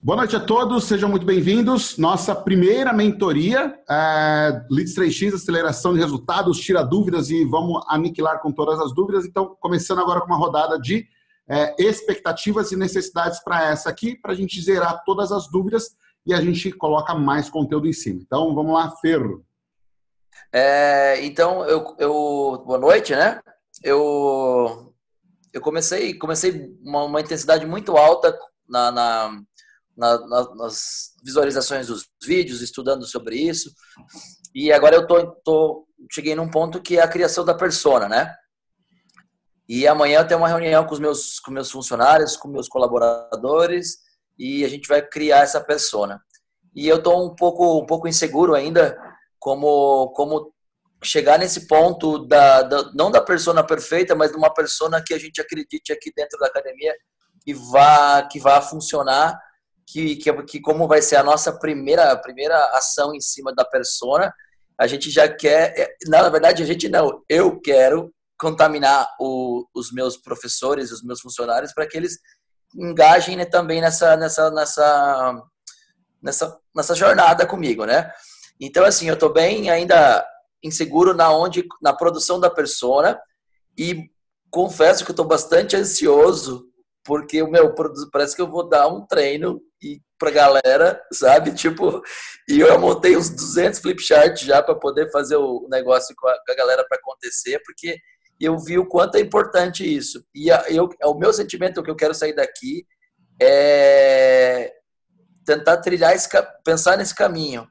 Boa 0.00 0.16
noite 0.16 0.36
a 0.36 0.40
todos, 0.40 0.84
sejam 0.84 1.08
muito 1.08 1.24
bem-vindos. 1.24 1.96
Nossa 1.96 2.34
primeira 2.34 2.92
mentoria, 2.92 3.74
é, 3.88 4.62
Leads 4.70 4.94
3x, 4.94 5.34
aceleração 5.34 5.94
de 5.94 6.00
resultados, 6.00 6.60
tira 6.60 6.82
dúvidas 6.82 7.30
e 7.30 7.44
vamos 7.44 7.82
aniquilar 7.88 8.40
com 8.40 8.52
todas 8.52 8.78
as 8.80 8.94
dúvidas. 8.94 9.24
Então, 9.24 9.56
começando 9.58 10.00
agora 10.00 10.20
com 10.20 10.26
uma 10.26 10.36
rodada 10.36 10.78
de 10.78 11.06
é, 11.48 11.74
expectativas 11.82 12.70
e 12.70 12.76
necessidades 12.76 13.42
para 13.42 13.70
essa 13.70 13.88
aqui, 13.88 14.14
para 14.14 14.32
a 14.32 14.34
gente 14.34 14.60
zerar 14.60 15.02
todas 15.04 15.32
as 15.32 15.50
dúvidas 15.50 15.96
e 16.26 16.34
a 16.34 16.40
gente 16.40 16.70
coloca 16.72 17.14
mais 17.14 17.48
conteúdo 17.48 17.86
em 17.86 17.92
cima. 17.92 18.20
Então, 18.22 18.54
vamos 18.54 18.74
lá, 18.74 18.90
Ferro. 19.00 19.44
É, 20.52 21.24
então, 21.24 21.64
eu, 21.64 21.96
eu, 21.98 22.62
boa 22.64 22.78
noite, 22.78 23.14
né? 23.14 23.40
Eu, 23.82 24.94
eu 25.52 25.60
comecei, 25.60 26.14
comecei 26.14 26.76
uma, 26.82 27.04
uma 27.04 27.20
intensidade 27.20 27.66
muito 27.66 27.96
alta 27.96 28.38
na, 28.68 28.90
na 28.90 29.42
na, 29.96 30.18
na, 30.26 30.54
nas 30.54 31.14
visualizações 31.22 31.86
dos 31.86 32.08
vídeos, 32.22 32.60
estudando 32.60 33.06
sobre 33.06 33.36
isso. 33.36 33.72
E 34.54 34.72
agora 34.72 34.96
eu 34.96 35.06
tô, 35.06 35.26
tô, 35.44 35.86
cheguei 36.12 36.34
num 36.34 36.50
ponto 36.50 36.80
que 36.80 36.98
é 36.98 37.02
a 37.02 37.08
criação 37.08 37.44
da 37.44 37.54
persona, 37.54 38.08
né? 38.08 38.34
E 39.68 39.86
amanhã 39.86 40.20
eu 40.20 40.26
tenho 40.26 40.40
uma 40.40 40.48
reunião 40.48 40.84
com 40.84 40.92
os 40.92 41.00
meus, 41.00 41.40
com 41.40 41.50
meus 41.50 41.70
funcionários, 41.70 42.36
com 42.36 42.48
meus 42.48 42.68
colaboradores, 42.68 43.98
e 44.38 44.64
a 44.64 44.68
gente 44.68 44.86
vai 44.86 45.00
criar 45.00 45.40
essa 45.40 45.60
persona. 45.60 46.20
E 46.74 46.86
eu 46.86 47.02
tô 47.02 47.24
um 47.24 47.34
pouco, 47.34 47.78
um 47.78 47.86
pouco 47.86 48.08
inseguro 48.08 48.54
ainda 48.54 48.98
como, 49.38 50.08
como 50.10 50.52
chegar 51.02 51.38
nesse 51.38 51.66
ponto 51.66 52.18
da, 52.26 52.62
da, 52.62 52.92
não 52.94 53.10
da 53.10 53.20
persona 53.20 53.64
perfeita, 53.64 54.14
mas 54.14 54.32
de 54.32 54.36
uma 54.36 54.52
persona 54.52 55.02
que 55.04 55.14
a 55.14 55.18
gente 55.18 55.40
acredite 55.40 55.92
aqui 55.92 56.12
dentro 56.14 56.38
da 56.38 56.46
academia 56.46 56.94
que 57.44 57.54
vá 57.54 58.22
que 58.22 58.40
vá 58.40 58.60
funcionar 58.60 59.38
que, 59.86 60.16
que, 60.16 60.32
que 60.44 60.60
como 60.60 60.88
vai 60.88 61.02
ser 61.02 61.16
a 61.16 61.22
nossa 61.22 61.52
primeira, 61.52 62.16
primeira 62.16 62.56
ação 62.76 63.14
em 63.14 63.20
cima 63.20 63.54
da 63.54 63.64
persona, 63.64 64.32
a 64.78 64.86
gente 64.86 65.10
já 65.10 65.28
quer, 65.28 65.74
é, 65.78 65.96
na 66.08 66.28
verdade 66.28 66.62
a 66.62 66.66
gente 66.66 66.88
não, 66.88 67.22
eu 67.28 67.60
quero 67.60 68.12
contaminar 68.38 69.08
o, 69.20 69.66
os 69.74 69.92
meus 69.92 70.16
professores, 70.16 70.90
os 70.90 71.02
meus 71.02 71.20
funcionários, 71.20 71.72
para 71.72 71.86
que 71.86 71.96
eles 71.96 72.18
engajem 72.74 73.36
né, 73.36 73.44
também 73.44 73.80
nessa, 73.80 74.16
nessa, 74.16 74.50
nessa, 74.50 75.42
nessa, 76.20 76.58
nessa 76.74 76.94
jornada 76.94 77.46
comigo, 77.46 77.84
né? 77.84 78.10
Então, 78.60 78.84
assim, 78.84 79.08
eu 79.08 79.14
estou 79.14 79.32
bem 79.32 79.70
ainda 79.70 80.26
inseguro 80.62 81.14
na 81.14 81.30
onde, 81.30 81.64
na 81.80 81.92
produção 81.92 82.40
da 82.40 82.50
persona 82.50 83.20
e 83.78 84.10
confesso 84.50 85.04
que 85.04 85.12
estou 85.12 85.24
bastante 85.24 85.76
ansioso 85.76 86.68
porque 87.04 87.42
o 87.42 87.50
meu 87.50 87.74
parece 88.10 88.34
que 88.34 88.40
eu 88.40 88.50
vou 88.50 88.66
dar 88.66 88.88
um 88.88 89.06
treino 89.06 89.60
pra 90.24 90.30
galera, 90.30 91.02
sabe? 91.12 91.52
Tipo, 91.52 92.02
e 92.48 92.60
eu 92.60 92.78
montei 92.78 93.16
uns 93.16 93.28
200 93.28 93.80
flip 93.80 94.02
charts 94.02 94.40
já 94.40 94.62
para 94.62 94.74
poder 94.74 95.10
fazer 95.10 95.36
o 95.36 95.66
negócio 95.70 96.14
com 96.16 96.26
a, 96.26 96.32
com 96.44 96.52
a 96.52 96.56
galera 96.56 96.84
para 96.88 96.96
acontecer, 96.96 97.60
porque 97.64 97.98
eu 98.40 98.58
vi 98.58 98.78
o 98.78 98.86
quanto 98.86 99.16
é 99.16 99.20
importante 99.20 99.84
isso. 99.84 100.24
E 100.34 100.50
a, 100.50 100.64
eu, 100.68 100.88
é 101.00 101.06
o 101.06 101.14
meu 101.14 101.32
sentimento, 101.32 101.78
o 101.78 101.84
que 101.84 101.90
eu 101.90 101.96
quero 101.96 102.14
sair 102.14 102.34
daqui 102.34 102.86
é 103.40 104.72
tentar 105.44 105.76
trilhar 105.78 106.14
esse, 106.14 106.28
pensar 106.64 106.96
nesse 106.96 107.14
caminho 107.14 107.68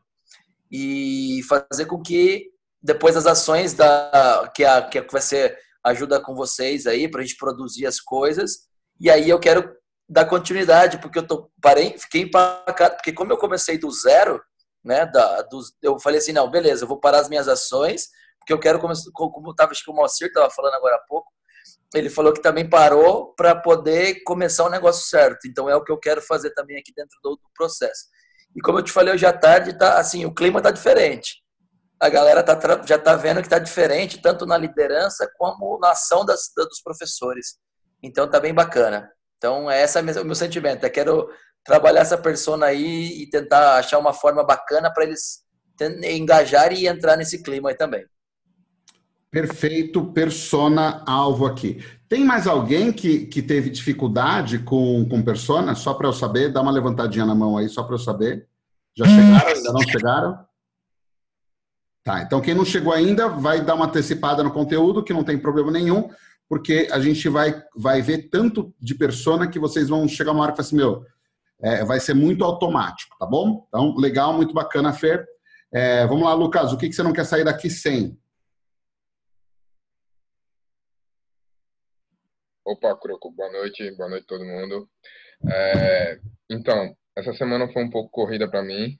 e 0.72 1.42
fazer 1.50 1.86
com 1.86 2.02
que 2.02 2.52
depois 2.82 3.16
das 3.16 3.26
ações 3.26 3.74
da 3.74 4.52
que 4.56 4.64
a 4.64 4.82
que 4.82 5.02
vai 5.12 5.22
ser 5.22 5.58
ajuda 5.84 6.20
com 6.20 6.36
vocês 6.36 6.86
aí 6.86 7.10
para 7.10 7.22
a 7.22 7.24
gente 7.24 7.38
produzir 7.38 7.88
as 7.88 8.00
coisas 8.00 8.68
e 9.00 9.10
aí 9.10 9.30
eu 9.30 9.40
quero 9.40 9.74
dar 10.08 10.26
continuidade, 10.26 11.00
porque 11.00 11.20
eu 11.20 11.28
tô, 11.28 11.50
parei, 11.62 11.98
fiquei 11.98 12.22
empacado, 12.22 12.96
porque 12.96 13.14
como 13.14 13.32
eu 13.32 13.38
comecei 13.38 13.78
do 13.78 13.90
zero, 13.92 14.42
né, 14.84 15.06
da, 15.06 15.42
do, 15.44 15.62
eu 15.82 16.00
falei 16.00 16.20
assim, 16.20 16.34
não, 16.34 16.50
beleza, 16.50 16.84
eu 16.84 16.88
vou 16.88 17.00
parar 17.00 17.20
as 17.20 17.30
minhas 17.30 17.48
ações, 17.48 18.10
porque 18.40 18.52
eu 18.52 18.60
quero, 18.60 18.80
começar, 18.80 19.10
como 19.14 19.52
estava, 19.52 19.72
acho 19.72 19.84
que 19.84 19.92
o 19.92 19.94
Moacir 19.94 20.28
estava 20.28 20.50
falando 20.50 20.74
agora 20.74 20.96
há 20.96 21.06
pouco, 21.08 21.32
ele 21.94 22.10
falou 22.10 22.34
que 22.34 22.42
também 22.42 22.68
parou 22.68 23.34
para 23.36 23.56
poder 23.56 24.24
começar 24.24 24.66
o 24.66 24.70
negócio 24.70 25.08
certo. 25.08 25.48
Então 25.48 25.70
é 25.70 25.76
o 25.76 25.84
que 25.84 25.92
eu 25.92 25.98
quero 25.98 26.22
fazer 26.22 26.52
também 26.54 26.78
aqui 26.78 26.92
dentro 26.96 27.18
do, 27.22 27.36
do 27.36 27.50
processo. 27.56 28.06
E 28.56 28.62
como 28.62 28.80
eu 28.80 28.84
te 28.84 28.92
falei 28.92 29.14
hoje 29.14 29.26
à 29.26 29.34
tarde, 29.34 29.78
tá 29.78 29.98
assim, 29.98 30.26
o 30.26 30.34
clima 30.34 30.62
tá 30.62 30.72
diferente. 30.72 31.44
A 32.00 32.10
galera 32.10 32.44
tá, 32.44 32.60
já 32.86 32.98
tá 32.98 33.16
vendo 33.16 33.42
que 33.42 33.50
tá 33.50 33.60
diferente, 33.60 34.22
tanto 34.22 34.46
na 34.46 34.58
liderança 34.58 35.30
como 35.38 35.80
na 35.80 35.92
ação 35.92 36.26
das, 36.26 36.52
dos 36.56 36.82
professores. 36.82 37.58
Então 38.02 38.30
tá 38.30 38.40
bem 38.40 38.54
bacana. 38.54 39.10
Então 39.44 39.70
é 39.70 39.84
esse 39.84 40.00
o 40.00 40.26
meu 40.26 40.36
sentimento. 40.36 40.86
Eu 40.86 40.90
quero 40.90 41.30
trabalhar 41.66 42.00
essa 42.00 42.18
persona 42.18 42.68
aí 42.68 43.24
e 43.24 43.30
tentar 43.30 43.78
achar 43.78 44.00
uma 44.00 44.14
forma 44.14 44.42
bacana 44.42 44.90
para 44.90 45.04
eles 45.04 45.44
engajar 46.02 46.72
e 46.72 46.88
entrar 46.88 47.18
nesse 47.18 47.44
clima 47.44 47.68
aí 47.68 47.76
também. 47.76 48.06
Perfeito, 49.30 50.14
persona 50.14 51.04
alvo 51.06 51.46
aqui. 51.46 51.84
Tem 52.08 52.24
mais 52.24 52.48
alguém 52.48 52.94
que, 52.94 53.26
que 53.26 53.42
teve 53.42 53.70
dificuldade 53.70 54.60
com, 54.60 55.06
com 55.10 55.22
persona? 55.22 55.76
Só 55.76 55.94
para 55.94 56.08
eu 56.08 56.14
saber, 56.14 56.54
dá 56.54 56.62
uma 56.62 56.72
levantadinha 56.72 57.26
na 57.26 57.36
mão 57.36 57.58
aí, 57.58 57.68
só 57.68 57.84
para 57.84 57.96
eu 57.96 58.00
saber. 58.00 58.48
Já 58.96 59.04
chegaram? 59.06 59.48
Ainda 59.48 59.74
não 59.74 59.82
chegaram? 59.82 60.46
Tá, 62.02 62.22
então 62.22 62.40
quem 62.40 62.54
não 62.54 62.64
chegou 62.64 62.94
ainda 62.94 63.28
vai 63.28 63.60
dar 63.60 63.76
uma 63.76 63.88
antecipada 63.88 64.42
no 64.42 64.52
conteúdo, 64.52 65.04
que 65.04 65.12
não 65.12 65.24
tem 65.24 65.38
problema 65.38 65.70
nenhum 65.70 66.10
porque 66.54 66.88
a 66.92 67.00
gente 67.00 67.28
vai, 67.30 67.64
vai 67.76 68.00
ver 68.00 68.30
tanto 68.30 68.72
de 68.80 68.94
persona 68.94 69.50
que 69.50 69.58
vocês 69.58 69.90
vão 69.90 70.08
chegar 70.08 70.34
uma 70.34 70.44
hora 70.44 70.54
que 70.54 70.62
assim, 70.62 70.76
meu, 70.76 71.04
é, 71.60 71.84
vai 71.84 72.00
ser 72.00 72.14
muito 72.14 72.44
automático, 72.44 73.18
tá 73.18 73.26
bom? 73.26 73.66
Então, 73.68 73.96
legal, 73.96 74.34
muito 74.36 74.54
bacana, 74.54 74.94
Fer. 74.94 75.26
É, 75.74 76.06
vamos 76.06 76.24
lá, 76.24 76.36
Lucas, 76.36 76.72
o 76.72 76.78
que, 76.78 76.88
que 76.88 76.94
você 76.94 77.02
não 77.02 77.12
quer 77.12 77.26
sair 77.26 77.44
daqui 77.44 77.72
sem? 77.72 78.16
Opa, 82.64 82.96
Croco, 82.98 83.32
boa 83.32 83.52
noite, 83.52 83.90
boa 83.98 84.10
noite 84.12 84.28
todo 84.28 84.46
mundo. 84.46 84.88
É, 85.52 86.20
então, 86.52 86.96
essa 87.18 87.34
semana 87.34 87.68
foi 87.74 87.84
um 87.84 87.90
pouco 87.90 88.12
corrida 88.12 88.48
para 88.48 88.62
mim. 88.62 88.96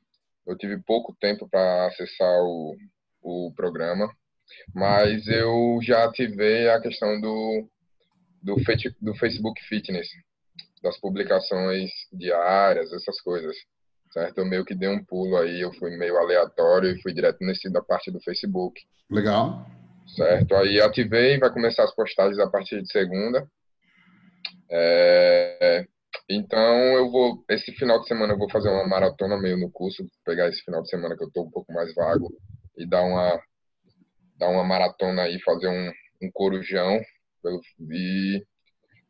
Eu 0.48 0.58
tive 0.58 0.82
pouco 0.82 1.16
tempo 1.22 1.48
para 1.48 1.86
acessar 1.86 2.42
o, 2.42 2.76
o 3.22 3.54
programa, 3.56 4.12
mas 4.74 5.28
eu 5.28 5.80
já 5.82 6.06
ativei 6.06 6.70
a 6.70 6.80
questão 6.82 7.20
do, 7.20 7.68
do, 8.42 8.56
do 9.02 9.16
Facebook 9.16 9.62
Fitness, 9.68 10.08
das 10.82 11.00
publicações 11.00 11.90
diárias, 12.12 12.92
essas 12.92 13.20
coisas, 13.22 13.56
certo? 14.12 14.40
Eu 14.40 14.46
meio 14.46 14.66
que 14.66 14.76
dei 14.76 14.90
um 14.90 15.04
pulo 15.04 15.38
aí, 15.38 15.62
eu 15.62 15.74
fui 15.74 15.96
meio 15.98 16.18
aleatório 16.18 16.90
e 16.90 17.02
fui 17.02 17.14
direto 17.14 17.38
nesse 17.42 17.72
da 17.72 17.82
parte 17.82 18.12
do 18.12 18.22
Facebook. 18.22 18.82
Legal. 19.10 19.66
Certo, 20.08 20.56
aí 20.56 20.82
ativei, 20.82 21.40
vai 21.40 21.52
começar 21.52 21.84
as 21.84 21.96
postagens 21.96 22.38
a 22.40 22.50
partir 22.50 22.82
de 22.82 22.92
segunda. 22.92 23.48
É, 24.70 25.86
então 26.30 26.74
eu 26.98 27.10
vou, 27.10 27.44
esse 27.50 27.72
final 27.74 28.02
de 28.02 28.08
semana 28.08 28.34
eu 28.34 28.38
vou 28.38 28.50
fazer 28.50 28.70
uma 28.70 28.88
maratona 28.88 29.38
meio 29.38 29.58
no 29.58 29.72
curso, 29.72 30.06
pegar 30.26 30.50
esse 30.50 30.62
final 30.64 30.82
de 30.82 30.90
semana 30.90 31.16
que 31.16 31.24
eu 31.24 31.32
tô 31.32 31.44
um 31.44 31.52
pouco 31.52 31.72
mais 31.74 31.94
vago 31.96 32.30
e 32.78 32.88
dar 32.88 33.04
uma 33.04 33.40
dar 34.38 34.50
uma 34.50 34.64
maratona 34.64 35.24
aí, 35.24 35.40
fazer 35.42 35.68
um, 35.68 35.92
um 36.22 36.32
corujão 36.32 37.00
e 37.92 38.44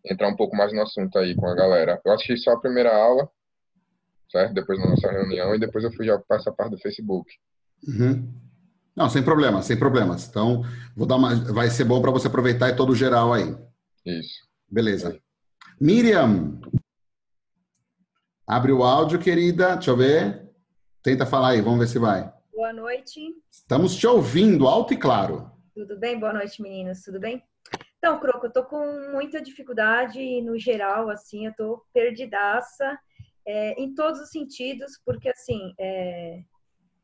entrar 0.05 0.27
um 0.27 0.35
pouco 0.35 0.55
mais 0.55 0.73
no 0.73 0.81
assunto 0.81 1.17
aí 1.17 1.35
com 1.35 1.47
a 1.47 1.55
galera. 1.55 2.01
Eu 2.05 2.13
assisti 2.13 2.37
só 2.37 2.51
a 2.51 2.59
primeira 2.59 2.95
aula, 2.95 3.29
certo? 4.31 4.53
Depois 4.53 4.79
da 4.79 4.89
nossa 4.89 5.11
reunião, 5.11 5.55
e 5.55 5.59
depois 5.59 5.83
eu 5.83 5.93
fui 5.93 6.05
já 6.05 6.17
para 6.19 6.37
essa 6.37 6.51
parte 6.51 6.71
do 6.71 6.79
Facebook. 6.79 7.31
Uhum. 7.87 8.33
Não, 8.95 9.09
sem 9.09 9.23
problemas, 9.23 9.65
sem 9.65 9.77
problemas. 9.77 10.27
Então, 10.27 10.63
vou 10.95 11.07
dar 11.07 11.15
uma, 11.15 11.35
vai 11.53 11.69
ser 11.69 11.83
bom 11.83 12.01
para 12.01 12.11
você 12.11 12.27
aproveitar 12.27 12.69
e 12.69 12.75
todo 12.75 12.95
geral 12.95 13.33
aí. 13.33 13.55
Isso. 14.05 14.47
Beleza. 14.69 15.19
Miriam, 15.79 16.59
abre 18.45 18.71
o 18.71 18.83
áudio, 18.83 19.19
querida. 19.19 19.75
Deixa 19.75 19.91
eu 19.91 19.97
ver. 19.97 20.49
Tenta 21.01 21.25
falar 21.25 21.49
aí, 21.49 21.61
vamos 21.61 21.79
ver 21.79 21.87
se 21.87 21.99
vai. 21.99 22.31
Boa 22.55 22.71
noite. 22.71 23.35
Estamos 23.49 23.95
te 23.95 24.05
ouvindo, 24.05 24.67
alto 24.67 24.93
e 24.93 24.97
claro. 24.97 25.51
Tudo 25.73 25.97
bem? 25.97 26.19
Boa 26.19 26.31
noite, 26.31 26.61
meninas. 26.61 27.01
Tudo 27.01 27.19
bem? 27.19 27.43
Então, 27.97 28.19
Croco, 28.19 28.45
eu 28.45 28.51
tô 28.51 28.63
com 28.63 29.11
muita 29.11 29.41
dificuldade 29.41 30.39
no 30.41 30.57
geral, 30.59 31.09
assim, 31.09 31.47
eu 31.47 31.53
tô 31.55 31.83
perdidaça 31.91 32.99
é, 33.43 33.71
em 33.81 33.95
todos 33.95 34.21
os 34.21 34.29
sentidos, 34.29 35.01
porque, 35.03 35.29
assim, 35.29 35.73
é, 35.79 36.43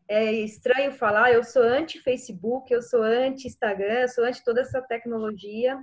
é 0.07 0.31
estranho 0.33 0.91
falar, 0.91 1.33
eu 1.33 1.43
sou 1.43 1.63
anti-Facebook, 1.63 2.71
eu 2.71 2.83
sou 2.83 3.01
anti-Instagram, 3.01 4.07
sou 4.07 4.25
anti 4.25 4.43
toda 4.43 4.61
essa 4.61 4.79
tecnologia, 4.83 5.79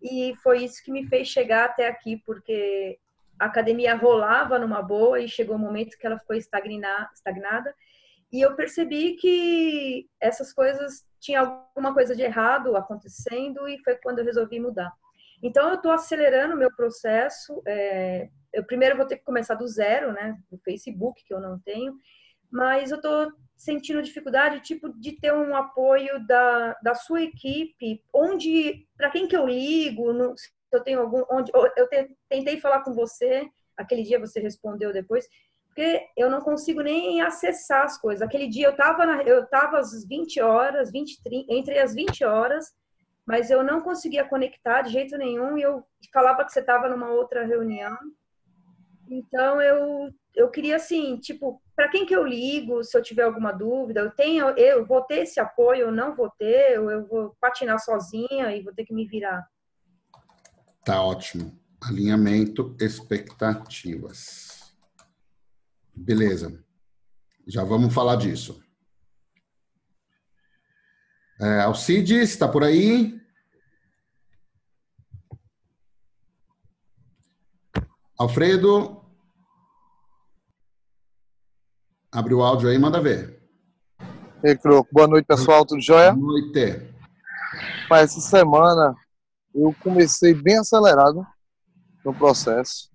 e 0.00 0.32
foi 0.44 0.62
isso 0.62 0.80
que 0.84 0.92
me 0.92 1.08
fez 1.08 1.26
chegar 1.26 1.64
até 1.64 1.88
aqui, 1.88 2.22
porque 2.24 3.00
a 3.36 3.46
academia 3.46 3.96
rolava 3.96 4.60
numa 4.60 4.80
boa 4.80 5.18
e 5.18 5.28
chegou 5.28 5.56
um 5.56 5.58
momento 5.58 5.98
que 5.98 6.06
ela 6.06 6.20
ficou 6.20 6.36
estagnada 6.36 7.74
e 8.32 8.40
eu 8.40 8.56
percebi 8.56 9.14
que 9.16 10.08
essas 10.20 10.52
coisas 10.52 11.04
tinha 11.20 11.40
alguma 11.40 11.92
coisa 11.92 12.16
de 12.16 12.22
errado 12.22 12.74
acontecendo 12.76 13.68
e 13.68 13.78
foi 13.84 13.96
quando 13.96 14.20
eu 14.20 14.24
resolvi 14.24 14.58
mudar. 14.58 14.92
Então 15.42 15.68
eu 15.68 15.74
estou 15.74 15.92
acelerando 15.92 16.54
o 16.54 16.58
meu 16.58 16.74
processo, 16.74 17.62
é, 17.66 18.28
eu 18.52 18.64
primeiro 18.64 18.96
vou 18.96 19.06
ter 19.06 19.16
que 19.16 19.24
começar 19.24 19.54
do 19.54 19.66
zero, 19.66 20.12
né? 20.12 20.38
No 20.50 20.58
Facebook, 20.58 21.22
que 21.24 21.34
eu 21.34 21.40
não 21.40 21.58
tenho, 21.60 21.94
mas 22.50 22.90
eu 22.90 23.00
tô 23.00 23.32
sentindo 23.56 24.02
dificuldade, 24.02 24.60
tipo, 24.60 24.88
de 24.98 25.12
ter 25.20 25.32
um 25.32 25.54
apoio 25.54 26.24
da, 26.26 26.74
da 26.82 26.94
sua 26.94 27.22
equipe, 27.22 28.02
onde, 28.12 28.86
para 28.96 29.10
quem 29.10 29.28
que 29.28 29.36
eu 29.36 29.46
ligo, 29.46 30.12
no, 30.12 30.36
se 30.36 30.50
eu 30.72 30.82
tenho 30.82 31.00
algum, 31.00 31.22
onde, 31.30 31.50
eu 31.54 31.88
te, 31.88 32.16
tentei 32.28 32.60
falar 32.60 32.82
com 32.82 32.92
você, 32.92 33.48
aquele 33.76 34.02
dia 34.02 34.18
você 34.18 34.40
respondeu 34.40 34.92
depois, 34.92 35.26
porque 35.72 36.06
eu 36.18 36.30
não 36.30 36.42
consigo 36.42 36.82
nem 36.82 37.22
acessar 37.22 37.84
as 37.84 37.98
coisas. 37.98 38.20
Aquele 38.20 38.46
dia 38.46 38.66
eu 38.66 38.72
estava 38.72 39.04
eu 39.22 39.46
tava 39.46 39.78
às 39.78 40.04
20 40.06 40.40
horas, 40.40 40.92
20, 40.92 41.22
30, 41.22 41.52
entre 41.52 41.78
as 41.78 41.94
20 41.94 42.24
horas, 42.24 42.66
mas 43.26 43.50
eu 43.50 43.64
não 43.64 43.80
conseguia 43.80 44.22
conectar 44.22 44.82
de 44.82 44.92
jeito 44.92 45.16
nenhum 45.16 45.56
e 45.56 45.62
eu 45.62 45.82
falava 46.12 46.44
que 46.44 46.52
você 46.52 46.60
estava 46.60 46.90
numa 46.90 47.08
outra 47.08 47.46
reunião. 47.46 47.96
Então 49.10 49.60
eu 49.62 50.10
eu 50.34 50.50
queria 50.50 50.76
assim, 50.76 51.18
tipo, 51.18 51.60
para 51.74 51.88
quem 51.88 52.06
que 52.06 52.14
eu 52.14 52.26
ligo 52.26 52.82
se 52.84 52.96
eu 52.96 53.02
tiver 53.02 53.22
alguma 53.22 53.52
dúvida? 53.52 54.00
Eu 54.00 54.10
tenho 54.10 54.50
eu 54.50 54.84
vou 54.84 55.00
ter 55.02 55.20
esse 55.20 55.40
apoio, 55.40 55.86
eu 55.86 55.92
não 55.92 56.14
vou 56.14 56.30
ter, 56.38 56.78
ou 56.78 56.90
eu 56.90 57.06
vou 57.06 57.34
patinar 57.40 57.78
sozinha 57.78 58.54
e 58.54 58.62
vou 58.62 58.74
ter 58.74 58.84
que 58.84 58.92
me 58.92 59.06
virar. 59.06 59.42
Tá 60.84 61.02
ótimo. 61.02 61.58
Alinhamento, 61.80 62.76
expectativas. 62.78 64.51
Beleza. 66.02 66.62
Já 67.46 67.62
vamos 67.62 67.94
falar 67.94 68.16
disso. 68.16 68.60
É, 71.40 71.60
Alcides, 71.60 72.30
está 72.30 72.48
por 72.48 72.64
aí? 72.64 73.20
Alfredo? 78.18 79.00
Abre 82.10 82.34
o 82.34 82.42
áudio 82.42 82.68
aí, 82.68 82.78
manda 82.78 83.00
ver. 83.00 83.40
Ei, 84.44 84.56
Croco. 84.56 84.88
Boa 84.92 85.06
noite, 85.06 85.24
pessoal. 85.24 85.64
Tudo 85.64 85.80
jóia? 85.80 86.12
Boa 86.12 86.40
noite. 86.40 86.92
Mas 87.88 88.10
essa 88.10 88.20
semana 88.20 88.94
eu 89.54 89.74
comecei 89.82 90.34
bem 90.34 90.58
acelerado 90.58 91.24
no 92.04 92.12
processo. 92.12 92.91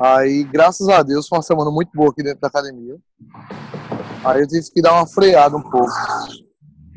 Aí, 0.00 0.44
graças 0.44 0.88
a 0.88 1.02
Deus, 1.02 1.28
foi 1.28 1.38
uma 1.38 1.42
semana 1.42 1.70
muito 1.70 1.90
boa 1.94 2.10
aqui 2.10 2.22
dentro 2.22 2.40
da 2.40 2.48
academia. 2.48 2.96
Aí 4.24 4.40
eu 4.40 4.48
tive 4.48 4.70
que 4.70 4.82
dar 4.82 4.94
uma 4.94 5.06
freada 5.06 5.56
um 5.56 5.62
pouco. 5.62 5.92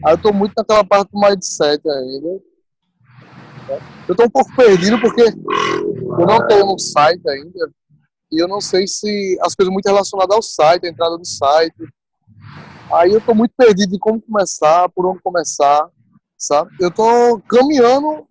Aí 0.05 0.13
eu 0.13 0.17
tô 0.17 0.31
muito 0.31 0.53
naquela 0.55 0.83
parte 0.83 1.11
do 1.11 1.19
mindset 1.19 1.81
ainda. 1.89 2.41
Eu 4.07 4.15
tô 4.15 4.25
um 4.25 4.29
pouco 4.29 4.55
perdido 4.55 4.99
porque 5.01 5.23
eu 5.23 6.25
não 6.25 6.47
tenho 6.47 6.73
um 6.73 6.77
site 6.77 7.27
ainda. 7.27 7.69
E 8.31 8.41
eu 8.41 8.47
não 8.47 8.61
sei 8.61 8.87
se 8.87 9.37
as 9.41 9.55
coisas 9.55 9.71
muito 9.71 9.85
relacionadas 9.85 10.35
ao 10.35 10.41
site, 10.41 10.85
a 10.85 10.89
entrada 10.89 11.17
do 11.17 11.25
site. 11.25 11.75
Aí 12.93 13.11
eu 13.11 13.21
tô 13.21 13.33
muito 13.33 13.53
perdido 13.57 13.91
de 13.91 13.99
como 13.99 14.21
começar, 14.21 14.87
por 14.89 15.05
onde 15.05 15.21
começar, 15.21 15.89
sabe? 16.37 16.71
Eu 16.79 16.91
tô 16.91 17.41
caminhando 17.49 18.27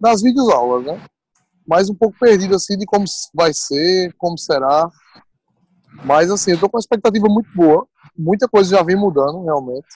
nas 0.00 0.22
videoaulas, 0.22 0.84
né? 0.86 1.04
Mas 1.66 1.88
um 1.88 1.94
pouco 1.94 2.18
perdido 2.18 2.54
assim 2.54 2.76
de 2.76 2.84
como 2.84 3.04
vai 3.34 3.52
ser, 3.54 4.12
como 4.18 4.36
será. 4.38 4.90
Mas 6.04 6.30
assim, 6.30 6.52
eu 6.52 6.60
tô 6.60 6.68
com 6.68 6.76
uma 6.76 6.80
expectativa 6.80 7.26
muito 7.28 7.50
boa. 7.54 7.86
Muita 8.16 8.48
coisa 8.48 8.76
já 8.76 8.82
vem 8.82 8.96
mudando, 8.96 9.44
realmente. 9.44 9.88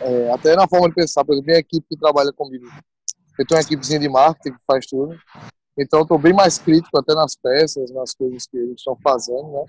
É, 0.00 0.32
até 0.32 0.56
na 0.56 0.66
forma 0.66 0.88
de 0.88 0.94
pensar, 0.94 1.24
por 1.24 1.32
exemplo, 1.32 1.46
minha 1.46 1.60
equipe 1.60 1.86
que 1.88 1.96
trabalha 1.96 2.32
comigo, 2.32 2.66
eu 3.38 3.46
tenho 3.46 3.58
uma 3.58 3.64
equipezinha 3.64 4.00
de 4.00 4.08
marketing 4.08 4.56
que 4.56 4.64
faz 4.66 4.84
tudo, 4.86 5.16
então 5.78 6.00
eu 6.00 6.02
estou 6.02 6.18
bem 6.18 6.32
mais 6.32 6.58
crítico 6.58 6.98
até 6.98 7.14
nas 7.14 7.36
peças, 7.36 7.90
nas 7.92 8.12
coisas 8.12 8.46
que 8.46 8.56
eles 8.56 8.76
estão 8.78 8.96
fazendo, 9.02 9.52
né? 9.52 9.64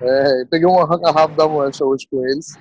É, 0.00 0.44
peguei 0.46 0.66
um 0.66 0.78
arranca-rabo 0.78 1.36
da 1.36 1.46
mancha 1.46 1.84
hoje 1.84 2.06
com 2.10 2.24
eles, 2.24 2.56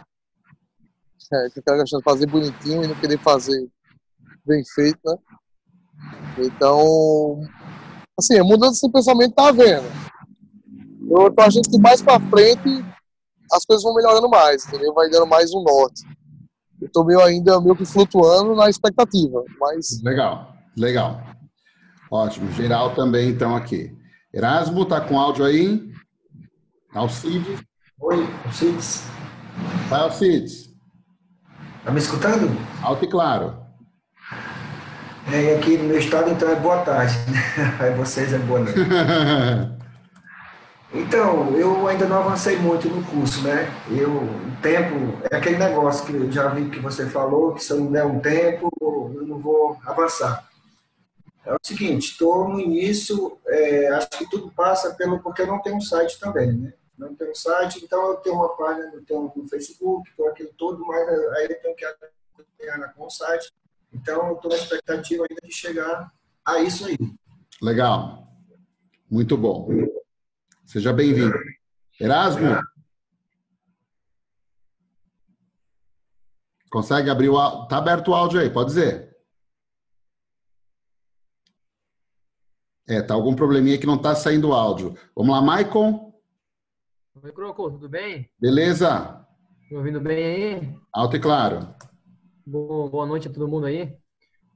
é, 1.34 1.48
eu 1.48 1.82
achando 1.82 2.04
fazer 2.04 2.26
bonitinho 2.26 2.84
e 2.84 2.88
não 2.88 2.96
querer 2.96 3.20
fazer 3.20 3.68
bem 4.46 4.64
feito, 4.76 5.00
né? 5.06 5.16
Então, 6.38 7.42
assim, 8.20 8.40
a 8.40 8.44
mudança 8.44 8.86
de 8.86 8.94
pensamento 8.94 9.34
tá 9.34 9.50
havendo. 9.50 9.88
Eu 11.10 11.32
tô 11.34 11.42
achando 11.42 11.70
que 11.70 11.80
mais 11.80 12.02
para 12.02 12.20
frente 12.20 12.86
as 13.52 13.66
coisas 13.66 13.84
vão 13.84 13.96
melhorando 13.96 14.30
mais, 14.30 14.66
entendeu? 14.66 14.94
Vai 14.94 15.10
dando 15.10 15.26
mais 15.26 15.54
um 15.54 15.64
norte 15.64 16.04
eu 16.82 16.90
tô 16.92 17.04
meio 17.04 17.22
ainda 17.22 17.60
meio 17.60 17.76
que 17.76 17.86
flutuando 17.86 18.56
na 18.56 18.70
expectativa, 18.70 19.44
mas... 19.60 20.02
Legal, 20.04 20.56
legal. 20.78 21.22
Ótimo. 22.10 22.52
Geral 22.52 22.94
também, 22.94 23.30
então, 23.30 23.56
aqui. 23.56 23.96
Erasmo, 24.34 24.86
tá 24.86 25.02
com 25.02 25.20
áudio 25.20 25.44
aí? 25.44 25.92
Alcides? 26.94 27.62
Oi, 28.00 28.28
Alcides. 28.46 29.04
Vai, 29.90 30.02
Alcides. 30.02 30.70
Tá 31.84 31.92
me 31.92 32.00
escutando? 32.00 32.48
Alto 32.82 33.06
e 33.06 33.08
claro. 33.08 33.66
É, 35.32 35.56
aqui 35.56 35.78
no 35.78 35.86
meu 35.86 36.00
estado, 36.00 36.30
então, 36.30 36.50
é 36.50 36.56
boa 36.56 36.84
tarde. 36.84 37.14
Aí 37.80 37.94
vocês 37.96 38.34
é 38.34 38.38
boa 38.38 38.60
noite. 38.62 38.80
Então, 40.94 41.54
eu 41.58 41.86
ainda 41.86 42.08
não 42.08 42.20
avancei 42.20 42.56
muito 42.58 42.88
no 42.88 43.04
curso, 43.06 43.44
né? 43.44 43.70
Eu, 43.92 44.10
o 44.10 44.62
tempo, 44.62 45.22
é 45.30 45.36
aquele 45.36 45.58
negócio 45.58 46.06
que 46.06 46.14
eu 46.14 46.32
já 46.32 46.48
vi 46.48 46.70
que 46.70 46.80
você 46.80 47.06
falou, 47.06 47.54
que 47.54 47.64
se 47.64 47.72
eu 47.72 47.78
não 47.78 47.92
der 47.92 48.06
um 48.06 48.22
tempo, 48.22 48.70
eu 48.82 49.26
não 49.28 49.38
vou 49.38 49.78
avançar. 49.86 50.48
É 51.46 51.54
o 51.54 51.58
seguinte, 51.62 52.12
estou 52.12 52.48
no 52.48 52.60
início, 52.60 53.38
é, 53.48 53.90
acho 53.90 54.10
que 54.12 54.30
tudo 54.30 54.50
passa 54.54 54.96
pelo, 54.96 55.20
porque 55.20 55.42
eu 55.42 55.48
não 55.48 55.62
tenho 55.62 55.76
um 55.76 55.82
site 55.82 56.18
também, 56.20 56.54
né? 56.54 56.74
Não 56.98 57.14
tenho 57.14 57.32
um 57.32 57.36
site, 57.36 57.84
então 57.84 58.08
eu 58.08 58.16
tenho 58.16 58.38
uma 58.38 58.56
página 58.56 58.90
eu 58.94 59.04
tenho 59.06 59.32
no 59.36 59.48
Facebook, 59.48 60.10
por 60.16 60.30
aquilo 60.30 60.50
todo, 60.58 60.86
mas 60.86 61.08
aí 61.08 61.48
eu 61.50 61.62
tenho 61.62 61.76
que 61.76 61.86
acompanhar 61.86 62.94
com 62.94 63.06
o 63.06 63.10
site. 63.10 63.52
Então, 63.94 64.28
eu 64.28 64.36
estou 64.36 64.52
na 64.52 64.58
expectativa 64.58 65.26
ainda 65.30 65.48
de 65.48 65.54
chegar 65.54 66.12
a 66.46 66.60
isso 66.60 66.86
aí. 66.86 66.98
Legal. 67.62 68.28
Muito 69.10 69.38
bom. 69.38 69.70
Seja 70.66 70.92
bem-vindo. 70.92 71.34
Erasmo? 72.00 72.62
Consegue 76.70 77.10
abrir 77.10 77.30
o 77.30 77.38
áudio? 77.38 77.64
Está 77.64 77.78
aberto 77.78 78.10
o 78.10 78.16
áudio 78.16 78.40
aí, 78.40 78.50
pode 78.50 78.70
dizer. 78.70 79.16
É, 82.88 83.02
tá 83.02 83.14
algum 83.14 83.36
probleminha 83.36 83.78
que 83.78 83.88
não 83.88 83.96
está 83.96 84.16
saindo 84.16 84.50
o 84.50 84.54
áudio. 84.54 84.96
Vamos 85.16 85.36
lá, 85.36 85.42
Maicon? 85.42 86.14
Oi, 87.22 87.32
Croco, 87.32 87.72
tudo 87.72 87.90
bem? 87.90 88.30
Beleza. 88.40 89.26
Me 89.70 89.78
ouvindo 89.78 90.00
bem 90.00 90.24
aí? 90.24 90.80
Alto 90.94 91.18
e 91.18 91.20
claro. 91.20 91.76
Boa, 92.50 93.06
noite 93.06 93.28
a 93.28 93.34
todo 93.34 93.46
mundo 93.46 93.66
aí. 93.66 93.94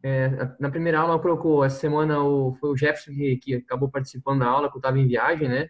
É, 0.01 0.29
na 0.57 0.71
primeira 0.71 1.01
aula, 1.01 1.19
Croco, 1.19 1.61
essa 1.61 1.77
semana 1.77 2.23
o, 2.23 2.53
foi 2.53 2.69
o 2.69 2.77
Jefferson 2.77 3.11
que, 3.11 3.35
que 3.35 3.55
acabou 3.55 3.89
participando 3.89 4.39
da 4.39 4.47
aula, 4.47 4.69
que 4.69 4.77
eu 4.77 4.79
estava 4.79 4.97
em 4.97 5.05
viagem, 5.05 5.49
né? 5.49 5.69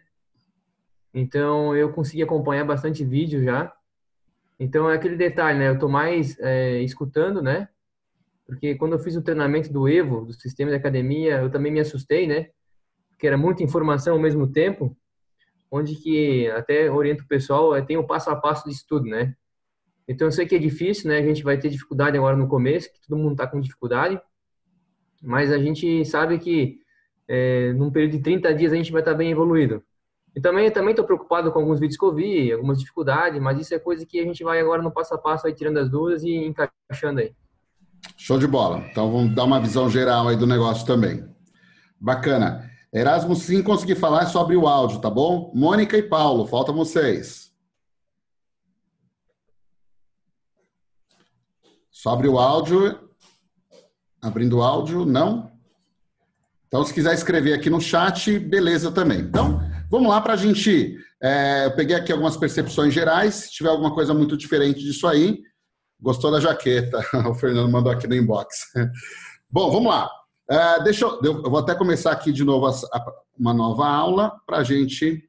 Então 1.12 1.76
eu 1.76 1.92
consegui 1.92 2.22
acompanhar 2.22 2.64
bastante 2.64 3.04
vídeo 3.04 3.42
já. 3.42 3.74
Então 4.56 4.88
é 4.88 4.94
aquele 4.94 5.16
detalhe, 5.16 5.58
né? 5.58 5.68
Eu 5.68 5.80
tô 5.80 5.88
mais 5.88 6.38
é, 6.38 6.80
escutando, 6.82 7.42
né? 7.42 7.68
Porque 8.46 8.76
quando 8.76 8.92
eu 8.92 9.00
fiz 9.00 9.16
o 9.16 9.22
treinamento 9.22 9.72
do 9.72 9.88
Evo, 9.88 10.24
do 10.24 10.32
sistema 10.32 10.70
de 10.70 10.76
academia, 10.76 11.40
eu 11.40 11.50
também 11.50 11.72
me 11.72 11.80
assustei, 11.80 12.28
né? 12.28 12.50
Porque 13.08 13.26
era 13.26 13.36
muita 13.36 13.64
informação 13.64 14.14
ao 14.14 14.20
mesmo 14.20 14.46
tempo, 14.46 14.96
onde 15.68 15.96
que 15.96 16.48
até 16.52 16.88
oriento 16.88 17.24
o 17.24 17.28
pessoal, 17.28 17.74
é, 17.74 17.82
tem 17.82 17.96
o 17.96 18.06
passo 18.06 18.30
a 18.30 18.36
passo 18.36 18.68
de 18.68 18.70
estudo, 18.76 19.06
né? 19.06 19.34
Então 20.08 20.28
eu 20.28 20.32
sei 20.32 20.46
que 20.46 20.54
é 20.54 20.58
difícil, 20.58 21.08
né? 21.08 21.18
A 21.18 21.22
gente 21.22 21.42
vai 21.42 21.58
ter 21.58 21.68
dificuldade 21.68 22.16
agora 22.16 22.36
no 22.36 22.48
começo, 22.48 22.92
que 22.92 23.00
todo 23.06 23.18
mundo 23.18 23.32
está 23.32 23.46
com 23.46 23.60
dificuldade, 23.60 24.20
mas 25.22 25.52
a 25.52 25.58
gente 25.58 26.04
sabe 26.04 26.38
que 26.38 26.80
é, 27.28 27.72
num 27.72 27.90
período 27.90 28.12
de 28.12 28.22
30 28.22 28.54
dias 28.54 28.72
a 28.72 28.76
gente 28.76 28.92
vai 28.92 29.00
estar 29.00 29.12
tá 29.12 29.16
bem 29.16 29.30
evoluído. 29.30 29.82
E 30.34 30.40
também 30.40 30.70
também 30.70 30.90
estou 30.90 31.04
preocupado 31.04 31.52
com 31.52 31.60
alguns 31.60 31.78
vídeos 31.78 31.98
que 31.98 32.04
eu 32.04 32.14
vi, 32.14 32.52
algumas 32.52 32.78
dificuldades, 32.78 33.40
mas 33.40 33.60
isso 33.60 33.74
é 33.74 33.78
coisa 33.78 34.04
que 34.06 34.18
a 34.18 34.24
gente 34.24 34.42
vai 34.42 34.60
agora 34.60 34.82
no 34.82 34.90
passo 34.90 35.14
a 35.14 35.18
passo 35.18 35.46
aí 35.46 35.54
tirando 35.54 35.78
as 35.78 35.90
dúvidas 35.90 36.22
e 36.24 36.34
encaixando 36.34 37.20
aí. 37.20 37.32
Show 38.16 38.38
de 38.38 38.46
bola. 38.46 38.84
Então 38.90 39.10
vamos 39.12 39.34
dar 39.34 39.44
uma 39.44 39.60
visão 39.60 39.88
geral 39.88 40.28
aí 40.28 40.36
do 40.36 40.46
negócio 40.46 40.86
também. 40.86 41.24
Bacana. 42.00 42.70
Erasmo, 42.92 43.34
sim, 43.34 43.62
consegui 43.62 43.94
falar, 43.94 44.22
é 44.22 44.26
só 44.26 44.40
abrir 44.40 44.56
o 44.56 44.66
áudio, 44.66 45.00
tá 45.00 45.08
bom? 45.08 45.50
Mônica 45.54 45.96
e 45.96 46.02
Paulo, 46.02 46.46
faltam 46.46 46.74
vocês. 46.74 47.51
Só 52.02 52.10
abrir 52.10 52.28
o 52.28 52.38
áudio. 52.38 52.98
Abrindo 54.20 54.58
o 54.58 54.62
áudio, 54.62 55.04
não? 55.04 55.50
Então, 56.66 56.84
se 56.84 56.94
quiser 56.94 57.12
escrever 57.12 57.52
aqui 57.52 57.68
no 57.68 57.80
chat, 57.80 58.38
beleza 58.38 58.90
também. 58.90 59.20
Então, 59.20 59.60
Vamos 59.92 60.08
lá 60.08 60.22
para 60.22 60.32
a 60.32 60.36
gente. 60.36 60.96
É, 61.22 61.66
eu 61.66 61.76
peguei 61.76 61.94
aqui 61.94 62.10
algumas 62.10 62.34
percepções 62.34 62.94
gerais. 62.94 63.34
Se 63.34 63.50
tiver 63.50 63.68
alguma 63.68 63.92
coisa 63.92 64.14
muito 64.14 64.38
diferente 64.38 64.80
disso 64.80 65.06
aí, 65.06 65.42
gostou 66.00 66.30
da 66.30 66.40
jaqueta? 66.40 66.98
O 67.28 67.34
Fernando 67.34 67.70
mandou 67.70 67.92
aqui 67.92 68.06
no 68.06 68.14
inbox. 68.14 68.72
Bom, 69.50 69.70
vamos 69.70 69.92
lá. 69.92 70.10
Uh, 70.50 70.82
deixa 70.82 71.04
eu, 71.04 71.20
eu 71.22 71.42
vou 71.42 71.58
até 71.58 71.74
começar 71.74 72.10
aqui 72.10 72.32
de 72.32 72.42
novo 72.42 72.64
a, 72.66 72.70
a, 72.70 73.12
uma 73.38 73.52
nova 73.52 73.86
aula 73.86 74.32
para 74.46 74.58
a 74.58 74.64
gente 74.64 75.22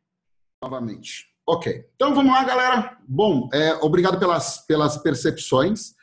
novamente. 0.61 1.25
Ok, 1.45 1.85
então 1.93 2.15
vamos 2.15 2.31
lá, 2.31 2.45
galera. 2.45 2.97
Bom, 3.05 3.49
é, 3.51 3.73
obrigado 3.81 4.17
pelas, 4.17 4.65
pelas 4.65 4.95
percepções. 4.95 5.93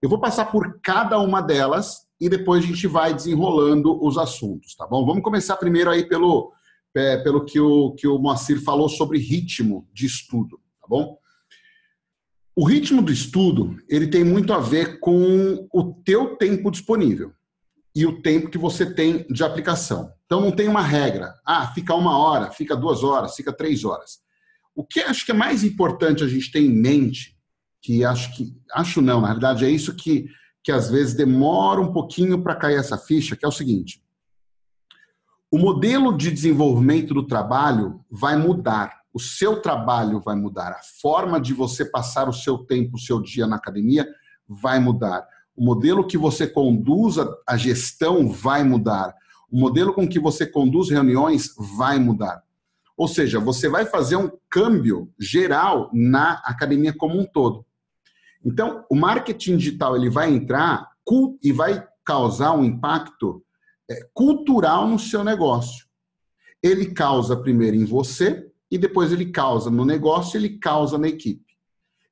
Eu 0.00 0.08
vou 0.08 0.20
passar 0.20 0.46
por 0.46 0.80
cada 0.80 1.18
uma 1.18 1.40
delas 1.40 2.06
e 2.20 2.28
depois 2.28 2.62
a 2.62 2.66
gente 2.66 2.86
vai 2.86 3.12
desenrolando 3.12 4.04
os 4.04 4.16
assuntos, 4.16 4.74
tá 4.74 4.86
bom? 4.86 5.04
Vamos 5.04 5.22
começar 5.22 5.56
primeiro 5.56 5.90
aí 5.90 6.08
pelo, 6.08 6.52
é, 6.94 7.16
pelo 7.18 7.44
que 7.44 7.58
o, 7.58 7.92
que 7.92 8.06
o 8.06 8.18
Moacir 8.18 8.62
falou 8.62 8.88
sobre 8.88 9.18
ritmo 9.18 9.88
de 9.92 10.06
estudo, 10.06 10.60
tá 10.80 10.86
bom? 10.88 11.18
O 12.54 12.64
ritmo 12.64 13.00
do 13.02 13.12
estudo, 13.12 13.76
ele 13.88 14.08
tem 14.08 14.24
muito 14.24 14.52
a 14.52 14.58
ver 14.58 14.98
com 14.98 15.68
o 15.72 15.94
teu 16.04 16.36
tempo 16.36 16.70
disponível 16.70 17.32
e 17.94 18.04
o 18.04 18.20
tempo 18.20 18.50
que 18.50 18.58
você 18.58 18.92
tem 18.94 19.24
de 19.30 19.44
aplicação. 19.44 20.12
Então 20.26 20.40
não 20.40 20.50
tem 20.50 20.68
uma 20.68 20.82
regra. 20.82 21.34
Ah, 21.46 21.68
fica 21.72 21.94
uma 21.94 22.18
hora, 22.18 22.50
fica 22.50 22.76
duas 22.76 23.02
horas, 23.04 23.34
fica 23.34 23.52
três 23.52 23.84
horas. 23.84 24.18
O 24.74 24.84
que 24.84 25.00
acho 25.00 25.24
que 25.24 25.30
é 25.30 25.34
mais 25.34 25.64
importante 25.64 26.22
a 26.22 26.28
gente 26.28 26.50
ter 26.50 26.60
em 26.60 26.68
mente, 26.68 27.37
que 27.80 28.04
acho 28.04 28.36
que 28.36 28.56
acho 28.72 29.00
não, 29.00 29.20
na 29.20 29.28
realidade 29.28 29.64
é 29.64 29.70
isso 29.70 29.94
que 29.94 30.26
que 30.68 30.72
às 30.72 30.90
vezes 30.90 31.14
demora 31.14 31.80
um 31.80 31.92
pouquinho 31.92 32.42
para 32.42 32.54
cair 32.54 32.76
essa 32.76 32.98
ficha, 32.98 33.34
que 33.34 33.44
é 33.44 33.48
o 33.48 33.52
seguinte: 33.52 34.02
o 35.50 35.58
modelo 35.58 36.14
de 36.14 36.30
desenvolvimento 36.30 37.14
do 37.14 37.26
trabalho 37.26 38.04
vai 38.10 38.36
mudar, 38.36 39.00
o 39.12 39.18
seu 39.18 39.62
trabalho 39.62 40.20
vai 40.20 40.36
mudar, 40.36 40.72
a 40.72 40.80
forma 41.00 41.40
de 41.40 41.54
você 41.54 41.86
passar 41.86 42.28
o 42.28 42.34
seu 42.34 42.58
tempo, 42.58 42.96
o 42.96 43.00
seu 43.00 43.22
dia 43.22 43.46
na 43.46 43.56
academia 43.56 44.06
vai 44.46 44.78
mudar. 44.78 45.26
O 45.56 45.64
modelo 45.64 46.06
que 46.06 46.18
você 46.18 46.46
conduza 46.46 47.34
a 47.46 47.56
gestão 47.56 48.28
vai 48.28 48.62
mudar. 48.62 49.14
O 49.50 49.58
modelo 49.58 49.94
com 49.94 50.06
que 50.06 50.20
você 50.20 50.46
conduz 50.46 50.90
reuniões 50.90 51.54
vai 51.78 51.98
mudar. 51.98 52.42
Ou 52.96 53.08
seja, 53.08 53.40
você 53.40 53.68
vai 53.68 53.86
fazer 53.86 54.16
um 54.16 54.30
câmbio 54.50 55.10
geral 55.18 55.90
na 55.92 56.34
academia 56.44 56.92
como 56.92 57.18
um 57.18 57.24
todo. 57.24 57.64
Então, 58.44 58.84
o 58.90 58.94
marketing 58.94 59.56
digital 59.56 59.96
ele 59.96 60.10
vai 60.10 60.32
entrar 60.32 60.88
e 61.42 61.52
vai 61.52 61.86
causar 62.04 62.52
um 62.52 62.64
impacto 62.64 63.42
é, 63.90 64.06
cultural 64.12 64.86
no 64.86 64.98
seu 64.98 65.24
negócio. 65.24 65.86
Ele 66.62 66.92
causa 66.92 67.36
primeiro 67.36 67.76
em 67.76 67.84
você 67.84 68.50
e 68.70 68.76
depois 68.76 69.12
ele 69.12 69.26
causa 69.26 69.70
no 69.70 69.84
negócio, 69.84 70.36
ele 70.36 70.58
causa 70.58 70.98
na 70.98 71.08
equipe. 71.08 71.48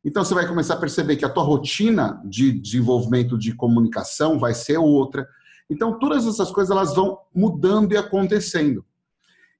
Então 0.04 0.24
você 0.24 0.34
vai 0.34 0.46
começar 0.46 0.74
a 0.74 0.78
perceber 0.78 1.16
que 1.16 1.24
a 1.24 1.28
tua 1.28 1.42
rotina 1.42 2.22
de 2.24 2.52
desenvolvimento 2.52 3.36
de 3.36 3.52
comunicação 3.54 4.38
vai 4.38 4.54
ser 4.54 4.78
outra. 4.78 5.28
Então 5.68 5.98
todas 5.98 6.26
essas 6.26 6.50
coisas 6.50 6.70
elas 6.70 6.94
vão 6.94 7.18
mudando 7.34 7.92
e 7.92 7.96
acontecendo. 7.96 8.84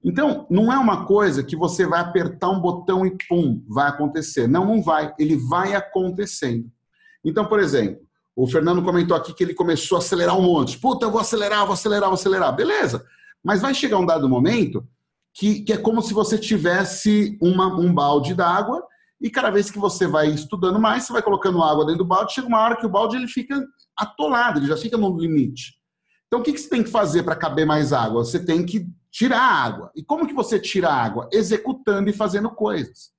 Então 0.07 0.47
não 0.49 0.71
é 0.71 0.77
uma 0.77 1.05
coisa 1.05 1.43
que 1.43 1.53
você 1.53 1.85
vai 1.85 1.99
apertar 1.99 2.49
um 2.49 2.61
botão 2.61 3.05
e 3.05 3.17
pum, 3.27 3.61
vai 3.67 3.89
acontecer. 3.89 4.47
Não, 4.47 4.65
não 4.65 4.81
vai. 4.81 5.13
Ele 5.19 5.35
vai 5.35 5.75
acontecendo. 5.75 6.71
Então, 7.25 7.45
por 7.45 7.59
exemplo, 7.59 7.99
o 8.33 8.47
Fernando 8.47 8.81
comentou 8.81 9.17
aqui 9.17 9.33
que 9.33 9.43
ele 9.43 9.53
começou 9.53 9.97
a 9.97 9.99
acelerar 9.99 10.37
um 10.37 10.43
monte. 10.43 10.79
Puta, 10.79 11.05
eu 11.05 11.11
vou 11.11 11.19
acelerar, 11.19 11.65
vou 11.65 11.73
acelerar, 11.73 12.07
vou 12.07 12.13
acelerar. 12.13 12.55
Beleza. 12.55 13.05
Mas 13.43 13.61
vai 13.61 13.73
chegar 13.73 13.97
um 13.97 14.05
dado 14.05 14.29
momento 14.29 14.87
que, 15.33 15.59
que 15.61 15.73
é 15.73 15.77
como 15.77 16.01
se 16.01 16.13
você 16.13 16.37
tivesse 16.37 17.37
uma, 17.41 17.67
um 17.77 17.93
balde 17.93 18.33
d'água 18.33 18.81
e 19.19 19.29
cada 19.29 19.49
vez 19.49 19.69
que 19.69 19.77
você 19.77 20.07
vai 20.07 20.29
estudando 20.29 20.79
mais, 20.79 21.03
você 21.03 21.11
vai 21.11 21.21
colocando 21.21 21.61
água 21.61 21.85
dentro 21.85 22.03
do 22.03 22.07
balde, 22.07 22.33
chega 22.33 22.47
uma 22.47 22.61
hora 22.61 22.77
que 22.77 22.85
o 22.85 22.89
balde 22.89 23.17
ele 23.17 23.27
fica 23.27 23.61
atolado, 23.97 24.59
ele 24.59 24.67
já 24.67 24.77
fica 24.77 24.95
no 24.95 25.19
limite. 25.19 25.73
Então, 26.27 26.39
o 26.39 26.43
que, 26.43 26.53
que 26.53 26.59
você 26.59 26.69
tem 26.69 26.83
que 26.83 26.89
fazer 26.89 27.23
para 27.23 27.35
caber 27.35 27.65
mais 27.65 27.91
água? 27.91 28.23
Você 28.23 28.39
tem 28.39 28.65
que 28.65 28.87
tirar 29.11 29.39
a 29.39 29.63
água. 29.63 29.91
E 29.95 30.03
como 30.03 30.27
que 30.27 30.33
você 30.33 30.59
tira 30.59 30.89
a 30.89 31.03
água? 31.03 31.29
Executando 31.31 32.09
e 32.09 32.13
fazendo 32.13 32.49
coisas. 32.49 33.11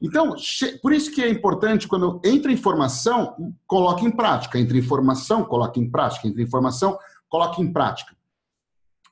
Então, 0.00 0.34
por 0.80 0.92
isso 0.92 1.10
que 1.10 1.22
é 1.22 1.28
importante, 1.28 1.88
quando 1.88 2.20
entra 2.24 2.52
informação, 2.52 3.52
coloque 3.66 4.06
em 4.06 4.10
prática. 4.10 4.58
Entra 4.58 4.78
informação, 4.78 5.44
coloque 5.44 5.80
em 5.80 5.90
prática. 5.90 6.28
Entra 6.28 6.42
informação, 6.42 6.98
coloque 7.28 7.60
em 7.60 7.72
prática. 7.72 8.16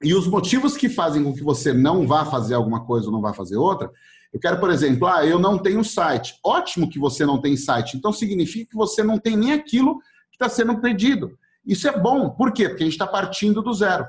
E 0.02 0.14
os 0.14 0.28
motivos 0.28 0.76
que 0.76 0.88
fazem 0.88 1.24
com 1.24 1.34
que 1.34 1.42
você 1.42 1.72
não 1.72 2.06
vá 2.06 2.24
fazer 2.24 2.54
alguma 2.54 2.84
coisa 2.84 3.06
ou 3.06 3.12
não 3.12 3.20
vá 3.20 3.32
fazer 3.32 3.56
outra, 3.56 3.90
eu 4.32 4.38
quero, 4.38 4.60
por 4.60 4.70
exemplo, 4.70 5.08
ah, 5.08 5.24
eu 5.24 5.38
não 5.38 5.58
tenho 5.58 5.82
site. 5.82 6.38
Ótimo 6.44 6.90
que 6.90 6.98
você 6.98 7.24
não 7.24 7.40
tem 7.40 7.56
site. 7.56 7.96
Então 7.96 8.12
significa 8.12 8.70
que 8.70 8.76
você 8.76 9.02
não 9.02 9.18
tem 9.18 9.36
nem 9.36 9.52
aquilo 9.52 9.98
que 10.30 10.34
está 10.34 10.48
sendo 10.48 10.78
pedido. 10.80 11.38
Isso 11.64 11.88
é 11.88 11.98
bom. 11.98 12.30
Por 12.30 12.52
quê? 12.52 12.68
Porque 12.68 12.82
a 12.82 12.86
gente 12.86 12.94
está 12.94 13.06
partindo 13.06 13.62
do 13.62 13.72
zero. 13.72 14.06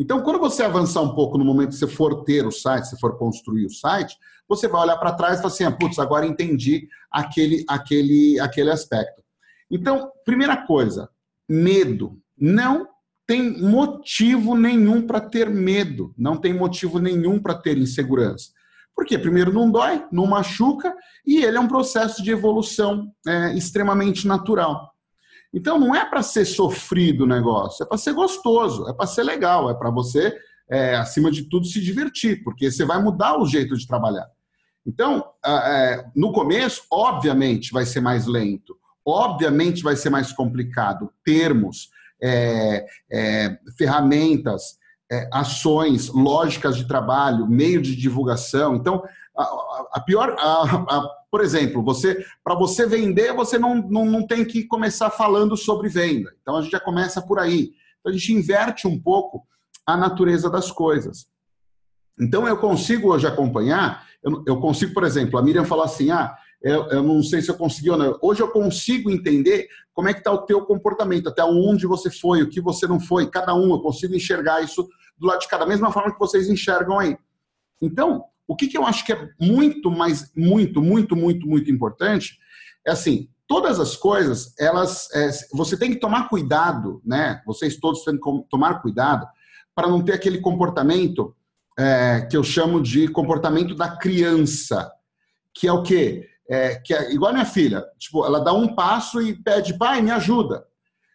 Então, 0.00 0.22
quando 0.22 0.38
você 0.38 0.62
avançar 0.62 1.02
um 1.02 1.14
pouco 1.14 1.36
no 1.36 1.44
momento 1.44 1.68
que 1.68 1.74
você 1.74 1.86
for 1.86 2.24
ter 2.24 2.46
o 2.46 2.50
site, 2.50 2.88
se 2.88 2.98
for 2.98 3.18
construir 3.18 3.66
o 3.66 3.70
site, 3.70 4.16
você 4.48 4.66
vai 4.66 4.80
olhar 4.80 4.96
para 4.96 5.12
trás 5.12 5.34
e 5.34 5.42
falar 5.42 5.52
assim, 5.52 5.64
ah, 5.64 5.70
putz, 5.70 5.98
agora 5.98 6.24
entendi 6.24 6.88
aquele, 7.10 7.66
aquele, 7.68 8.40
aquele 8.40 8.70
aspecto. 8.70 9.22
Então, 9.70 10.10
primeira 10.24 10.56
coisa, 10.66 11.10
medo. 11.46 12.18
Não 12.34 12.88
tem 13.26 13.60
motivo 13.60 14.56
nenhum 14.56 15.06
para 15.06 15.20
ter 15.20 15.50
medo, 15.50 16.14
não 16.16 16.34
tem 16.38 16.54
motivo 16.54 16.98
nenhum 16.98 17.38
para 17.38 17.54
ter 17.54 17.76
insegurança. 17.76 18.52
Porque, 18.96 19.18
primeiro, 19.18 19.52
não 19.52 19.70
dói, 19.70 20.02
não 20.10 20.26
machuca, 20.26 20.96
e 21.26 21.44
ele 21.44 21.58
é 21.58 21.60
um 21.60 21.68
processo 21.68 22.22
de 22.22 22.30
evolução 22.30 23.12
é, 23.28 23.52
extremamente 23.52 24.26
natural. 24.26 24.89
Então 25.52 25.78
não 25.78 25.94
é 25.94 26.04
para 26.04 26.22
ser 26.22 26.44
sofrido 26.44 27.24
o 27.24 27.26
negócio, 27.26 27.82
é 27.82 27.86
para 27.86 27.98
ser 27.98 28.12
gostoso, 28.12 28.88
é 28.88 28.92
para 28.92 29.06
ser 29.06 29.24
legal, 29.24 29.70
é 29.70 29.74
para 29.74 29.90
você, 29.90 30.36
é, 30.70 30.96
acima 30.96 31.30
de 31.30 31.48
tudo, 31.48 31.66
se 31.66 31.80
divertir, 31.80 32.42
porque 32.44 32.70
você 32.70 32.84
vai 32.84 33.02
mudar 33.02 33.38
o 33.38 33.46
jeito 33.46 33.76
de 33.76 33.86
trabalhar. 33.86 34.28
Então, 34.86 35.24
é, 35.44 36.04
no 36.14 36.32
começo, 36.32 36.82
obviamente, 36.90 37.72
vai 37.72 37.84
ser 37.84 38.00
mais 38.00 38.26
lento, 38.26 38.76
obviamente 39.04 39.82
vai 39.82 39.96
ser 39.96 40.10
mais 40.10 40.32
complicado. 40.32 41.12
Termos, 41.24 41.90
é, 42.22 42.86
é 43.10 43.58
ferramentas, 43.76 44.78
é, 45.10 45.28
ações, 45.32 46.08
lógicas 46.08 46.76
de 46.76 46.86
trabalho, 46.86 47.46
meio 47.46 47.82
de 47.82 47.96
divulgação. 47.96 48.76
Então, 48.76 49.02
a, 49.36 49.42
a 49.94 50.00
pior, 50.00 50.36
a, 50.38 50.96
a, 50.96 51.19
por 51.30 51.40
exemplo, 51.42 51.82
você 51.82 52.24
para 52.42 52.54
você 52.54 52.86
vender, 52.86 53.32
você 53.32 53.58
não, 53.58 53.76
não, 53.76 54.04
não 54.04 54.26
tem 54.26 54.44
que 54.44 54.64
começar 54.64 55.10
falando 55.10 55.56
sobre 55.56 55.88
venda. 55.88 56.34
Então 56.42 56.56
a 56.56 56.62
gente 56.62 56.72
já 56.72 56.80
começa 56.80 57.22
por 57.22 57.38
aí. 57.38 57.72
Então 58.00 58.10
a 58.10 58.12
gente 58.12 58.32
inverte 58.32 58.88
um 58.88 58.98
pouco 58.98 59.46
a 59.86 59.96
natureza 59.96 60.50
das 60.50 60.72
coisas. 60.72 61.28
Então 62.18 62.46
eu 62.46 62.56
consigo 62.56 63.12
hoje 63.12 63.26
acompanhar, 63.26 64.06
eu, 64.22 64.42
eu 64.46 64.60
consigo, 64.60 64.92
por 64.92 65.04
exemplo, 65.04 65.38
a 65.38 65.42
Miriam 65.42 65.64
falou 65.64 65.84
assim: 65.84 66.10
ah, 66.10 66.36
eu, 66.60 66.88
eu, 66.88 67.02
não 67.02 67.22
sei 67.22 67.40
se 67.40 67.50
eu 67.50 67.56
consegui 67.56 67.90
ou 67.90 67.96
não. 67.96 68.18
Hoje 68.20 68.42
eu 68.42 68.48
consigo 68.48 69.10
entender 69.10 69.68
como 69.94 70.08
é 70.08 70.12
que 70.12 70.20
está 70.20 70.32
o 70.32 70.44
teu 70.44 70.64
comportamento, 70.66 71.28
até 71.28 71.42
onde 71.44 71.86
você 71.86 72.10
foi, 72.10 72.42
o 72.42 72.50
que 72.50 72.60
você 72.60 72.86
não 72.86 73.00
foi, 73.00 73.30
cada 73.30 73.54
um, 73.54 73.70
eu 73.70 73.80
consigo 73.80 74.14
enxergar 74.14 74.62
isso 74.62 74.88
do 75.16 75.26
lado 75.26 75.40
de 75.40 75.48
cada, 75.48 75.66
mesma 75.66 75.92
forma 75.92 76.12
que 76.12 76.18
vocês 76.18 76.48
enxergam 76.48 76.98
aí. 76.98 77.16
Então, 77.80 78.24
o 78.50 78.56
que, 78.56 78.66
que 78.66 78.76
eu 78.76 78.84
acho 78.84 79.06
que 79.06 79.12
é 79.12 79.28
muito 79.40 79.92
mais, 79.92 80.32
muito, 80.36 80.82
muito, 80.82 81.14
muito, 81.14 81.46
muito 81.46 81.70
importante 81.70 82.36
é 82.84 82.90
assim, 82.90 83.28
todas 83.46 83.78
as 83.78 83.94
coisas, 83.94 84.52
elas, 84.58 85.08
é, 85.14 85.30
você 85.52 85.76
tem 85.76 85.92
que 85.92 86.00
tomar 86.00 86.28
cuidado, 86.28 87.00
né? 87.06 87.40
Vocês 87.46 87.76
todos 87.76 88.02
têm 88.02 88.18
que 88.18 88.48
tomar 88.50 88.82
cuidado 88.82 89.24
para 89.72 89.86
não 89.86 90.02
ter 90.02 90.14
aquele 90.14 90.40
comportamento 90.40 91.32
é, 91.78 92.26
que 92.28 92.36
eu 92.36 92.42
chamo 92.42 92.82
de 92.82 93.06
comportamento 93.06 93.72
da 93.72 93.96
criança, 93.96 94.90
que 95.54 95.68
é 95.68 95.72
o 95.72 95.84
quê? 95.84 96.28
É, 96.48 96.74
que 96.74 96.92
é 96.92 97.12
igual 97.12 97.30
a 97.30 97.34
minha 97.34 97.46
filha, 97.46 97.84
tipo, 98.00 98.26
ela 98.26 98.40
dá 98.40 98.52
um 98.52 98.74
passo 98.74 99.22
e 99.22 99.32
pede, 99.32 99.78
pai, 99.78 100.02
me 100.02 100.10
ajuda. 100.10 100.66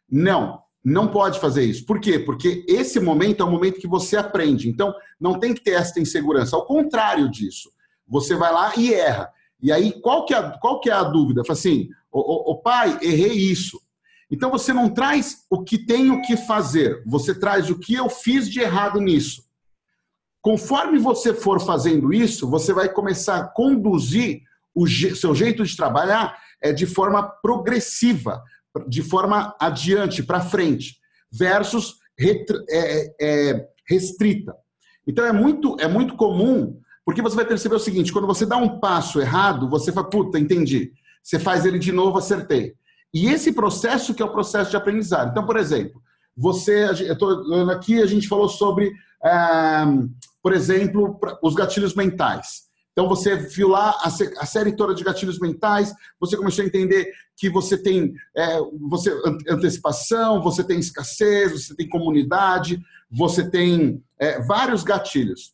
Não, 0.10 0.62
não 0.86 1.08
pode 1.08 1.40
fazer 1.40 1.64
isso. 1.64 1.84
Por 1.84 2.00
quê? 2.00 2.20
Porque 2.20 2.64
esse 2.70 3.00
momento 3.00 3.42
é 3.42 3.44
o 3.44 3.50
momento 3.50 3.80
que 3.80 3.88
você 3.88 4.16
aprende. 4.16 4.70
Então, 4.70 4.94
não 5.20 5.40
tem 5.40 5.52
que 5.52 5.64
ter 5.64 5.72
essa 5.72 6.00
insegurança. 6.00 6.56
Ao 6.56 6.64
contrário 6.64 7.30
disso, 7.30 7.72
você 8.08 8.36
vai 8.36 8.54
lá 8.54 8.72
e 8.78 8.94
erra. 8.94 9.32
E 9.60 9.72
aí, 9.72 10.00
qual 10.00 10.26
que 10.26 10.36
é, 10.36 10.58
qual 10.62 10.80
que 10.80 10.92
é 10.92 10.94
a 10.94 11.04
dúvida? 11.04 11.44
Fala 11.44 11.58
assim, 11.58 11.90
o, 12.12 12.62
pai, 12.62 13.00
errei 13.02 13.34
isso. 13.34 13.82
Então, 14.30 14.52
você 14.52 14.72
não 14.72 14.88
traz 14.88 15.46
o 15.50 15.64
que 15.64 15.80
tenho 15.80 16.22
que 16.22 16.38
fazer. 16.38 17.02
Você 17.08 17.34
traz 17.34 17.68
o 17.72 17.80
que 17.80 17.96
eu 17.96 18.08
fiz 18.08 18.48
de 18.48 18.60
errado 18.60 19.02
nisso. 19.02 19.44
Conforme 20.40 21.00
você 21.00 21.34
for 21.34 21.60
fazendo 21.60 22.14
isso, 22.14 22.48
você 22.48 22.72
vai 22.72 22.90
começar 22.90 23.38
a 23.38 23.48
conduzir 23.48 24.44
o 24.76 24.86
seu 24.88 25.34
jeito 25.34 25.64
de 25.64 25.76
trabalhar 25.76 26.38
é 26.62 26.72
de 26.72 26.86
forma 26.86 27.24
progressiva 27.42 28.44
de 28.88 29.02
forma 29.02 29.56
adiante, 29.60 30.24
para 30.24 30.42
frente, 30.42 30.98
versus 31.32 31.96
é, 32.20 33.16
é, 33.22 33.68
restrita. 33.88 34.56
Então 35.08 35.26
é 35.26 35.32
muito, 35.32 35.76
é 35.80 35.88
muito 35.88 36.16
comum, 36.16 36.80
porque 37.06 37.22
você 37.22 37.36
vai 37.36 37.46
perceber 37.46 37.76
o 37.76 37.80
seguinte: 37.80 38.12
quando 38.12 38.28
você 38.28 38.46
dá 38.46 38.58
um 38.58 38.80
passo 38.80 39.22
errado, 39.22 39.70
você 39.70 39.92
fala, 39.92 40.10
puta, 40.10 40.40
entendi. 40.40 40.92
Você 41.24 41.40
faz 41.40 41.66
ele 41.66 41.80
de 41.80 41.92
novo, 41.92 42.18
acertei. 42.18 42.76
E 43.14 43.28
esse 43.28 43.54
processo 43.54 44.14
que 44.14 44.22
é 44.22 44.26
o 44.26 44.32
processo 44.32 44.72
de 44.72 44.78
aprendizado. 44.78 45.32
Então, 45.32 45.46
por 45.46 45.58
exemplo, 45.58 46.02
você, 46.36 46.86
eu 46.86 47.14
estou 47.14 47.70
aqui, 47.70 48.02
a 48.02 48.06
gente 48.06 48.28
falou 48.28 48.50
sobre, 48.50 48.92
é, 49.24 49.86
por 50.44 50.54
exemplo, 50.54 51.18
os 51.42 51.56
gatilhos 51.56 51.96
mentais. 51.96 52.65
Então 52.96 53.10
você 53.10 53.36
viu 53.36 53.68
lá 53.68 54.00
a, 54.02 54.46
série 54.46 54.74
toda 54.74 54.96
de 54.96 55.04
gatilhos 55.04 55.38
mentais, 55.38 55.94
você 56.18 56.38
começou 56.38 56.64
a 56.64 56.66
entender 56.66 57.12
que 57.36 57.50
você 57.50 57.78
tem 57.78 58.14
é, 58.34 58.58
você, 58.90 59.12
antecipação, 59.50 60.42
você 60.42 60.64
tem 60.64 60.80
escassez, 60.80 61.52
você 61.52 61.76
tem 61.76 61.90
comunidade, 61.90 62.82
você 63.12 63.50
tem 63.50 64.02
é, 64.18 64.42
vários 64.42 64.82
gatilhos. 64.82 65.54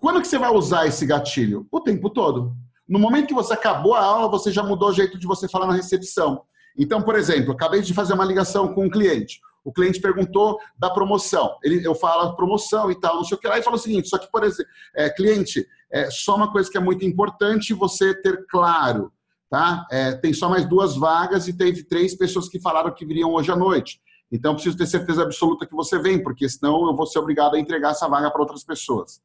Quando 0.00 0.20
que 0.20 0.26
você 0.26 0.36
vai 0.36 0.50
usar 0.50 0.84
esse 0.88 1.06
gatilho? 1.06 1.64
O 1.70 1.80
tempo 1.80 2.10
todo. 2.10 2.56
No 2.88 2.98
momento 2.98 3.28
que 3.28 3.34
você 3.34 3.54
acabou 3.54 3.94
a 3.94 4.02
aula, 4.02 4.28
você 4.28 4.50
já 4.50 4.64
mudou 4.64 4.88
o 4.88 4.92
jeito 4.92 5.16
de 5.16 5.28
você 5.28 5.48
falar 5.48 5.68
na 5.68 5.74
recepção. 5.74 6.42
Então, 6.76 7.00
por 7.02 7.14
exemplo, 7.14 7.52
acabei 7.52 7.82
de 7.82 7.94
fazer 7.94 8.14
uma 8.14 8.24
ligação 8.24 8.74
com 8.74 8.86
um 8.86 8.90
cliente. 8.90 9.40
O 9.62 9.72
cliente 9.72 10.00
perguntou 10.00 10.58
da 10.76 10.90
promoção. 10.90 11.56
Ele, 11.62 11.86
eu 11.86 11.94
falo 11.94 12.34
promoção 12.34 12.90
e 12.90 12.98
tal, 12.98 13.16
não 13.16 13.24
sei 13.24 13.36
o 13.36 13.40
que 13.40 13.46
lá, 13.46 13.60
e 13.60 13.62
fala 13.62 13.76
o 13.76 13.78
seguinte: 13.78 14.08
só 14.08 14.18
que, 14.18 14.28
por 14.28 14.42
exemplo, 14.42 14.72
é, 14.96 15.08
cliente, 15.08 15.64
é, 15.92 16.10
só 16.10 16.36
uma 16.36 16.50
coisa 16.50 16.70
que 16.70 16.76
é 16.76 16.80
muito 16.80 17.04
importante 17.04 17.74
você 17.74 18.14
ter 18.14 18.46
claro. 18.48 19.12
Tá? 19.50 19.86
É, 19.90 20.12
tem 20.12 20.32
só 20.32 20.48
mais 20.48 20.64
duas 20.64 20.96
vagas 20.96 21.48
e 21.48 21.52
teve 21.52 21.82
três 21.82 22.14
pessoas 22.14 22.48
que 22.48 22.60
falaram 22.60 22.94
que 22.94 23.04
viriam 23.04 23.32
hoje 23.32 23.50
à 23.50 23.56
noite. 23.56 24.00
Então, 24.30 24.54
preciso 24.54 24.76
ter 24.76 24.86
certeza 24.86 25.22
absoluta 25.22 25.66
que 25.66 25.74
você 25.74 25.98
vem, 25.98 26.22
porque 26.22 26.48
senão 26.48 26.86
eu 26.86 26.94
vou 26.94 27.04
ser 27.04 27.18
obrigado 27.18 27.56
a 27.56 27.58
entregar 27.58 27.90
essa 27.90 28.06
vaga 28.06 28.30
para 28.30 28.40
outras 28.40 28.62
pessoas. 28.62 29.20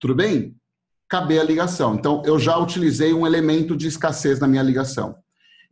Tudo 0.00 0.14
bem? 0.14 0.56
Caber 1.08 1.40
a 1.40 1.44
ligação. 1.44 1.94
Então, 1.94 2.20
eu 2.24 2.36
já 2.36 2.58
utilizei 2.58 3.14
um 3.14 3.24
elemento 3.24 3.76
de 3.76 3.86
escassez 3.86 4.40
na 4.40 4.48
minha 4.48 4.62
ligação. 4.62 5.14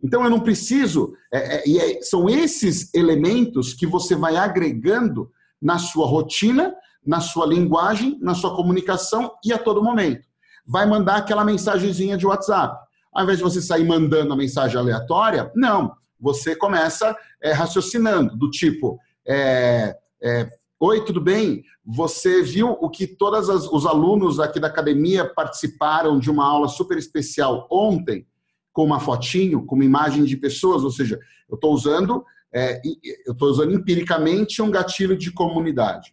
Então, 0.02 0.22
eu 0.22 0.30
não 0.30 0.38
preciso. 0.38 1.12
É, 1.32 1.68
é, 1.68 1.76
é, 1.76 2.02
são 2.02 2.30
esses 2.30 2.94
elementos 2.94 3.74
que 3.74 3.86
você 3.86 4.14
vai 4.14 4.36
agregando 4.36 5.28
na 5.60 5.78
sua 5.78 6.06
rotina 6.06 6.72
na 7.04 7.20
sua 7.20 7.46
linguagem, 7.46 8.18
na 8.20 8.34
sua 8.34 8.54
comunicação 8.54 9.32
e 9.44 9.52
a 9.52 9.58
todo 9.58 9.82
momento. 9.82 10.26
Vai 10.66 10.86
mandar 10.86 11.16
aquela 11.16 11.44
mensagenzinha 11.44 12.16
de 12.16 12.26
WhatsApp. 12.26 12.76
Ao 13.12 13.24
invés 13.24 13.38
de 13.38 13.44
você 13.44 13.60
sair 13.60 13.84
mandando 13.84 14.32
a 14.32 14.36
mensagem 14.36 14.78
aleatória, 14.78 15.50
não. 15.54 15.92
Você 16.18 16.54
começa 16.54 17.16
é, 17.42 17.52
raciocinando, 17.52 18.36
do 18.36 18.48
tipo: 18.48 18.98
é, 19.26 19.96
é, 20.22 20.48
Oi, 20.84 21.04
tudo 21.04 21.20
bem? 21.20 21.62
Você 21.84 22.42
viu 22.42 22.70
o 22.70 22.90
que 22.90 23.06
todos 23.06 23.48
os 23.48 23.86
alunos 23.86 24.40
aqui 24.40 24.58
da 24.58 24.66
academia 24.66 25.24
participaram 25.24 26.18
de 26.18 26.28
uma 26.28 26.44
aula 26.44 26.66
super 26.66 26.98
especial 26.98 27.68
ontem, 27.70 28.26
com 28.72 28.84
uma 28.84 28.98
fotinho, 28.98 29.64
com 29.64 29.76
uma 29.76 29.84
imagem 29.84 30.24
de 30.24 30.36
pessoas? 30.36 30.82
Ou 30.82 30.90
seja, 30.90 31.20
eu 31.48 31.54
estou 31.54 31.72
usando, 31.72 32.24
é, 32.52 32.80
eu 33.24 33.32
estou 33.32 33.48
usando 33.48 33.72
empiricamente 33.72 34.60
um 34.60 34.72
gatilho 34.72 35.16
de 35.16 35.30
comunidade. 35.30 36.12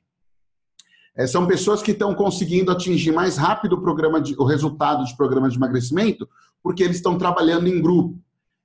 É, 1.16 1.28
são 1.28 1.46
pessoas 1.48 1.82
que 1.82 1.92
estão 1.92 2.13
conseguindo 2.13 2.72
atingir 2.72 3.12
mais 3.12 3.38
rápido 3.38 3.74
o, 3.74 3.82
programa 3.82 4.22
de, 4.22 4.36
o 4.38 4.44
resultado 4.44 5.04
de 5.04 5.16
programa 5.18 5.50
de 5.50 5.58
emagrecimento 5.58 6.28
porque 6.62 6.84
eles 6.84 6.98
estão 6.98 7.18
trabalhando 7.18 7.68
em 7.68 7.82
grupo. 7.82 8.20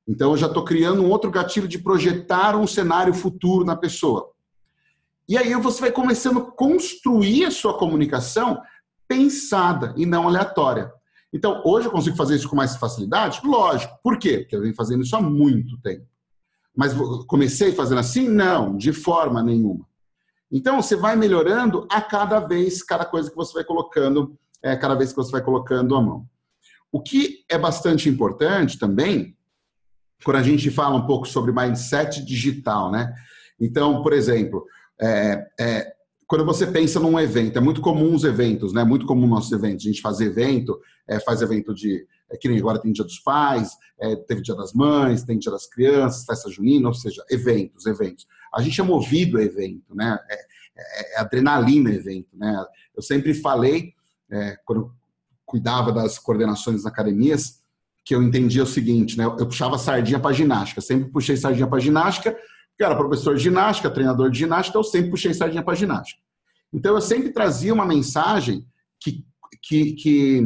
Então, 0.06 0.32
eu 0.32 0.36
já 0.36 0.46
estou 0.46 0.64
criando 0.64 1.02
um 1.02 1.10
outro 1.10 1.30
gatilho 1.30 1.66
de 1.66 1.78
projetar 1.78 2.56
um 2.56 2.66
cenário 2.66 3.14
futuro 3.14 3.64
na 3.64 3.74
pessoa. 3.74 4.30
E 5.28 5.38
aí 5.38 5.54
você 5.54 5.80
vai 5.80 5.90
começando 5.90 6.38
a 6.38 6.50
construir 6.50 7.46
a 7.46 7.50
sua 7.50 7.78
comunicação 7.78 8.60
pensada 9.08 9.94
e 9.96 10.04
não 10.04 10.28
aleatória. 10.28 10.92
Então, 11.32 11.62
hoje 11.64 11.86
eu 11.86 11.90
consigo 11.90 12.16
fazer 12.16 12.36
isso 12.36 12.48
com 12.48 12.54
mais 12.54 12.76
facilidade? 12.76 13.40
Lógico. 13.42 13.98
Por 14.02 14.18
quê? 14.18 14.38
Porque 14.38 14.54
eu 14.54 14.60
venho 14.60 14.74
fazendo 14.74 15.02
isso 15.02 15.16
há 15.16 15.20
muito 15.20 15.78
tempo. 15.78 16.06
Mas 16.76 16.92
comecei 17.26 17.72
fazendo 17.72 17.98
assim? 17.98 18.28
Não, 18.28 18.76
de 18.76 18.92
forma 18.92 19.42
nenhuma. 19.42 19.86
Então, 20.50 20.80
você 20.80 20.96
vai 20.96 21.16
melhorando 21.16 21.86
a 21.90 22.00
cada 22.00 22.40
vez, 22.40 22.82
cada 22.82 23.04
coisa 23.04 23.30
que 23.30 23.36
você 23.36 23.52
vai 23.54 23.64
colocando, 23.64 24.38
é, 24.62 24.76
cada 24.76 24.94
vez 24.94 25.10
que 25.10 25.16
você 25.16 25.32
vai 25.32 25.42
colocando 25.42 25.96
a 25.96 26.02
mão. 26.02 26.26
O 26.92 27.00
que 27.00 27.44
é 27.48 27.58
bastante 27.58 28.08
importante 28.08 28.78
também, 28.78 29.36
quando 30.24 30.36
a 30.36 30.42
gente 30.42 30.70
fala 30.70 30.96
um 30.96 31.06
pouco 31.06 31.26
sobre 31.26 31.52
mindset 31.52 32.24
digital, 32.24 32.90
né? 32.90 33.12
Então, 33.60 34.02
por 34.02 34.12
exemplo, 34.12 34.64
é, 35.00 35.46
é, 35.58 35.94
quando 36.26 36.44
você 36.44 36.66
pensa 36.66 36.98
num 36.98 37.18
evento, 37.18 37.58
é 37.58 37.60
muito 37.60 37.80
comum 37.80 38.14
os 38.14 38.24
eventos, 38.24 38.72
né? 38.72 38.82
Muito 38.84 39.06
comum 39.06 39.26
nossos 39.26 39.52
eventos. 39.52 39.84
A 39.84 39.88
gente 39.88 40.00
faz 40.00 40.20
evento, 40.20 40.80
é, 41.08 41.20
faz 41.20 41.42
evento 41.42 41.74
de. 41.74 42.06
É, 42.30 42.36
que 42.36 42.48
nem 42.48 42.58
agora 42.58 42.80
tem 42.80 42.92
Dia 42.92 43.04
dos 43.04 43.18
Pais, 43.18 43.72
é, 44.00 44.16
teve 44.16 44.40
Dia 44.40 44.54
das 44.54 44.72
Mães, 44.72 45.22
tem 45.22 45.38
Dia 45.38 45.52
das 45.52 45.66
Crianças, 45.66 46.24
festa 46.24 46.50
junina, 46.50 46.88
ou 46.88 46.94
seja, 46.94 47.22
eventos, 47.30 47.86
eventos. 47.86 48.26
A 48.54 48.62
gente 48.62 48.80
é 48.80 48.84
movido 48.84 49.38
a 49.38 49.42
evento, 49.42 49.94
né? 49.94 50.18
É, 50.28 50.34
é, 50.76 51.16
é 51.16 51.20
adrenalina 51.20 51.90
evento, 51.90 52.36
né? 52.36 52.64
Eu 52.96 53.02
sempre 53.02 53.34
falei, 53.34 53.92
é, 54.30 54.56
quando 54.64 54.92
cuidava 55.44 55.92
das 55.92 56.18
coordenações 56.18 56.82
das 56.82 56.86
academias, 56.92 57.62
que 58.04 58.14
eu 58.14 58.22
entendia 58.22 58.62
o 58.62 58.66
seguinte, 58.66 59.16
né? 59.16 59.24
Eu 59.24 59.46
puxava 59.46 59.78
sardinha 59.78 60.18
para 60.18 60.34
ginástica, 60.34 60.80
sempre 60.80 61.10
puxei 61.10 61.36
sardinha 61.36 61.66
para 61.66 61.80
ginástica, 61.80 62.32
porque 62.32 62.84
era 62.84 62.96
professor 62.96 63.36
de 63.36 63.42
ginástica, 63.42 63.90
treinador 63.90 64.30
de 64.30 64.38
ginástica, 64.38 64.76
eu 64.76 64.84
sempre 64.84 65.10
puxei 65.10 65.32
sardinha 65.32 65.62
para 65.62 65.74
ginástica. 65.74 66.20
Então 66.72 66.94
eu 66.94 67.00
sempre 67.00 67.30
trazia 67.30 67.72
uma 67.72 67.86
mensagem 67.86 68.66
que, 69.00 69.24
que, 69.62 69.92
que 69.92 70.42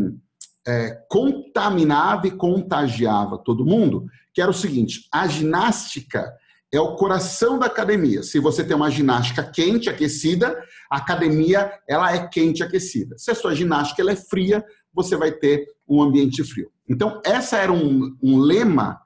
é, 0.66 0.90
contaminava 1.08 2.26
e 2.26 2.30
contagiava 2.30 3.38
todo 3.38 3.64
mundo, 3.64 4.06
que 4.34 4.42
era 4.42 4.50
o 4.50 4.54
seguinte: 4.54 5.08
a 5.10 5.26
ginástica 5.26 6.32
é 6.72 6.80
o 6.80 6.96
coração 6.96 7.58
da 7.58 7.66
academia. 7.66 8.22
Se 8.22 8.38
você 8.38 8.62
tem 8.62 8.76
uma 8.76 8.90
ginástica 8.90 9.42
quente, 9.42 9.88
aquecida, 9.88 10.56
a 10.90 10.98
academia 10.98 11.72
ela 11.88 12.14
é 12.14 12.26
quente, 12.28 12.62
aquecida. 12.62 13.16
Se 13.18 13.30
a 13.30 13.34
sua 13.34 13.54
ginástica 13.54 14.02
ela 14.02 14.12
é 14.12 14.16
fria, 14.16 14.64
você 14.92 15.16
vai 15.16 15.32
ter 15.32 15.66
um 15.88 16.02
ambiente 16.02 16.44
frio. 16.44 16.70
Então, 16.88 17.20
essa 17.24 17.56
era 17.56 17.72
um, 17.72 18.16
um 18.22 18.38
lema 18.38 19.00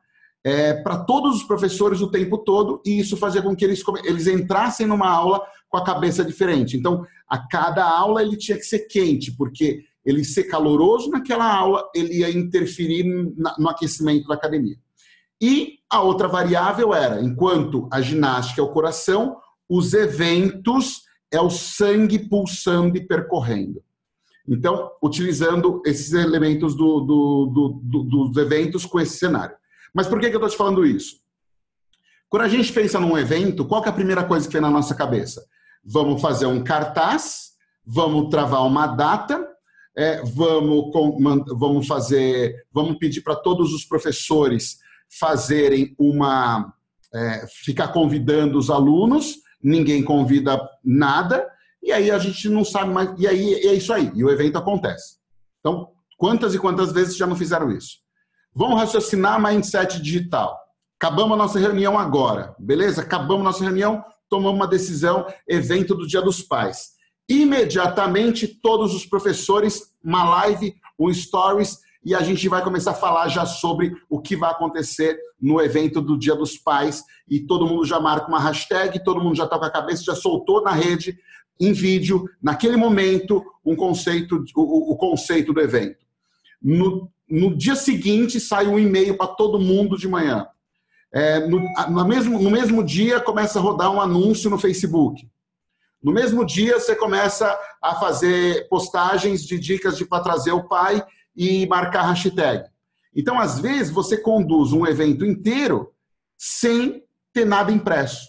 é, 0.44 0.74
para 0.74 0.98
todos 1.04 1.36
os 1.36 1.44
professores 1.44 2.00
o 2.00 2.10
tempo 2.10 2.38
todo, 2.38 2.82
e 2.84 2.98
isso 2.98 3.16
fazia 3.16 3.42
com 3.42 3.54
que 3.54 3.64
eles, 3.64 3.82
eles 4.04 4.26
entrassem 4.26 4.86
numa 4.86 5.08
aula 5.08 5.40
com 5.68 5.76
a 5.76 5.84
cabeça 5.84 6.24
diferente. 6.24 6.76
Então, 6.76 7.04
a 7.28 7.38
cada 7.46 7.84
aula 7.84 8.22
ele 8.22 8.36
tinha 8.36 8.58
que 8.58 8.64
ser 8.64 8.80
quente, 8.80 9.32
porque 9.36 9.84
ele 10.04 10.24
ser 10.24 10.44
caloroso 10.44 11.10
naquela 11.10 11.46
aula, 11.46 11.88
ele 11.94 12.18
ia 12.18 12.30
interferir 12.30 13.04
no 13.04 13.68
aquecimento 13.68 14.26
da 14.26 14.34
academia. 14.34 14.76
E 15.40 15.78
a 15.92 16.00
outra 16.00 16.26
variável 16.26 16.94
era, 16.94 17.20
enquanto 17.20 17.86
a 17.92 18.00
ginástica 18.00 18.62
é 18.62 18.64
o 18.64 18.72
coração, 18.72 19.36
os 19.68 19.92
eventos 19.92 21.02
é 21.30 21.38
o 21.38 21.50
sangue 21.50 22.18
pulsando 22.18 22.96
e 22.96 23.06
percorrendo. 23.06 23.84
Então, 24.48 24.90
utilizando 25.02 25.82
esses 25.84 26.14
elementos 26.14 26.74
do, 26.74 27.00
do, 27.00 27.80
do, 27.84 28.02
dos 28.04 28.36
eventos 28.38 28.86
com 28.86 28.98
esse 28.98 29.18
cenário. 29.18 29.54
Mas 29.94 30.06
por 30.06 30.18
que, 30.18 30.30
que 30.30 30.34
eu 30.34 30.38
estou 30.38 30.48
te 30.48 30.56
falando 30.56 30.86
isso? 30.86 31.16
Quando 32.30 32.44
a 32.44 32.48
gente 32.48 32.72
pensa 32.72 32.98
num 32.98 33.18
evento, 33.18 33.66
qual 33.66 33.84
é 33.84 33.88
a 33.90 33.92
primeira 33.92 34.24
coisa 34.24 34.46
que 34.46 34.52
vem 34.54 34.62
na 34.62 34.70
nossa 34.70 34.94
cabeça? 34.94 35.44
Vamos 35.84 36.22
fazer 36.22 36.46
um 36.46 36.64
cartaz, 36.64 37.50
vamos 37.84 38.30
travar 38.30 38.64
uma 38.66 38.86
data, 38.86 39.46
é, 39.94 40.22
vamos, 40.22 40.90
vamos 41.48 41.86
fazer, 41.86 42.64
vamos 42.72 42.96
pedir 42.96 43.20
para 43.20 43.36
todos 43.36 43.74
os 43.74 43.84
professores 43.84 44.80
fazerem 45.18 45.94
uma. 45.98 46.72
É, 47.14 47.46
ficar 47.46 47.88
convidando 47.88 48.58
os 48.58 48.70
alunos, 48.70 49.36
ninguém 49.62 50.02
convida 50.02 50.58
nada, 50.82 51.46
e 51.82 51.92
aí 51.92 52.10
a 52.10 52.18
gente 52.18 52.48
não 52.48 52.64
sabe 52.64 52.90
mais. 52.90 53.10
E 53.18 53.26
aí 53.26 53.54
é 53.54 53.74
isso 53.74 53.92
aí, 53.92 54.10
e 54.14 54.24
o 54.24 54.30
evento 54.30 54.56
acontece. 54.56 55.18
Então, 55.60 55.90
quantas 56.16 56.54
e 56.54 56.58
quantas 56.58 56.90
vezes 56.92 57.16
já 57.16 57.26
não 57.26 57.36
fizeram 57.36 57.70
isso? 57.70 57.98
Vamos 58.54 58.78
raciocinar 58.78 59.40
mindset 59.42 60.00
digital. 60.00 60.58
Acabamos 60.98 61.32
a 61.32 61.36
nossa 61.36 61.58
reunião 61.58 61.98
agora, 61.98 62.54
beleza? 62.58 63.02
Acabamos 63.02 63.40
a 63.40 63.44
nossa 63.44 63.64
reunião, 63.64 64.04
tomamos 64.28 64.60
uma 64.60 64.68
decisão, 64.68 65.26
evento 65.48 65.94
do 65.94 66.06
Dia 66.06 66.22
dos 66.22 66.42
Pais. 66.42 66.92
Imediatamente, 67.28 68.46
todos 68.46 68.94
os 68.94 69.04
professores, 69.04 69.94
uma 70.02 70.24
live, 70.24 70.74
um 70.98 71.12
stories, 71.12 71.78
e 72.04 72.14
a 72.14 72.22
gente 72.22 72.48
vai 72.48 72.62
começar 72.62 72.92
a 72.92 72.94
falar 72.94 73.28
já 73.28 73.46
sobre 73.46 73.94
o 74.10 74.20
que 74.20 74.36
vai 74.36 74.50
acontecer 74.50 75.18
no 75.40 75.60
evento 75.60 76.00
do 76.00 76.18
Dia 76.18 76.34
dos 76.34 76.58
Pais 76.58 77.04
e 77.28 77.40
todo 77.40 77.66
mundo 77.66 77.84
já 77.84 78.00
marca 78.00 78.26
uma 78.26 78.40
hashtag, 78.40 79.02
todo 79.04 79.20
mundo 79.20 79.36
já 79.36 79.44
está 79.44 79.58
com 79.58 79.64
a 79.64 79.70
cabeça, 79.70 80.04
já 80.04 80.14
soltou 80.14 80.62
na 80.62 80.72
rede, 80.72 81.18
em 81.60 81.72
vídeo, 81.72 82.28
naquele 82.42 82.76
momento, 82.76 83.44
um 83.64 83.76
conceito, 83.76 84.44
o, 84.56 84.92
o 84.92 84.96
conceito 84.96 85.52
do 85.52 85.60
evento. 85.60 86.04
No, 86.60 87.08
no 87.28 87.56
dia 87.56 87.76
seguinte 87.76 88.40
sai 88.40 88.66
um 88.66 88.78
e-mail 88.78 89.16
para 89.16 89.28
todo 89.28 89.60
mundo 89.60 89.96
de 89.96 90.08
manhã. 90.08 90.46
É, 91.14 91.46
no, 91.46 91.60
no, 91.90 92.08
mesmo, 92.08 92.38
no 92.38 92.50
mesmo 92.50 92.82
dia 92.82 93.20
começa 93.20 93.58
a 93.58 93.62
rodar 93.62 93.92
um 93.92 94.00
anúncio 94.00 94.50
no 94.50 94.58
Facebook. 94.58 95.28
No 96.02 96.10
mesmo 96.12 96.44
dia 96.44 96.80
você 96.80 96.96
começa 96.96 97.56
a 97.80 97.94
fazer 97.94 98.66
postagens 98.68 99.44
de 99.44 99.56
dicas 99.58 99.96
de 99.96 100.04
para 100.04 100.22
trazer 100.22 100.50
o 100.50 100.66
pai 100.66 101.04
e 101.36 101.66
marcar 101.66 102.02
hashtag. 102.02 102.68
Então, 103.14 103.38
às 103.38 103.58
vezes, 103.58 103.90
você 103.90 104.16
conduz 104.16 104.72
um 104.72 104.86
evento 104.86 105.24
inteiro 105.24 105.92
sem 106.38 107.02
ter 107.32 107.44
nada 107.44 107.70
impresso. 107.70 108.28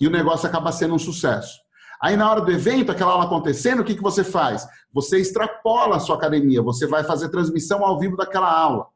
E 0.00 0.06
o 0.06 0.10
negócio 0.10 0.46
acaba 0.46 0.72
sendo 0.72 0.94
um 0.94 0.98
sucesso. 0.98 1.58
Aí, 2.02 2.16
na 2.16 2.30
hora 2.30 2.40
do 2.40 2.50
evento, 2.50 2.90
aquela 2.90 3.12
aula 3.12 3.24
acontecendo, 3.24 3.80
o 3.80 3.84
que, 3.84 3.94
que 3.94 4.02
você 4.02 4.24
faz? 4.24 4.66
Você 4.92 5.18
extrapola 5.18 5.96
a 5.96 6.00
sua 6.00 6.16
academia, 6.16 6.62
você 6.62 6.86
vai 6.86 7.04
fazer 7.04 7.28
transmissão 7.28 7.84
ao 7.84 7.98
vivo 7.98 8.16
daquela 8.16 8.50
aula. 8.50 8.86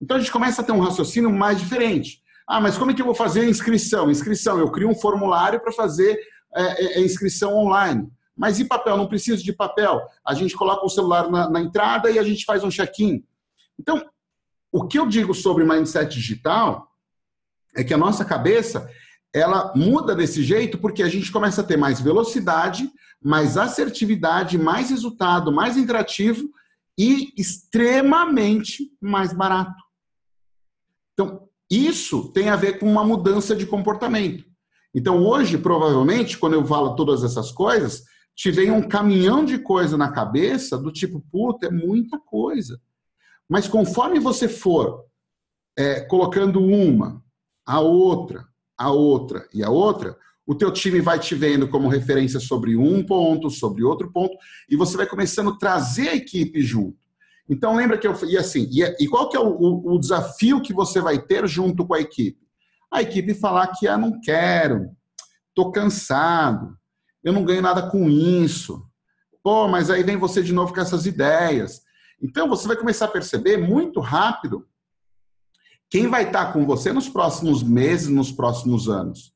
Então, 0.00 0.16
a 0.16 0.20
gente 0.20 0.32
começa 0.32 0.62
a 0.62 0.64
ter 0.64 0.72
um 0.72 0.80
raciocínio 0.80 1.30
mais 1.30 1.58
diferente. 1.58 2.22
Ah, 2.48 2.60
mas 2.60 2.78
como 2.78 2.90
é 2.90 2.94
que 2.94 3.02
eu 3.02 3.06
vou 3.06 3.14
fazer 3.14 3.40
a 3.40 3.48
inscrição? 3.48 4.10
Inscrição, 4.10 4.58
eu 4.58 4.70
crio 4.70 4.88
um 4.88 4.94
formulário 4.94 5.60
para 5.60 5.72
fazer 5.72 6.18
é, 6.54 6.62
é, 6.62 6.98
é, 6.98 7.00
inscrição 7.04 7.54
online. 7.54 8.08
Mas 8.38 8.60
e 8.60 8.64
papel? 8.64 8.96
Não 8.96 9.08
preciso 9.08 9.42
de 9.42 9.52
papel. 9.52 10.00
A 10.24 10.32
gente 10.32 10.56
coloca 10.56 10.86
o 10.86 10.88
celular 10.88 11.28
na, 11.28 11.50
na 11.50 11.60
entrada 11.60 12.08
e 12.08 12.18
a 12.18 12.22
gente 12.22 12.44
faz 12.44 12.62
um 12.62 12.70
check-in. 12.70 13.24
Então, 13.78 14.08
o 14.70 14.86
que 14.86 14.98
eu 14.98 15.06
digo 15.06 15.34
sobre 15.34 15.64
mindset 15.64 16.14
digital 16.14 16.88
é 17.74 17.82
que 17.82 17.92
a 17.92 17.98
nossa 17.98 18.24
cabeça 18.24 18.88
ela 19.34 19.72
muda 19.74 20.14
desse 20.14 20.42
jeito 20.42 20.78
porque 20.78 21.02
a 21.02 21.08
gente 21.08 21.32
começa 21.32 21.60
a 21.60 21.64
ter 21.64 21.76
mais 21.76 22.00
velocidade, 22.00 22.90
mais 23.20 23.56
assertividade, 23.56 24.56
mais 24.56 24.90
resultado, 24.90 25.52
mais 25.52 25.76
interativo 25.76 26.48
e 26.96 27.32
extremamente 27.36 28.90
mais 29.00 29.32
barato. 29.32 29.82
Então, 31.12 31.48
isso 31.70 32.32
tem 32.32 32.48
a 32.48 32.56
ver 32.56 32.78
com 32.78 32.90
uma 32.90 33.04
mudança 33.04 33.54
de 33.54 33.66
comportamento. 33.66 34.44
Então, 34.94 35.24
hoje, 35.24 35.58
provavelmente, 35.58 36.38
quando 36.38 36.54
eu 36.54 36.64
falo 36.64 36.96
todas 36.96 37.22
essas 37.22 37.52
coisas, 37.52 38.04
te 38.38 38.52
vem 38.52 38.70
um 38.70 38.80
caminhão 38.80 39.44
de 39.44 39.58
coisa 39.58 39.96
na 39.96 40.12
cabeça 40.12 40.78
do 40.78 40.92
tipo, 40.92 41.20
puta, 41.32 41.66
é 41.66 41.70
muita 41.72 42.20
coisa. 42.20 42.80
Mas 43.48 43.66
conforme 43.66 44.20
você 44.20 44.48
for 44.48 45.04
é, 45.76 46.02
colocando 46.02 46.60
uma, 46.60 47.20
a 47.66 47.80
outra, 47.80 48.46
a 48.76 48.92
outra 48.92 49.48
e 49.52 49.64
a 49.64 49.70
outra, 49.70 50.16
o 50.46 50.54
teu 50.54 50.70
time 50.70 51.00
vai 51.00 51.18
te 51.18 51.34
vendo 51.34 51.66
como 51.66 51.88
referência 51.88 52.38
sobre 52.38 52.76
um 52.76 53.04
ponto, 53.04 53.50
sobre 53.50 53.82
outro 53.82 54.12
ponto, 54.12 54.36
e 54.70 54.76
você 54.76 54.96
vai 54.96 55.06
começando 55.06 55.50
a 55.50 55.58
trazer 55.58 56.10
a 56.10 56.14
equipe 56.14 56.62
junto. 56.62 56.96
Então 57.48 57.74
lembra 57.74 57.98
que 57.98 58.06
eu 58.06 58.14
e 58.28 58.38
assim, 58.38 58.68
e, 58.70 58.84
e 59.02 59.08
qual 59.08 59.28
que 59.28 59.36
é 59.36 59.40
o, 59.40 59.48
o, 59.48 59.94
o, 59.94 59.98
desafio 59.98 60.62
que 60.62 60.72
você 60.72 61.00
vai 61.00 61.20
ter 61.20 61.44
junto 61.48 61.84
com 61.84 61.94
a 61.94 62.00
equipe? 62.00 62.38
A 62.88 63.02
equipe 63.02 63.34
falar 63.34 63.66
que 63.66 63.88
ah, 63.88 63.98
não 63.98 64.20
quero, 64.20 64.92
tô 65.56 65.72
cansado, 65.72 66.77
eu 67.22 67.32
não 67.32 67.44
ganho 67.44 67.62
nada 67.62 67.90
com 67.90 68.08
isso. 68.08 68.84
Pô, 69.42 69.68
mas 69.68 69.90
aí 69.90 70.02
vem 70.02 70.16
você 70.16 70.42
de 70.42 70.52
novo 70.52 70.72
com 70.72 70.80
essas 70.80 71.06
ideias. 71.06 71.82
Então 72.22 72.48
você 72.48 72.66
vai 72.66 72.76
começar 72.76 73.06
a 73.06 73.10
perceber 73.10 73.56
muito 73.56 74.00
rápido 74.00 74.66
quem 75.90 76.06
vai 76.06 76.24
estar 76.24 76.52
com 76.52 76.66
você 76.66 76.92
nos 76.92 77.08
próximos 77.08 77.62
meses, 77.62 78.08
nos 78.08 78.30
próximos 78.30 78.88
anos. 78.88 79.32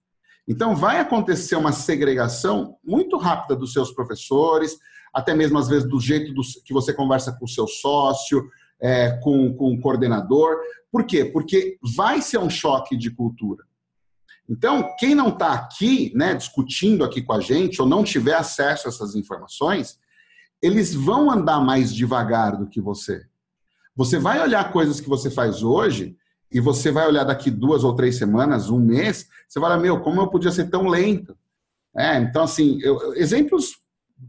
Então, 0.47 0.75
vai 0.75 0.99
acontecer 0.99 1.57
uma 1.57 1.73
segregação 1.73 2.77
muito 2.85 3.17
rápida 3.17 3.57
dos 3.57 3.73
seus 3.73 3.93
professores, 3.93 4.77
até 5.15 5.35
mesmo 5.35 5.59
às 5.59 5.69
vezes 5.69 5.89
do 5.89 6.01
jeito 6.01 6.33
do, 6.35 6.43
que 6.65 6.73
você 6.73 6.93
conversa 6.93 7.33
com 7.33 7.45
o 7.45 7.49
seu 7.49 7.67
sócio, 7.67 8.49
é, 8.81 9.13
com, 9.23 9.55
com 9.55 9.73
o 9.73 9.81
coordenador. 9.81 10.57
Por 10.91 11.05
quê? 11.05 11.25
Porque 11.25 11.79
vai 11.97 12.21
ser 12.21 12.39
um 12.39 12.51
choque 12.51 12.97
de 12.97 13.11
cultura. 13.11 13.65
Então, 14.53 14.95
quem 14.99 15.15
não 15.15 15.31
está 15.31 15.55
aqui, 15.55 16.13
né, 16.15 16.35
discutindo 16.35 17.05
aqui 17.05 17.23
com 17.23 17.33
a 17.33 17.41
gente, 17.41 17.81
ou 17.81 17.89
não 17.89 18.05
tiver 18.05 18.35
acesso 18.35 18.87
a 18.87 18.91
essas 18.91 19.15
informações, 19.15 19.99
eles 20.61 20.95
vão 20.95 21.31
andar 21.31 21.59
mais 21.59 21.93
devagar 21.95 22.59
do 22.59 22.69
que 22.69 22.79
você. 22.79 23.25
Você 23.97 24.19
vai 24.19 24.43
olhar 24.43 24.71
coisas 24.71 25.01
que 25.01 25.09
você 25.09 25.31
faz 25.31 25.63
hoje 25.63 26.15
e 26.53 26.61
você 26.61 26.91
vai 26.91 27.07
olhar 27.09 27.25
daqui 27.25 27.51
duas 27.51 27.83
ou 27.83 27.97
três 27.97 28.19
semanas, 28.19 28.69
um 28.69 28.79
mês, 28.79 29.27
você 29.49 29.59
vai 29.59 29.71
olhar, 29.71 29.81
meu, 29.81 30.01
como 30.03 30.21
eu 30.21 30.29
podia 30.29 30.51
ser 30.51 30.69
tão 30.69 30.87
lento? 30.87 31.35
É, 31.97 32.19
então, 32.19 32.43
assim, 32.43 32.79
eu, 32.83 33.15
exemplos 33.15 33.73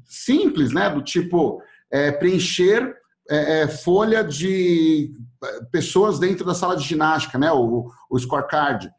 simples, 0.06 0.72
né? 0.72 0.90
Do 0.90 1.02
tipo 1.04 1.62
é, 1.92 2.14
preencher 2.14 2.96
é, 3.30 3.62
é 3.62 3.68
folha 3.68 4.24
de 4.24 5.14
é, 5.44 5.66
pessoas 5.66 6.18
dentro 6.18 6.46
da 6.46 6.56
sala 6.56 6.78
de 6.78 6.84
ginástica, 6.84 7.38
né? 7.38 7.52
O, 7.52 7.92
o 8.10 8.18
scorecard. 8.18 8.90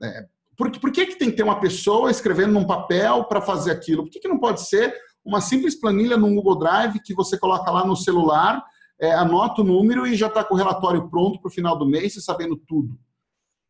É, 0.00 0.26
por, 0.58 0.70
por 0.78 0.90
que, 0.90 1.06
que 1.06 1.18
tem 1.18 1.30
que 1.30 1.36
ter 1.36 1.44
uma 1.44 1.60
pessoa 1.60 2.10
escrevendo 2.10 2.52
num 2.52 2.66
papel 2.66 3.24
para 3.24 3.40
fazer 3.40 3.70
aquilo? 3.70 4.02
Por 4.02 4.10
que, 4.10 4.18
que 4.18 4.28
não 4.28 4.38
pode 4.38 4.68
ser 4.68 4.92
uma 5.24 5.40
simples 5.40 5.78
planilha 5.78 6.16
no 6.16 6.34
Google 6.34 6.58
Drive 6.58 7.00
que 7.04 7.14
você 7.14 7.38
coloca 7.38 7.70
lá 7.70 7.86
no 7.86 7.96
celular 7.96 8.62
é, 9.00 9.12
anota 9.12 9.62
o 9.62 9.64
número 9.64 10.06
e 10.06 10.16
já 10.16 10.26
está 10.26 10.42
com 10.42 10.54
o 10.54 10.56
relatório 10.56 11.08
pronto 11.08 11.40
para 11.40 11.48
o 11.48 11.52
final 11.52 11.78
do 11.78 11.88
mês 11.88 12.16
e 12.16 12.22
sabendo 12.22 12.56
tudo. 12.56 12.98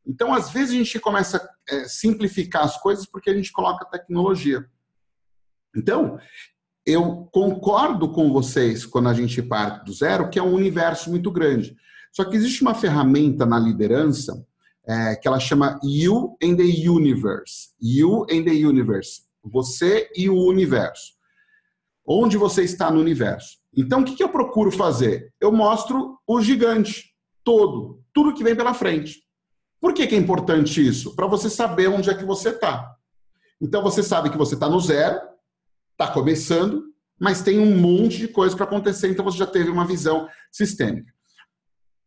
Então, 0.07 0.33
às 0.33 0.51
vezes, 0.51 0.74
a 0.74 0.79
gente 0.79 0.98
começa 0.98 1.37
a 1.37 1.74
é, 1.74 1.85
simplificar 1.85 2.64
as 2.64 2.81
coisas 2.81 3.05
porque 3.05 3.29
a 3.29 3.35
gente 3.35 3.53
coloca 3.53 3.85
tecnologia. 3.85 4.64
Então, 5.77 6.18
eu 6.87 7.29
concordo 7.31 8.11
com 8.11 8.33
vocês 8.33 8.87
quando 8.87 9.11
a 9.11 9.14
gente 9.14 9.42
parte 9.42 9.85
do 9.85 9.92
zero, 9.92 10.31
que 10.31 10.38
é 10.38 10.42
um 10.42 10.55
universo 10.55 11.11
muito 11.11 11.31
grande. 11.31 11.77
Só 12.11 12.24
que 12.24 12.35
existe 12.35 12.62
uma 12.62 12.74
ferramenta 12.74 13.44
na 13.44 13.59
liderança 13.59 14.46
é, 14.88 15.16
que 15.16 15.29
ela 15.29 15.38
chama 15.38 15.79
You 15.83 16.37
and 16.42 16.57
the 16.57 16.88
Universe. 16.88 17.74
You 17.81 18.22
and 18.31 18.44
the 18.44 18.66
Universe. 18.66 19.22
Você 19.44 20.11
e 20.16 20.31
o 20.31 20.37
universo. 20.46 21.12
Onde 22.07 22.38
você 22.38 22.64
está 22.64 22.90
no 22.90 22.98
universo. 22.98 23.59
Então, 23.77 24.01
o 24.01 24.05
que, 24.05 24.22
eu 24.22 24.31
procuro 24.31 24.72
fazer? 24.72 25.33
Eu 25.38 25.53
mostro 25.53 26.18
o 26.27 26.40
gigante 26.40 27.14
todo, 27.44 28.03
tudo 28.14 28.33
que 28.35 28.42
vem 28.42 28.57
pela 28.57 28.72
frente. 28.72 29.22
Por 29.79 29.92
que, 29.92 30.07
que 30.07 30.14
é 30.14 30.18
importante 30.18 30.85
isso? 30.85 31.14
Para 31.14 31.27
você 31.27 31.51
saber 31.51 31.88
onde 31.88 32.09
é 32.09 32.14
que 32.14 32.24
você 32.24 32.48
está. 32.48 32.96
Então, 33.61 33.83
você 33.83 34.03
sabe 34.03 34.31
que 34.31 34.38
você 34.38 34.55
está 34.55 34.68
no 34.68 34.81
zero, 34.81 35.20
está 35.92 36.11
começando, 36.11 36.83
mas 37.20 37.42
tem 37.42 37.59
um 37.59 37.77
monte 37.79 38.18
de 38.18 38.29
coisa 38.29 38.57
para 38.57 38.64
acontecer, 38.64 39.09
então 39.11 39.24
você 39.24 39.38
já 39.38 39.46
teve 39.46 39.68
uma 39.68 39.87
visão 39.87 40.29
sistêmica. 40.51 41.12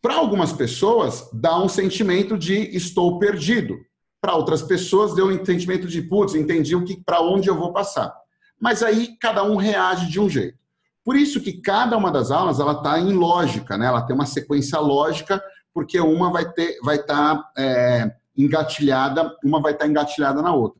Para 0.01 0.15
algumas 0.15 0.51
pessoas, 0.51 1.29
dá 1.31 1.61
um 1.61 1.69
sentimento 1.69 2.37
de 2.37 2.75
estou 2.75 3.19
perdido. 3.19 3.77
Para 4.19 4.35
outras 4.35 4.61
pessoas, 4.61 5.13
deu 5.13 5.27
um 5.27 5.45
sentimento 5.45 5.87
de 5.87 6.01
putz, 6.01 6.33
entendi 6.33 6.75
o 6.75 6.83
que 6.83 6.99
para 7.03 7.21
onde 7.21 7.49
eu 7.49 7.57
vou 7.57 7.71
passar. 7.71 8.11
Mas 8.59 8.81
aí 8.81 9.15
cada 9.19 9.43
um 9.43 9.55
reage 9.55 10.09
de 10.09 10.19
um 10.19 10.29
jeito. 10.29 10.57
Por 11.03 11.15
isso 11.15 11.41
que 11.41 11.53
cada 11.53 11.97
uma 11.97 12.11
das 12.11 12.31
aulas 12.31 12.59
ela 12.59 12.73
está 12.73 12.99
em 12.99 13.13
lógica, 13.13 13.77
né? 13.77 13.87
Ela 13.87 14.03
tem 14.03 14.15
uma 14.15 14.25
sequência 14.25 14.79
lógica, 14.79 15.41
porque 15.73 15.99
uma 15.99 16.31
vai 16.31 16.51
ter, 16.51 16.79
vai 16.83 16.97
estar 16.97 17.35
tá, 17.35 17.51
é, 17.57 18.15
engatilhada, 18.37 19.35
uma 19.43 19.61
vai 19.61 19.73
estar 19.73 19.85
tá 19.85 19.89
engatilhada 19.89 20.41
na 20.41 20.53
outra. 20.53 20.79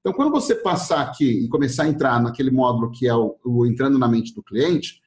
Então, 0.00 0.12
quando 0.12 0.30
você 0.30 0.54
passar 0.54 1.02
aqui 1.02 1.44
e 1.44 1.48
começar 1.48 1.82
a 1.82 1.88
entrar 1.88 2.20
naquele 2.20 2.50
módulo 2.50 2.90
que 2.90 3.06
é 3.06 3.14
o, 3.14 3.36
o 3.44 3.66
entrando 3.66 3.98
na 3.98 4.08
mente 4.08 4.34
do 4.34 4.42
cliente, 4.42 5.02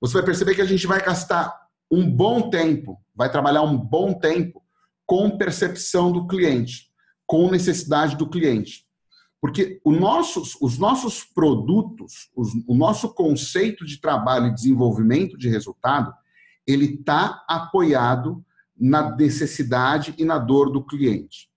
você 0.00 0.14
vai 0.14 0.22
perceber 0.22 0.54
que 0.54 0.62
a 0.62 0.66
gente 0.66 0.86
vai 0.86 1.04
gastar 1.04 1.67
um 1.90 2.08
bom 2.08 2.50
tempo, 2.50 2.98
vai 3.14 3.30
trabalhar 3.30 3.62
um 3.62 3.76
bom 3.76 4.14
tempo 4.14 4.62
com 5.06 5.38
percepção 5.38 6.12
do 6.12 6.26
cliente, 6.26 6.90
com 7.26 7.50
necessidade 7.50 8.16
do 8.16 8.28
cliente. 8.28 8.86
Porque 9.40 9.80
nossos, 9.84 10.56
os 10.60 10.78
nossos 10.78 11.22
produtos, 11.22 12.28
os, 12.34 12.52
o 12.66 12.74
nosso 12.74 13.14
conceito 13.14 13.84
de 13.84 14.00
trabalho 14.00 14.48
e 14.48 14.54
desenvolvimento 14.54 15.38
de 15.38 15.48
resultado, 15.48 16.12
ele 16.66 16.96
está 16.96 17.44
apoiado 17.48 18.44
na 18.78 19.14
necessidade 19.16 20.14
e 20.18 20.24
na 20.24 20.38
dor 20.38 20.70
do 20.70 20.84
cliente. 20.84 21.48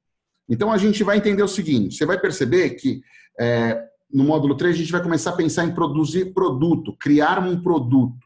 Então 0.48 0.72
a 0.72 0.78
gente 0.78 1.04
vai 1.04 1.18
entender 1.18 1.44
o 1.44 1.48
seguinte: 1.48 1.98
você 1.98 2.06
vai 2.06 2.20
perceber 2.20 2.72
que 2.72 3.02
é, 3.40 3.84
no 4.12 4.24
módulo 4.24 4.56
3 4.56 4.76
a 4.76 4.80
gente 4.80 4.92
vai 4.92 5.02
começar 5.02 5.32
a 5.32 5.36
pensar 5.36 5.66
em 5.66 5.74
produzir 5.74 6.34
produto, 6.34 6.96
criar 6.98 7.40
um 7.40 7.62
produto. 7.62 8.21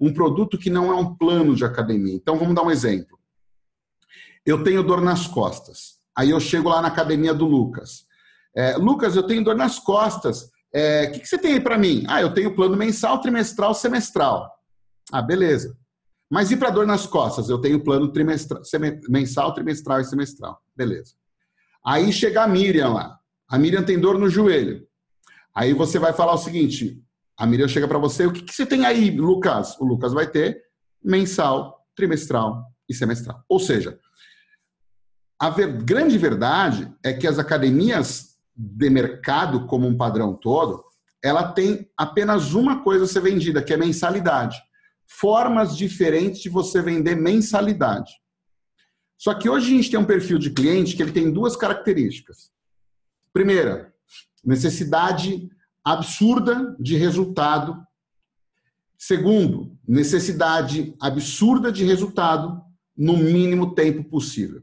Um 0.00 0.12
produto 0.12 0.58
que 0.58 0.70
não 0.70 0.90
é 0.92 0.94
um 0.94 1.14
plano 1.14 1.54
de 1.54 1.64
academia. 1.64 2.14
Então 2.14 2.38
vamos 2.38 2.54
dar 2.54 2.62
um 2.62 2.70
exemplo. 2.70 3.18
Eu 4.44 4.62
tenho 4.62 4.82
dor 4.82 5.00
nas 5.00 5.26
costas. 5.26 5.98
Aí 6.16 6.30
eu 6.30 6.40
chego 6.40 6.68
lá 6.68 6.80
na 6.80 6.88
academia 6.88 7.34
do 7.34 7.46
Lucas. 7.46 8.06
É, 8.56 8.76
Lucas, 8.76 9.14
eu 9.14 9.22
tenho 9.22 9.44
dor 9.44 9.54
nas 9.54 9.78
costas. 9.78 10.42
O 10.44 10.50
é, 10.72 11.06
que, 11.08 11.20
que 11.20 11.28
você 11.28 11.38
tem 11.38 11.54
aí 11.54 11.60
para 11.60 11.78
mim? 11.78 12.04
Ah, 12.08 12.20
eu 12.20 12.32
tenho 12.32 12.54
plano 12.54 12.76
mensal, 12.76 13.20
trimestral, 13.20 13.74
semestral. 13.74 14.50
Ah, 15.12 15.22
beleza. 15.22 15.76
Mas 16.30 16.50
e 16.50 16.56
para 16.56 16.70
dor 16.70 16.86
nas 16.86 17.06
costas? 17.06 17.48
Eu 17.48 17.58
tenho 17.58 17.82
plano 17.82 18.12
trimestral, 18.12 18.60
mensal, 19.08 19.54
trimestral 19.54 20.00
e 20.00 20.04
semestral. 20.04 20.60
Beleza. 20.76 21.14
Aí 21.84 22.12
chega 22.12 22.42
a 22.42 22.48
Miriam 22.48 22.92
lá. 22.92 23.18
A 23.48 23.58
Miriam 23.58 23.82
tem 23.82 23.98
dor 23.98 24.18
no 24.18 24.28
joelho. 24.28 24.86
Aí 25.54 25.72
você 25.72 25.98
vai 25.98 26.12
falar 26.12 26.34
o 26.34 26.38
seguinte: 26.38 27.02
a 27.38 27.46
Miriam 27.46 27.68
chega 27.68 27.86
para 27.86 27.98
você, 27.98 28.26
o 28.26 28.32
que, 28.32 28.42
que 28.42 28.52
você 28.52 28.66
tem 28.66 28.84
aí, 28.84 29.10
Lucas? 29.16 29.78
O 29.78 29.84
Lucas 29.84 30.12
vai 30.12 30.26
ter 30.26 30.60
mensal, 31.02 31.86
trimestral 31.94 32.66
e 32.88 32.92
semestral. 32.92 33.44
Ou 33.48 33.60
seja, 33.60 33.96
a 35.40 35.48
ver, 35.48 35.84
grande 35.84 36.18
verdade 36.18 36.92
é 37.04 37.12
que 37.12 37.28
as 37.28 37.38
academias 37.38 38.36
de 38.56 38.90
mercado 38.90 39.66
como 39.66 39.86
um 39.86 39.96
padrão 39.96 40.34
todo, 40.34 40.84
ela 41.22 41.52
tem 41.52 41.88
apenas 41.96 42.54
uma 42.54 42.82
coisa 42.82 43.04
a 43.04 43.08
ser 43.08 43.20
vendida, 43.20 43.62
que 43.62 43.72
é 43.72 43.76
mensalidade. 43.76 44.60
Formas 45.06 45.76
diferentes 45.76 46.40
de 46.40 46.48
você 46.48 46.82
vender 46.82 47.14
mensalidade. 47.14 48.12
Só 49.16 49.32
que 49.32 49.48
hoje 49.48 49.66
a 49.66 49.76
gente 49.76 49.90
tem 49.90 50.00
um 50.00 50.04
perfil 50.04 50.38
de 50.38 50.50
cliente 50.50 50.96
que 50.96 51.02
ele 51.02 51.12
tem 51.12 51.32
duas 51.32 51.54
características. 51.54 52.50
Primeira, 53.32 53.94
necessidade 54.44 55.48
absurda 55.92 56.76
de 56.78 56.96
resultado. 56.96 57.82
Segundo, 58.98 59.76
necessidade 59.86 60.94
absurda 61.00 61.72
de 61.72 61.84
resultado 61.84 62.60
no 62.96 63.16
mínimo 63.16 63.74
tempo 63.74 64.04
possível. 64.04 64.62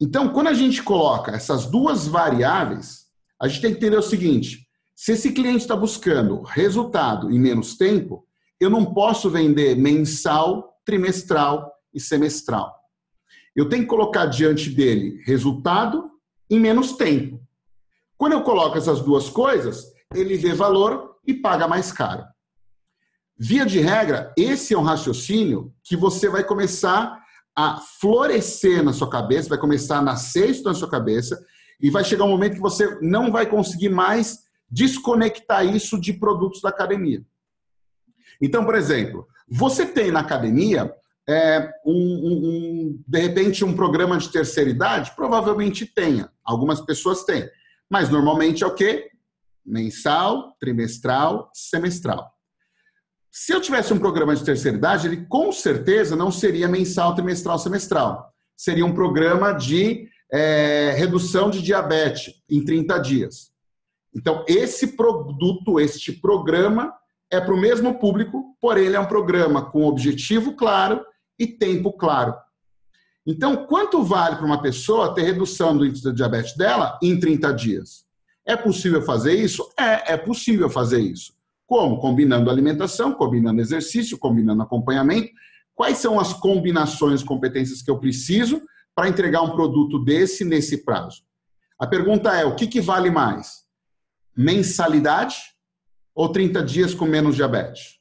Então, 0.00 0.30
quando 0.30 0.48
a 0.48 0.54
gente 0.54 0.82
coloca 0.82 1.32
essas 1.32 1.66
duas 1.66 2.06
variáveis, 2.06 3.06
a 3.40 3.46
gente 3.46 3.60
tem 3.60 3.70
que 3.70 3.78
entender 3.78 3.98
o 3.98 4.02
seguinte: 4.02 4.66
se 4.94 5.12
esse 5.12 5.32
cliente 5.32 5.58
está 5.58 5.76
buscando 5.76 6.42
resultado 6.42 7.30
em 7.30 7.38
menos 7.38 7.76
tempo, 7.76 8.26
eu 8.60 8.68
não 8.68 8.92
posso 8.92 9.30
vender 9.30 9.76
mensal, 9.76 10.80
trimestral 10.84 11.72
e 11.94 12.00
semestral. 12.00 12.74
Eu 13.54 13.68
tenho 13.68 13.82
que 13.82 13.88
colocar 13.88 14.26
diante 14.26 14.70
dele 14.70 15.22
resultado 15.24 16.10
em 16.50 16.58
menos 16.60 16.92
tempo. 16.92 17.41
Quando 18.22 18.34
eu 18.34 18.42
coloco 18.44 18.78
essas 18.78 19.00
duas 19.00 19.28
coisas, 19.28 19.84
ele 20.14 20.36
vê 20.36 20.54
valor 20.54 21.16
e 21.26 21.34
paga 21.34 21.66
mais 21.66 21.90
caro. 21.90 22.22
Via 23.36 23.66
de 23.66 23.80
regra, 23.80 24.32
esse 24.38 24.74
é 24.74 24.78
um 24.78 24.84
raciocínio 24.84 25.74
que 25.82 25.96
você 25.96 26.28
vai 26.28 26.44
começar 26.44 27.20
a 27.52 27.80
florescer 28.00 28.80
na 28.84 28.92
sua 28.92 29.10
cabeça, 29.10 29.48
vai 29.48 29.58
começar 29.58 29.98
a 29.98 30.02
nascer 30.02 30.50
isso 30.50 30.62
na 30.62 30.72
sua 30.72 30.88
cabeça, 30.88 31.36
e 31.80 31.90
vai 31.90 32.04
chegar 32.04 32.24
um 32.24 32.28
momento 32.28 32.54
que 32.54 32.60
você 32.60 32.96
não 33.00 33.32
vai 33.32 33.44
conseguir 33.44 33.88
mais 33.88 34.38
desconectar 34.70 35.66
isso 35.66 36.00
de 36.00 36.12
produtos 36.12 36.62
da 36.62 36.68
academia. 36.68 37.26
Então, 38.40 38.64
por 38.64 38.76
exemplo, 38.76 39.26
você 39.50 39.84
tem 39.84 40.12
na 40.12 40.20
academia 40.20 40.94
é, 41.28 41.72
um, 41.84 41.92
um, 41.92 42.32
um, 42.44 43.02
de 43.04 43.18
repente 43.18 43.64
um 43.64 43.74
programa 43.74 44.16
de 44.16 44.28
terceira 44.28 44.70
idade? 44.70 45.10
Provavelmente 45.16 45.84
tenha. 45.84 46.30
Algumas 46.44 46.80
pessoas 46.80 47.24
têm. 47.24 47.50
Mas 47.92 48.08
normalmente 48.08 48.64
é 48.64 48.66
o 48.66 48.74
quê? 48.74 49.10
Mensal, 49.62 50.56
trimestral, 50.58 51.50
semestral. 51.52 52.32
Se 53.30 53.52
eu 53.52 53.60
tivesse 53.60 53.92
um 53.92 53.98
programa 53.98 54.34
de 54.34 54.42
terceira 54.42 54.78
idade, 54.78 55.06
ele 55.06 55.26
com 55.26 55.52
certeza 55.52 56.16
não 56.16 56.30
seria 56.30 56.66
mensal, 56.66 57.14
trimestral, 57.14 57.58
semestral. 57.58 58.32
Seria 58.56 58.86
um 58.86 58.94
programa 58.94 59.52
de 59.52 60.08
é, 60.32 60.94
redução 60.96 61.50
de 61.50 61.60
diabetes 61.60 62.32
em 62.48 62.64
30 62.64 62.98
dias. 62.98 63.52
Então, 64.16 64.42
esse 64.48 64.96
produto, 64.96 65.78
este 65.78 66.12
programa, 66.12 66.94
é 67.30 67.42
para 67.42 67.52
o 67.52 67.60
mesmo 67.60 67.98
público, 67.98 68.56
porém, 68.58 68.86
ele 68.86 68.96
é 68.96 69.00
um 69.00 69.06
programa 69.06 69.70
com 69.70 69.84
objetivo 69.84 70.56
claro 70.56 71.04
e 71.38 71.46
tempo 71.46 71.92
claro. 71.92 72.34
Então, 73.26 73.66
quanto 73.66 74.02
vale 74.02 74.36
para 74.36 74.44
uma 74.44 74.60
pessoa 74.60 75.14
ter 75.14 75.22
redução 75.22 75.76
do 75.76 75.86
índice 75.86 76.02
de 76.02 76.12
diabetes 76.12 76.56
dela 76.56 76.98
em 77.02 77.18
30 77.18 77.52
dias? 77.52 78.04
É 78.44 78.56
possível 78.56 79.00
fazer 79.02 79.34
isso? 79.34 79.68
É, 79.78 80.14
é 80.14 80.16
possível 80.16 80.68
fazer 80.68 81.00
isso. 81.00 81.32
Como? 81.64 82.00
Combinando 82.00 82.50
alimentação, 82.50 83.14
combinando 83.14 83.60
exercício, 83.60 84.18
combinando 84.18 84.62
acompanhamento. 84.62 85.30
Quais 85.74 85.98
são 85.98 86.18
as 86.18 86.32
combinações, 86.32 87.22
competências 87.22 87.80
que 87.80 87.90
eu 87.90 87.98
preciso 87.98 88.60
para 88.94 89.08
entregar 89.08 89.42
um 89.42 89.52
produto 89.52 89.98
desse 89.98 90.44
nesse 90.44 90.84
prazo? 90.84 91.22
A 91.78 91.86
pergunta 91.86 92.36
é: 92.36 92.44
o 92.44 92.56
que, 92.56 92.66
que 92.66 92.80
vale 92.80 93.10
mais? 93.10 93.62
Mensalidade 94.36 95.36
ou 96.14 96.28
30 96.28 96.62
dias 96.62 96.94
com 96.94 97.06
menos 97.06 97.36
diabetes? 97.36 98.00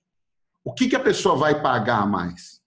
O 0.64 0.74
que, 0.74 0.90
que 0.90 0.96
a 0.96 1.00
pessoa 1.00 1.36
vai 1.36 1.62
pagar 1.62 2.08
mais? 2.08 2.62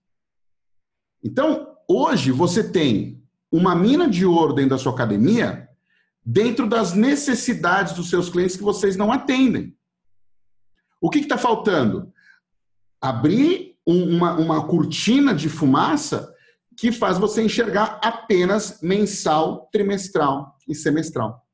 Então, 1.23 1.74
hoje 1.89 2.31
você 2.31 2.63
tem 2.71 3.23
uma 3.51 3.75
mina 3.75 4.09
de 4.09 4.27
ouro 4.27 4.53
dentro 4.53 4.71
da 4.71 4.79
sua 4.79 4.93
academia 4.93 5.69
dentro 6.25 6.67
das 6.67 6.95
necessidades 6.95 7.93
dos 7.93 8.09
seus 8.09 8.31
clientes 8.31 8.57
que 8.57 8.63
vocês 8.63 8.97
não 8.97 9.13
atendem. 9.13 9.77
O 11.01 11.11
que 11.11 11.19
está 11.19 11.37
faltando? 11.37 12.11
Abrir 13.01 13.77
uma, 13.85 14.35
uma 14.35 14.67
cortina 14.67 15.35
de 15.35 15.51
fumaça 15.51 16.33
que 16.79 16.91
faz 16.91 17.19
você 17.19 17.43
enxergar 17.43 18.01
apenas 18.03 18.81
mensal, 18.81 19.69
trimestral 19.71 20.57
e 20.67 20.75
semestral. 20.75 21.45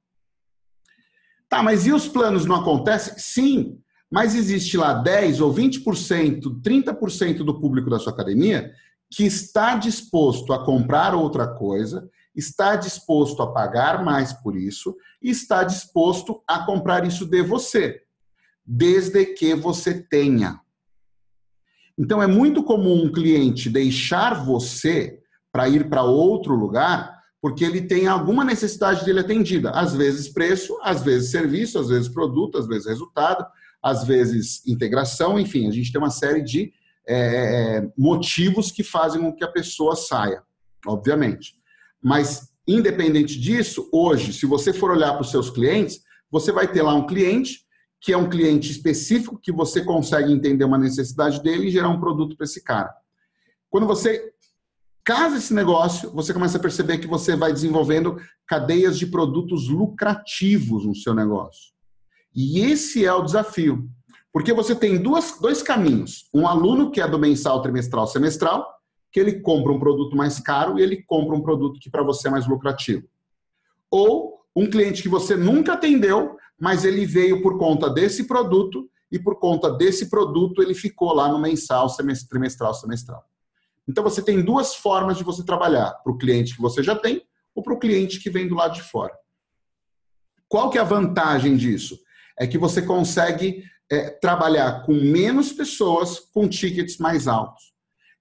Tá, 1.49 1.63
mas 1.63 1.85
e 1.85 1.93
os 1.93 2.07
planos 2.07 2.47
não 2.47 2.57
acontecem? 2.57 3.15
Sim, 3.19 3.83
mas 4.09 4.37
existe 4.37 4.77
lá 4.77 4.95
10 4.95 5.41
ou 5.41 5.53
20%, 5.53 6.63
30% 6.63 7.39
do 7.39 7.61
público 7.61 7.91
da 7.91 7.99
sua 7.99 8.13
academia 8.13 8.73
que 9.11 9.25
está 9.25 9.77
disposto 9.77 10.53
a 10.53 10.65
comprar 10.65 11.15
outra 11.15 11.47
coisa, 11.47 12.09
está 12.35 12.77
disposto 12.77 13.43
a 13.43 13.53
pagar 13.53 14.05
mais 14.05 14.33
por 14.33 14.57
isso 14.57 14.97
e 15.21 15.31
está 15.31 15.65
disposto 15.65 16.43
a 16.47 16.65
comprar 16.65 17.05
isso 17.05 17.27
de 17.27 17.43
você 17.43 18.03
desde 18.65 19.27
que 19.27 19.55
você 19.55 20.01
tenha. 20.01 20.61
Então 21.99 22.23
é 22.23 22.27
muito 22.27 22.63
comum 22.63 23.05
um 23.05 23.13
cliente 23.13 23.69
deixar 23.69 24.45
você 24.45 25.19
para 25.53 25.69
ir 25.69 25.89
para 25.89 26.05
outro 26.05 26.55
lugar 26.55 27.19
porque 27.43 27.65
ele 27.65 27.83
tem 27.83 28.07
alguma 28.07 28.45
necessidade 28.45 29.05
dele 29.05 29.21
atendida. 29.21 29.71
Às 29.71 29.95
vezes 29.95 30.29
preço, 30.29 30.79
às 30.83 31.03
vezes 31.03 31.31
serviço, 31.31 31.79
às 31.79 31.89
vezes 31.89 32.09
produto, 32.09 32.59
às 32.59 32.67
vezes 32.67 32.87
resultado, 32.87 33.45
às 33.83 34.05
vezes 34.05 34.65
integração, 34.67 35.39
enfim, 35.41 35.67
a 35.67 35.73
gente 35.73 35.91
tem 35.91 36.01
uma 36.01 36.11
série 36.11 36.43
de 36.43 36.73
é, 37.11 37.79
é 37.79 37.89
motivos 37.97 38.71
que 38.71 38.83
fazem 38.83 39.21
com 39.21 39.35
que 39.35 39.45
a 39.45 39.51
pessoa 39.51 39.97
saia, 39.97 40.43
obviamente. 40.87 41.55
Mas, 42.03 42.53
independente 42.67 43.39
disso, 43.39 43.89
hoje, 43.93 44.33
se 44.33 44.47
você 44.47 44.73
for 44.73 44.91
olhar 44.91 45.13
para 45.13 45.23
os 45.23 45.31
seus 45.31 45.51
clientes, 45.51 46.01
você 46.31 46.53
vai 46.53 46.69
ter 46.69 46.83
lá 46.83 46.95
um 46.95 47.07
cliente 47.07 47.61
que 48.01 48.13
é 48.13 48.17
um 48.17 48.31
cliente 48.31 48.71
específico, 48.71 49.39
que 49.39 49.53
você 49.53 49.85
consegue 49.85 50.33
entender 50.33 50.65
uma 50.65 50.79
necessidade 50.79 51.43
dele 51.43 51.67
e 51.67 51.71
gerar 51.71 51.91
um 51.91 52.01
produto 52.01 52.35
para 52.35 52.45
esse 52.45 52.65
cara. 52.65 52.91
Quando 53.69 53.87
você 53.87 54.33
casa 55.05 55.37
esse 55.37 55.53
negócio, 55.53 56.11
você 56.13 56.33
começa 56.33 56.57
a 56.57 56.61
perceber 56.61 56.99
que 56.99 57.07
você 57.07 57.37
vai 57.37 57.53
desenvolvendo 57.53 58.17
cadeias 58.47 58.99
de 58.99 59.07
produtos 59.07 59.69
lucrativos 59.69 60.87
no 60.87 60.95
seu 60.95 61.15
negócio. 61.15 61.73
E 62.35 62.61
esse 62.61 63.05
é 63.05 63.13
o 63.13 63.23
desafio. 63.23 63.89
Porque 64.33 64.53
você 64.53 64.75
tem 64.75 65.01
duas, 65.03 65.39
dois 65.41 65.63
caminhos. 65.63 66.29
Um 66.33 66.47
aluno 66.47 66.91
que 66.91 67.01
é 67.01 67.09
do 67.09 67.19
mensal, 67.19 67.61
trimestral, 67.63 68.07
semestral, 68.07 68.81
que 69.13 69.19
ele 69.19 69.41
compra 69.41 69.73
um 69.73 69.79
produto 69.79 70.17
mais 70.17 70.39
caro 70.39 70.79
e 70.79 70.83
ele 70.83 71.03
compra 71.03 71.35
um 71.35 71.43
produto 71.43 71.81
que 71.81 71.91
para 71.91 72.03
você 72.03 72.29
é 72.29 72.31
mais 72.31 72.47
lucrativo. 72.47 73.07
Ou 73.91 74.41
um 74.55 74.71
cliente 74.71 75.03
que 75.03 75.09
você 75.09 75.37
nunca 75.37 75.73
atendeu, 75.73 76.37
mas 76.59 76.85
ele 76.85 77.05
veio 77.05 77.43
por 77.43 77.59
conta 77.59 77.91
desse 77.91 78.25
produto 78.25 78.89
e 79.11 79.19
por 79.19 79.39
conta 79.41 79.71
desse 79.71 80.09
produto 80.09 80.63
ele 80.63 80.75
ficou 80.75 81.13
lá 81.13 81.29
no 81.29 81.39
mensal, 81.39 81.89
semestral, 81.89 82.29
trimestral, 82.29 82.75
semestral. 82.75 83.25
Então 83.89 84.05
você 84.05 84.23
tem 84.23 84.41
duas 84.41 84.75
formas 84.75 85.17
de 85.17 85.25
você 85.25 85.45
trabalhar, 85.45 85.91
para 86.05 86.13
o 86.13 86.19
cliente 86.19 86.55
que 86.55 86.63
você 86.63 86.83
já 86.83 86.95
tem 86.95 87.23
ou 87.55 87.63
para 87.63 87.75
o 87.75 87.79
cliente 87.79 88.21
que 88.21 88.31
vem 88.31 88.47
do 88.47 88.55
lado 88.55 88.75
de 88.75 88.83
fora. 88.83 89.13
Qual 90.49 90.71
que 90.71 90.79
é 90.79 90.81
a 90.81 90.85
vantagem 90.85 91.57
disso? 91.57 91.99
É 92.39 92.47
que 92.47 92.59
você 92.59 92.83
consegue 92.83 93.65
é, 93.91 94.11
trabalhar 94.11 94.85
com 94.85 94.95
menos 94.95 95.53
pessoas 95.53 96.21
com 96.21 96.49
tickets 96.49 96.99
mais 96.99 97.27
altos. 97.27 97.71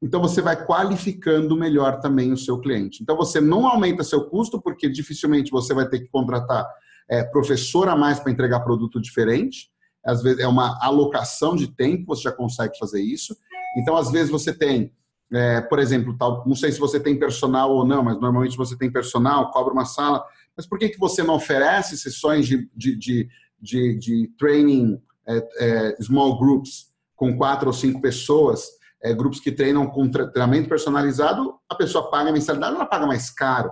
Então 0.01 0.21
você 0.21 0.41
vai 0.41 0.65
qualificando 0.65 1.55
melhor 1.57 1.99
também 1.99 2.31
o 2.31 2.37
seu 2.37 2.59
cliente. 2.59 3.03
Então 3.03 3.15
você 3.17 3.41
não 3.41 3.67
aumenta 3.67 4.03
seu 4.03 4.25
custo, 4.29 4.61
porque 4.61 4.89
dificilmente 4.89 5.51
você 5.51 5.73
vai 5.73 5.87
ter 5.87 5.99
que 5.99 6.07
contratar 6.07 6.65
é, 7.09 7.23
professor 7.23 7.89
a 7.89 7.95
mais 7.95 8.19
para 8.19 8.31
entregar 8.31 8.61
produto 8.61 9.01
diferente. 9.01 9.69
Às 10.05 10.23
vezes 10.23 10.39
é 10.39 10.47
uma 10.47 10.77
alocação 10.81 11.55
de 11.55 11.67
tempo, 11.67 12.05
você 12.07 12.23
já 12.23 12.31
consegue 12.31 12.77
fazer 12.77 13.01
isso. 13.01 13.35
Então, 13.77 13.97
às 13.97 14.11
vezes, 14.11 14.31
você 14.31 14.53
tem, 14.53 14.93
é, 15.31 15.61
por 15.61 15.79
exemplo, 15.79 16.15
tal, 16.17 16.43
não 16.47 16.55
sei 16.55 16.71
se 16.71 16.79
você 16.79 16.99
tem 16.99 17.19
personal 17.19 17.71
ou 17.71 17.85
não, 17.85 18.03
mas 18.03 18.19
normalmente 18.19 18.57
você 18.57 18.77
tem 18.77 18.91
personal, 18.91 19.51
cobra 19.51 19.73
uma 19.73 19.85
sala. 19.85 20.23
Mas 20.55 20.65
por 20.65 20.79
que, 20.79 20.89
que 20.89 20.99
você 20.99 21.21
não 21.21 21.35
oferece 21.35 21.97
sessões 21.97 22.47
de, 22.47 22.69
de, 22.75 22.95
de, 22.95 23.29
de, 23.61 23.97
de 23.97 24.27
training 24.37 25.01
é, 25.29 25.47
é, 25.59 26.01
small 26.01 26.37
groups 26.37 26.89
com 27.15 27.37
quatro 27.37 27.67
ou 27.67 27.73
cinco 27.73 28.01
pessoas, 28.01 28.67
é, 29.01 29.13
grupos 29.13 29.39
que 29.39 29.51
treinam 29.51 29.87
com 29.87 30.09
treinamento 30.09 30.67
personalizado, 30.67 31.55
a 31.69 31.75
pessoa 31.75 32.09
paga 32.09 32.29
a 32.29 32.33
mensalidade, 32.33 32.75
ela 32.75 32.85
paga 32.85 33.05
mais 33.05 33.29
caro. 33.29 33.71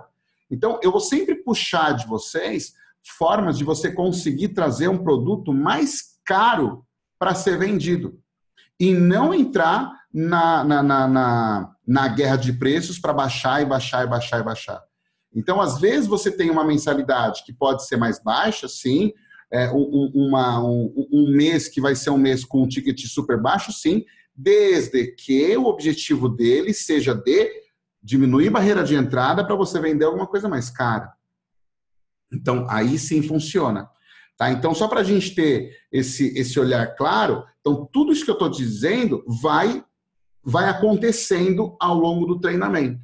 Então, 0.50 0.78
eu 0.82 0.90
vou 0.90 1.00
sempre 1.00 1.34
puxar 1.34 1.92
de 1.92 2.06
vocês 2.06 2.72
formas 3.18 3.56
de 3.58 3.64
você 3.64 3.90
conseguir 3.90 4.48
trazer 4.48 4.88
um 4.88 4.98
produto 4.98 5.52
mais 5.52 6.18
caro 6.24 6.84
para 7.18 7.34
ser 7.34 7.58
vendido. 7.58 8.20
E 8.78 8.94
não 8.94 9.34
entrar 9.34 9.92
na, 10.12 10.62
na, 10.62 10.82
na, 10.82 11.08
na, 11.08 11.74
na 11.86 12.08
guerra 12.08 12.36
de 12.36 12.52
preços 12.52 12.98
para 12.98 13.12
baixar 13.12 13.60
e 13.62 13.66
baixar 13.66 14.04
e 14.04 14.06
baixar 14.06 14.40
e 14.40 14.44
baixar. 14.44 14.82
Então, 15.34 15.60
às 15.60 15.78
vezes, 15.80 16.06
você 16.06 16.30
tem 16.30 16.50
uma 16.50 16.64
mensalidade 16.64 17.44
que 17.44 17.52
pode 17.52 17.86
ser 17.86 17.96
mais 17.96 18.22
baixa, 18.22 18.68
sim. 18.68 19.12
É, 19.50 19.70
um, 19.70 20.10
uma, 20.14 20.62
um, 20.62 21.08
um 21.10 21.32
mês 21.34 21.68
que 21.68 21.80
vai 21.80 21.94
ser 21.94 22.10
um 22.10 22.18
mês 22.18 22.44
com 22.44 22.62
um 22.62 22.68
ticket 22.68 23.06
super 23.06 23.40
baixo, 23.40 23.72
sim, 23.72 24.04
desde 24.34 25.06
que 25.12 25.56
o 25.56 25.64
objetivo 25.64 26.28
dele 26.28 26.72
seja 26.74 27.14
de 27.14 27.50
diminuir 28.02 28.50
barreira 28.50 28.84
de 28.84 28.94
entrada 28.94 29.44
para 29.44 29.56
você 29.56 29.80
vender 29.80 30.04
alguma 30.04 30.26
coisa 30.26 30.48
mais 30.48 30.70
cara. 30.70 31.12
Então, 32.32 32.66
aí 32.68 32.98
sim 32.98 33.22
funciona. 33.22 33.88
Tá? 34.36 34.52
Então, 34.52 34.74
só 34.74 34.86
para 34.86 35.00
a 35.00 35.04
gente 35.04 35.34
ter 35.34 35.76
esse, 35.90 36.38
esse 36.38 36.60
olhar 36.60 36.94
claro, 36.94 37.44
então 37.60 37.88
tudo 37.92 38.12
isso 38.12 38.24
que 38.24 38.30
eu 38.30 38.34
estou 38.34 38.48
dizendo 38.48 39.24
vai, 39.42 39.84
vai 40.44 40.68
acontecendo 40.68 41.76
ao 41.80 41.96
longo 41.96 42.24
do 42.24 42.38
treinamento. 42.38 43.00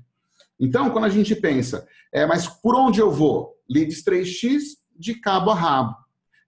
Então, 0.60 0.90
quando 0.90 1.04
a 1.04 1.10
gente 1.10 1.34
pensa, 1.34 1.86
é, 2.12 2.24
mas 2.24 2.46
por 2.46 2.76
onde 2.76 3.00
eu 3.00 3.10
vou? 3.10 3.54
Leads 3.68 4.04
3x 4.04 4.60
de 4.96 5.14
cabo 5.14 5.50
a 5.50 5.54
rabo. 5.54 5.96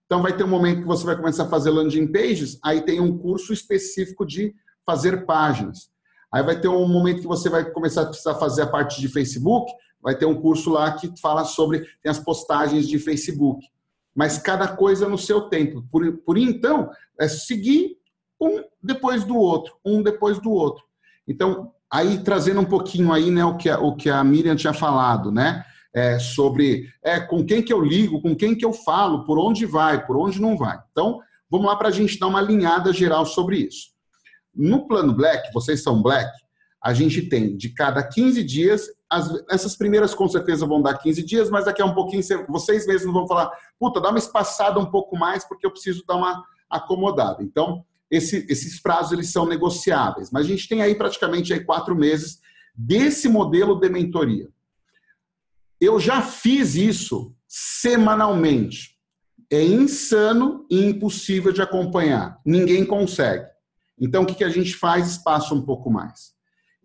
Então, 0.07 0.23
vai 0.23 0.37
ter 0.37 0.45
um 0.45 0.49
momento 0.49 0.81
que 0.81 0.87
você 0.87 1.05
vai 1.05 1.17
começar 1.17 1.45
a 1.45 1.49
fazer 1.49 1.71
landing 1.71 2.11
pages, 2.11 2.59
aí 2.63 2.81
tem 2.81 3.01
um 3.01 3.19
curso 3.19 3.53
específico 3.53 4.25
de 4.25 4.55
fazer 4.87 5.27
páginas. 5.27 5.91
Aí 6.33 6.43
vai 6.43 6.61
ter 6.61 6.69
um 6.69 6.89
momento 6.89 7.21
que 7.21 7.27
você 7.27 7.49
vai 7.49 7.69
começar 7.71 8.03
a 8.03 8.07
precisar 8.07 8.35
fazer 8.35 8.63
a 8.63 8.67
parte 8.67 9.01
de 9.01 9.09
Facebook, 9.09 9.73
vai 10.01 10.17
ter 10.17 10.27
um 10.27 10.41
curso 10.41 10.71
lá 10.71 10.93
que 10.93 11.13
fala 11.21 11.45
sobre 11.45 11.81
tem 12.03 12.11
as 12.11 12.19
postagens 12.19 12.87
de 12.89 12.99
Facebook. 12.99 13.67
Mas 14.15 14.39
cada 14.39 14.69
coisa 14.69 15.09
no 15.09 15.19
seu 15.19 15.43
tempo. 15.43 15.85
Por, 15.91 16.19
por 16.19 16.39
então, 16.39 16.89
é 17.21 17.29
seguir 17.29 17.97
um 18.41 18.63
depois 18.83 19.25
do 19.25 19.37
outro, 19.37 19.75
um 19.85 20.03
depois 20.03 20.39
do 20.39 20.51
outro. 20.51 20.85
Então, 21.27 21.73
aí 21.91 22.19
trazendo 22.23 22.61
um 22.61 22.65
pouquinho 22.65 23.13
aí, 23.13 23.31
né, 23.31 23.45
o 23.45 23.57
que 23.57 23.69
a, 23.69 23.79
o 23.79 23.97
que 23.97 24.09
a 24.09 24.23
Miriam 24.23 24.57
tinha 24.57 24.73
falado, 24.73 25.33
né? 25.33 25.65
É, 25.97 26.19
sobre 26.19 26.91
é, 27.03 27.19
com 27.19 27.43
quem 27.43 27.63
que 27.63 27.73
eu 27.73 27.81
ligo, 27.81 28.21
com 28.21 28.37
quem 28.37 28.55
que 28.55 28.65
eu 28.65 28.73
falo, 28.73 29.25
por 29.25 29.39
onde 29.39 29.65
vai, 29.65 30.05
por 30.07 30.19
onde 30.19 30.39
não 30.39 30.55
vai. 30.55 30.79
Então, 30.93 31.21
vamos 31.51 31.67
lá 31.67 31.75
para 31.75 31.89
a 31.89 31.93
gente 31.93 32.19
dar 32.19 32.27
uma 32.27 32.39
alinhada 32.39 32.93
geral 32.93 33.25
sobre 33.25 33.57
isso. 33.61 33.89
No 34.55 34.87
plano 34.87 35.15
Black, 35.15 35.51
vocês 35.55 35.83
são 35.83 36.03
Black, 36.03 36.31
a 36.83 36.93
gente 36.93 37.23
tem 37.23 37.57
de 37.57 37.71
cada 37.71 38.03
15 38.03 38.45
dias, 38.45 38.87
as, 39.11 39.29
essas 39.51 39.77
primeiras 39.77 40.15
com 40.15 40.29
certeza 40.29 40.67
vão 40.67 40.83
dar 40.83 40.99
15 40.99 41.23
dias, 41.23 41.51
mas 41.51 41.65
daqui 41.65 41.81
a 41.83 41.87
um 41.87 41.95
pouquinho 41.95 42.23
vocês 42.49 42.87
mesmos 42.87 43.13
vão 43.13 43.27
falar, 43.27 43.51
puta, 43.79 44.01
dá 44.01 44.11
uma 44.11 44.19
espaçada 44.19 44.79
um 44.79 44.87
pouco 44.87 45.17
mais 45.17 45.49
porque 45.49 45.67
eu 45.67 45.71
preciso 45.71 46.05
dar 46.07 46.17
uma 46.17 46.45
acomodada. 46.71 47.43
Então, 47.43 47.85
esse, 48.11 48.47
esses 48.49 48.81
prazos 48.81 49.13
eles 49.13 49.33
são 49.33 49.47
negociáveis, 49.47 50.31
mas 50.31 50.47
a 50.47 50.49
gente 50.49 50.69
tem 50.69 50.83
aí 50.83 50.95
praticamente 50.95 51.53
aí 51.53 51.65
quatro 51.65 51.95
meses 51.95 52.39
desse 52.75 53.29
modelo 53.29 53.81
de 53.81 53.89
mentoria. 53.89 54.49
Eu 55.81 56.01
já 56.01 56.23
fiz 56.23 56.75
isso 56.75 57.35
semanalmente. 57.47 58.97
É 59.51 59.63
insano 59.63 60.67
e 60.71 60.85
impossível 60.85 61.53
de 61.53 61.63
acompanhar. 61.63 62.41
Ninguém 62.45 62.85
consegue. 62.85 63.47
Então, 63.99 64.23
o 64.23 64.27
que, 64.27 64.43
a 64.45 64.49
gente 64.49 64.75
faz? 64.75 65.09
Espaço 65.09 65.55
um 65.55 65.63
pouco 65.63 65.91
mais. 65.91 66.35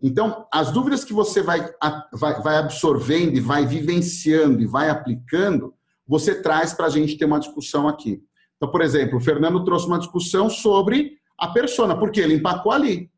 Então, 0.02 0.46
as 0.52 0.70
dúvidas 0.70 1.04
que 1.04 1.12
você 1.12 1.42
vai, 1.42 1.70
vai, 2.12 2.56
absorvendo 2.56 3.36
e 3.36 3.40
vai 3.40 3.66
vivenciando 3.66 4.60
e 4.60 4.66
vai 4.66 4.90
aplicando, 4.90 5.74
você 6.06 6.42
traz 6.42 6.72
para 6.72 6.86
a 6.86 6.90
gente 6.90 7.16
ter 7.16 7.24
uma 7.24 7.38
discussão 7.38 7.88
aqui. 7.88 8.22
Então, 8.56 8.70
por 8.70 8.80
exemplo, 8.80 9.18
o 9.18 9.20
Fernando 9.20 9.64
trouxe 9.64 9.86
uma 9.86 9.98
discussão 9.98 10.48
sobre 10.48 11.12
a 11.38 11.48
persona, 11.48 11.96
porque 11.96 12.20
ele 12.20 12.34
empacou 12.34 12.72
ali. 12.72 13.10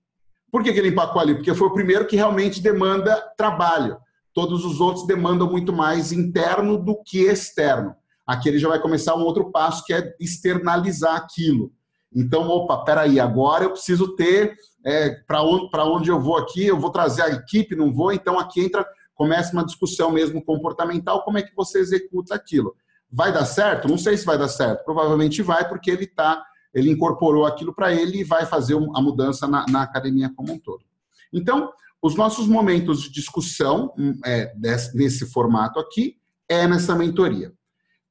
Por 0.51 0.63
que, 0.63 0.73
que 0.73 0.79
ele 0.79 0.89
empacou 0.89 1.21
ali? 1.21 1.35
Porque 1.35 1.55
foi 1.55 1.69
o 1.69 1.73
primeiro 1.73 2.07
que 2.07 2.17
realmente 2.17 2.63
demanda 2.63 3.17
trabalho. 3.37 3.97
Todos 4.35 4.65
os 4.65 4.81
outros 4.81 5.07
demandam 5.07 5.51
muito 5.51 5.73
mais 5.73 6.13
interno 6.13 6.77
do 6.77 7.01
que 7.03 7.23
externo. 7.23 7.95
Aqui 8.27 8.49
ele 8.49 8.59
já 8.59 8.69
vai 8.69 8.81
começar 8.81 9.15
um 9.15 9.23
outro 9.23 9.51
passo, 9.51 9.85
que 9.85 9.95
é 9.95 10.15
externalizar 10.21 11.15
aquilo. 11.15 11.73
Então, 12.15 12.49
opa, 12.49 12.85
peraí, 12.85 13.19
agora 13.19 13.65
eu 13.65 13.71
preciso 13.71 14.15
ter 14.15 14.57
é, 14.85 15.11
para 15.27 15.43
onde, 15.43 15.69
onde 15.79 16.11
eu 16.11 16.21
vou 16.21 16.37
aqui, 16.37 16.67
eu 16.67 16.79
vou 16.79 16.91
trazer 16.91 17.23
a 17.23 17.31
equipe, 17.31 17.75
não 17.75 17.93
vou, 17.93 18.13
então 18.13 18.39
aqui 18.39 18.61
entra, 18.61 18.87
começa 19.15 19.53
uma 19.53 19.65
discussão 19.65 20.11
mesmo 20.11 20.45
comportamental, 20.45 21.25
como 21.25 21.39
é 21.39 21.43
que 21.43 21.55
você 21.55 21.79
executa 21.79 22.35
aquilo. 22.35 22.75
Vai 23.11 23.33
dar 23.33 23.45
certo? 23.45 23.89
Não 23.89 23.97
sei 23.97 24.17
se 24.17 24.27
vai 24.27 24.37
dar 24.37 24.49
certo. 24.49 24.85
Provavelmente 24.85 25.41
vai, 25.43 25.69
porque 25.69 25.91
ele 25.91 26.07
tá, 26.07 26.45
ele 26.75 26.91
incorporou 26.91 27.47
aquilo 27.47 27.73
para 27.73 27.93
ele 27.93 28.19
e 28.21 28.25
vai 28.25 28.45
fazer 28.45 28.75
a 28.75 29.01
mudança 29.01 29.47
na, 29.47 29.65
na, 29.69 29.83
academia 29.83 30.33
como 30.35 30.53
um 30.53 30.59
todo. 30.59 30.85
Então, 31.33 31.73
os 32.05 32.15
nossos 32.17 32.47
momentos 32.47 33.01
de 33.01 33.11
discussão 33.11 33.91
hum, 33.99 34.13
é, 34.27 34.53
nesse 34.93 35.25
formato 35.33 35.81
aqui 35.81 36.19
é 36.47 36.69
nessa 36.69 36.95
mentoria. 36.95 37.51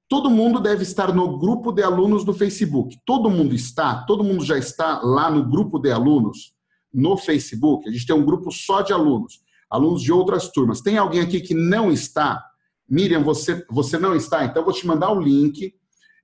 Todo 0.10 0.32
mundo 0.32 0.60
deve 0.60 0.82
estar 0.82 1.14
no 1.14 1.38
grupo 1.38 1.72
de 1.72 1.84
alunos 1.84 2.26
do 2.26 2.34
Facebook. 2.34 2.98
Todo 3.06 3.30
mundo 3.30 3.54
está? 3.54 4.04
Todo 4.06 4.24
mundo 4.24 4.44
já 4.44 4.58
está 4.58 5.00
lá 5.04 5.30
no 5.30 5.48
grupo 5.48 5.78
de 5.78 5.92
alunos 5.92 6.56
no 6.92 7.16
Facebook? 7.16 7.88
A 7.88 7.92
gente 7.92 8.08
tem 8.08 8.16
um 8.16 8.26
grupo 8.26 8.52
só 8.52 8.82
de 8.82 8.92
alunos, 8.92 9.42
alunos 9.70 10.02
de 10.02 10.12
outras 10.12 10.50
turmas. 10.52 10.82
Tem 10.82 10.98
alguém 10.98 11.22
aqui 11.22 11.40
que 11.40 11.54
não 11.54 11.92
está? 11.92 12.44
Miriam, 12.90 13.22
você, 13.22 13.64
você 13.70 14.00
não 14.00 14.16
está? 14.16 14.44
Então, 14.44 14.64
eu 14.64 14.66
vou 14.66 14.74
te 14.74 14.88
mandar 14.88 15.12
o 15.12 15.22
link. 15.22 15.72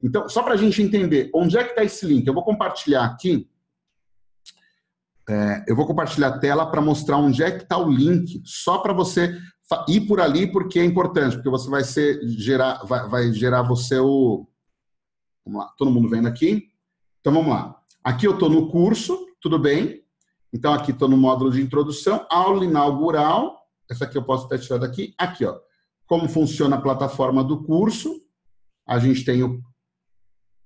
Então, 0.01 0.27
só 0.27 0.41
para 0.41 0.55
a 0.55 0.57
gente 0.57 0.81
entender, 0.81 1.29
onde 1.35 1.55
é 1.55 1.63
que 1.63 1.69
está 1.69 1.83
esse 1.83 2.03
link? 2.07 2.25
Eu 2.25 2.33
vou 2.33 2.43
compartilhar 2.43 3.05
aqui. 3.05 3.47
É, 5.29 5.63
eu 5.67 5.75
vou 5.75 5.85
compartilhar 5.85 6.29
a 6.29 6.39
tela 6.39 6.65
para 6.65 6.81
mostrar 6.81 7.17
onde 7.17 7.43
é 7.43 7.51
que 7.51 7.63
está 7.63 7.77
o 7.77 7.89
link, 7.89 8.41
só 8.43 8.79
para 8.79 8.93
você 8.93 9.37
ir 9.87 10.07
por 10.07 10.19
ali, 10.19 10.51
porque 10.51 10.79
é 10.79 10.83
importante, 10.83 11.35
porque 11.35 11.49
você 11.49 11.69
vai 11.69 11.83
ser 11.83 12.19
gerar, 12.27 12.83
vai, 12.83 13.07
vai 13.07 13.31
gerar 13.31 13.61
você 13.61 13.99
o. 13.99 14.47
Vamos 15.45 15.61
lá, 15.61 15.73
todo 15.77 15.91
mundo 15.91 16.09
vendo 16.09 16.27
aqui? 16.27 16.69
Então 17.21 17.31
vamos 17.31 17.49
lá. 17.49 17.79
Aqui 18.03 18.25
eu 18.25 18.33
estou 18.33 18.49
no 18.49 18.69
curso, 18.69 19.27
tudo 19.39 19.59
bem? 19.59 20.03
Então 20.51 20.73
aqui 20.73 20.91
estou 20.91 21.07
no 21.07 21.17
módulo 21.17 21.51
de 21.51 21.61
introdução, 21.61 22.25
aula 22.29 22.65
inaugural. 22.65 23.59
Essa 23.89 24.05
aqui 24.05 24.17
eu 24.17 24.23
posso 24.23 24.47
até 24.47 24.57
tirar 24.57 24.79
daqui. 24.79 25.13
Aqui, 25.17 25.45
ó 25.45 25.59
como 26.09 26.27
funciona 26.27 26.75
a 26.75 26.81
plataforma 26.81 27.43
do 27.43 27.63
curso. 27.63 28.19
A 28.85 28.97
gente 28.97 29.23
tem, 29.23 29.43
o, 29.43 29.61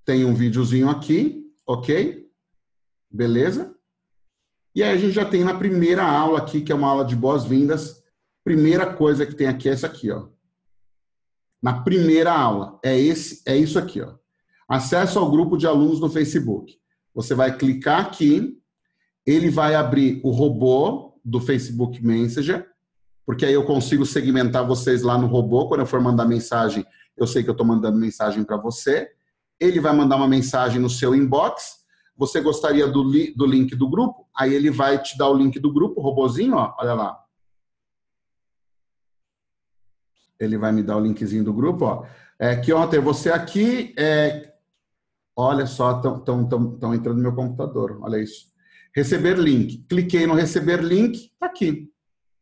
tem 0.05 0.23
um 0.23 0.33
videozinho 0.33 0.89
aqui, 0.89 1.53
ok? 1.67 2.25
Beleza? 3.11 3.72
E 4.75 4.81
aí 4.81 4.91
a 4.91 4.97
gente 4.97 5.13
já 5.13 5.25
tem 5.25 5.43
na 5.43 5.53
primeira 5.53 6.03
aula 6.03 6.39
aqui, 6.39 6.61
que 6.61 6.71
é 6.71 6.75
uma 6.75 6.87
aula 6.89 7.05
de 7.05 7.15
boas-vindas. 7.15 8.01
Primeira 8.43 8.91
coisa 8.93 9.25
que 9.25 9.35
tem 9.35 9.47
aqui 9.47 9.69
é 9.69 9.73
essa 9.73 9.87
aqui, 9.87 10.11
ó. 10.11 10.27
Na 11.61 11.81
primeira 11.81 12.33
aula, 12.33 12.79
é, 12.83 12.99
esse, 12.99 13.41
é 13.45 13.55
isso 13.55 13.79
aqui, 13.79 14.01
ó. 14.01 14.15
Acesso 14.67 15.19
ao 15.19 15.29
grupo 15.29 15.57
de 15.57 15.67
alunos 15.67 15.99
no 15.99 16.09
Facebook. 16.09 16.77
Você 17.13 17.35
vai 17.35 17.55
clicar 17.55 18.01
aqui, 18.01 18.57
ele 19.25 19.49
vai 19.49 19.75
abrir 19.75 20.19
o 20.23 20.31
robô 20.31 21.19
do 21.23 21.39
Facebook 21.39 22.03
Messenger, 22.03 22.67
porque 23.25 23.45
aí 23.45 23.53
eu 23.53 23.63
consigo 23.63 24.05
segmentar 24.05 24.67
vocês 24.67 25.03
lá 25.03 25.17
no 25.17 25.27
robô. 25.27 25.67
Quando 25.67 25.81
eu 25.81 25.85
for 25.85 26.01
mandar 26.01 26.25
mensagem, 26.25 26.85
eu 27.15 27.27
sei 27.27 27.43
que 27.43 27.49
eu 27.49 27.53
estou 27.53 27.65
mandando 27.65 27.97
mensagem 27.97 28.43
para 28.43 28.57
você. 28.57 29.09
Ele 29.59 29.79
vai 29.79 29.95
mandar 29.95 30.17
uma 30.17 30.27
mensagem 30.27 30.81
no 30.81 30.89
seu 30.89 31.15
inbox. 31.15 31.82
Você 32.15 32.39
gostaria 32.41 32.87
do, 32.87 33.03
li 33.03 33.33
do 33.35 33.45
link 33.45 33.75
do 33.75 33.89
grupo? 33.89 34.27
Aí 34.35 34.53
ele 34.53 34.69
vai 34.69 35.01
te 35.01 35.17
dar 35.17 35.29
o 35.29 35.33
link 35.35 35.59
do 35.59 35.73
grupo, 35.73 35.99
o 35.99 36.03
robozinho, 36.03 36.55
ó, 36.55 36.75
olha 36.79 36.93
lá. 36.93 37.19
Ele 40.39 40.57
vai 40.57 40.71
me 40.71 40.83
dar 40.83 40.97
o 40.97 40.99
linkzinho 40.99 41.43
do 41.43 41.53
grupo, 41.53 41.85
ó. 41.85 42.05
É, 42.37 42.55
que 42.55 42.73
ontem 42.73 42.99
você 42.99 43.31
aqui, 43.31 43.93
é, 43.97 44.53
olha 45.35 45.65
só, 45.65 45.97
estão 45.97 46.93
entrando 46.93 47.17
no 47.17 47.23
meu 47.23 47.35
computador, 47.35 47.99
olha 48.01 48.21
isso. 48.21 48.51
Receber 48.95 49.37
link. 49.37 49.85
Cliquei 49.89 50.27
no 50.27 50.35
receber 50.35 50.83
link, 50.83 51.31
tá 51.39 51.47
aqui. 51.47 51.91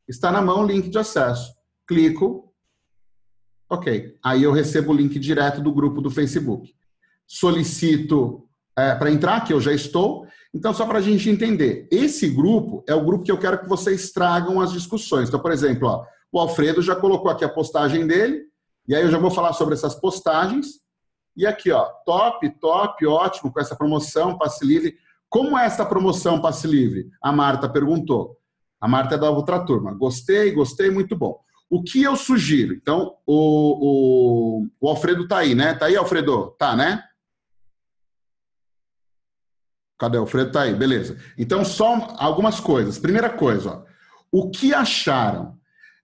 Está 0.07 0.31
na 0.31 0.41
mão 0.41 0.61
o 0.61 0.65
link 0.65 0.89
de 0.89 0.97
acesso. 0.97 1.55
Clico. 1.87 2.53
Ok. 3.69 4.17
Aí 4.21 4.43
eu 4.43 4.51
recebo 4.51 4.91
o 4.91 4.95
link 4.95 5.17
direto 5.17 5.61
do 5.61 5.73
grupo 5.73 6.01
do 6.01 6.11
Facebook. 6.11 6.75
Solicito 7.25 8.49
é, 8.81 8.95
para 8.95 9.11
entrar, 9.11 9.41
que 9.41 9.53
eu 9.53 9.61
já 9.61 9.71
estou. 9.71 10.25
Então, 10.53 10.73
só 10.73 10.85
para 10.85 10.99
a 10.99 11.01
gente 11.01 11.29
entender, 11.29 11.87
esse 11.91 12.27
grupo 12.29 12.83
é 12.87 12.95
o 12.95 13.03
grupo 13.03 13.23
que 13.23 13.31
eu 13.31 13.37
quero 13.37 13.59
que 13.59 13.69
vocês 13.69 14.11
tragam 14.11 14.59
as 14.59 14.71
discussões. 14.71 15.29
Então, 15.29 15.39
por 15.39 15.51
exemplo, 15.51 15.87
ó, 15.87 16.05
o 16.31 16.39
Alfredo 16.39 16.81
já 16.81 16.95
colocou 16.95 17.29
aqui 17.29 17.45
a 17.45 17.49
postagem 17.49 18.07
dele, 18.07 18.43
e 18.87 18.95
aí 18.95 19.03
eu 19.03 19.11
já 19.11 19.17
vou 19.17 19.31
falar 19.31 19.53
sobre 19.53 19.75
essas 19.75 19.95
postagens. 19.95 20.81
E 21.37 21.45
aqui, 21.45 21.71
ó, 21.71 21.85
top, 22.05 22.49
top, 22.59 23.05
ótimo, 23.05 23.53
com 23.53 23.59
essa 23.59 23.75
promoção, 23.75 24.37
passe 24.37 24.65
livre. 24.65 24.95
Como 25.29 25.57
é 25.57 25.65
essa 25.65 25.85
promoção 25.85 26.41
passe 26.41 26.67
livre? 26.67 27.09
A 27.21 27.31
Marta 27.31 27.69
perguntou. 27.69 28.37
A 28.81 28.87
Marta 28.87 29.15
é 29.15 29.17
da 29.17 29.29
outra 29.29 29.59
turma. 29.59 29.93
Gostei, 29.93 30.51
gostei, 30.51 30.89
muito 30.89 31.15
bom. 31.15 31.39
O 31.69 31.81
que 31.81 32.03
eu 32.03 32.17
sugiro? 32.17 32.73
Então, 32.73 33.15
o, 33.25 34.65
o, 34.65 34.67
o 34.81 34.89
Alfredo 34.89 35.25
tá 35.25 35.37
aí, 35.37 35.55
né? 35.55 35.73
Tá 35.73 35.85
aí, 35.85 35.95
Alfredo? 35.95 36.53
Tá, 36.59 36.75
né? 36.75 37.01
Cadê 40.01 40.17
o 40.17 40.21
Alfredo? 40.21 40.51
Tá 40.51 40.63
aí, 40.63 40.73
beleza. 40.73 41.15
Então, 41.37 41.63
só 41.63 42.15
algumas 42.17 42.59
coisas. 42.59 42.97
Primeira 42.97 43.29
coisa, 43.29 43.69
ó, 43.69 43.83
o 44.31 44.49
que 44.49 44.73
acharam? 44.73 45.53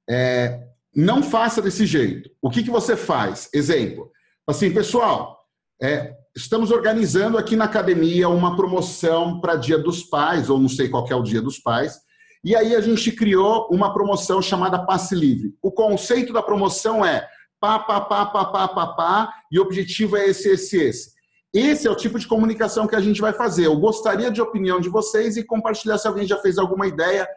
É, 0.07 0.59
não 0.95 1.23
faça 1.23 1.63
desse 1.63 1.83
jeito. 1.87 2.29
O 2.39 2.47
que, 2.47 2.61
que 2.61 2.69
você 2.69 2.95
faz? 2.95 3.49
Exemplo. 3.51 4.11
Assim, 4.45 4.71
pessoal, 4.71 5.39
é, 5.81 6.13
estamos 6.35 6.69
organizando 6.69 7.39
aqui 7.39 7.55
na 7.55 7.65
academia 7.65 8.29
uma 8.29 8.55
promoção 8.55 9.41
para 9.41 9.55
Dia 9.55 9.79
dos 9.79 10.03
Pais, 10.03 10.47
ou 10.47 10.59
não 10.59 10.69
sei 10.69 10.89
qual 10.89 11.07
é 11.09 11.15
o 11.15 11.23
Dia 11.23 11.41
dos 11.41 11.57
Pais, 11.57 11.97
e 12.43 12.55
aí 12.55 12.75
a 12.75 12.81
gente 12.81 13.11
criou 13.11 13.67
uma 13.71 13.91
promoção 13.91 14.43
chamada 14.43 14.85
Passe 14.85 15.15
Livre. 15.15 15.55
O 15.59 15.71
conceito 15.71 16.31
da 16.31 16.43
promoção 16.43 17.03
é 17.03 17.27
pá, 17.59 17.79
pá, 17.79 17.99
pá, 17.99 18.27
pá, 18.27 18.45
pá, 18.45 18.67
pá, 18.67 18.87
pá, 18.87 19.33
e 19.51 19.57
o 19.57 19.63
objetivo 19.63 20.15
é 20.15 20.27
esse, 20.27 20.49
esse, 20.49 20.77
esse. 20.77 21.16
Esse 21.53 21.87
é 21.87 21.91
o 21.91 21.95
tipo 21.95 22.19
de 22.19 22.27
comunicação 22.27 22.87
que 22.87 22.95
a 22.95 22.99
gente 22.99 23.21
vai 23.21 23.33
fazer. 23.33 23.65
Eu 23.65 23.79
gostaria 23.79 24.29
de 24.29 24.41
opinião 24.41 24.79
de 24.79 24.89
vocês 24.89 25.37
e 25.37 25.43
compartilhar 25.43 25.97
se 25.97 26.07
alguém 26.07 26.27
já 26.27 26.37
fez 26.37 26.57
alguma 26.57 26.87
ideia, 26.87 27.27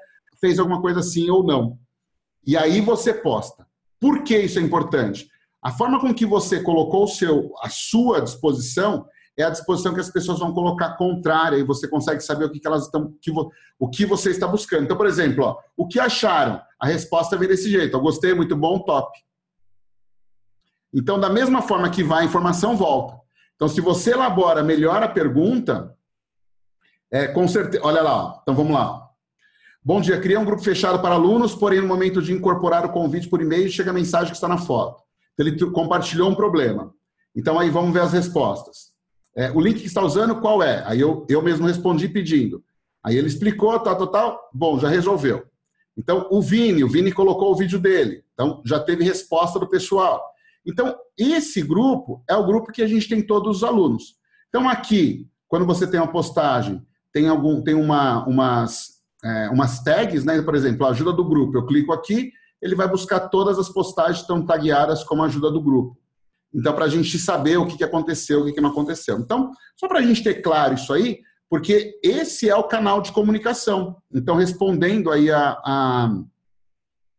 fez 0.40 0.58
alguma 0.58 0.80
coisa 0.80 1.00
assim 1.00 1.30
ou 1.30 1.44
não. 1.44 1.78
E 2.46 2.56
aí 2.56 2.80
você 2.80 3.14
posta. 3.14 3.66
Por 4.00 4.22
que 4.24 4.36
isso 4.36 4.58
é 4.58 4.62
importante? 4.62 5.28
A 5.62 5.70
forma 5.70 6.00
com 6.00 6.14
que 6.14 6.24
você 6.24 6.62
colocou 6.62 7.04
o 7.04 7.08
seu, 7.08 7.52
a 7.60 7.68
sua 7.68 8.20
disposição 8.20 9.06
é 9.38 9.44
a 9.44 9.50
disposição 9.50 9.94
que 9.94 10.00
as 10.00 10.10
pessoas 10.10 10.38
vão 10.38 10.52
colocar 10.52 10.96
contrária 10.96 11.56
e 11.56 11.64
você 11.64 11.86
consegue 11.86 12.20
saber 12.20 12.46
o 12.46 12.50
que, 12.50 12.60
que 12.60 12.66
elas 12.66 12.84
estão, 12.84 13.14
que 13.20 13.30
o 13.78 13.88
que 13.88 14.04
você 14.04 14.30
está 14.30 14.46
buscando. 14.46 14.84
Então, 14.84 14.96
por 14.96 15.06
exemplo, 15.06 15.44
ó, 15.44 15.58
o 15.76 15.86
que 15.86 16.00
acharam? 16.00 16.60
A 16.78 16.86
resposta 16.86 17.36
vem 17.36 17.48
desse 17.48 17.70
jeito: 17.70 17.98
gostei, 18.00 18.34
muito 18.34 18.56
bom, 18.56 18.78
top. 18.80 19.10
Então, 20.92 21.20
da 21.20 21.30
mesma 21.30 21.62
forma 21.62 21.90
que 21.90 22.02
vai 22.02 22.22
a 22.22 22.26
informação, 22.26 22.76
volta. 22.76 23.20
Então, 23.60 23.68
se 23.68 23.82
você 23.82 24.12
elabora 24.12 24.62
melhor 24.62 25.02
a 25.02 25.08
pergunta, 25.08 25.94
é, 27.12 27.26
com 27.26 27.46
certeza. 27.46 27.84
Olha 27.84 28.00
lá, 28.00 28.38
então 28.40 28.54
vamos 28.54 28.72
lá. 28.72 29.06
Bom 29.84 30.00
dia, 30.00 30.18
criei 30.18 30.38
um 30.38 30.46
grupo 30.46 30.62
fechado 30.62 30.98
para 31.02 31.14
alunos, 31.14 31.54
porém, 31.54 31.78
no 31.78 31.86
momento 31.86 32.22
de 32.22 32.32
incorporar 32.32 32.86
o 32.86 32.88
convite 32.90 33.28
por 33.28 33.42
e-mail, 33.42 33.68
chega 33.68 33.90
a 33.90 33.92
mensagem 33.92 34.30
que 34.30 34.34
está 34.34 34.48
na 34.48 34.56
foto. 34.56 35.02
Então, 35.34 35.46
ele 35.46 35.72
compartilhou 35.72 36.30
um 36.30 36.34
problema. 36.34 36.94
Então, 37.36 37.58
aí 37.58 37.68
vamos 37.68 37.92
ver 37.92 38.00
as 38.00 38.14
respostas. 38.14 38.94
É, 39.36 39.50
o 39.50 39.60
link 39.60 39.78
que 39.80 39.86
está 39.86 40.00
usando, 40.00 40.40
qual 40.40 40.62
é? 40.62 40.82
Aí 40.86 40.98
eu, 40.98 41.26
eu 41.28 41.42
mesmo 41.42 41.66
respondi 41.66 42.08
pedindo. 42.08 42.64
Aí 43.04 43.14
ele 43.14 43.28
explicou, 43.28 43.78
tal, 43.78 43.94
tal, 43.94 44.06
tal. 44.06 44.50
Bom, 44.54 44.78
já 44.78 44.88
resolveu. 44.88 45.44
Então, 45.98 46.26
o 46.30 46.40
Vini, 46.40 46.82
o 46.82 46.88
Vini 46.88 47.12
colocou 47.12 47.52
o 47.52 47.56
vídeo 47.56 47.78
dele. 47.78 48.24
Então, 48.32 48.62
já 48.64 48.80
teve 48.80 49.04
resposta 49.04 49.58
do 49.58 49.68
pessoal. 49.68 50.29
Então, 50.70 50.96
esse 51.18 51.62
grupo 51.62 52.22
é 52.28 52.34
o 52.34 52.46
grupo 52.46 52.72
que 52.72 52.82
a 52.82 52.86
gente 52.86 53.08
tem 53.08 53.26
todos 53.26 53.58
os 53.58 53.64
alunos. 53.64 54.14
Então, 54.48 54.68
aqui, 54.68 55.28
quando 55.48 55.66
você 55.66 55.86
tem 55.86 55.98
uma 55.98 56.10
postagem, 56.10 56.80
tem, 57.12 57.28
algum, 57.28 57.60
tem 57.62 57.74
uma, 57.74 58.24
umas, 58.26 59.00
é, 59.24 59.48
umas 59.50 59.82
tags, 59.82 60.24
né? 60.24 60.40
por 60.42 60.54
exemplo, 60.54 60.86
ajuda 60.86 61.12
do 61.12 61.28
grupo. 61.28 61.58
Eu 61.58 61.66
clico 61.66 61.92
aqui, 61.92 62.32
ele 62.62 62.74
vai 62.74 62.88
buscar 62.88 63.20
todas 63.28 63.58
as 63.58 63.68
postagens 63.68 64.18
que 64.18 64.22
estão 64.22 64.46
tagueadas 64.46 65.02
como 65.02 65.24
ajuda 65.24 65.50
do 65.50 65.60
grupo. 65.60 65.98
Então, 66.54 66.72
para 66.72 66.84
a 66.84 66.88
gente 66.88 67.18
saber 67.18 67.56
o 67.56 67.66
que 67.66 67.82
aconteceu, 67.82 68.40
o 68.40 68.52
que 68.52 68.60
não 68.60 68.70
aconteceu. 68.70 69.18
Então, 69.18 69.52
só 69.76 69.86
para 69.88 69.98
a 69.98 70.02
gente 70.02 70.22
ter 70.22 70.34
claro 70.42 70.74
isso 70.74 70.92
aí, 70.92 71.20
porque 71.48 71.98
esse 72.02 72.48
é 72.48 72.54
o 72.54 72.64
canal 72.64 73.00
de 73.00 73.12
comunicação. 73.12 73.96
Então, 74.12 74.36
respondendo 74.36 75.10
aí 75.10 75.30
a, 75.30 75.50
a, 75.64 76.16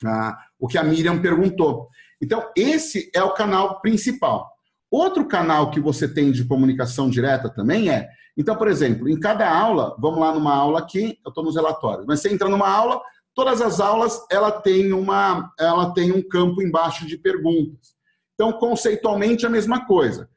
a, 0.06 0.38
o 0.60 0.68
que 0.68 0.78
a 0.78 0.84
Miriam 0.84 1.22
perguntou. 1.22 1.90
Então, 2.22 2.50
esse 2.56 3.10
é 3.16 3.24
o 3.24 3.34
canal 3.34 3.82
principal. 3.82 4.50
Outro 4.90 5.26
canal 5.28 5.72
que 5.72 5.80
você 5.80 6.08
tem 6.08 6.32
de 6.32 6.46
comunicação 6.46 7.10
direta 7.10 7.50
também 7.50 7.90
é. 7.90 8.10
Então, 8.38 8.56
por 8.56 8.68
exemplo, 8.68 9.10
em 9.10 9.20
cada 9.20 9.50
aula, 9.50 9.96
vamos 10.00 10.20
lá 10.20 10.34
numa 10.34 10.54
aula 10.54 10.80
aqui, 10.80 11.18
eu 11.26 11.30
estou 11.30 11.44
nos 11.44 11.56
relatórios, 11.56 12.06
mas 12.06 12.20
você 12.20 12.32
entra 12.32 12.50
numa 12.50 12.70
aula, 12.70 13.02
todas 13.34 13.62
as 13.62 13.80
aulas 13.80 14.22
ela 14.30 14.52
tem, 14.52 14.94
uma, 14.94 15.52
ela 15.60 15.94
tem 15.94 16.12
um 16.12 16.22
campo 16.22 16.62
embaixo 16.62 17.06
de 17.08 17.18
perguntas. 17.18 17.96
Então, 18.34 18.54
conceitualmente, 18.54 19.46
a 19.46 19.50
mesma 19.50 19.86
coisa. 19.86 20.30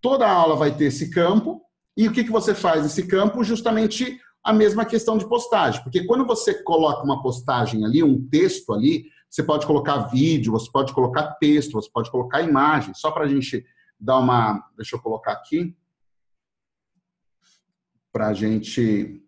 Toda 0.00 0.30
aula 0.30 0.56
vai 0.56 0.70
ter 0.70 0.86
esse 0.86 1.10
campo, 1.10 1.62
e 1.96 2.08
o 2.08 2.12
que, 2.12 2.24
que 2.24 2.30
você 2.30 2.54
faz 2.54 2.82
nesse 2.82 3.06
campo? 3.06 3.44
Justamente 3.44 4.18
a 4.42 4.52
mesma 4.52 4.84
questão 4.84 5.18
de 5.18 5.28
postagem. 5.28 5.82
Porque 5.82 6.04
quando 6.04 6.24
você 6.26 6.54
coloca 6.54 7.04
uma 7.04 7.22
postagem 7.22 7.84
ali, 7.84 8.02
um 8.02 8.26
texto 8.28 8.72
ali, 8.72 9.04
você 9.30 9.44
pode 9.44 9.64
colocar 9.64 10.08
vídeo, 10.08 10.50
você 10.50 10.68
pode 10.68 10.92
colocar 10.92 11.34
texto, 11.34 11.74
você 11.74 11.88
pode 11.88 12.10
colocar 12.10 12.42
imagem. 12.42 12.92
Só 12.94 13.12
para 13.12 13.24
a 13.24 13.28
gente 13.28 13.64
dar 13.98 14.18
uma. 14.18 14.68
Deixa 14.76 14.96
eu 14.96 15.00
colocar 15.00 15.32
aqui. 15.32 15.76
Para 18.12 18.26
a 18.26 18.34
gente. 18.34 19.22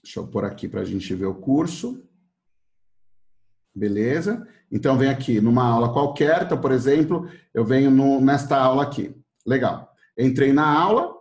Deixa 0.00 0.20
eu 0.20 0.28
pôr 0.28 0.44
aqui 0.44 0.68
para 0.68 0.82
a 0.82 0.84
gente 0.84 1.12
ver 1.12 1.26
o 1.26 1.34
curso. 1.34 2.04
Beleza? 3.74 4.46
Então, 4.70 4.96
vem 4.96 5.08
aqui 5.08 5.40
numa 5.40 5.64
aula 5.64 5.92
qualquer. 5.92 6.44
Então, 6.44 6.60
por 6.60 6.70
exemplo, 6.70 7.28
eu 7.52 7.64
venho 7.64 7.90
no, 7.90 8.20
nesta 8.20 8.56
aula 8.56 8.84
aqui. 8.84 9.14
Legal. 9.44 9.92
Entrei 10.16 10.52
na 10.52 10.66
aula. 10.66 11.16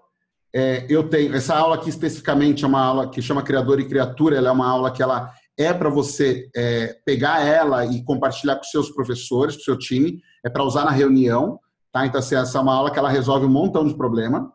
É, 0.53 0.85
eu 0.89 1.09
tenho 1.09 1.35
essa 1.35 1.55
aula 1.55 1.75
aqui 1.75 1.89
especificamente 1.89 2.63
é 2.63 2.67
uma 2.67 2.81
aula 2.81 3.09
que 3.09 3.21
chama 3.21 3.43
Criador 3.43 3.79
e 3.79 3.87
Criatura. 3.87 4.37
Ela 4.37 4.49
é 4.49 4.51
uma 4.51 4.67
aula 4.67 4.91
que 4.91 5.01
ela 5.01 5.33
é 5.57 5.73
para 5.73 5.89
você 5.89 6.49
é, 6.55 6.99
pegar 7.03 7.41
ela 7.41 7.85
e 7.85 8.03
compartilhar 8.03 8.57
com 8.57 8.63
seus 8.63 8.91
professores, 8.91 9.55
com 9.55 9.63
seu 9.63 9.77
time. 9.77 10.21
É 10.45 10.49
para 10.49 10.63
usar 10.63 10.85
na 10.85 10.91
reunião. 10.91 11.59
Tá? 11.91 12.05
Então, 12.05 12.19
assim, 12.19 12.35
essa 12.35 12.59
é 12.59 12.61
uma 12.61 12.75
aula 12.75 12.91
que 12.91 12.99
ela 12.99 13.09
resolve 13.09 13.45
um 13.45 13.49
montão 13.49 13.87
de 13.87 13.97
problema. 13.97 14.53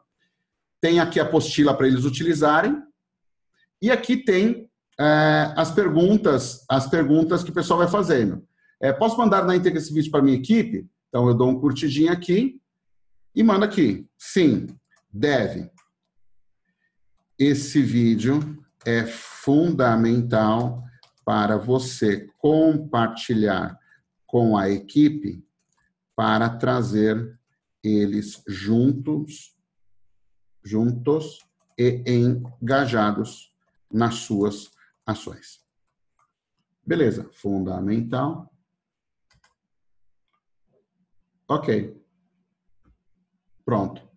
Tem 0.80 1.00
aqui 1.00 1.18
a 1.18 1.24
apostila 1.24 1.74
para 1.74 1.88
eles 1.88 2.04
utilizarem. 2.04 2.80
E 3.80 3.90
aqui 3.90 4.16
tem 4.16 4.70
é, 4.98 5.52
as 5.56 5.72
perguntas, 5.72 6.64
as 6.68 6.86
perguntas 6.86 7.42
que 7.42 7.50
o 7.50 7.54
pessoal 7.54 7.80
vai 7.80 7.88
fazendo. 7.88 8.46
É, 8.80 8.92
posso 8.92 9.18
mandar 9.18 9.44
na 9.44 9.56
íntegra 9.56 9.78
esse 9.78 9.92
vídeo 9.92 10.10
para 10.10 10.22
minha 10.22 10.36
equipe? 10.36 10.88
Então 11.08 11.26
eu 11.26 11.34
dou 11.34 11.48
um 11.48 11.60
curtidinho 11.60 12.12
aqui 12.12 12.60
e 13.34 13.42
mando 13.42 13.64
aqui. 13.64 14.06
Sim, 14.16 14.68
deve. 15.12 15.68
Esse 17.36 17.82
vídeo 17.82 18.62
é 18.84 19.04
fundamental 19.04 20.82
para 21.24 21.56
você 21.56 22.28
compartilhar 22.38 23.78
com 24.26 24.56
a 24.56 24.68
equipe 24.68 25.44
para 26.16 26.48
trazer 26.48 27.38
eles 27.82 28.42
juntos, 28.46 29.56
juntos 30.62 31.44
e 31.78 32.02
engajados 32.06 33.54
nas 33.92 34.16
suas 34.16 34.70
ações. 35.06 35.64
Beleza, 36.84 37.28
fundamental. 37.32 38.52
Ok. 41.48 42.00
Pronto. 43.64 44.11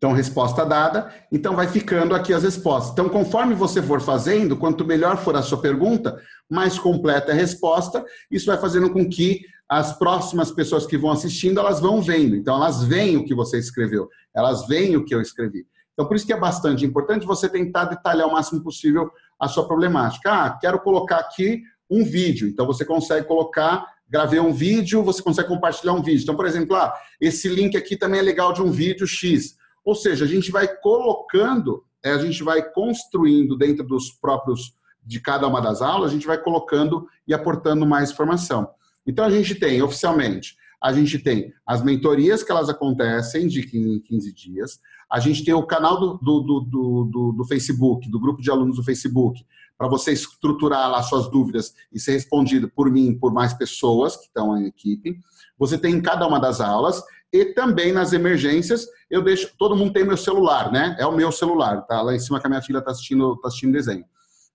Então, 0.00 0.12
resposta 0.12 0.64
dada. 0.64 1.12
Então, 1.30 1.54
vai 1.54 1.68
ficando 1.68 2.14
aqui 2.14 2.32
as 2.32 2.42
respostas. 2.42 2.92
Então, 2.92 3.06
conforme 3.06 3.54
você 3.54 3.82
for 3.82 4.00
fazendo, 4.00 4.56
quanto 4.56 4.82
melhor 4.82 5.18
for 5.18 5.36
a 5.36 5.42
sua 5.42 5.60
pergunta, 5.60 6.18
mais 6.48 6.78
completa 6.78 7.32
a 7.32 7.34
resposta. 7.34 8.02
Isso 8.30 8.46
vai 8.46 8.56
fazendo 8.56 8.88
com 8.90 9.06
que 9.06 9.42
as 9.68 9.92
próximas 9.98 10.50
pessoas 10.50 10.86
que 10.86 10.96
vão 10.96 11.10
assistindo, 11.10 11.60
elas 11.60 11.80
vão 11.80 12.00
vendo. 12.00 12.34
Então, 12.34 12.56
elas 12.56 12.82
veem 12.82 13.18
o 13.18 13.26
que 13.26 13.34
você 13.34 13.58
escreveu. 13.58 14.08
Elas 14.34 14.66
veem 14.66 14.96
o 14.96 15.04
que 15.04 15.14
eu 15.14 15.20
escrevi. 15.20 15.66
Então, 15.92 16.08
por 16.08 16.16
isso 16.16 16.24
que 16.24 16.32
é 16.32 16.40
bastante 16.40 16.82
importante 16.82 17.26
você 17.26 17.46
tentar 17.46 17.84
detalhar 17.84 18.26
o 18.26 18.32
máximo 18.32 18.62
possível 18.62 19.10
a 19.38 19.48
sua 19.48 19.68
problemática. 19.68 20.32
Ah, 20.32 20.58
quero 20.58 20.80
colocar 20.80 21.18
aqui 21.18 21.60
um 21.90 22.06
vídeo. 22.06 22.48
Então, 22.48 22.66
você 22.66 22.86
consegue 22.86 23.26
colocar, 23.26 23.84
gravei 24.08 24.40
um 24.40 24.50
vídeo, 24.50 25.02
você 25.02 25.22
consegue 25.22 25.48
compartilhar 25.48 25.92
um 25.92 26.02
vídeo. 26.02 26.22
Então, 26.22 26.36
por 26.36 26.46
exemplo, 26.46 26.74
ah, 26.74 26.90
esse 27.20 27.50
link 27.50 27.76
aqui 27.76 27.98
também 27.98 28.20
é 28.20 28.22
legal 28.22 28.54
de 28.54 28.62
um 28.62 28.70
vídeo 28.70 29.06
X. 29.06 29.59
Ou 29.84 29.94
seja, 29.94 30.24
a 30.24 30.28
gente 30.28 30.50
vai 30.50 30.68
colocando, 30.68 31.84
é, 32.02 32.10
a 32.10 32.18
gente 32.18 32.42
vai 32.42 32.62
construindo 32.62 33.56
dentro 33.56 33.84
dos 33.84 34.10
próprios, 34.10 34.74
de 35.04 35.20
cada 35.20 35.46
uma 35.46 35.60
das 35.60 35.80
aulas, 35.80 36.10
a 36.10 36.14
gente 36.14 36.26
vai 36.26 36.38
colocando 36.38 37.06
e 37.26 37.32
aportando 37.32 37.86
mais 37.86 38.10
informação. 38.10 38.68
Então, 39.06 39.24
a 39.24 39.30
gente 39.30 39.54
tem, 39.54 39.80
oficialmente, 39.82 40.56
a 40.80 40.92
gente 40.92 41.18
tem 41.18 41.52
as 41.66 41.82
mentorias 41.82 42.42
que 42.42 42.50
elas 42.50 42.68
acontecem 42.68 43.48
de 43.48 43.62
15 43.62 43.96
em 43.96 44.00
15 44.00 44.32
dias, 44.34 44.80
a 45.10 45.18
gente 45.18 45.44
tem 45.44 45.52
o 45.52 45.66
canal 45.66 45.98
do, 45.98 46.18
do, 46.18 46.40
do, 46.40 47.04
do, 47.04 47.32
do 47.32 47.44
Facebook, 47.44 48.08
do 48.08 48.20
grupo 48.20 48.40
de 48.40 48.50
alunos 48.50 48.76
do 48.76 48.84
Facebook, 48.84 49.44
para 49.76 49.88
você 49.88 50.12
estruturar 50.12 50.90
lá 50.90 51.02
suas 51.02 51.30
dúvidas 51.30 51.74
e 51.90 51.98
ser 51.98 52.12
respondido 52.12 52.68
por 52.68 52.90
mim, 52.90 53.18
por 53.18 53.32
mais 53.32 53.52
pessoas 53.54 54.14
que 54.14 54.26
estão 54.26 54.56
em 54.56 54.66
equipe. 54.66 55.18
Você 55.58 55.76
tem 55.76 55.94
em 55.94 56.02
cada 56.02 56.26
uma 56.26 56.38
das 56.38 56.60
aulas 56.60 57.02
e 57.32 57.46
também 57.46 57.92
nas 57.92 58.12
emergências, 58.12 58.86
eu 59.10 59.22
deixo. 59.22 59.50
Todo 59.58 59.76
mundo 59.76 59.92
tem 59.92 60.04
meu 60.04 60.16
celular, 60.16 60.72
né? 60.72 60.96
É 60.98 61.06
o 61.06 61.12
meu 61.12 61.30
celular, 61.30 61.82
tá? 61.82 62.02
Lá 62.02 62.14
em 62.14 62.18
cima 62.18 62.40
que 62.40 62.46
a 62.46 62.50
minha 62.50 62.62
filha 62.62 62.78
está 62.78 62.90
assistindo, 62.90 63.36
tá 63.36 63.48
assistindo 63.48 63.72
desenho. 63.72 64.04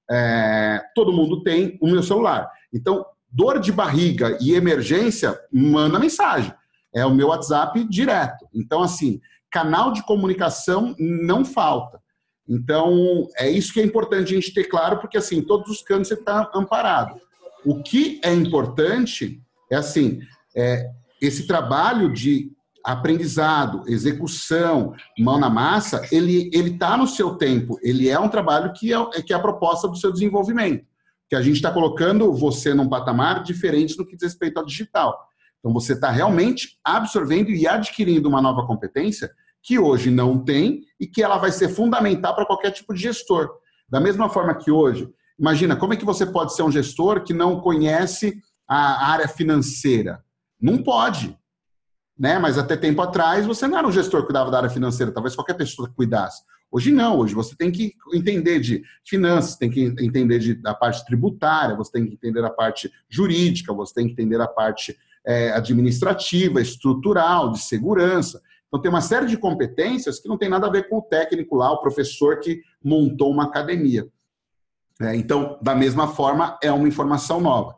É, 0.10 0.82
todo 0.94 1.14
mundo 1.14 1.42
tem 1.44 1.78
o 1.82 1.88
meu 1.88 2.04
celular. 2.04 2.50
Então, 2.74 3.06
dor 3.32 3.60
de 3.60 3.72
barriga 3.72 4.38
e 4.42 4.54
emergência, 4.54 5.40
manda 5.52 6.00
mensagem. 6.00 6.54
É 6.94 7.06
o 7.06 7.14
meu 7.14 7.30
WhatsApp 7.30 7.84
direto. 7.86 8.48
Então, 8.54 8.82
assim, 8.82 9.20
canal 9.50 9.92
de 9.92 10.04
comunicação 10.04 10.96
não 11.00 11.46
falta. 11.46 12.00
Então, 12.48 13.28
é 13.38 13.50
isso 13.50 13.74
que 13.74 13.80
é 13.80 13.84
importante 13.84 14.32
a 14.32 14.36
gente 14.36 14.54
ter 14.54 14.66
claro, 14.66 15.00
porque 15.00 15.18
assim, 15.18 15.42
todos 15.42 15.70
os 15.70 15.82
cantos 15.82 16.10
você 16.10 16.14
está 16.14 16.52
amparado. 16.54 17.20
O 17.66 17.82
que 17.82 18.22
é 18.24 18.32
importante 18.34 19.42
é 19.72 19.76
assim, 19.76 20.20
é, 20.56 20.92
esse 21.22 21.48
trabalho 21.48 22.14
de 22.14 22.52
aprendizado, 22.86 23.84
execução, 23.88 24.94
mão 25.18 25.40
na 25.40 25.50
massa, 25.50 26.08
ele 26.12 26.52
está 26.54 26.96
no 26.96 27.08
seu 27.08 27.36
tempo. 27.36 27.80
Ele 27.82 28.08
é 28.08 28.20
um 28.20 28.30
trabalho 28.30 28.72
que 28.74 28.94
é, 28.94 29.22
que 29.24 29.34
é 29.34 29.36
a 29.36 29.40
proposta 29.40 29.88
do 29.88 29.98
seu 29.98 30.14
desenvolvimento. 30.14 30.86
que 31.28 31.36
a 31.36 31.42
gente 31.42 31.56
está 31.56 31.72
colocando 31.72 32.32
você 32.32 32.76
num 32.76 32.88
patamar 32.88 33.42
diferente 33.42 33.98
no 33.98 34.06
que 34.06 34.16
diz 34.16 34.26
respeito 34.26 34.60
ao 34.60 34.66
digital. 34.66 35.28
Então, 35.58 35.74
você 35.74 35.94
está 35.94 36.12
realmente 36.12 36.78
absorvendo 36.84 37.50
e 37.50 37.68
adquirindo 37.68 38.30
uma 38.30 38.40
nova 38.40 38.68
competência 38.68 39.32
que 39.64 39.80
hoje 39.80 40.12
não 40.12 40.38
tem 40.38 40.82
e 41.00 41.08
que 41.08 41.24
ela 41.24 41.40
vai 41.40 41.52
ser 41.52 41.70
fundamental 41.70 42.36
para 42.36 42.46
qualquer 42.46 42.70
tipo 42.70 42.94
de 42.94 43.02
gestor. 43.02 43.50
Da 43.90 44.00
mesma 44.00 44.30
forma 44.30 44.54
que 44.54 44.70
hoje, 44.70 45.10
imagina, 45.40 45.76
como 45.76 45.94
é 45.94 45.98
que 45.98 46.06
você 46.06 46.24
pode 46.24 46.56
ser 46.56 46.62
um 46.62 46.72
gestor 46.72 47.24
que 47.24 47.34
não 47.34 47.60
conhece 47.60 48.40
a 48.68 49.10
área 49.12 49.28
financeira? 49.28 50.24
Não 50.62 50.84
pode. 50.84 51.36
Né? 52.18 52.40
Mas 52.40 52.58
até 52.58 52.78
tempo 52.78 53.02
atrás 53.02 53.46
você 53.46 53.68
não 53.68 53.78
era 53.78 53.88
um 53.88 53.92
gestor 53.92 54.22
que 54.22 54.28
cuidava 54.28 54.50
da 54.50 54.58
área 54.58 54.70
financeira, 54.70 55.12
talvez 55.12 55.36
qualquer 55.36 55.56
pessoa 55.56 55.92
cuidasse. 55.94 56.44
Hoje 56.72 56.92
não, 56.92 57.20
hoje 57.20 57.34
você 57.34 57.56
tem 57.56 57.72
que 57.72 57.94
entender 58.14 58.60
de 58.60 58.84
finanças, 59.06 59.56
tem 59.56 59.70
que 59.70 59.82
entender 60.00 60.40
de, 60.40 60.56
da 60.56 60.74
parte 60.74 61.06
tributária, 61.06 61.76
você 61.76 61.92
tem 61.92 62.06
que 62.06 62.14
entender 62.14 62.44
a 62.44 62.50
parte 62.50 62.92
jurídica, 63.10 63.74
você 63.74 63.94
tem 63.94 64.08
que 64.08 64.14
entender 64.14 64.42
a 64.42 64.48
parte 64.48 64.98
é, 65.26 65.52
administrativa, 65.52 66.62
estrutural, 66.62 67.52
de 67.52 67.60
segurança. 67.60 68.42
Então 68.68 68.82
tem 68.82 68.90
uma 68.90 69.02
série 69.02 69.26
de 69.26 69.38
competências 69.38 70.20
que 70.20 70.28
não 70.28 70.38
tem 70.38 70.50
nada 70.50 70.68
a 70.68 70.72
ver 70.72 70.90
com 70.90 70.98
o 70.98 71.02
técnico 71.02 71.56
lá, 71.56 71.72
o 71.72 71.82
professor 71.82 72.40
que 72.40 72.62
montou 72.84 73.32
uma 73.32 73.46
academia. 73.46 74.08
É, 75.02 75.16
então, 75.16 75.58
da 75.62 75.76
mesma 75.76 76.08
forma, 76.08 76.58
é 76.62 76.72
uma 76.72 76.88
informação 76.88 77.42
nova. 77.42 77.76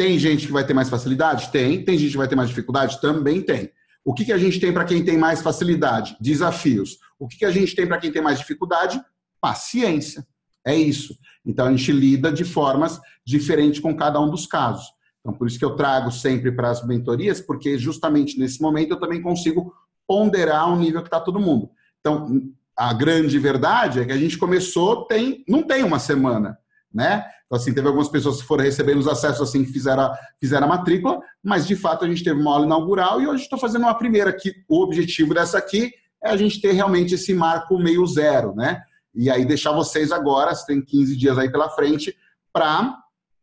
Tem 0.00 0.18
gente 0.18 0.46
que 0.46 0.52
vai 0.52 0.66
ter 0.66 0.72
mais 0.72 0.88
facilidade? 0.88 1.50
Tem. 1.50 1.84
Tem 1.84 1.98
gente 1.98 2.12
que 2.12 2.16
vai 2.16 2.26
ter 2.26 2.34
mais 2.34 2.48
dificuldade? 2.48 2.98
Também 3.02 3.42
tem. 3.42 3.70
O 4.02 4.14
que, 4.14 4.24
que 4.24 4.32
a 4.32 4.38
gente 4.38 4.58
tem 4.58 4.72
para 4.72 4.86
quem 4.86 5.04
tem 5.04 5.18
mais 5.18 5.42
facilidade? 5.42 6.16
Desafios. 6.18 6.96
O 7.18 7.28
que, 7.28 7.36
que 7.36 7.44
a 7.44 7.50
gente 7.50 7.76
tem 7.76 7.86
para 7.86 7.98
quem 7.98 8.10
tem 8.10 8.22
mais 8.22 8.38
dificuldade? 8.38 8.98
Paciência. 9.42 10.26
É 10.66 10.74
isso. 10.74 11.14
Então 11.44 11.66
a 11.66 11.70
gente 11.70 11.92
lida 11.92 12.32
de 12.32 12.44
formas 12.44 12.98
diferentes 13.26 13.78
com 13.78 13.94
cada 13.94 14.18
um 14.18 14.30
dos 14.30 14.46
casos. 14.46 14.86
Então, 15.20 15.34
por 15.34 15.46
isso 15.46 15.58
que 15.58 15.64
eu 15.66 15.76
trago 15.76 16.10
sempre 16.10 16.50
para 16.50 16.70
as 16.70 16.82
mentorias, 16.86 17.38
porque 17.38 17.76
justamente 17.76 18.38
nesse 18.38 18.62
momento 18.62 18.92
eu 18.92 18.98
também 18.98 19.20
consigo 19.20 19.70
ponderar 20.08 20.72
o 20.72 20.78
nível 20.78 21.02
que 21.02 21.08
está 21.08 21.20
todo 21.20 21.38
mundo. 21.38 21.68
Então, 22.00 22.40
a 22.74 22.94
grande 22.94 23.38
verdade 23.38 24.00
é 24.00 24.06
que 24.06 24.12
a 24.12 24.18
gente 24.18 24.38
começou, 24.38 25.04
tem, 25.04 25.44
não 25.46 25.62
tem 25.62 25.84
uma 25.84 25.98
semana 25.98 26.58
né? 26.92 27.24
Então, 27.46 27.56
assim, 27.56 27.72
teve 27.72 27.86
algumas 27.86 28.08
pessoas 28.08 28.40
que 28.40 28.46
foram 28.46 28.64
recebendo 28.64 28.98
os 28.98 29.08
acessos 29.08 29.40
assim 29.40 29.64
que 29.64 29.72
fizeram 29.72 30.04
a, 30.04 30.18
fizeram 30.38 30.66
a 30.66 30.70
matrícula, 30.70 31.20
mas 31.42 31.66
de 31.66 31.76
fato 31.76 32.04
a 32.04 32.08
gente 32.08 32.22
teve 32.22 32.40
uma 32.40 32.52
aula 32.52 32.66
inaugural 32.66 33.20
e 33.20 33.26
hoje 33.26 33.44
estou 33.44 33.58
fazendo 33.58 33.82
uma 33.82 33.94
primeira 33.94 34.30
aqui. 34.30 34.52
O 34.68 34.82
objetivo 34.82 35.34
dessa 35.34 35.58
aqui 35.58 35.92
é 36.22 36.30
a 36.30 36.36
gente 36.36 36.60
ter 36.60 36.72
realmente 36.72 37.14
esse 37.14 37.32
marco 37.34 37.78
meio 37.78 38.06
zero, 38.06 38.54
né? 38.54 38.82
E 39.14 39.30
aí 39.30 39.44
deixar 39.44 39.72
vocês 39.72 40.12
agora, 40.12 40.54
você 40.54 40.66
tem 40.66 40.80
15 40.80 41.16
dias 41.16 41.38
aí 41.38 41.50
pela 41.50 41.68
frente, 41.70 42.16
para 42.52 42.96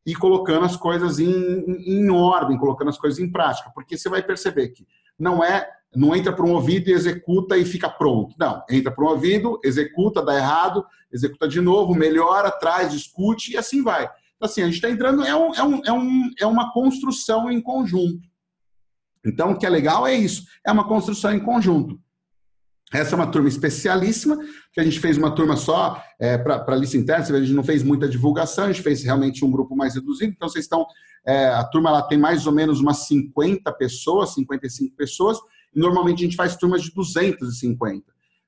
ir 0.05 0.15
colocando 0.15 0.65
as 0.65 0.77
coisas 0.77 1.19
em, 1.19 1.65
em 1.85 2.09
ordem, 2.09 2.57
colocando 2.57 2.89
as 2.89 2.97
coisas 2.97 3.19
em 3.19 3.29
prática, 3.29 3.69
porque 3.73 3.97
você 3.97 4.07
vai 4.07 4.23
perceber 4.23 4.69
que 4.69 4.87
não 5.19 5.43
é 5.43 5.69
não 5.95 6.15
entra 6.15 6.33
para 6.33 6.45
um 6.45 6.53
ouvido 6.53 6.89
e 6.89 6.93
executa 6.93 7.57
e 7.57 7.65
fica 7.65 7.89
pronto. 7.89 8.35
Não, 8.37 8.63
entra 8.69 8.91
para 8.91 9.03
um 9.03 9.09
ouvido, 9.09 9.59
executa, 9.63 10.21
dá 10.21 10.35
errado, 10.35 10.85
executa 11.11 11.47
de 11.47 11.61
novo, 11.61 11.95
melhora, 11.95 12.51
traz, 12.51 12.91
discute 12.91 13.53
e 13.53 13.57
assim 13.57 13.83
vai. 13.83 14.03
Então, 14.03 14.47
assim, 14.47 14.61
a 14.61 14.65
gente 14.65 14.75
está 14.75 14.89
entrando, 14.89 15.23
é, 15.23 15.35
um, 15.35 15.53
é, 15.55 15.63
um, 15.63 15.81
é, 15.85 15.91
um, 15.91 16.31
é 16.39 16.45
uma 16.45 16.71
construção 16.71 17.51
em 17.51 17.59
conjunto. 17.59 18.27
Então, 19.25 19.51
o 19.51 19.57
que 19.57 19.65
é 19.65 19.69
legal 19.69 20.05
é 20.05 20.13
isso, 20.13 20.43
é 20.65 20.71
uma 20.71 20.87
construção 20.87 21.33
em 21.33 21.39
conjunto. 21.39 21.99
Essa 22.93 23.15
é 23.15 23.17
uma 23.17 23.27
turma 23.27 23.49
especialíssima, 23.49 24.37
que 24.71 24.79
a 24.79 24.83
gente 24.83 24.99
fez 24.99 25.17
uma 25.17 25.35
turma 25.35 25.57
só 25.57 26.01
é, 26.17 26.37
para 26.37 26.63
a 26.65 26.75
lista 26.75 26.95
interna, 26.95 27.37
a 27.37 27.41
gente 27.41 27.53
não 27.53 27.63
fez 27.63 27.83
muita 27.83 28.07
divulgação, 28.07 28.65
a 28.65 28.71
gente 28.71 28.81
fez 28.81 29.03
realmente 29.03 29.43
um 29.43 29.51
grupo 29.51 29.75
mais 29.75 29.95
reduzido, 29.95 30.31
então 30.33 30.47
vocês 30.47 30.63
estão, 30.63 30.85
é, 31.25 31.47
a 31.47 31.65
turma 31.65 32.01
tem 32.07 32.17
mais 32.17 32.47
ou 32.47 32.53
menos 32.53 32.79
umas 32.79 33.07
50 33.07 33.69
pessoas, 33.73 34.33
55 34.35 34.95
pessoas, 34.95 35.37
Normalmente 35.77 36.23
a 36.23 36.25
gente 36.25 36.35
faz 36.35 36.55
turmas 36.55 36.81
de 36.81 36.91
250, 36.91 38.03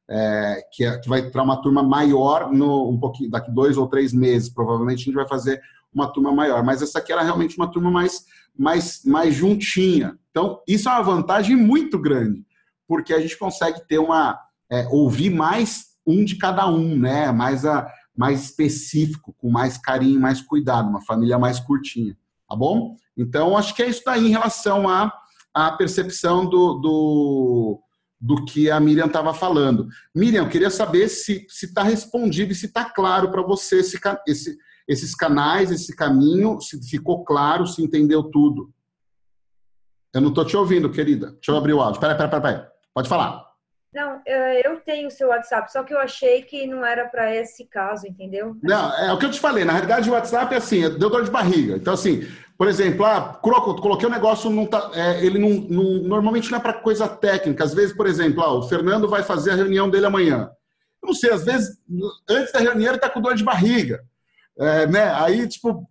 é, 0.09 0.67
que, 0.73 0.83
é, 0.83 0.97
que 0.97 1.07
vai 1.07 1.29
para 1.29 1.43
uma 1.43 1.61
turma 1.61 1.83
maior 1.83 2.51
no, 2.51 2.89
um 2.89 2.99
pouquinho, 2.99 3.29
daqui 3.29 3.51
dois 3.51 3.77
ou 3.77 3.87
três 3.87 4.11
meses. 4.11 4.49
Provavelmente 4.49 5.01
a 5.01 5.05
gente 5.05 5.13
vai 5.13 5.27
fazer 5.27 5.61
uma 5.93 6.07
turma 6.07 6.31
maior. 6.31 6.63
Mas 6.63 6.81
essa 6.81 6.99
aqui 6.99 7.11
era 7.11 7.21
realmente 7.21 7.55
uma 7.55 7.71
turma 7.71 7.91
mais, 7.91 8.25
mais, 8.57 9.03
mais 9.05 9.35
juntinha. 9.35 10.17
Então, 10.31 10.61
isso 10.67 10.89
é 10.89 10.91
uma 10.91 11.03
vantagem 11.03 11.55
muito 11.55 11.99
grande, 11.99 12.43
porque 12.87 13.13
a 13.13 13.19
gente 13.19 13.37
consegue 13.37 13.87
ter 13.87 13.99
uma. 13.99 14.39
É, 14.71 14.87
ouvir 14.89 15.31
mais 15.31 15.85
um 16.05 16.23
de 16.23 16.35
cada 16.35 16.67
um, 16.67 16.95
né? 16.95 17.31
Mais, 17.31 17.65
a, 17.65 17.91
mais 18.15 18.43
específico, 18.43 19.33
com 19.37 19.49
mais 19.49 19.77
carinho, 19.77 20.19
mais 20.19 20.41
cuidado, 20.41 20.89
uma 20.89 21.01
família 21.01 21.39
mais 21.39 21.59
curtinha. 21.59 22.15
Tá 22.47 22.55
bom? 22.55 22.95
Então, 23.15 23.57
acho 23.57 23.75
que 23.75 23.83
é 23.83 23.89
isso 23.89 24.01
daí 24.05 24.27
em 24.27 24.31
relação 24.31 24.87
a 24.87 25.11
a 25.67 25.71
percepção 25.71 26.45
do, 26.45 26.73
do, 26.75 27.79
do 28.19 28.45
que 28.45 28.69
a 28.69 28.79
Miriam 28.79 29.07
estava 29.07 29.33
falando. 29.33 29.87
Miriam, 30.15 30.43
eu 30.43 30.49
queria 30.49 30.69
saber 30.69 31.07
se 31.07 31.45
está 31.47 31.83
respondido 31.83 32.51
e 32.51 32.55
se 32.55 32.65
está 32.65 32.85
claro 32.85 33.31
para 33.31 33.41
você 33.41 33.79
esse, 33.79 33.99
esse, 34.27 34.57
esses 34.87 35.15
canais, 35.15 35.71
esse 35.71 35.95
caminho, 35.95 36.59
se 36.59 36.81
ficou 36.89 37.23
claro, 37.23 37.65
se 37.65 37.81
entendeu 37.81 38.23
tudo. 38.23 38.71
Eu 40.13 40.21
não 40.21 40.29
estou 40.29 40.43
te 40.43 40.57
ouvindo, 40.57 40.91
querida. 40.91 41.31
Deixa 41.33 41.51
eu 41.51 41.55
abrir 41.55 41.73
o 41.73 41.79
áudio. 41.79 41.97
Espera, 41.97 42.13
espera, 42.13 42.37
espera. 42.37 42.71
Pode 42.93 43.07
falar. 43.07 43.49
Não, 43.93 44.21
eu 44.63 44.79
tenho 44.81 45.07
o 45.07 45.11
seu 45.11 45.29
WhatsApp, 45.29 45.71
só 45.71 45.83
que 45.83 45.93
eu 45.93 45.99
achei 45.99 46.43
que 46.43 46.67
não 46.67 46.85
era 46.85 47.07
para 47.07 47.35
esse 47.35 47.65
caso, 47.65 48.05
entendeu? 48.05 48.55
Não, 48.61 48.93
é 48.95 49.11
o 49.11 49.17
que 49.17 49.25
eu 49.25 49.31
te 49.31 49.39
falei. 49.39 49.65
Na 49.65 49.73
realidade, 49.73 50.09
o 50.09 50.13
WhatsApp 50.13 50.53
é 50.53 50.57
assim, 50.57 50.81
deu 50.97 51.09
dor 51.09 51.23
de 51.23 51.31
barriga. 51.31 51.75
Então, 51.75 51.93
assim, 51.93 52.21
por 52.59 52.67
exemplo, 52.67 53.05
ah, 53.05 53.39
coloquei 53.41 54.05
o 54.05 54.09
um 54.09 54.13
negócio, 54.13 54.49
não 54.49 54.65
tá, 54.65 54.91
é, 54.93 55.25
ele 55.25 55.39
não, 55.39 55.49
não, 55.49 56.03
normalmente 56.03 56.51
não 56.51 56.57
é 56.57 56.61
para 56.61 56.73
coisa 56.73 57.07
técnica. 57.07 57.63
Às 57.63 57.73
vezes, 57.73 57.95
por 57.95 58.05
exemplo, 58.05 58.43
ah, 58.43 58.51
o 58.51 58.63
Fernando 58.63 59.07
vai 59.07 59.23
fazer 59.23 59.51
a 59.51 59.55
reunião 59.55 59.89
dele 59.89 60.07
amanhã. 60.07 60.51
Eu 61.01 61.07
não 61.07 61.13
sei, 61.13 61.31
às 61.31 61.45
vezes, 61.45 61.77
antes 62.29 62.51
da 62.51 62.59
reunião 62.59 62.89
ele 62.89 62.97
está 62.97 63.09
com 63.09 63.21
dor 63.21 63.33
de 63.33 63.45
barriga. 63.45 64.03
É, 64.59 64.85
né? 64.87 65.09
Aí, 65.13 65.47
tipo, 65.47 65.89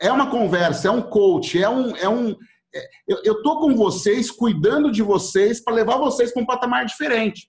é 0.00 0.10
uma 0.10 0.28
conversa, 0.28 0.88
é 0.88 0.90
um 0.90 1.02
coach, 1.02 1.62
é 1.62 1.68
um. 1.68 1.96
É 1.96 2.08
um 2.08 2.36
é, 2.74 2.88
eu 3.06 3.34
estou 3.34 3.60
com 3.60 3.76
vocês, 3.76 4.28
cuidando 4.28 4.90
de 4.90 5.04
vocês, 5.04 5.62
para 5.62 5.72
levar 5.72 5.98
vocês 5.98 6.32
para 6.32 6.42
um 6.42 6.46
patamar 6.46 6.84
diferente. 6.84 7.48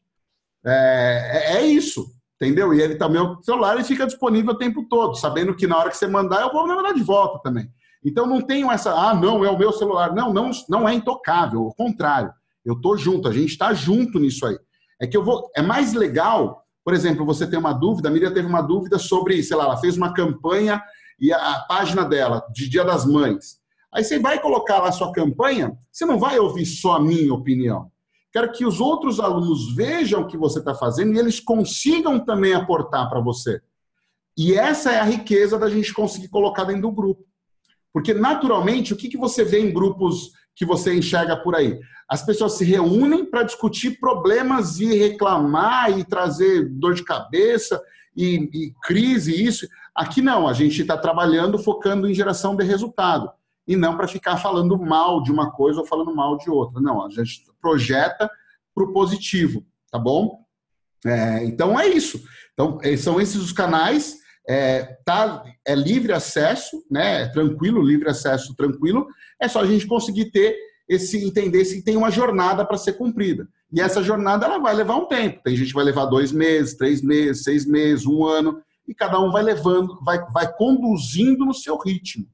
É, 0.64 1.56
é, 1.56 1.58
é 1.58 1.66
isso, 1.66 2.06
entendeu? 2.39 2.72
E 2.72 2.80
ele 2.80 2.97
também, 2.97 3.20
o 3.20 3.41
celular 3.41 3.80
e 3.80 3.84
fica 3.84 4.06
disponível 4.06 4.51
o 4.54 4.58
tempo 4.60 4.86
todo, 4.88 5.16
sabendo 5.16 5.56
que 5.56 5.66
na 5.66 5.76
hora 5.76 5.89
que 5.89 5.97
você 5.97 6.06
mandar, 6.06 6.41
eu 6.41 6.51
vou 6.54 6.68
mandar 6.68 6.93
de 6.93 7.01
volta 7.01 7.39
também. 7.41 7.68
Então 8.06 8.28
não 8.28 8.41
tenho 8.41 8.72
essa, 8.72 8.91
ah, 8.91 9.14
não, 9.14 9.45
é 9.45 9.49
o 9.49 9.58
meu 9.58 9.72
celular. 9.72 10.14
Não, 10.14 10.34
não, 10.34 10.51
não 10.70 10.88
é 10.88 10.93
intocável, 10.93 11.62
ao 11.62 11.74
contrário. 11.74 12.34
Eu 12.66 12.80
tô 12.80 12.97
junto, 12.97 13.28
a 13.28 13.32
gente 13.32 13.49
está 13.49 13.74
junto 13.74 14.20
nisso 14.20 14.45
aí. 14.45 14.58
É 15.01 15.08
que 15.08 15.18
eu 15.18 15.24
vou, 15.24 15.49
é 15.56 15.62
mais 15.62 15.93
legal, 15.93 16.64
por 16.84 16.93
exemplo, 16.93 17.26
você 17.26 17.47
tem 17.47 17.60
uma 17.60 17.74
dúvida, 17.74 18.10
a 18.10 18.12
Miriam 18.12 18.34
teve 18.34 18.47
uma 18.47 18.62
dúvida 18.62 18.97
sobre, 18.97 19.41
sei 19.43 19.56
lá, 19.56 19.66
ela 19.66 19.78
fez 19.78 19.97
uma 19.97 20.14
campanha 20.14 20.82
e 21.20 21.32
a, 21.32 21.38
a 21.38 21.60
página 21.62 22.04
dela 22.06 22.45
de 22.54 22.70
Dia 22.70 22.84
das 22.84 23.06
Mães. 23.06 23.58
Aí 23.93 24.04
você 24.04 24.20
vai 24.20 24.41
colocar 24.41 24.80
lá 24.80 24.89
a 24.89 24.91
sua 24.91 25.12
campanha, 25.12 25.78
você 25.91 26.06
não 26.06 26.18
vai 26.18 26.39
ouvir 26.39 26.66
só 26.66 26.95
a 26.95 26.99
minha 26.99 27.34
opinião. 27.34 27.91
Quero 28.32 28.51
que 28.51 28.66
os 28.66 28.82
outros 28.82 29.20
alunos 29.20 29.76
vejam 29.76 30.22
o 30.22 30.28
que 30.28 30.36
você 30.36 30.58
está 30.58 30.74
fazendo 30.74 31.14
e 31.14 31.20
eles 31.20 31.39
consigam 31.39 32.20
também 32.20 32.54
aportar 32.54 33.08
para 33.08 33.22
você. 33.22 33.62
E 34.36 34.56
essa 34.56 34.91
é 34.91 34.99
a 34.99 35.04
riqueza 35.04 35.60
da 35.60 35.70
gente 35.70 35.93
conseguir 35.93 36.30
colocar 36.30 36.64
dentro 36.64 36.82
do 36.82 36.91
grupo. 36.91 37.24
Porque, 37.94 38.14
naturalmente, 38.14 38.91
o 38.91 38.98
que, 38.98 39.08
que 39.08 39.18
você 39.18 39.44
vê 39.44 39.60
em 39.60 39.72
grupos 39.72 40.32
que 40.56 40.66
você 40.66 40.96
enxerga 40.96 41.38
por 41.38 41.56
aí? 41.56 41.80
As 42.10 42.26
pessoas 42.26 42.54
se 42.54 42.66
reúnem 42.66 43.24
para 43.24 43.44
discutir 43.44 44.00
problemas 44.00 44.80
e 44.80 44.98
reclamar 44.98 45.98
e 45.98 46.04
trazer 46.04 46.68
dor 46.70 46.96
de 46.96 47.04
cabeça 47.04 47.82
e, 48.18 48.50
e 48.54 48.74
crise, 48.82 49.44
isso. 49.44 49.68
Aqui 49.96 50.22
não, 50.22 50.48
a 50.48 50.54
gente 50.54 50.82
está 50.82 50.98
trabalhando 50.98 51.60
focando 51.60 52.10
em 52.10 52.14
geração 52.14 52.56
de 52.56 52.64
resultado. 52.64 53.32
E 53.68 53.76
não 53.76 53.96
para 53.96 54.08
ficar 54.08 54.38
falando 54.38 54.78
mal 54.78 55.22
de 55.22 55.32
uma 55.32 55.52
coisa 55.52 55.80
ou 55.80 55.86
falando 55.86 56.14
mal 56.14 56.38
de 56.38 56.50
outra. 56.50 56.82
Não, 56.82 57.06
a 57.06 57.10
gente 57.10 57.46
projeta 57.62 58.30
para 58.74 58.84
o 58.84 58.91
positivo, 58.91 59.64
tá 59.91 60.00
bom? 60.00 60.44
É, 61.06 61.46
então 61.46 61.80
é 61.80 61.88
isso. 61.88 62.22
Então, 62.54 62.80
são 62.98 63.22
esses 63.22 63.38
os 63.38 63.52
canais 63.52 64.18
é, 64.48 64.98
tá, 65.06 65.44
é 65.66 65.76
livre 65.76 66.12
acesso, 66.12 66.84
né? 66.89 67.24
É 67.24 67.28
tranquilo, 67.28 67.82
livre 67.82 68.10
acesso, 68.10 68.56
tranquilo. 68.56 69.08
É 69.39 69.48
só 69.48 69.62
a 69.62 69.66
gente 69.66 69.88
conseguir 69.88 70.32
ter 70.32 70.56
esse 70.88 71.24
entender 71.26 71.64
se 71.66 71.84
tem 71.84 71.96
uma 71.96 72.12
jornada 72.12 72.66
para 72.66 72.78
ser 72.78 72.94
cumprida. 72.94 73.48
E 73.72 73.82
essa 73.82 74.04
jornada 74.04 74.46
ela 74.46 74.60
vai 74.60 74.76
levar 74.76 74.98
um 74.98 75.08
tempo. 75.08 75.41
Tem 75.44 75.56
gente 75.56 75.70
que 75.70 75.74
vai 75.74 75.86
levar 75.86 76.06
dois 76.06 76.32
meses, 76.32 76.76
três 76.76 77.02
meses, 77.02 77.44
seis 77.44 77.66
meses, 77.66 78.06
um 78.06 78.26
ano, 78.26 78.62
e 78.88 78.94
cada 78.94 79.20
um 79.20 79.32
vai 79.32 79.41
levando, 79.41 80.00
vai, 80.04 80.20
vai 80.32 80.52
conduzindo 80.54 81.46
no 81.46 81.54
seu 81.54 81.78
ritmo. 81.78 82.28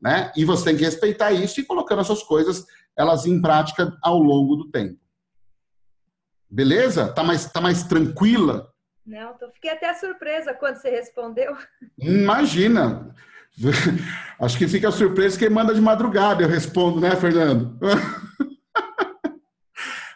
Né? 0.00 0.32
E 0.36 0.44
você 0.44 0.64
tem 0.64 0.76
que 0.76 0.84
respeitar 0.84 1.32
isso 1.32 1.60
e 1.60 1.64
colocando 1.64 2.00
essas 2.00 2.22
coisas 2.22 2.66
elas 2.96 3.26
em 3.26 3.40
prática 3.40 3.96
ao 4.02 4.18
longo 4.18 4.56
do 4.56 4.70
tempo. 4.70 4.98
Beleza? 6.50 7.08
Tá 7.08 7.22
mais, 7.22 7.50
tá 7.50 7.60
mais 7.60 7.84
tranquila? 7.84 8.71
Não, 9.04 9.34
tô, 9.34 9.50
fiquei 9.50 9.70
até 9.70 9.92
surpresa 9.94 10.54
quando 10.54 10.76
você 10.76 10.90
respondeu. 10.90 11.56
Imagina. 11.98 13.14
Acho 14.38 14.56
que 14.56 14.68
fica 14.68 14.90
surpreso 14.90 15.38
quem 15.38 15.50
manda 15.50 15.74
de 15.74 15.80
madrugada, 15.80 16.42
eu 16.42 16.48
respondo, 16.48 17.00
né, 17.00 17.14
Fernando? 17.16 17.78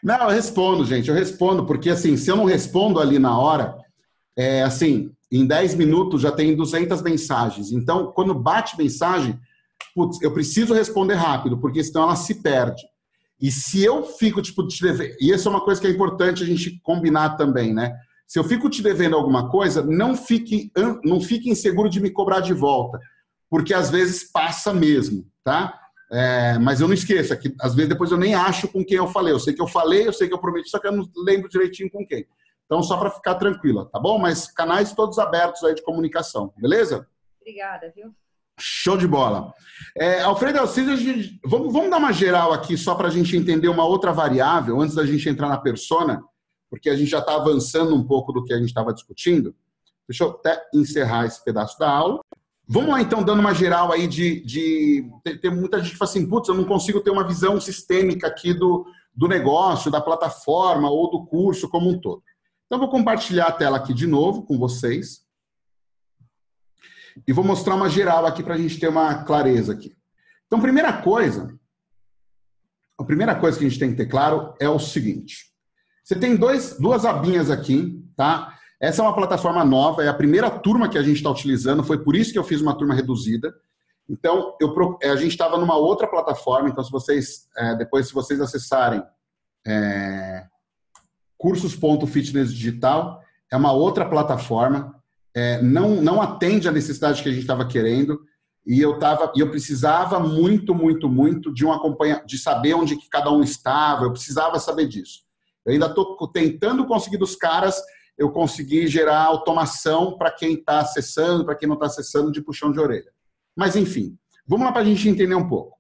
Não, 0.03 0.23
eu 0.23 0.29
respondo, 0.29 0.85
gente, 0.85 1.09
eu 1.09 1.15
respondo, 1.17 1.67
porque 1.67 1.91
assim, 1.91 2.17
se 2.17 2.31
eu 2.31 2.37
não 2.37 2.45
respondo 2.45 3.01
ali 3.01 3.19
na 3.19 3.37
hora, 3.37 3.77
é 4.37 4.63
assim, 4.63 5.11
em 5.33 5.45
10 5.45 5.75
minutos 5.75 6.21
já 6.21 6.31
tem 6.31 6.55
200 6.55 7.03
mensagens. 7.03 7.73
Então, 7.73 8.13
quando 8.13 8.33
bate 8.33 8.79
mensagem, 8.79 9.37
putz, 9.97 10.23
eu 10.23 10.33
preciso 10.33 10.73
responder 10.73 11.15
rápido, 11.15 11.59
porque 11.59 11.83
senão 11.83 12.05
ela 12.05 12.15
se 12.15 12.41
perde. 12.41 12.85
E 13.41 13.51
se 13.51 13.83
eu 13.83 14.05
fico, 14.05 14.41
tipo, 14.41 14.65
te 14.69 14.81
e 15.21 15.33
essa 15.33 15.49
é 15.49 15.51
uma 15.51 15.65
coisa 15.65 15.81
que 15.81 15.89
é 15.89 15.91
importante 15.91 16.45
a 16.45 16.47
gente 16.47 16.81
combinar 16.85 17.31
também, 17.37 17.75
né? 17.75 17.93
Se 18.27 18.39
eu 18.39 18.45
fico 18.45 18.69
te 18.69 18.83
devendo 18.83 19.17
alguma 19.17 19.49
coisa, 19.49 19.83
não 19.85 20.17
fique, 20.17 20.71
não 21.05 21.21
fique 21.21 21.49
inseguro 21.49 21.89
de 21.89 22.01
me 22.01 22.11
cobrar 22.11 22.41
de 22.41 22.53
volta, 22.53 22.99
porque 23.49 23.73
às 23.73 23.91
vezes 23.91 24.31
passa 24.31 24.75
mesmo, 24.75 25.25
tá? 25.45 25.79
É, 26.11 26.59
mas 26.59 26.81
eu 26.81 26.87
não 26.87 26.95
esqueço, 26.95 27.33
é 27.33 27.37
que 27.37 27.55
às 27.61 27.75
vezes 27.75 27.89
depois 27.89 28.11
eu 28.11 28.19
nem 28.19 28.35
acho 28.35 28.69
com 28.69 28.85
quem 28.85 28.97
eu 28.97 29.09
falei. 29.09 29.33
Eu 29.33 29.41
sei 29.41 29.55
que 29.55 29.63
eu 29.63 29.67
falei, 29.67 30.07
eu 30.07 30.13
sei 30.13 30.29
que 30.29 30.35
eu 30.35 30.41
prometi, 30.41 30.71
só 30.71 30.79
que 30.79 30.87
eu 30.87 30.93
não 30.93 31.05
lembro 31.17 31.49
direitinho 31.49 31.91
com 31.91 32.07
quem. 32.07 32.27
Então, 32.65 32.83
só 32.83 32.97
para 32.97 33.11
ficar 33.11 33.37
tranquila, 33.37 33.89
tá 33.93 33.99
bom? 33.99 34.19
Mas 34.19 34.51
canais 34.51 34.93
todos 34.93 35.19
abertos 35.19 35.63
aí 35.63 35.75
de 35.75 35.83
comunicação, 35.83 36.53
beleza? 36.57 37.07
Obrigada, 37.41 37.93
viu? 37.95 38.13
Show 38.59 38.97
de 38.97 39.07
bola. 39.07 39.53
É, 39.97 40.23
Alfredo 40.23 40.59
Alcides, 40.59 41.31
vamos, 41.45 41.73
vamos 41.73 41.91
dar 41.91 41.99
uma 41.99 42.13
geral 42.13 42.53
aqui 42.53 42.77
só 42.77 42.95
para 42.95 43.09
a 43.09 43.11
gente 43.11 43.37
entender 43.37 43.69
uma 43.69 43.85
outra 43.85 44.13
variável 44.13 44.81
antes 44.81 44.97
da 44.97 45.05
gente 45.05 45.29
entrar 45.29 45.49
na 45.49 45.59
persona, 45.59 46.23
porque 46.71 46.91
a 46.91 46.97
gente 46.97 47.11
já 47.11 47.19
está 47.19 47.37
avançando 47.37 47.95
um 47.95 48.05
pouco 48.05 48.33
do 48.33 48.45
que 48.45 48.53
a 48.53 48.59
gente 48.59 48.69
estava 48.69 48.93
discutindo. 48.93 49.55
Deixa 50.09 50.25
eu 50.25 50.31
até 50.31 50.63
encerrar 50.75 51.27
esse 51.27 51.43
pedaço 51.45 51.79
da 51.79 51.91
aula. 51.91 52.21
Vamos 52.69 52.91
lá, 52.91 53.01
então, 53.01 53.23
dando 53.23 53.41
uma 53.41 53.55
geral 53.55 53.93
aí 53.93 54.09
de. 54.09 54.41
de 54.45 55.09
tem, 55.41 55.51
muita 55.51 55.79
gente 55.79 55.93
que 55.93 55.99
fala 55.99 56.11
assim, 56.11 56.29
putz, 56.29 56.49
eu 56.49 56.55
não 56.55 56.65
consigo 56.65 57.01
ter 57.01 57.11
uma 57.11 57.27
visão 57.27 57.61
sistêmica 57.61 58.27
aqui 58.27 58.53
do, 58.53 58.85
do 59.15 59.29
negócio, 59.29 59.91
da 59.91 60.01
plataforma 60.01 60.91
ou 60.91 61.11
do 61.11 61.25
curso 61.27 61.69
como 61.69 61.89
um 61.89 62.01
todo. 62.01 62.23
Então, 62.67 62.79
vou 62.79 62.91
compartilhar 62.91 63.47
a 63.47 63.53
tela 63.53 63.77
aqui 63.77 63.95
de 63.95 64.07
novo 64.07 64.43
com 64.43 64.59
vocês. 64.59 65.25
E 67.27 67.33
vou 67.33 67.45
mostrar 67.45 67.77
uma 67.77 67.89
geral 67.89 68.27
aqui 68.27 68.43
para 68.43 68.55
a 68.55 68.59
gente 68.59 68.79
ter 68.79 68.89
uma 68.89 69.23
clareza 69.23 69.73
aqui. 69.73 69.97
Então, 70.47 70.61
primeira 70.61 70.93
coisa, 70.93 71.57
a 72.99 73.05
primeira 73.05 73.35
coisa 73.35 73.59
que 73.59 73.65
a 73.65 73.69
gente 73.69 73.79
tem 73.79 73.91
que 73.91 73.97
ter 73.97 74.07
claro 74.07 74.55
é 74.61 74.69
o 74.69 74.79
seguinte. 74.79 75.53
Você 76.07 76.15
tem 76.15 76.37
dois, 76.37 76.79
duas 76.79 77.05
abinhas 77.05 77.51
aqui, 77.51 78.01
tá? 78.17 78.57
Essa 78.81 79.03
é 79.03 79.05
uma 79.05 79.15
plataforma 79.15 79.65
nova, 79.65 80.05
é 80.05 80.09
a 80.09 80.15
primeira 80.15 80.49
turma 80.49 80.89
que 80.89 80.97
a 80.97 81.03
gente 81.03 81.17
está 81.17 81.29
utilizando, 81.29 81.83
foi 81.83 81.99
por 81.99 82.15
isso 82.15 82.33
que 82.33 82.39
eu 82.39 82.45
fiz 82.45 82.61
uma 82.61 82.79
turma 82.79 82.95
reduzida. 82.95 83.53
Então, 84.09 84.55
eu, 84.61 84.73
a 85.03 85.17
gente 85.17 85.33
estava 85.33 85.59
numa 85.59 85.77
outra 85.77 86.07
plataforma, 86.07 86.69
então 86.69 86.85
se 86.85 86.93
vocês, 86.93 87.49
é, 87.57 87.75
depois 87.75 88.07
se 88.07 88.15
vocês 88.15 88.41
acessarem 88.41 89.03
é, 89.67 90.47
cursos.fitness 91.37 92.55
digital, 92.55 93.21
é 93.51 93.57
uma 93.57 93.73
outra 93.73 94.09
plataforma, 94.09 94.95
é, 95.35 95.61
não, 95.61 96.01
não 96.01 96.23
atende 96.23 96.69
a 96.69 96.73
necessidade 96.73 97.21
que 97.21 97.29
a 97.29 97.33
gente 97.33 97.43
estava 97.43 97.67
querendo 97.67 98.21
e 98.65 98.81
eu 98.81 98.97
tava 99.01 99.33
e 99.35 99.41
eu 99.41 99.51
precisava 99.51 100.21
muito 100.21 100.75
muito 100.75 101.09
muito 101.09 101.53
de 101.53 101.65
um 101.65 101.73
acompanha 101.73 102.23
de 102.27 102.37
saber 102.37 102.75
onde 102.75 102.97
que 102.97 103.09
cada 103.09 103.31
um 103.31 103.41
estava 103.41 104.05
eu 104.05 104.13
precisava 104.13 104.59
saber 104.59 104.89
disso 104.89 105.26
eu 105.67 105.73
ainda 105.73 105.87
estou 105.87 106.29
tentando 106.29 106.87
conseguir 106.87 107.19
dos 107.19 107.37
caras 107.37 107.81
eu 108.17 108.31
conseguir 108.31 108.87
gerar 108.87 109.23
automação 109.23 110.17
para 110.17 110.31
quem 110.31 110.55
está 110.55 110.81
acessando 110.81 111.45
para 111.45 111.55
quem 111.55 111.69
não 111.69 111.75
está 111.75 111.87
acessando 111.87 112.33
de 112.33 112.41
puxão 112.41 112.73
de 112.73 112.81
orelha 112.81 113.11
mas 113.57 113.77
enfim 113.77 114.17
vamos 114.47 114.65
lá 114.65 114.73
para 114.73 114.83
a 114.83 114.85
gente 114.85 115.09
entender 115.09 115.35
um 115.35 115.49
pouco 115.49 115.77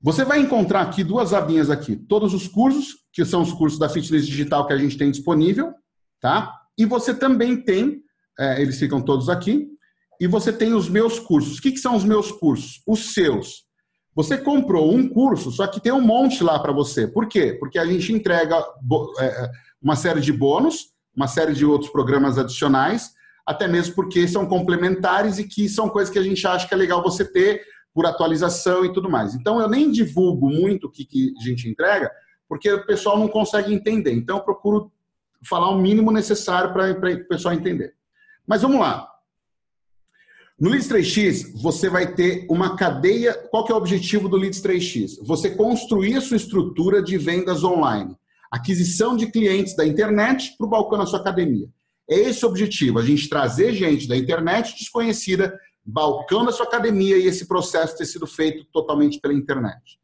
você 0.00 0.24
vai 0.24 0.38
encontrar 0.38 0.82
aqui 0.82 1.02
duas 1.02 1.32
abinhas 1.32 1.70
aqui 1.70 1.96
todos 1.96 2.32
os 2.32 2.48
cursos 2.48 3.04
que 3.12 3.24
são 3.24 3.42
os 3.42 3.52
cursos 3.52 3.78
da 3.78 3.88
fitness 3.88 4.26
digital 4.26 4.66
que 4.66 4.72
a 4.72 4.78
gente 4.78 4.96
tem 4.96 5.10
disponível 5.10 5.74
tá 6.20 6.54
e 6.78 6.84
você 6.86 7.14
também 7.14 7.60
tem 7.62 8.04
é, 8.38 8.60
eles 8.60 8.78
ficam 8.78 9.00
todos 9.02 9.28
aqui. 9.28 9.68
E 10.20 10.26
você 10.26 10.52
tem 10.52 10.74
os 10.74 10.88
meus 10.88 11.18
cursos. 11.18 11.58
O 11.58 11.62
que, 11.62 11.72
que 11.72 11.78
são 11.78 11.96
os 11.96 12.04
meus 12.04 12.30
cursos? 12.30 12.82
Os 12.86 13.12
seus. 13.12 13.63
Você 14.14 14.38
comprou 14.38 14.94
um 14.94 15.08
curso, 15.08 15.50
só 15.50 15.66
que 15.66 15.80
tem 15.80 15.92
um 15.92 16.00
monte 16.00 16.44
lá 16.44 16.58
para 16.58 16.72
você. 16.72 17.06
Por 17.06 17.26
quê? 17.26 17.56
Porque 17.58 17.78
a 17.78 17.84
gente 17.84 18.12
entrega 18.12 18.64
é, 19.18 19.24
é, 19.24 19.50
uma 19.82 19.96
série 19.96 20.20
de 20.20 20.32
bônus, 20.32 20.92
uma 21.14 21.26
série 21.26 21.52
de 21.52 21.64
outros 21.66 21.90
programas 21.90 22.38
adicionais, 22.38 23.12
até 23.44 23.66
mesmo 23.66 23.94
porque 23.94 24.26
são 24.28 24.46
complementares 24.46 25.38
e 25.38 25.44
que 25.44 25.68
são 25.68 25.88
coisas 25.88 26.12
que 26.12 26.18
a 26.18 26.22
gente 26.22 26.46
acha 26.46 26.66
que 26.66 26.74
é 26.74 26.76
legal 26.76 27.02
você 27.02 27.24
ter 27.24 27.62
por 27.92 28.06
atualização 28.06 28.84
e 28.84 28.92
tudo 28.92 29.10
mais. 29.10 29.34
Então, 29.34 29.60
eu 29.60 29.68
nem 29.68 29.90
divulgo 29.90 30.48
muito 30.48 30.86
o 30.86 30.90
que, 30.90 31.04
que 31.04 31.32
a 31.38 31.44
gente 31.44 31.68
entrega, 31.68 32.10
porque 32.48 32.72
o 32.72 32.86
pessoal 32.86 33.18
não 33.18 33.28
consegue 33.28 33.72
entender. 33.72 34.12
Então, 34.12 34.38
eu 34.38 34.42
procuro 34.42 34.92
falar 35.48 35.70
o 35.70 35.78
mínimo 35.78 36.10
necessário 36.10 36.72
para 36.72 36.90
o 36.90 37.28
pessoal 37.28 37.54
entender. 37.54 37.94
Mas 38.46 38.62
vamos 38.62 38.80
lá. 38.80 39.08
No 40.56 40.70
Leads 40.70 40.88
3x, 40.88 41.52
você 41.60 41.88
vai 41.90 42.14
ter 42.14 42.46
uma 42.48 42.76
cadeia. 42.76 43.34
Qual 43.50 43.64
que 43.64 43.72
é 43.72 43.74
o 43.74 43.78
objetivo 43.78 44.28
do 44.28 44.36
Leads 44.36 44.62
3x? 44.62 45.18
Você 45.20 45.50
construir 45.50 46.14
a 46.14 46.20
sua 46.20 46.36
estrutura 46.36 47.02
de 47.02 47.18
vendas 47.18 47.64
online. 47.64 48.16
Aquisição 48.52 49.16
de 49.16 49.32
clientes 49.32 49.74
da 49.74 49.84
internet 49.84 50.54
para 50.56 50.64
o 50.64 50.70
balcão 50.70 50.96
da 50.96 51.06
sua 51.06 51.18
academia. 51.18 51.68
É 52.08 52.16
esse 52.20 52.46
o 52.46 52.48
objetivo, 52.48 53.00
a 53.00 53.04
gente 53.04 53.28
trazer 53.28 53.72
gente 53.72 54.06
da 54.06 54.16
internet 54.16 54.76
desconhecida, 54.78 55.58
balcão 55.84 56.44
da 56.44 56.52
sua 56.52 56.66
academia 56.66 57.16
e 57.18 57.26
esse 57.26 57.48
processo 57.48 57.96
ter 57.96 58.06
sido 58.06 58.26
feito 58.26 58.64
totalmente 58.72 59.18
pela 59.18 59.34
internet. 59.34 59.98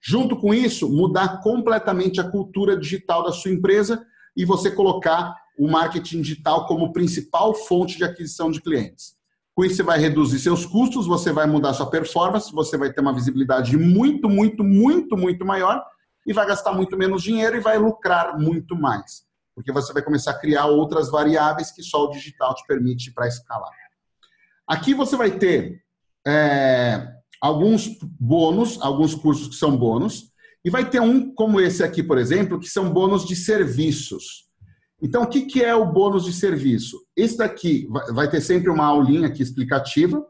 Junto 0.00 0.36
com 0.36 0.54
isso, 0.54 0.88
mudar 0.88 1.40
completamente 1.42 2.20
a 2.20 2.30
cultura 2.30 2.76
digital 2.76 3.24
da 3.24 3.32
sua 3.32 3.50
empresa 3.50 4.06
e 4.36 4.44
você 4.44 4.70
colocar 4.70 5.34
o 5.58 5.68
marketing 5.68 6.22
digital 6.22 6.64
como 6.66 6.92
principal 6.92 7.52
fonte 7.54 7.96
de 7.96 8.04
aquisição 8.04 8.52
de 8.52 8.60
clientes. 8.60 9.15
Com 9.56 9.64
isso, 9.64 9.76
você 9.76 9.82
vai 9.82 9.98
reduzir 9.98 10.38
seus 10.38 10.66
custos, 10.66 11.06
você 11.06 11.32
vai 11.32 11.46
mudar 11.46 11.72
sua 11.72 11.88
performance, 11.88 12.52
você 12.52 12.76
vai 12.76 12.92
ter 12.92 13.00
uma 13.00 13.14
visibilidade 13.14 13.74
muito, 13.74 14.28
muito, 14.28 14.62
muito, 14.62 15.16
muito 15.16 15.46
maior 15.46 15.82
e 16.26 16.32
vai 16.34 16.46
gastar 16.46 16.74
muito 16.74 16.94
menos 16.94 17.22
dinheiro 17.22 17.56
e 17.56 17.60
vai 17.60 17.78
lucrar 17.78 18.38
muito 18.38 18.76
mais. 18.76 19.24
Porque 19.54 19.72
você 19.72 19.94
vai 19.94 20.02
começar 20.02 20.32
a 20.32 20.38
criar 20.38 20.66
outras 20.66 21.10
variáveis 21.10 21.70
que 21.70 21.82
só 21.82 22.04
o 22.04 22.10
digital 22.10 22.54
te 22.54 22.66
permite 22.66 23.10
para 23.14 23.26
escalar. 23.26 23.72
Aqui 24.68 24.92
você 24.92 25.16
vai 25.16 25.30
ter 25.30 25.82
é, 26.26 27.14
alguns 27.40 27.98
bônus, 28.20 28.78
alguns 28.82 29.14
cursos 29.14 29.48
que 29.48 29.54
são 29.54 29.74
bônus, 29.74 30.32
e 30.62 30.68
vai 30.68 30.90
ter 30.90 31.00
um 31.00 31.32
como 31.34 31.62
esse 31.62 31.82
aqui, 31.82 32.02
por 32.02 32.18
exemplo, 32.18 32.60
que 32.60 32.68
são 32.68 32.92
bônus 32.92 33.24
de 33.24 33.34
serviços. 33.34 34.45
Então, 35.00 35.24
o 35.24 35.26
que, 35.26 35.62
é 35.62 35.74
o 35.74 35.84
bônus 35.84 36.24
de 36.24 36.32
serviço? 36.32 36.98
Esse 37.14 37.36
daqui 37.36 37.86
vai 38.12 38.30
ter 38.30 38.40
sempre 38.40 38.70
uma 38.70 38.86
aulinha 38.86 39.28
aqui 39.28 39.42
explicativa. 39.42 40.24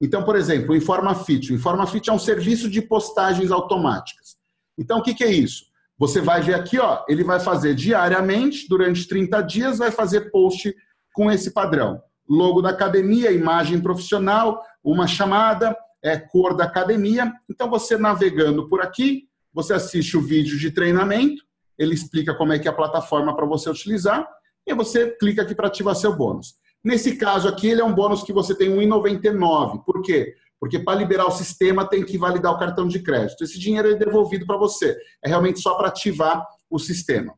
Então, 0.00 0.24
por 0.24 0.36
exemplo, 0.36 0.72
o 0.72 0.76
InformaFit. 0.76 1.52
O 1.52 1.56
InformaFit 1.56 2.10
é 2.10 2.12
um 2.12 2.18
serviço 2.18 2.70
de 2.70 2.80
postagens 2.80 3.50
automáticas. 3.50 4.36
Então, 4.78 4.98
o 4.98 5.02
que, 5.02 5.24
é 5.24 5.30
isso? 5.30 5.64
Você 5.98 6.20
vai 6.20 6.42
ver 6.42 6.54
aqui, 6.54 6.78
ó, 6.78 7.04
ele 7.08 7.24
vai 7.24 7.40
fazer 7.40 7.74
diariamente, 7.74 8.68
durante 8.68 9.06
30 9.06 9.40
dias, 9.42 9.78
vai 9.78 9.90
fazer 9.90 10.30
post 10.30 10.74
com 11.12 11.30
esse 11.30 11.52
padrão. 11.52 12.00
Logo 12.28 12.62
da 12.62 12.70
academia, 12.70 13.32
imagem 13.32 13.80
profissional, 13.80 14.62
uma 14.82 15.06
chamada, 15.06 15.76
é, 16.02 16.18
cor 16.18 16.56
da 16.56 16.64
academia. 16.64 17.32
Então, 17.48 17.68
você 17.68 17.96
navegando 17.96 18.68
por 18.68 18.80
aqui, 18.80 19.28
você 19.52 19.72
assiste 19.72 20.16
o 20.16 20.20
vídeo 20.20 20.58
de 20.58 20.70
treinamento, 20.70 21.44
ele 21.78 21.94
explica 21.94 22.34
como 22.34 22.52
é 22.52 22.58
que 22.58 22.68
é 22.68 22.70
a 22.70 22.74
plataforma 22.74 23.34
para 23.34 23.46
você 23.46 23.68
utilizar, 23.70 24.28
e 24.66 24.74
você 24.74 25.10
clica 25.18 25.42
aqui 25.42 25.54
para 25.54 25.68
ativar 25.68 25.94
seu 25.94 26.14
bônus. 26.14 26.54
Nesse 26.82 27.16
caso 27.16 27.48
aqui, 27.48 27.68
ele 27.68 27.80
é 27.80 27.84
um 27.84 27.94
bônus 27.94 28.22
que 28.22 28.32
você 28.32 28.54
tem 28.54 28.70
1,99. 28.70 29.84
Por 29.84 30.02
quê? 30.02 30.34
Porque 30.60 30.78
para 30.78 30.98
liberar 30.98 31.26
o 31.26 31.30
sistema 31.30 31.88
tem 31.88 32.04
que 32.04 32.18
validar 32.18 32.52
o 32.52 32.58
cartão 32.58 32.86
de 32.86 33.00
crédito. 33.00 33.42
Esse 33.42 33.58
dinheiro 33.58 33.90
é 33.90 33.94
devolvido 33.94 34.46
para 34.46 34.56
você. 34.56 34.96
É 35.22 35.28
realmente 35.28 35.60
só 35.60 35.74
para 35.74 35.88
ativar 35.88 36.46
o 36.70 36.78
sistema. 36.78 37.34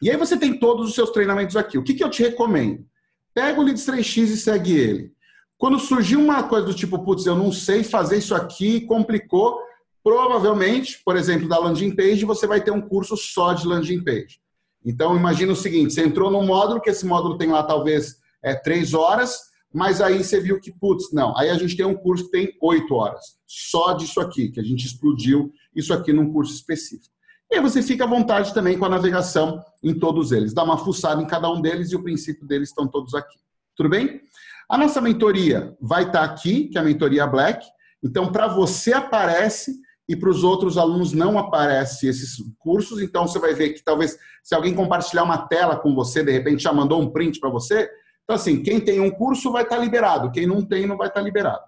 E 0.00 0.10
aí 0.10 0.16
você 0.16 0.36
tem 0.36 0.58
todos 0.58 0.88
os 0.88 0.94
seus 0.94 1.10
treinamentos 1.10 1.56
aqui. 1.56 1.78
O 1.78 1.82
que, 1.82 1.94
que 1.94 2.04
eu 2.04 2.10
te 2.10 2.22
recomendo? 2.22 2.84
Pega 3.32 3.60
o 3.60 3.64
Leads 3.64 3.86
3x 3.86 4.22
e 4.22 4.36
segue 4.36 4.76
ele. 4.76 5.12
Quando 5.56 5.78
surgir 5.78 6.16
uma 6.16 6.42
coisa 6.42 6.66
do 6.66 6.74
tipo, 6.74 6.98
putz, 7.04 7.26
eu 7.26 7.36
não 7.36 7.50
sei 7.50 7.82
fazer 7.82 8.18
isso 8.18 8.34
aqui, 8.34 8.82
complicou, 8.82 9.58
Provavelmente, 10.04 11.00
por 11.02 11.16
exemplo, 11.16 11.48
da 11.48 11.58
landing 11.58 11.96
page, 11.96 12.26
você 12.26 12.46
vai 12.46 12.62
ter 12.62 12.70
um 12.70 12.82
curso 12.82 13.16
só 13.16 13.54
de 13.54 13.66
landing 13.66 14.04
page. 14.04 14.38
Então, 14.84 15.16
imagina 15.16 15.52
o 15.52 15.56
seguinte: 15.56 15.94
você 15.94 16.02
entrou 16.04 16.30
num 16.30 16.44
módulo, 16.44 16.80
que 16.80 16.90
esse 16.90 17.06
módulo 17.06 17.38
tem 17.38 17.48
lá 17.48 17.62
talvez 17.62 18.18
é, 18.42 18.54
três 18.54 18.92
horas, 18.92 19.40
mas 19.72 20.02
aí 20.02 20.22
você 20.22 20.38
viu 20.38 20.60
que, 20.60 20.70
putz, 20.70 21.10
não. 21.10 21.34
Aí 21.38 21.48
a 21.48 21.54
gente 21.54 21.74
tem 21.74 21.86
um 21.86 21.94
curso 21.94 22.26
que 22.26 22.32
tem 22.32 22.52
oito 22.60 22.94
horas, 22.94 23.38
só 23.46 23.94
disso 23.94 24.20
aqui, 24.20 24.50
que 24.50 24.60
a 24.60 24.62
gente 24.62 24.84
explodiu 24.86 25.50
isso 25.74 25.94
aqui 25.94 26.12
num 26.12 26.30
curso 26.30 26.52
específico. 26.54 27.14
E 27.50 27.56
aí 27.56 27.62
você 27.62 27.82
fica 27.82 28.04
à 28.04 28.06
vontade 28.06 28.52
também 28.52 28.78
com 28.78 28.84
a 28.84 28.90
navegação 28.90 29.58
em 29.82 29.98
todos 29.98 30.32
eles. 30.32 30.52
Dá 30.52 30.62
uma 30.62 30.76
fuçada 30.76 31.22
em 31.22 31.26
cada 31.26 31.50
um 31.50 31.62
deles 31.62 31.90
e 31.92 31.96
o 31.96 32.02
princípio 32.02 32.46
deles 32.46 32.68
estão 32.68 32.86
todos 32.86 33.14
aqui. 33.14 33.38
Tudo 33.74 33.88
bem? 33.88 34.20
A 34.68 34.76
nossa 34.76 35.00
mentoria 35.00 35.74
vai 35.80 36.04
estar 36.04 36.24
aqui, 36.24 36.68
que 36.68 36.76
é 36.76 36.80
a 36.80 36.84
mentoria 36.84 37.26
Black. 37.26 37.66
Então, 38.02 38.30
para 38.30 38.48
você 38.48 38.92
aparece 38.92 39.83
e 40.08 40.14
para 40.14 40.28
os 40.28 40.44
outros 40.44 40.76
alunos 40.76 41.12
não 41.12 41.38
aparece 41.38 42.06
esses 42.06 42.36
cursos. 42.58 43.00
Então, 43.00 43.26
você 43.26 43.38
vai 43.38 43.54
ver 43.54 43.70
que 43.70 43.82
talvez, 43.82 44.18
se 44.42 44.54
alguém 44.54 44.74
compartilhar 44.74 45.22
uma 45.22 45.38
tela 45.38 45.76
com 45.76 45.94
você, 45.94 46.22
de 46.22 46.30
repente 46.30 46.62
já 46.62 46.72
mandou 46.72 47.00
um 47.00 47.10
print 47.10 47.40
para 47.40 47.50
você. 47.50 47.88
Então, 48.22 48.36
assim, 48.36 48.62
quem 48.62 48.80
tem 48.80 49.00
um 49.00 49.10
curso 49.10 49.50
vai 49.50 49.62
estar 49.62 49.78
liberado, 49.78 50.30
quem 50.30 50.46
não 50.46 50.62
tem 50.62 50.86
não 50.86 50.96
vai 50.96 51.08
estar 51.08 51.20
liberado. 51.20 51.62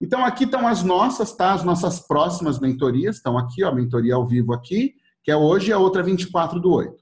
Então, 0.00 0.24
aqui 0.24 0.44
estão 0.44 0.66
as 0.66 0.82
nossas, 0.82 1.32
tá? 1.32 1.52
As 1.52 1.64
nossas 1.64 2.00
próximas 2.00 2.60
mentorias. 2.60 3.16
Estão 3.16 3.36
aqui, 3.36 3.64
ó, 3.64 3.68
a 3.68 3.74
mentoria 3.74 4.14
ao 4.14 4.26
vivo 4.26 4.52
aqui, 4.52 4.94
que 5.24 5.30
é 5.30 5.36
hoje, 5.36 5.70
e 5.70 5.72
a 5.72 5.78
outra 5.78 6.02
24 6.02 6.60
do 6.60 6.72
8. 6.72 6.94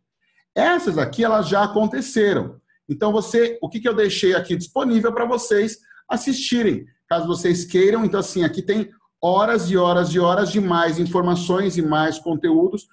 Essas 0.54 0.96
aqui, 0.96 1.22
elas 1.22 1.48
já 1.48 1.62
aconteceram. 1.64 2.58
Então, 2.88 3.12
você, 3.12 3.58
o 3.60 3.68
que, 3.68 3.80
que 3.80 3.88
eu 3.88 3.94
deixei 3.94 4.34
aqui 4.34 4.56
disponível 4.56 5.12
para 5.12 5.26
vocês 5.26 5.78
assistirem, 6.08 6.86
caso 7.08 7.26
vocês 7.26 7.64
queiram. 7.64 8.04
Então, 8.04 8.20
assim, 8.20 8.44
aqui 8.44 8.62
tem 8.62 8.90
horas 9.22 9.70
e 9.70 9.76
horas 9.76 10.10
e 10.10 10.18
horas 10.18 10.50
de 10.50 10.60
mais 10.60 10.98
informações 10.98 11.76
e 11.76 11.82
mais 11.82 12.18
conteúdos, 12.18 12.86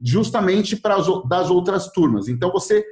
justamente 0.00 0.76
para 0.76 0.96
as 0.96 1.06
das 1.28 1.50
outras 1.50 1.88
turmas. 1.92 2.28
Então, 2.28 2.50
você 2.50 2.84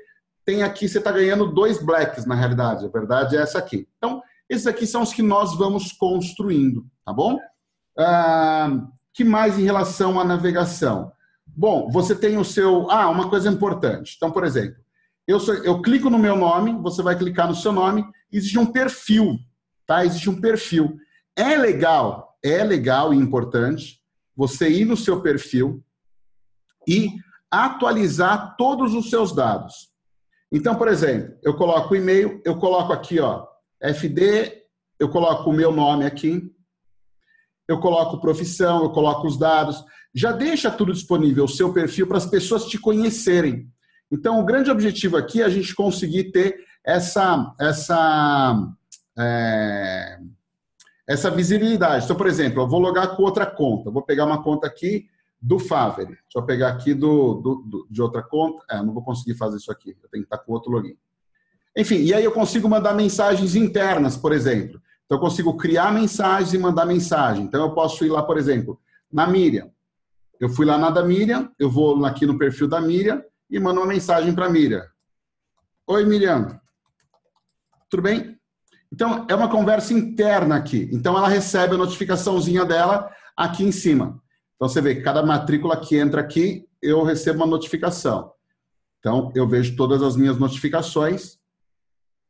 tem 0.45 0.63
aqui, 0.63 0.89
você 0.89 0.99
está 0.99 1.13
ganhando 1.13 1.53
dois 1.53 1.83
blacks, 1.83 2.25
na 2.25 2.35
realidade. 2.35 2.85
A 2.85 2.89
verdade 2.89 3.37
é 3.37 3.41
essa 3.41 3.59
aqui. 3.59 3.87
Então, 3.97 4.23
esses 4.49 4.67
aqui 4.67 4.87
são 4.87 5.03
os 5.03 5.13
que 5.13 5.23
nós 5.23 5.55
vamos 5.57 5.93
construindo, 5.93 6.87
tá 7.05 7.13
bom? 7.13 7.39
Ah, 7.99 8.87
que 9.13 9.25
mais 9.25 9.59
em 9.59 9.65
relação 9.65 10.19
à 10.19 10.25
navegação? 10.25 11.13
Bom, 11.47 11.91
você 11.91 12.15
tem 12.15 12.39
o 12.39 12.45
seu. 12.45 12.91
Ah, 12.91 13.11
uma 13.11 13.29
coisa 13.29 13.51
importante. 13.51 14.15
Então, 14.17 14.31
por 14.31 14.45
exemplo, 14.45 14.77
eu, 15.27 15.39
sou, 15.39 15.55
eu 15.55 15.83
clico 15.83 16.09
no 16.09 16.19
meu 16.19 16.37
nome, 16.37 16.73
você 16.81 17.03
vai 17.03 17.17
clicar 17.19 17.49
no 17.49 17.55
seu 17.55 17.73
nome, 17.73 18.07
existe 18.33 18.59
um 18.59 18.65
perfil, 18.65 19.37
tá? 19.87 20.05
Existe 20.05 20.31
um 20.31 20.41
perfil. 20.41 20.97
É 21.37 21.57
legal, 21.57 22.28
é 22.43 22.63
legal 22.63 23.13
e 23.13 23.17
importante 23.17 24.01
você 24.37 24.69
ir 24.69 24.85
no 24.85 24.97
seu 24.97 25.21
perfil 25.21 25.83
e 26.87 27.11
atualizar 27.51 28.57
todos 28.57 28.95
os 28.95 29.11
seus 29.11 29.35
dados. 29.35 29.91
Então, 30.51 30.75
por 30.77 30.89
exemplo, 30.89 31.37
eu 31.43 31.55
coloco 31.55 31.93
o 31.93 31.97
e-mail, 31.97 32.41
eu 32.45 32.57
coloco 32.59 32.93
aqui, 32.93 33.21
ó, 33.21 33.47
FD, 33.83 34.63
eu 34.99 35.09
coloco 35.09 35.51
o 35.51 35.53
meu 35.53 35.71
nome 35.71 36.07
aqui, 36.07 36.51
eu 37.69 37.79
coloco 37.81 38.21
profissão, 38.21 38.85
eu 38.85 38.91
coloco 38.91 39.27
os 39.27 39.39
dados, 39.39 39.85
já 40.15 40.33
deixa 40.33 40.71
tudo 40.71 40.93
disponível, 40.93 41.45
o 41.45 41.49
seu 41.49 41.73
perfil, 41.73 42.07
para 42.07 42.17
as 42.17 42.27
pessoas 42.27 42.65
te 42.65 42.79
conhecerem. 42.79 43.69
Então, 44.11 44.41
o 44.41 44.45
grande 44.45 44.71
objetivo 44.71 45.17
aqui 45.17 45.43
é 45.43 45.45
a 45.45 45.51
gente 45.51 45.75
conseguir 45.75 46.33
ter 46.33 46.57
essa, 46.85 47.55
essa, 47.61 48.57
é, 49.19 50.19
essa 51.09 51.31
visibilidade. 51.31 52.05
Então, 52.05 52.15
por 52.15 52.27
exemplo, 52.27 52.63
eu 52.63 52.69
vou 52.69 52.79
logar 52.79 53.17
com 53.17 53.23
outra 53.23 53.47
conta. 53.47 53.91
Vou 53.91 54.03
pegar 54.03 54.27
uma 54.27 54.43
conta 54.43 54.67
aqui 54.67 55.09
do 55.41 55.59
Favre. 55.59 56.05
Deixa 56.05 56.37
eu 56.37 56.43
pegar 56.43 56.69
aqui 56.69 56.93
do, 56.93 57.35
do, 57.37 57.55
do, 57.67 57.87
de 57.91 58.03
outra 58.03 58.23
conta. 58.23 58.63
É, 58.71 58.83
não 58.83 58.93
vou 58.93 59.03
conseguir 59.03 59.35
fazer 59.35 59.57
isso 59.57 59.73
aqui. 59.73 59.97
Eu 60.03 60.09
tenho 60.11 60.23
que 60.23 60.27
estar 60.27 60.39
com 60.39 60.53
outro 60.53 60.71
login. 60.71 60.97
Enfim, 61.75 62.03
e 62.03 62.13
aí 62.13 62.23
eu 62.23 62.33
consigo 62.33 62.69
mandar 62.69 62.93
mensagens 62.95 63.57
internas, 63.57 64.19
por 64.19 64.33
exemplo. 64.33 64.81
Então, 65.07 65.17
eu 65.17 65.21
consigo 65.21 65.57
criar 65.57 65.91
mensagens 65.93 66.53
e 66.53 66.59
mandar 66.59 66.85
mensagem. 66.85 67.45
Então, 67.45 67.63
eu 67.63 67.73
posso 67.73 68.05
ir 68.05 68.11
lá, 68.11 68.23
por 68.23 68.37
exemplo, 68.37 68.79
na 69.11 69.27
Miriam. 69.27 69.71
Eu 70.39 70.51
fui 70.51 70.67
lá 70.67 70.77
na 70.77 70.91
da 70.91 71.03
Miriam, 71.03 71.51
eu 71.59 71.71
vou 71.71 72.05
aqui 72.05 72.27
no 72.27 72.37
perfil 72.37 72.69
da 72.69 72.81
Miriam, 72.81 73.23
e 73.51 73.59
manda 73.59 73.81
uma 73.81 73.87
mensagem 73.87 74.35
para 74.35 74.51
Miriam. 74.51 74.85
Oi, 75.87 76.05
Miriam. 76.05 76.61
Tudo 77.89 78.03
bem? 78.03 78.38
Então, 78.93 79.27
é 79.29 79.35
uma 79.35 79.49
conversa 79.49 79.93
interna 79.93 80.57
aqui. 80.57 80.89
Então, 80.93 81.17
ela 81.17 81.29
recebe 81.29 81.75
a 81.75 81.79
notificaçãozinha 81.79 82.65
dela 82.65 83.11
aqui 83.37 83.63
em 83.65 83.73
cima. 83.73 84.21
Então, 84.57 84.69
você 84.69 84.81
vê 84.81 84.95
que 84.95 85.03
cada 85.03 85.23
matrícula 85.23 85.77
que 85.79 85.97
entra 85.97 86.21
aqui, 86.21 86.67
eu 86.81 87.03
recebo 87.03 87.39
uma 87.39 87.47
notificação. 87.47 88.33
Então, 88.99 89.31
eu 89.35 89.47
vejo 89.47 89.77
todas 89.77 90.03
as 90.03 90.17
minhas 90.17 90.39
notificações. 90.39 91.39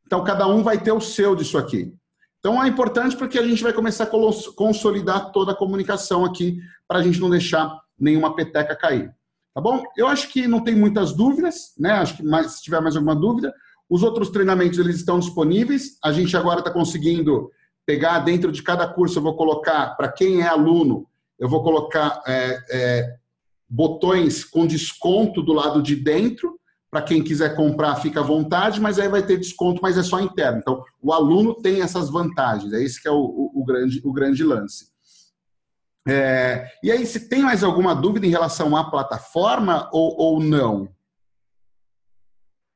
Então, 0.05 0.23
cada 0.23 0.47
um 0.47 0.61
vai 0.61 0.77
ter 0.77 0.91
o 0.91 1.01
seu 1.01 1.35
disso 1.35 1.57
aqui. 1.57 1.93
Então, 2.39 2.61
é 2.63 2.67
importante 2.67 3.15
porque 3.15 3.39
a 3.39 3.45
gente 3.45 3.63
vai 3.63 3.73
começar 3.73 4.05
a 4.05 4.09
consolidar 4.55 5.31
toda 5.31 5.51
a 5.51 5.55
comunicação 5.55 6.23
aqui, 6.23 6.59
para 6.87 6.99
a 6.99 7.03
gente 7.03 7.19
não 7.19 7.29
deixar 7.29 7.79
nenhuma 7.97 8.35
peteca 8.35 8.75
cair. 8.75 9.13
Tá 9.53 9.61
bom? 9.61 9.83
Eu 9.97 10.07
acho 10.07 10.29
que 10.29 10.47
não 10.47 10.63
tem 10.63 10.75
muitas 10.75 11.11
dúvidas, 11.11 11.73
né? 11.77 11.91
Acho 11.93 12.17
que 12.17 12.23
mais, 12.23 12.53
se 12.53 12.63
tiver 12.63 12.79
mais 12.79 12.95
alguma 12.95 13.15
dúvida, 13.15 13.53
os 13.89 14.03
outros 14.03 14.29
treinamentos 14.29 14.77
eles 14.77 14.97
estão 14.97 15.19
disponíveis. 15.19 15.97
A 16.03 16.11
gente 16.11 16.37
agora 16.37 16.59
está 16.59 16.71
conseguindo 16.71 17.49
pegar 17.85 18.19
dentro 18.19 18.51
de 18.51 18.61
cada 18.61 18.87
curso. 18.87 19.17
Eu 19.17 19.23
vou 19.23 19.35
colocar 19.35 19.95
para 19.95 20.11
quem 20.11 20.41
é 20.41 20.47
aluno, 20.47 21.07
eu 21.39 21.49
vou 21.49 21.63
colocar 21.63 22.21
é, 22.27 22.59
é, 22.71 23.15
botões 23.67 24.43
com 24.43 24.67
desconto 24.67 25.41
do 25.41 25.53
lado 25.53 25.81
de 25.81 25.95
dentro. 25.95 26.59
Para 26.91 27.01
quem 27.03 27.23
quiser 27.23 27.55
comprar, 27.55 27.95
fica 27.97 28.19
à 28.19 28.23
vontade, 28.23 28.81
mas 28.81 28.97
aí 28.97 29.07
vai 29.07 29.23
ter 29.23 29.37
desconto, 29.37 29.79
mas 29.81 29.97
é 29.97 30.01
só 30.03 30.19
interno. 30.19 30.59
Então, 30.59 30.83
o 31.01 31.13
aluno 31.13 31.53
tem 31.53 31.81
essas 31.81 32.09
vantagens. 32.09 32.73
É 32.73 32.83
isso 32.83 32.99
que 33.01 33.07
é 33.07 33.11
o, 33.11 33.19
o, 33.19 33.61
o 33.61 33.65
grande, 33.65 34.01
o 34.03 34.11
grande 34.11 34.43
lance. 34.43 34.89
É, 36.07 36.67
e 36.83 36.91
aí, 36.91 37.05
se 37.05 37.29
tem 37.29 37.43
mais 37.43 37.63
alguma 37.63 37.93
dúvida 37.93 38.25
em 38.25 38.31
relação 38.31 38.75
à 38.75 38.89
plataforma 38.89 39.87
ou, 39.93 40.15
ou 40.17 40.39
não? 40.39 40.89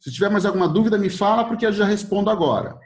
Se 0.04 0.12
tiver 0.12 0.30
mais 0.30 0.46
alguma 0.46 0.68
dúvida, 0.68 0.98
me 0.98 1.10
fala, 1.10 1.46
porque 1.46 1.66
eu 1.66 1.72
já 1.72 1.86
respondo 1.86 2.30
agora. 2.30 2.78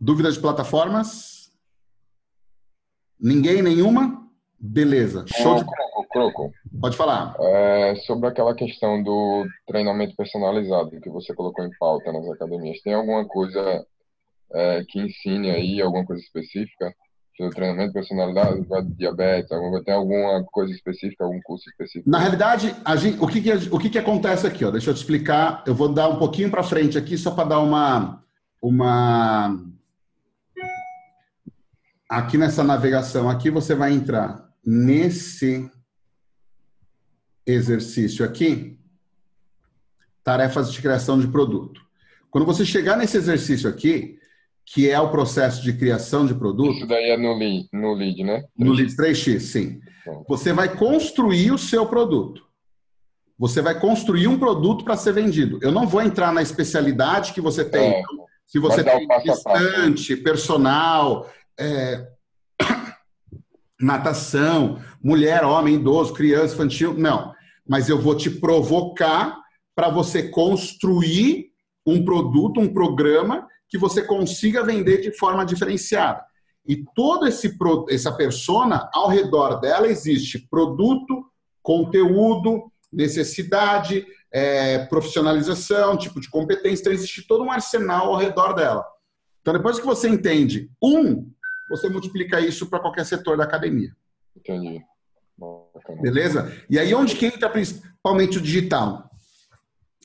Dúvidas 0.00 0.36
de 0.36 0.40
plataformas? 0.40 1.52
Ninguém, 3.20 3.60
nenhuma? 3.60 4.26
Beleza. 4.58 5.26
Show 5.28 5.56
de... 5.56 5.64
Croco, 5.66 6.08
Croco. 6.08 6.52
Pode 6.80 6.96
falar. 6.96 7.36
É, 7.38 7.96
sobre 8.06 8.30
aquela 8.30 8.54
questão 8.54 9.02
do 9.02 9.44
treinamento 9.66 10.16
personalizado 10.16 11.02
que 11.02 11.10
você 11.10 11.34
colocou 11.34 11.62
em 11.62 11.70
pauta 11.78 12.10
nas 12.10 12.26
academias, 12.26 12.80
tem 12.80 12.94
alguma 12.94 13.26
coisa 13.26 13.86
é, 14.54 14.82
que 14.88 14.98
ensine 14.98 15.50
aí, 15.50 15.82
alguma 15.82 16.06
coisa 16.06 16.22
específica? 16.22 16.94
Seu 17.36 17.50
treinamento 17.50 17.92
personalidade, 17.92 18.64
diabetes, 18.96 19.52
alguma, 19.52 19.84
tem 19.84 19.94
alguma 19.94 20.42
coisa 20.44 20.72
específica, 20.72 21.24
algum 21.24 21.40
curso 21.42 21.68
específico? 21.68 22.08
Na 22.08 22.18
realidade, 22.18 22.74
gente, 22.96 23.22
o, 23.22 23.26
que, 23.26 23.42
que, 23.42 23.52
o 23.70 23.78
que, 23.78 23.90
que 23.90 23.98
acontece 23.98 24.46
aqui? 24.46 24.64
Ó? 24.64 24.70
Deixa 24.70 24.90
eu 24.90 24.94
te 24.94 24.98
explicar. 24.98 25.62
Eu 25.66 25.74
vou 25.74 25.92
dar 25.92 26.08
um 26.08 26.18
pouquinho 26.18 26.50
para 26.50 26.62
frente 26.62 26.96
aqui, 26.96 27.18
só 27.18 27.30
para 27.30 27.50
dar 27.50 27.58
uma, 27.60 28.24
uma. 28.60 29.62
Aqui 32.08 32.38
nessa 32.38 32.64
navegação, 32.64 33.28
aqui 33.28 33.50
você 33.50 33.74
vai 33.74 33.92
entrar 33.92 34.48
nesse 34.64 35.70
exercício 37.44 38.24
aqui, 38.24 38.78
tarefas 40.24 40.72
de 40.72 40.80
criação 40.80 41.20
de 41.20 41.28
produto. 41.28 41.80
Quando 42.30 42.46
você 42.46 42.64
chegar 42.64 42.96
nesse 42.96 43.16
exercício 43.16 43.68
aqui, 43.68 44.15
que 44.66 44.90
é 44.90 45.00
o 45.00 45.10
processo 45.10 45.62
de 45.62 45.72
criação 45.72 46.26
de 46.26 46.34
produto. 46.34 46.76
Isso 46.76 46.86
daí 46.86 47.10
é 47.10 47.16
no 47.16 47.38
lead, 47.38 47.68
no 47.72 47.94
lead 47.94 48.24
né? 48.24 48.40
3X. 48.40 48.46
No 48.58 48.72
lead 48.72 48.96
3X, 48.96 49.40
sim. 49.40 49.80
Você 50.28 50.52
vai 50.52 50.76
construir 50.76 51.52
o 51.52 51.58
seu 51.58 51.86
produto. 51.86 52.44
Você 53.38 53.62
vai 53.62 53.78
construir 53.78 54.26
um 54.26 54.38
produto 54.38 54.84
para 54.84 54.96
ser 54.96 55.12
vendido. 55.12 55.58
Eu 55.62 55.70
não 55.70 55.86
vou 55.86 56.02
entrar 56.02 56.32
na 56.32 56.42
especialidade 56.42 57.32
que 57.32 57.40
você 57.40 57.64
tem. 57.64 57.90
É, 57.90 58.02
se 58.46 58.58
você 58.58 58.82
tem 58.82 59.06
distante, 59.22 60.16
personal, 60.16 61.30
é, 61.58 62.06
natação, 63.80 64.80
mulher, 65.02 65.44
homem, 65.44 65.74
idoso, 65.74 66.12
criança, 66.12 66.54
infantil, 66.54 66.94
não. 66.94 67.32
Mas 67.68 67.88
eu 67.88 68.00
vou 68.00 68.16
te 68.16 68.30
provocar 68.30 69.38
para 69.74 69.90
você 69.90 70.24
construir 70.24 71.50
um 71.86 72.04
produto, 72.04 72.60
um 72.60 72.72
programa 72.72 73.46
que 73.68 73.78
você 73.78 74.02
consiga 74.02 74.64
vender 74.64 75.00
de 75.00 75.12
forma 75.12 75.44
diferenciada. 75.44 76.24
E 76.66 76.84
toda 76.94 77.28
esse, 77.28 77.56
essa 77.88 78.12
persona, 78.12 78.90
ao 78.92 79.08
redor 79.08 79.60
dela 79.60 79.86
existe 79.86 80.46
produto, 80.50 81.24
conteúdo, 81.62 82.70
necessidade, 82.92 84.04
é, 84.32 84.84
profissionalização, 84.86 85.96
tipo 85.96 86.20
de 86.20 86.28
competência. 86.28 86.82
Então, 86.82 86.92
existe 86.92 87.26
todo 87.26 87.44
um 87.44 87.50
arsenal 87.50 88.12
ao 88.12 88.16
redor 88.16 88.52
dela. 88.52 88.84
Então, 89.40 89.54
depois 89.54 89.78
que 89.78 89.86
você 89.86 90.08
entende 90.08 90.68
um, 90.82 91.30
você 91.70 91.88
multiplica 91.88 92.40
isso 92.40 92.66
para 92.68 92.80
qualquer 92.80 93.04
setor 93.04 93.36
da 93.36 93.44
academia. 93.44 93.94
Entendi. 94.36 94.82
Beleza? 96.00 96.52
E 96.68 96.78
aí, 96.78 96.94
onde 96.94 97.14
que 97.14 97.26
entra 97.26 97.48
principalmente 97.48 98.38
o 98.38 98.40
digital? 98.40 99.10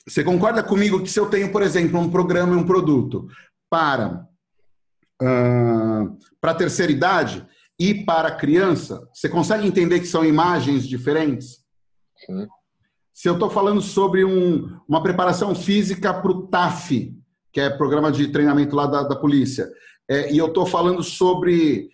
Você 0.06 0.24
concorda 0.24 0.62
comigo 0.62 1.00
que 1.02 1.10
se 1.10 1.20
eu 1.20 1.30
tenho, 1.30 1.52
por 1.52 1.62
exemplo, 1.62 1.98
um 1.98 2.10
programa 2.10 2.54
e 2.54 2.58
um 2.58 2.66
produto, 2.66 3.28
para 3.70 4.26
uh, 5.22 6.18
para 6.40 6.50
a 6.50 6.54
terceira 6.54 6.90
idade 6.90 7.46
e 7.78 7.94
para 7.94 8.28
a 8.28 8.36
criança, 8.36 9.08
você 9.14 9.28
consegue 9.28 9.66
entender 9.66 10.00
que 10.00 10.06
são 10.06 10.24
imagens 10.24 10.86
diferentes? 10.86 11.58
Sim. 12.26 12.46
Se 13.14 13.28
eu 13.28 13.34
estou 13.34 13.48
falando 13.48 13.80
sobre 13.80 14.24
um, 14.24 14.78
uma 14.88 15.02
preparação 15.02 15.54
física 15.54 16.12
para 16.12 16.30
o 16.30 16.46
TAF, 16.48 17.14
que 17.52 17.60
é 17.60 17.70
programa 17.70 18.10
de 18.10 18.28
treinamento 18.28 18.74
lá 18.74 18.86
da, 18.86 19.02
da 19.02 19.14
polícia. 19.14 19.70
É, 20.08 20.32
e 20.32 20.38
eu 20.38 20.46
estou 20.46 20.66
falando 20.66 21.02
sobre 21.02 21.90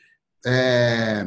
é, 0.47 1.25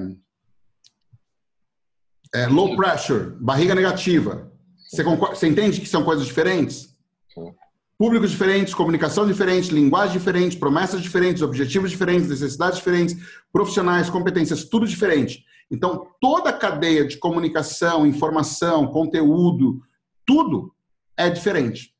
é, 2.34 2.48
low 2.48 2.76
pressure, 2.76 3.36
barriga 3.40 3.76
negativa. 3.76 4.51
Você, 4.92 5.06
concorda, 5.06 5.36
você 5.36 5.48
entende 5.48 5.80
que 5.80 5.88
são 5.88 6.04
coisas 6.04 6.26
diferentes? 6.26 6.94
Sim. 7.34 7.56
Públicos 7.98 8.32
diferentes, 8.32 8.74
comunicação 8.74 9.26
diferente, 9.26 9.74
linguagem 9.74 10.18
diferente, 10.18 10.58
promessas 10.58 11.02
diferentes, 11.02 11.42
objetivos 11.42 11.92
diferentes, 11.92 12.28
necessidades 12.28 12.78
diferentes, 12.80 13.16
profissionais, 13.54 14.10
competências, 14.10 14.66
tudo 14.66 14.86
diferente. 14.86 15.46
Então, 15.70 16.08
toda 16.20 16.50
a 16.50 16.54
cadeia 16.54 17.08
de 17.08 17.18
comunicação, 17.18 18.06
informação, 18.06 18.88
conteúdo, 18.88 19.82
tudo 20.26 20.76
é 21.16 21.30
diferente. 21.30 21.96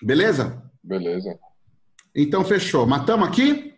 Beleza? 0.00 0.62
Beleza. 0.84 1.36
Então, 2.14 2.44
fechou. 2.44 2.86
Matamos 2.86 3.26
aqui? 3.26 3.74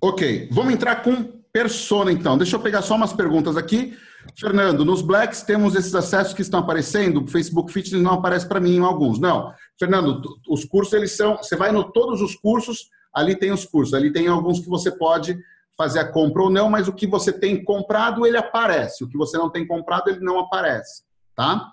Ok. 0.00 0.48
Vamos 0.50 0.72
entrar 0.72 0.96
com 1.04 1.22
persona, 1.52 2.10
então. 2.10 2.36
Deixa 2.36 2.56
eu 2.56 2.60
pegar 2.60 2.82
só 2.82 2.96
umas 2.96 3.12
perguntas 3.12 3.56
aqui. 3.56 3.96
Fernando, 4.38 4.84
nos 4.84 5.02
Blacks 5.02 5.42
temos 5.42 5.74
esses 5.74 5.94
acessos 5.94 6.34
que 6.34 6.42
estão 6.42 6.60
aparecendo, 6.60 7.22
o 7.22 7.26
Facebook 7.26 7.72
Fitness 7.72 8.02
não 8.02 8.14
aparece 8.14 8.46
para 8.46 8.60
mim 8.60 8.76
em 8.76 8.84
alguns. 8.84 9.18
Não. 9.18 9.52
Fernando, 9.78 10.22
os 10.48 10.64
cursos, 10.64 10.92
eles 10.92 11.16
são. 11.16 11.36
Você 11.36 11.56
vai 11.56 11.72
no 11.72 11.84
todos 11.92 12.20
os 12.20 12.34
cursos, 12.34 12.88
ali 13.14 13.36
tem 13.36 13.52
os 13.52 13.64
cursos, 13.64 13.94
ali 13.94 14.12
tem 14.12 14.28
alguns 14.28 14.60
que 14.60 14.68
você 14.68 14.90
pode 14.90 15.38
fazer 15.76 16.00
a 16.00 16.10
compra 16.10 16.42
ou 16.42 16.50
não, 16.50 16.68
mas 16.68 16.88
o 16.88 16.92
que 16.92 17.06
você 17.06 17.32
tem 17.32 17.62
comprado, 17.62 18.26
ele 18.26 18.36
aparece. 18.36 19.04
O 19.04 19.08
que 19.08 19.16
você 19.16 19.38
não 19.38 19.48
tem 19.48 19.66
comprado, 19.66 20.10
ele 20.10 20.20
não 20.20 20.40
aparece. 20.40 21.04
Tá? 21.36 21.64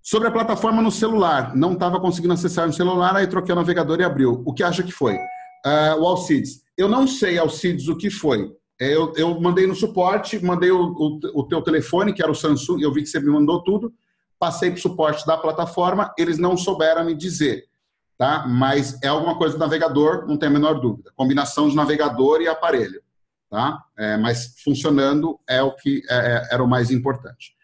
Sobre 0.00 0.28
a 0.28 0.32
plataforma 0.32 0.80
no 0.80 0.90
celular, 0.90 1.54
não 1.54 1.72
estava 1.72 2.00
conseguindo 2.00 2.34
acessar 2.34 2.66
no 2.66 2.72
celular, 2.72 3.16
aí 3.16 3.26
troquei 3.26 3.52
o 3.52 3.56
navegador 3.56 4.00
e 4.00 4.04
abriu. 4.04 4.42
O 4.46 4.54
que 4.54 4.62
acha 4.62 4.82
que 4.82 4.92
foi? 4.92 5.14
Uh, 5.14 6.00
o 6.00 6.06
Alcides. 6.06 6.62
Eu 6.76 6.88
não 6.88 7.06
sei, 7.06 7.38
Alcides, 7.38 7.88
o 7.88 7.96
que 7.96 8.08
foi. 8.08 8.52
É, 8.82 8.92
eu, 8.92 9.12
eu 9.14 9.40
mandei 9.40 9.64
no 9.64 9.76
suporte, 9.76 10.44
mandei 10.44 10.72
o, 10.72 10.82
o, 10.82 11.20
o, 11.34 11.44
teu 11.44 11.62
telefone, 11.62 12.12
que 12.12 12.20
era 12.20 12.32
o 12.32 12.34
Samsung, 12.34 12.82
eu 12.82 12.92
vi 12.92 13.02
que 13.02 13.08
você 13.08 13.20
me 13.20 13.30
mandou 13.30 13.62
tudo, 13.62 13.94
passei 14.40 14.72
para 14.72 14.78
o 14.78 14.82
suporte 14.82 15.24
da 15.24 15.36
plataforma, 15.36 16.12
eles 16.18 16.36
não 16.36 16.56
souberam 16.56 17.04
me 17.04 17.14
dizer, 17.14 17.68
tá? 18.18 18.44
Mas 18.44 19.00
é 19.00 19.06
alguma 19.06 19.38
coisa 19.38 19.54
do 19.54 19.60
navegador, 19.60 20.26
não 20.26 20.36
tem 20.36 20.48
a 20.48 20.52
menor 20.52 20.80
dúvida. 20.80 21.12
Combinação 21.14 21.68
de 21.68 21.76
navegador 21.76 22.40
e 22.40 22.48
aparelho, 22.48 23.00
tá? 23.48 23.84
É, 23.96 24.16
mas 24.16 24.56
funcionando 24.64 25.38
é 25.48 25.62
o 25.62 25.70
que 25.76 26.02
é, 26.10 26.16
é 26.16 26.54
era 26.54 26.64
o 26.64 26.68
mais 26.68 26.90
importante. 26.90 27.54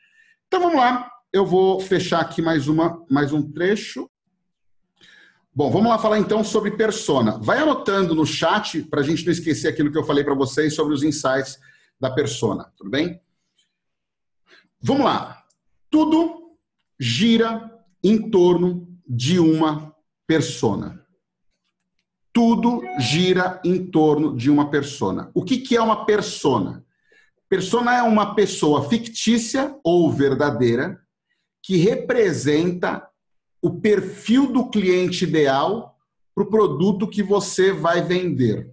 Então 0.46 0.60
vamos 0.60 0.76
lá, 0.76 1.10
eu 1.32 1.44
vou 1.44 1.80
fechar 1.80 2.20
aqui 2.20 2.40
mais, 2.40 2.68
uma, 2.68 3.04
mais 3.10 3.32
um 3.32 3.42
trecho. 3.50 4.08
Bom, 5.58 5.72
vamos 5.72 5.90
lá 5.90 5.98
falar 5.98 6.20
então 6.20 6.44
sobre 6.44 6.76
persona. 6.76 7.36
Vai 7.42 7.58
anotando 7.58 8.14
no 8.14 8.24
chat 8.24 8.80
para 8.84 9.00
a 9.00 9.02
gente 9.02 9.24
não 9.24 9.32
esquecer 9.32 9.66
aquilo 9.66 9.90
que 9.90 9.98
eu 9.98 10.04
falei 10.04 10.22
para 10.22 10.32
vocês 10.32 10.72
sobre 10.72 10.94
os 10.94 11.02
insights 11.02 11.58
da 11.98 12.08
persona, 12.08 12.72
tudo 12.76 12.88
bem? 12.88 13.20
Vamos 14.80 15.04
lá. 15.04 15.42
Tudo 15.90 16.56
gira 16.96 17.76
em 18.04 18.30
torno 18.30 18.86
de 19.04 19.40
uma 19.40 19.92
persona. 20.28 21.04
Tudo 22.32 22.80
gira 23.00 23.60
em 23.64 23.84
torno 23.84 24.36
de 24.36 24.52
uma 24.52 24.70
persona. 24.70 25.28
O 25.34 25.42
que, 25.42 25.58
que 25.58 25.76
é 25.76 25.82
uma 25.82 26.06
persona? 26.06 26.86
Persona 27.48 27.96
é 27.96 28.02
uma 28.04 28.36
pessoa 28.36 28.88
fictícia 28.88 29.76
ou 29.82 30.08
verdadeira 30.08 31.00
que 31.60 31.78
representa 31.78 33.07
o 33.60 33.80
perfil 33.80 34.52
do 34.52 34.70
cliente 34.70 35.24
ideal 35.24 35.96
para 36.34 36.44
o 36.44 36.50
produto 36.50 37.08
que 37.08 37.22
você 37.22 37.72
vai 37.72 38.02
vender. 38.02 38.72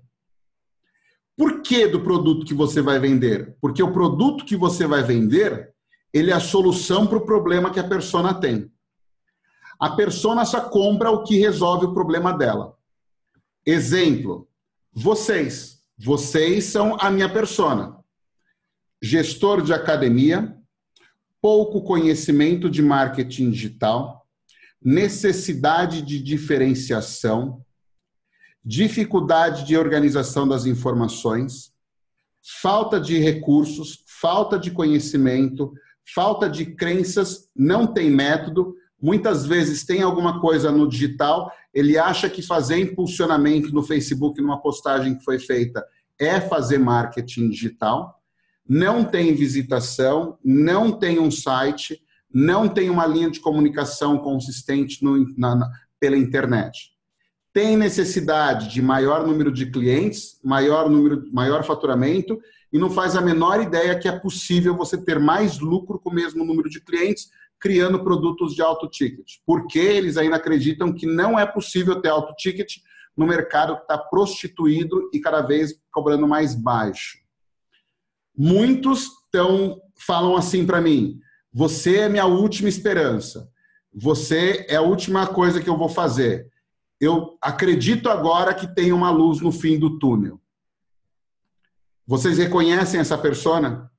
Por 1.36 1.61
que 1.61 1.88
do 1.88 2.01
produto 2.01 2.45
que 2.45 2.53
você 2.53 2.81
vai 2.81 2.99
vender? 2.99 3.57
Porque 3.59 3.83
o 3.83 3.91
produto 3.91 4.45
que 4.45 4.55
você 4.55 4.88
vai 4.88 5.03
vender, 5.03 5.73
ele 6.13 6.31
é 6.31 6.33
a 6.33 6.39
solução 6.39 7.05
para 7.07 7.17
o 7.17 7.25
problema 7.25 7.71
que 7.71 7.79
a 7.79 7.88
persona 7.88 8.33
tem. 8.33 8.71
A 9.79 9.89
persona 9.89 10.45
só 10.45 10.61
compra 10.61 11.11
o 11.11 11.23
que 11.23 11.38
resolve 11.38 11.88
o 11.88 11.93
problema 11.93 12.31
dela. 12.31 12.77
Exemplo, 13.65 14.47
vocês. 14.93 15.83
Vocês 15.97 16.65
são 16.65 16.97
a 16.99 17.09
minha 17.09 17.27
persona. 17.27 17.97
Gestor 19.01 19.61
de 19.61 19.73
academia, 19.73 20.55
pouco 21.41 21.81
conhecimento 21.81 22.69
de 22.69 22.81
marketing 22.81 23.51
digital, 23.51 24.24
necessidade 24.86 26.03
de 26.03 26.21
diferenciação, 26.21 27.65
dificuldade 28.63 29.65
de 29.65 29.75
organização 29.75 30.47
das 30.47 30.67
informações, 30.67 31.73
falta 32.61 32.99
de 32.99 33.17
recursos, 33.17 34.03
falta 34.05 34.59
de 34.59 34.69
conhecimento, 34.69 35.73
falta 36.13 36.47
de 36.47 36.67
crenças, 36.67 37.49
não 37.55 37.88
tem 37.88 38.11
método. 38.11 38.75
Muitas 39.01 39.43
vezes 39.43 39.83
tem 39.83 40.03
alguma 40.03 40.39
coisa 40.39 40.71
no 40.71 40.88
digital, 40.88 41.51
ele 41.73 41.97
acha 41.97 42.29
que 42.29 42.43
fazer 42.43 42.77
impulsionamento 42.77 43.73
no 43.73 43.81
Facebook, 43.81 44.39
numa 44.39 44.61
postagem 44.61 45.17
que 45.17 45.23
foi 45.23 45.39
feita, 45.39 45.83
é 46.19 46.39
fazer 46.39 46.77
marketing 46.77 47.49
digital. 47.49 48.21
Não 48.69 49.03
tem 49.03 49.33
visitação, 49.33 50.38
não 50.43 50.91
tem 50.91 51.17
um 51.19 51.31
site, 51.31 52.05
não 52.36 52.67
tem 52.67 52.89
uma 52.89 53.07
linha 53.07 53.31
de 53.31 53.39
comunicação 53.39 54.17
consistente 54.17 55.01
no, 55.01 55.25
na, 55.38 55.55
na, 55.55 55.71
pela 55.97 56.17
internet. 56.17 56.91
Tem 57.53 57.77
necessidade 57.77 58.67
de 58.67 58.81
maior 58.81 59.25
número 59.25 59.49
de 59.49 59.71
clientes, 59.71 60.38
maior 60.43 60.89
número, 60.89 61.23
maior 61.31 61.63
faturamento 61.63 62.38
e 62.73 62.77
não 62.77 62.89
faz 62.89 63.15
a 63.15 63.21
menor 63.21 63.61
ideia 63.61 63.97
que 63.97 64.09
é 64.09 64.19
possível 64.19 64.75
você 64.75 64.97
ter 64.97 65.17
mais 65.17 65.59
lucro 65.59 65.97
com 65.97 66.09
o 66.09 66.13
mesmo 66.13 66.43
número 66.43 66.69
de 66.69 66.81
clientes 66.81 67.29
criando 67.57 68.03
produtos 68.03 68.53
de 68.53 68.61
alto 68.61 68.89
ticket. 68.89 69.36
Porque 69.45 69.79
eles 69.79 70.17
ainda 70.17 70.36
acreditam 70.36 70.91
que 70.91 71.05
não 71.05 71.39
é 71.39 71.45
possível 71.45 72.01
ter 72.01 72.09
alto 72.09 72.36
ticket 72.36 72.79
no 73.15 73.25
mercado 73.25 73.77
que 73.77 73.83
está 73.83 73.97
prostituído 73.97 75.09
e 75.13 75.21
cada 75.21 75.41
vez 75.41 75.73
cobrando 75.89 76.27
mais 76.27 76.53
baixo. 76.53 77.17
Muitos 78.38 79.09
tão, 79.31 79.79
falam 80.05 80.36
assim 80.36 80.65
para 80.65 80.81
mim: 80.81 81.21
você 81.58 81.99
é 81.99 82.10
minha 82.10 82.26
última 82.26 82.68
esperança. 82.68 83.49
Você 83.93 84.66
é 84.68 84.76
a 84.76 84.82
última 84.82 85.26
coisa 85.26 85.62
que 85.62 85.70
eu 85.70 85.78
vou 85.78 85.88
fazer. 85.88 86.51
Eu 86.99 87.38
acredito 87.41 88.10
agora 88.10 88.53
que 88.53 88.68
tem 88.76 88.91
uma 88.91 89.10
luz 89.10 89.39
no 89.39 89.53
fim 89.53 89.80
do 89.80 89.97
túnel. 89.97 90.38
Vocês 92.06 92.38
reconhecem 92.38 92.99
essa 92.99 93.18
persona? 93.18 93.89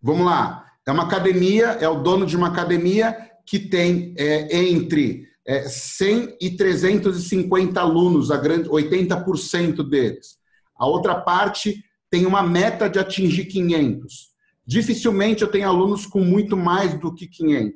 Vamos 0.00 0.26
lá. 0.26 0.64
É 0.86 0.92
uma 0.92 1.02
academia, 1.02 1.70
é 1.80 1.88
o 1.88 2.04
dono 2.04 2.24
de 2.24 2.36
uma 2.36 2.46
academia 2.46 3.18
que 3.44 3.58
tem 3.58 4.14
é, 4.16 4.56
entre 4.56 5.26
é, 5.44 5.68
100 5.68 6.36
e 6.40 6.56
350 6.56 7.80
alunos, 7.80 8.30
a 8.30 8.36
grande, 8.36 8.68
80% 8.68 9.82
deles. 9.82 10.38
A 10.78 10.86
outra 10.86 11.20
parte 11.20 11.84
tem 12.08 12.26
uma 12.26 12.44
meta 12.44 12.88
de 12.88 13.00
atingir 13.00 13.46
500. 13.46 14.27
Dificilmente 14.68 15.40
eu 15.40 15.50
tenho 15.50 15.66
alunos 15.66 16.04
com 16.04 16.20
muito 16.20 16.54
mais 16.54 16.92
do 17.00 17.14
que 17.14 17.26
500. 17.26 17.74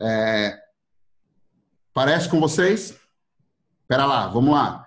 É... 0.00 0.58
Parece 1.92 2.28
com 2.28 2.40
vocês? 2.40 2.98
Espera 3.82 4.04
lá, 4.04 4.26
vamos 4.26 4.52
lá. 4.52 4.84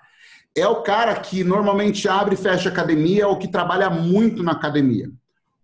É 0.53 0.68
o 0.68 0.84
cara 0.84 1.18
que 1.18 1.45
normalmente 1.45 2.10
abre 2.10 2.36
e 2.36 2.38
fecha 2.38 2.68
academia 2.68 3.26
ou 3.26 3.39
que 3.39 3.47
trabalha 3.47 3.89
muito 3.89 4.43
na 4.43 4.51
academia. 4.51 5.10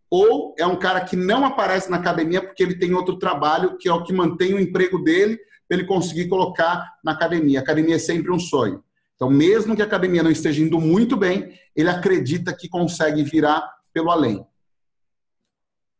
Ou 0.09 0.55
é 0.57 0.65
um 0.65 0.77
cara 0.77 1.01
que 1.01 1.17
não 1.17 1.43
aparece 1.43 1.91
na 1.91 1.97
academia 1.97 2.41
porque 2.41 2.63
ele 2.63 2.79
tem 2.79 2.93
outro 2.93 3.19
trabalho, 3.19 3.77
que 3.77 3.89
é 3.89 3.93
o 3.93 4.01
que 4.01 4.13
mantém 4.13 4.53
o 4.53 4.61
emprego 4.61 5.03
dele 5.03 5.37
para 5.67 5.77
ele 5.77 5.85
conseguir 5.85 6.29
colocar 6.29 6.89
na 7.03 7.11
academia. 7.11 7.59
A 7.59 7.63
academia 7.63 7.97
é 7.97 7.99
sempre 7.99 8.31
um 8.31 8.39
sonho. 8.39 8.81
Então, 9.17 9.29
mesmo 9.29 9.75
que 9.75 9.81
a 9.81 9.85
academia 9.85 10.23
não 10.23 10.31
esteja 10.31 10.61
indo 10.61 10.79
muito 10.79 11.17
bem, 11.17 11.59
ele 11.75 11.89
acredita 11.89 12.53
que 12.53 12.69
consegue 12.69 13.23
virar 13.23 13.69
pelo 13.91 14.09
além. 14.09 14.47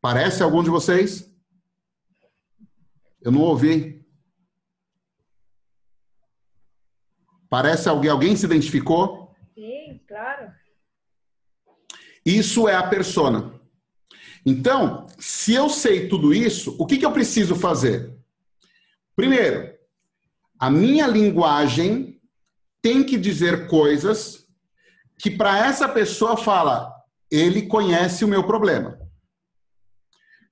Parece 0.04 0.44
algum 0.44 0.62
de 0.62 0.70
vocês? 0.70 1.34
Eu 3.22 3.32
não 3.32 3.40
ouvi. 3.40 4.06
Parece 7.50 7.88
alguém? 7.88 8.12
Alguém 8.12 8.36
se 8.36 8.46
identificou? 8.46 9.34
Sim, 9.56 10.02
claro. 10.06 10.52
Isso 12.26 12.68
é 12.68 12.76
a 12.76 12.86
persona. 12.86 13.58
Então, 14.46 15.08
se 15.18 15.54
eu 15.54 15.70
sei 15.70 16.10
tudo 16.10 16.34
isso, 16.34 16.76
o 16.78 16.86
que, 16.86 16.98
que 16.98 17.06
eu 17.06 17.14
preciso 17.14 17.56
fazer? 17.56 18.14
Primeiro, 19.16 19.74
a 20.60 20.70
minha 20.70 21.08
linguagem 21.08 22.22
tem 22.82 23.06
que 23.06 23.18
dizer 23.18 23.70
coisas 23.70 24.46
que 25.18 25.32
para 25.32 25.66
essa 25.66 25.88
pessoa 25.88 26.36
fala, 26.36 26.94
ele 27.32 27.68
conhece 27.68 28.26
o 28.26 28.28
meu 28.28 28.46
problema. 28.46 29.02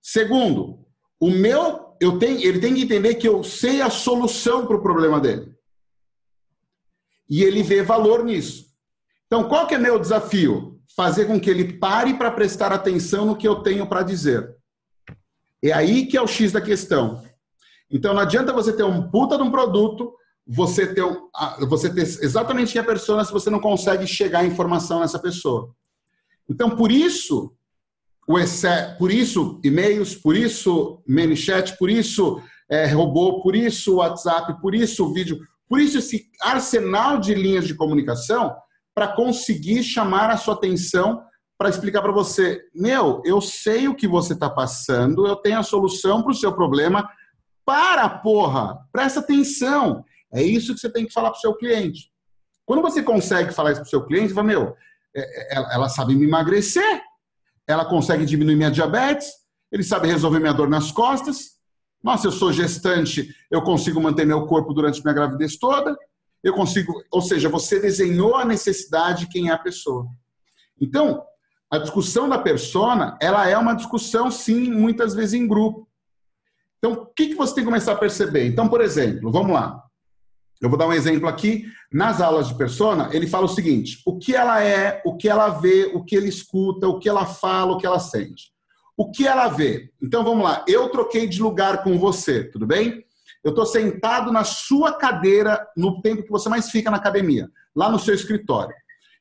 Segundo, 0.01 0.85
o 1.19 1.29
meu 1.29 1.91
eu 2.01 2.17
tenho, 2.17 2.39
ele 2.41 2.59
tem 2.59 2.73
que 2.73 2.81
entender 2.81 3.15
que 3.15 3.27
eu 3.27 3.43
sei 3.43 3.79
a 3.79 3.89
solução 3.89 4.65
para 4.65 4.75
o 4.75 4.81
problema 4.81 5.19
dele. 5.19 5.55
E 7.29 7.43
ele 7.43 7.61
vê 7.61 7.83
valor 7.83 8.25
nisso. 8.25 8.65
Então, 9.27 9.47
qual 9.47 9.67
que 9.67 9.75
é 9.75 9.77
meu 9.77 9.99
desafio? 9.99 10.81
Fazer 10.95 11.25
com 11.25 11.39
que 11.39 11.49
ele 11.49 11.77
pare 11.77 12.15
para 12.15 12.31
prestar 12.31 12.73
atenção 12.73 13.27
no 13.27 13.37
que 13.37 13.47
eu 13.47 13.61
tenho 13.61 13.87
para 13.87 14.01
dizer. 14.01 14.57
É 15.63 15.71
aí 15.71 16.07
que 16.07 16.17
é 16.17 16.21
o 16.21 16.27
X 16.27 16.51
da 16.51 16.59
questão. 16.59 17.23
Então, 17.89 18.15
não 18.15 18.21
adianta 18.21 18.51
você 18.51 18.73
ter 18.73 18.83
um 18.83 19.09
puta 19.11 19.37
de 19.37 19.43
um 19.43 19.51
produto, 19.51 20.11
você 20.45 20.91
ter, 20.91 21.05
você 21.69 21.93
ter 21.93 22.01
exatamente 22.01 22.79
a 22.79 22.83
pessoa 22.83 23.23
se 23.23 23.31
você 23.31 23.51
não 23.51 23.59
consegue 23.59 24.07
chegar 24.07 24.39
a 24.39 24.45
informação 24.45 25.01
nessa 25.01 25.19
pessoa. 25.19 25.71
Então, 26.49 26.75
por 26.75 26.91
isso, 26.91 27.55
o 28.27 28.39
Excel, 28.39 28.95
por 28.97 29.11
isso 29.11 29.59
e-mails, 29.63 30.15
por 30.15 30.35
isso 30.35 31.03
ManyChat, 31.07 31.77
por 31.77 31.89
isso 31.89 32.41
é, 32.69 32.87
robô, 32.87 33.41
por 33.41 33.55
isso 33.55 33.95
WhatsApp, 33.95 34.61
por 34.61 34.73
isso 34.73 35.11
vídeo, 35.13 35.39
por 35.67 35.79
isso 35.79 35.97
esse 35.97 36.29
arsenal 36.41 37.19
de 37.19 37.33
linhas 37.33 37.67
de 37.67 37.75
comunicação 37.75 38.55
para 38.93 39.07
conseguir 39.07 39.83
chamar 39.83 40.29
a 40.29 40.37
sua 40.37 40.53
atenção 40.53 41.21
para 41.61 41.69
explicar 41.69 42.01
para 42.01 42.11
você, 42.11 42.59
meu, 42.73 43.21
eu 43.23 43.39
sei 43.39 43.87
o 43.87 43.93
que 43.93 44.07
você 44.07 44.33
está 44.33 44.49
passando, 44.49 45.27
eu 45.27 45.35
tenho 45.35 45.59
a 45.59 45.63
solução 45.63 46.23
para 46.23 46.31
o 46.31 46.35
seu 46.35 46.51
problema. 46.51 47.07
Para, 47.63 48.09
porra! 48.09 48.79
Presta 48.91 49.19
atenção. 49.19 50.03
É 50.33 50.41
isso 50.41 50.73
que 50.73 50.79
você 50.79 50.91
tem 50.91 51.05
que 51.05 51.13
falar 51.13 51.29
para 51.29 51.37
o 51.37 51.39
seu 51.39 51.53
cliente. 51.53 52.09
Quando 52.65 52.81
você 52.81 53.03
consegue 53.03 53.53
falar 53.53 53.73
isso 53.73 53.81
para 53.81 53.87
o 53.87 53.91
seu 53.91 54.03
cliente, 54.03 54.33
fala, 54.33 54.47
meu, 54.47 54.75
é, 55.15 55.21
é, 55.21 55.55
ela, 55.55 55.73
ela 55.73 55.89
sabe 55.89 56.15
me 56.15 56.25
emagrecer, 56.25 56.99
ela 57.71 57.85
consegue 57.85 58.25
diminuir 58.25 58.55
minha 58.55 58.71
diabetes, 58.71 59.27
ele 59.71 59.83
sabe 59.83 60.07
resolver 60.07 60.39
minha 60.39 60.53
dor 60.53 60.69
nas 60.69 60.91
costas. 60.91 61.51
Nossa, 62.03 62.27
eu 62.27 62.31
sou 62.31 62.51
gestante, 62.51 63.33
eu 63.49 63.61
consigo 63.61 64.01
manter 64.01 64.25
meu 64.25 64.45
corpo 64.45 64.73
durante 64.73 65.01
minha 65.03 65.13
gravidez 65.13 65.57
toda. 65.57 65.95
Eu 66.43 66.53
consigo, 66.53 66.91
ou 67.11 67.21
seja, 67.21 67.47
você 67.47 67.79
desenhou 67.79 68.35
a 68.35 68.43
necessidade 68.43 69.21
de 69.21 69.31
quem 69.31 69.49
é 69.49 69.53
a 69.53 69.59
pessoa. 69.59 70.07
Então, 70.79 71.23
a 71.69 71.77
discussão 71.77 72.27
da 72.27 72.39
persona, 72.39 73.17
ela 73.21 73.47
é 73.47 73.57
uma 73.57 73.75
discussão, 73.75 74.29
sim, 74.29 74.71
muitas 74.71 75.13
vezes 75.13 75.33
em 75.33 75.47
grupo. 75.47 75.87
Então, 76.79 76.93
o 76.93 77.05
que, 77.05 77.27
que 77.27 77.35
você 77.35 77.53
tem 77.53 77.63
que 77.63 77.69
começar 77.69 77.93
a 77.93 77.97
perceber? 77.97 78.47
Então, 78.47 78.67
por 78.67 78.81
exemplo, 78.81 79.31
vamos 79.31 79.53
lá. 79.53 79.81
Eu 80.61 80.69
vou 80.69 80.77
dar 80.77 80.87
um 80.87 80.93
exemplo 80.93 81.27
aqui. 81.27 81.65
Nas 81.91 82.21
aulas 82.21 82.47
de 82.47 82.55
persona, 82.55 83.09
ele 83.11 83.27
fala 83.27 83.45
o 83.45 83.49
seguinte: 83.49 84.01
o 84.05 84.17
que 84.17 84.35
ela 84.35 84.63
é, 84.63 85.01
o 85.03 85.17
que 85.17 85.27
ela 85.27 85.49
vê, 85.49 85.91
o 85.93 86.03
que 86.03 86.15
ele 86.15 86.29
escuta, 86.29 86.87
o 86.87 86.99
que 86.99 87.09
ela 87.09 87.25
fala, 87.25 87.73
o 87.73 87.77
que 87.77 87.85
ela 87.85 87.99
sente. 87.99 88.51
O 88.95 89.09
que 89.09 89.27
ela 89.27 89.47
vê? 89.47 89.89
Então 90.01 90.23
vamos 90.23 90.43
lá. 90.43 90.63
Eu 90.67 90.89
troquei 90.89 91.27
de 91.27 91.41
lugar 91.41 91.83
com 91.83 91.97
você, 91.97 92.43
tudo 92.43 92.67
bem? 92.67 93.03
Eu 93.43 93.49
estou 93.49 93.65
sentado 93.65 94.31
na 94.31 94.43
sua 94.43 94.93
cadeira 94.93 95.67
no 95.75 96.01
tempo 96.01 96.21
que 96.21 96.29
você 96.29 96.47
mais 96.47 96.69
fica 96.69 96.91
na 96.91 96.97
academia, 96.97 97.49
lá 97.75 97.89
no 97.89 97.97
seu 97.97 98.13
escritório. 98.13 98.75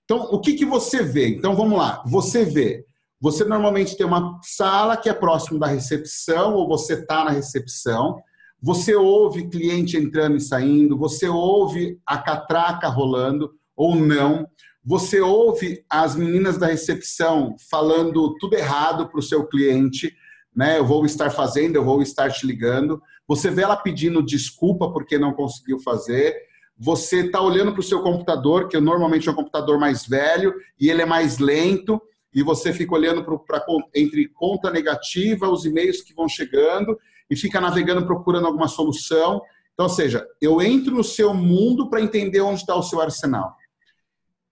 Então, 0.05 0.29
o 0.31 0.41
que, 0.41 0.55
que 0.55 0.67
você 0.67 1.03
vê? 1.03 1.29
Então 1.29 1.57
vamos 1.57 1.79
lá. 1.79 2.03
Você 2.07 2.45
vê. 2.45 2.85
Você 3.21 3.45
normalmente 3.45 3.97
tem 3.97 4.05
uma 4.05 4.39
sala 4.43 4.97
que 4.97 5.09
é 5.09 5.15
próximo 5.15 5.59
da 5.59 5.67
recepção, 5.67 6.55
ou 6.55 6.69
você 6.69 6.95
está 6.95 7.25
na 7.25 7.31
recepção. 7.31 8.21
Você 8.63 8.95
ouve 8.95 9.49
cliente 9.49 9.97
entrando 9.97 10.37
e 10.37 10.41
saindo, 10.41 10.97
você 10.97 11.29
ouve 11.29 11.99
a 12.05 12.19
catraca 12.19 12.89
rolando 12.89 13.53
ou 13.75 13.95
não. 13.95 14.47
Você 14.85 15.21
ouve 15.21 15.85
as 15.89 16.15
meninas 16.15 16.59
da 16.59 16.67
recepção 16.67 17.57
falando 17.71 18.37
tudo 18.39 18.55
errado 18.55 19.09
para 19.09 19.19
o 19.19 19.23
seu 19.23 19.47
cliente, 19.47 20.15
né? 20.55 20.79
Eu 20.79 20.85
vou 20.85 21.05
estar 21.07 21.31
fazendo, 21.31 21.77
eu 21.77 21.85
vou 21.85 22.03
estar 22.03 22.31
te 22.31 22.47
ligando. 22.47 23.01
Você 23.27 23.51
vê 23.51 23.63
ela 23.63 23.77
pedindo 23.77 24.23
desculpa 24.23 24.93
porque 24.93 25.19
não 25.19 25.33
conseguiu 25.33 25.79
fazer. 25.79 26.35
Você 26.77 27.27
está 27.27 27.41
olhando 27.41 27.73
para 27.73 27.81
o 27.81 27.85
seu 27.85 28.03
computador, 28.03 28.69
que 28.69 28.81
normalmente 28.81 29.29
é 29.29 29.33
um 29.33 29.37
computador 29.37 29.79
mais 29.79 30.07
velho 30.07 30.55
e 30.79 30.89
ele 30.89 31.03
é 31.03 31.07
mais 31.07 31.39
lento, 31.39 32.01
e 32.35 32.43
você 32.43 32.73
fica 32.73 32.95
olhando 32.95 33.23
para 33.25 33.65
entre 33.95 34.29
conta 34.29 34.71
negativa, 34.71 35.51
os 35.51 35.65
e-mails 35.65 36.01
que 36.01 36.15
vão 36.15 36.29
chegando, 36.29 36.99
e 37.31 37.37
fica 37.37 37.61
navegando 37.61 38.05
procurando 38.05 38.47
alguma 38.47 38.69
solução. 38.69 39.41
Então, 39.73 39.87
ou 39.87 39.89
seja, 39.89 40.27
eu 40.41 40.61
entro 40.61 40.95
no 40.95 41.05
seu 41.05 41.33
mundo 41.33 41.89
para 41.89 42.03
entender 42.03 42.41
onde 42.41 42.61
está 42.61 42.75
o 42.75 42.83
seu 42.83 43.01
arsenal. 43.01 43.55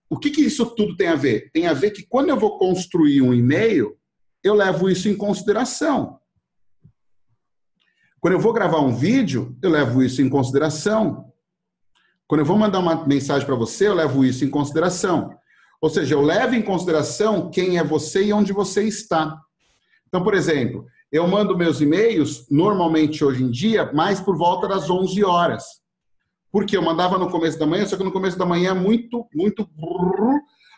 O 0.09 0.19
que, 0.19 0.31
que 0.31 0.41
isso 0.41 0.65
tudo 0.75 0.97
tem 0.97 1.09
a 1.09 1.17
ver? 1.17 1.51
Tem 1.53 1.67
a 1.67 1.75
ver 1.75 1.91
que 1.91 2.07
quando 2.07 2.31
eu 2.31 2.37
vou 2.37 2.59
construir 2.59 3.21
um 3.21 3.35
e-mail, 3.35 3.99
eu 4.43 4.55
levo 4.55 4.89
isso 4.89 5.09
em 5.09 5.17
consideração. 5.17 6.19
Quando 8.21 8.35
eu 8.35 8.41
vou 8.41 8.53
gravar 8.53 8.81
um 8.81 8.95
vídeo, 8.95 9.57
eu 9.63 9.71
levo 9.71 10.03
isso 10.03 10.23
em 10.23 10.29
consideração. 10.29 11.33
Quando 12.27 12.41
eu 12.41 12.47
vou 12.47 12.59
mandar 12.59 12.79
uma 12.79 13.07
mensagem 13.07 13.47
para 13.47 13.55
você, 13.55 13.89
eu 13.89 13.95
levo 13.95 14.25
isso 14.25 14.45
em 14.45 14.51
consideração. 14.51 15.37
Ou 15.81 15.89
seja, 15.89 16.15
eu 16.15 16.23
levo 16.23 16.55
em 16.55 16.63
consideração 16.63 17.51
quem 17.51 17.79
é 17.79 17.85
você 17.85 18.25
e 18.25 18.33
onde 18.33 18.53
você 18.53 18.83
está. 18.83 19.39
Então, 20.09 20.23
por 20.23 20.35
exemplo, 20.35 20.87
eu 21.11 21.27
mando 21.27 21.57
meus 21.57 21.81
e-mails, 21.81 22.47
normalmente 22.51 23.25
hoje 23.25 23.43
em 23.43 23.51
dia, 23.51 23.91
mais 23.93 24.21
por 24.21 24.37
volta 24.37 24.69
das 24.69 24.91
11 24.91 25.25
horas. 25.25 25.65
Porque 26.53 26.77
eu 26.77 26.83
mandava 26.83 27.19
no 27.19 27.31
começo 27.31 27.59
da 27.59 27.67
manhã, 27.67 27.87
só 27.87 27.97
que 27.97 28.05
no 28.05 28.13
começo 28.13 28.39
da 28.39 28.45
manhã 28.45 28.71
é 28.71 28.75
muito, 28.75 29.27
muito. 29.35 29.69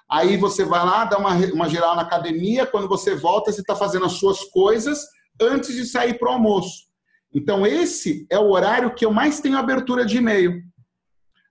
Aí 0.09 0.37
você 0.37 0.65
vai 0.65 0.85
lá, 0.85 1.05
dá 1.05 1.19
uma, 1.19 1.35
uma 1.53 1.69
geral 1.69 1.97
na 1.97 2.03
academia, 2.03 2.67
quando 2.67 2.89
você 2.89 3.15
volta, 3.15 3.53
você 3.53 3.61
está 3.61 3.75
fazendo 3.75 4.07
as 4.07 4.13
suas 4.13 4.45
coisas 4.45 5.05
antes 5.41 5.75
de 5.75 5.85
sair 5.85 6.19
para 6.19 6.29
o 6.29 6.33
almoço. 6.33 6.91
Então, 7.33 7.65
esse 7.65 8.27
é 8.29 8.39
o 8.39 8.51
horário 8.51 8.95
que 8.95 9.05
eu 9.05 9.13
mais 9.13 9.41
tenho 9.41 9.57
abertura 9.57 10.05
de 10.05 10.19
e-mail. 10.19 10.63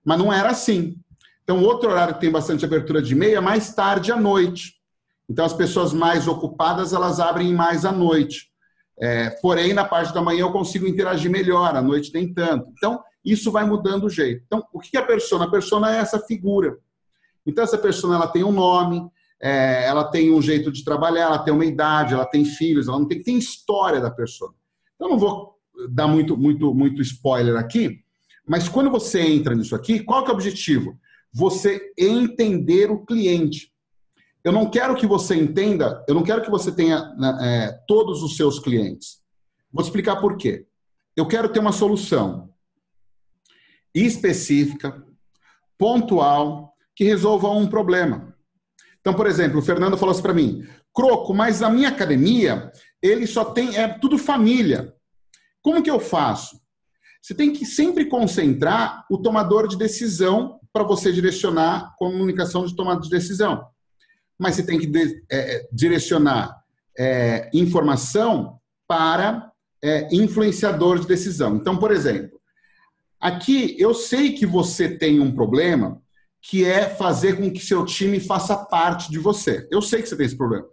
Mas 0.04 0.18
não 0.18 0.32
era 0.32 0.50
assim. 0.50 0.96
Então, 1.42 1.62
outro 1.62 1.90
horário 1.90 2.14
que 2.14 2.20
tem 2.20 2.30
bastante 2.30 2.64
abertura 2.64 3.02
de 3.02 3.12
e-mail 3.12 3.38
é 3.38 3.40
mais 3.40 3.74
tarde 3.74 4.12
à 4.12 4.16
noite. 4.16 4.74
Então, 5.28 5.44
as 5.44 5.54
pessoas 5.54 5.92
mais 5.92 6.28
ocupadas, 6.28 6.92
elas 6.92 7.18
abrem 7.20 7.54
mais 7.54 7.84
à 7.84 7.92
noite. 7.92 8.49
É, 9.00 9.30
porém, 9.30 9.72
na 9.72 9.84
parte 9.84 10.12
da 10.12 10.20
manhã 10.20 10.40
eu 10.40 10.52
consigo 10.52 10.86
interagir 10.86 11.30
melhor, 11.30 11.74
à 11.74 11.80
noite 11.80 12.12
nem 12.12 12.32
tanto. 12.32 12.70
Então, 12.76 13.02
isso 13.24 13.50
vai 13.50 13.64
mudando 13.64 14.04
o 14.04 14.10
jeito. 14.10 14.42
Então, 14.46 14.62
o 14.72 14.78
que 14.78 14.96
é 14.96 15.00
a 15.00 15.06
persona? 15.06 15.46
A 15.46 15.50
persona 15.50 15.94
é 15.94 15.98
essa 15.98 16.18
figura. 16.18 16.78
Então, 17.46 17.64
essa 17.64 17.78
persona 17.78 18.16
ela 18.16 18.28
tem 18.28 18.44
um 18.44 18.52
nome, 18.52 19.02
é, 19.40 19.86
ela 19.86 20.04
tem 20.04 20.32
um 20.32 20.42
jeito 20.42 20.70
de 20.70 20.84
trabalhar, 20.84 21.22
ela 21.22 21.38
tem 21.38 21.52
uma 21.52 21.64
idade, 21.64 22.12
ela 22.12 22.26
tem 22.26 22.44
filhos, 22.44 22.88
ela 22.88 22.98
não 22.98 23.08
tem, 23.08 23.22
tem 23.22 23.38
história 23.38 24.00
da 24.00 24.10
persona. 24.10 24.52
Então, 24.94 25.08
não 25.08 25.18
vou 25.18 25.54
dar 25.88 26.06
muito, 26.06 26.36
muito, 26.36 26.74
muito 26.74 27.00
spoiler 27.00 27.56
aqui, 27.56 28.00
mas 28.46 28.68
quando 28.68 28.90
você 28.90 29.20
entra 29.20 29.54
nisso 29.54 29.74
aqui, 29.74 30.00
qual 30.00 30.24
que 30.24 30.30
é 30.30 30.32
o 30.32 30.34
objetivo? 30.34 30.98
Você 31.32 31.92
entender 31.96 32.90
o 32.90 33.04
cliente. 33.04 33.72
Eu 34.42 34.52
não 34.52 34.70
quero 34.70 34.96
que 34.96 35.06
você 35.06 35.34
entenda, 35.34 36.02
eu 36.08 36.14
não 36.14 36.22
quero 36.22 36.42
que 36.42 36.50
você 36.50 36.72
tenha 36.72 37.14
né, 37.16 37.38
é, 37.42 37.80
todos 37.86 38.22
os 38.22 38.36
seus 38.36 38.58
clientes. 38.58 39.20
Vou 39.70 39.84
explicar 39.84 40.16
por 40.16 40.36
quê. 40.36 40.66
Eu 41.14 41.26
quero 41.26 41.50
ter 41.50 41.58
uma 41.58 41.72
solução 41.72 42.50
específica, 43.94 45.04
pontual, 45.76 46.74
que 46.96 47.04
resolva 47.04 47.50
um 47.50 47.66
problema. 47.66 48.34
Então, 49.00 49.12
por 49.12 49.26
exemplo, 49.26 49.58
o 49.58 49.62
Fernando 49.62 49.98
falou 49.98 50.12
assim 50.12 50.22
para 50.22 50.34
mim: 50.34 50.66
Croco, 50.94 51.34
mas 51.34 51.62
a 51.62 51.68
minha 51.68 51.88
academia, 51.88 52.72
ele 53.02 53.26
só 53.26 53.44
tem, 53.44 53.76
é 53.76 53.88
tudo 53.88 54.16
família. 54.16 54.94
Como 55.60 55.82
que 55.82 55.90
eu 55.90 56.00
faço? 56.00 56.58
Você 57.20 57.34
tem 57.34 57.52
que 57.52 57.66
sempre 57.66 58.06
concentrar 58.06 59.04
o 59.10 59.18
tomador 59.18 59.68
de 59.68 59.76
decisão 59.76 60.58
para 60.72 60.82
você 60.82 61.12
direcionar 61.12 61.76
a 61.76 61.90
comunicação 61.98 62.64
de 62.64 62.74
tomada 62.74 63.02
de 63.02 63.10
decisão 63.10 63.69
mas 64.40 64.54
você 64.54 64.62
tem 64.62 64.78
que 64.78 64.86
de, 64.86 65.22
é, 65.30 65.56
é, 65.56 65.68
direcionar 65.70 66.64
é, 66.98 67.50
informação 67.52 68.58
para 68.88 69.52
é, 69.82 70.08
influenciador 70.10 70.98
de 70.98 71.06
decisão. 71.06 71.56
Então, 71.56 71.76
por 71.76 71.92
exemplo, 71.92 72.40
aqui 73.20 73.76
eu 73.78 73.92
sei 73.92 74.32
que 74.32 74.46
você 74.46 74.88
tem 74.88 75.20
um 75.20 75.30
problema 75.30 76.00
que 76.40 76.64
é 76.64 76.88
fazer 76.88 77.36
com 77.36 77.52
que 77.52 77.60
seu 77.60 77.84
time 77.84 78.18
faça 78.18 78.56
parte 78.56 79.10
de 79.10 79.18
você. 79.18 79.68
Eu 79.70 79.82
sei 79.82 80.00
que 80.00 80.08
você 80.08 80.16
tem 80.16 80.24
esse 80.24 80.36
problema. 80.36 80.66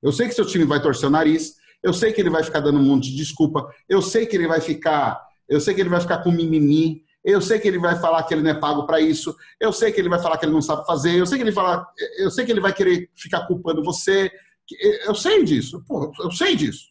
Eu 0.00 0.12
sei 0.12 0.28
que 0.28 0.34
seu 0.34 0.46
time 0.46 0.64
vai 0.64 0.80
torcer 0.80 1.08
o 1.08 1.12
nariz, 1.12 1.56
eu 1.82 1.92
sei 1.92 2.12
que 2.12 2.20
ele 2.20 2.30
vai 2.30 2.44
ficar 2.44 2.60
dando 2.60 2.78
um 2.78 2.84
monte 2.84 3.10
de 3.10 3.16
desculpa, 3.16 3.68
eu 3.88 4.00
sei 4.00 4.26
que 4.26 4.36
ele 4.36 4.46
vai 4.46 4.60
ficar, 4.60 5.20
eu 5.48 5.60
sei 5.60 5.74
que 5.74 5.80
ele 5.80 5.88
vai 5.88 6.00
ficar 6.00 6.18
com 6.18 6.30
mimimi, 6.30 7.02
eu 7.24 7.40
sei 7.40 7.58
que 7.58 7.68
ele 7.68 7.78
vai 7.78 7.98
falar 7.98 8.22
que 8.24 8.34
ele 8.34 8.42
não 8.42 8.50
é 8.50 8.54
pago 8.54 8.84
para 8.84 9.00
isso. 9.00 9.34
Eu 9.60 9.72
sei 9.72 9.92
que 9.92 10.00
ele 10.00 10.08
vai 10.08 10.20
falar 10.20 10.36
que 10.38 10.44
ele 10.44 10.52
não 10.52 10.62
sabe 10.62 10.84
fazer. 10.84 11.14
Eu 11.14 11.26
sei 11.26 11.38
que 11.38 11.44
ele 11.44 11.52
fala, 11.52 11.86
eu 12.18 12.30
sei 12.30 12.44
que 12.44 12.50
ele 12.50 12.60
vai 12.60 12.72
querer 12.72 13.10
ficar 13.14 13.46
culpando 13.46 13.82
você. 13.82 14.30
Eu 15.04 15.14
sei 15.14 15.44
disso. 15.44 15.84
Pô, 15.86 16.12
eu 16.20 16.30
sei 16.32 16.56
disso. 16.56 16.90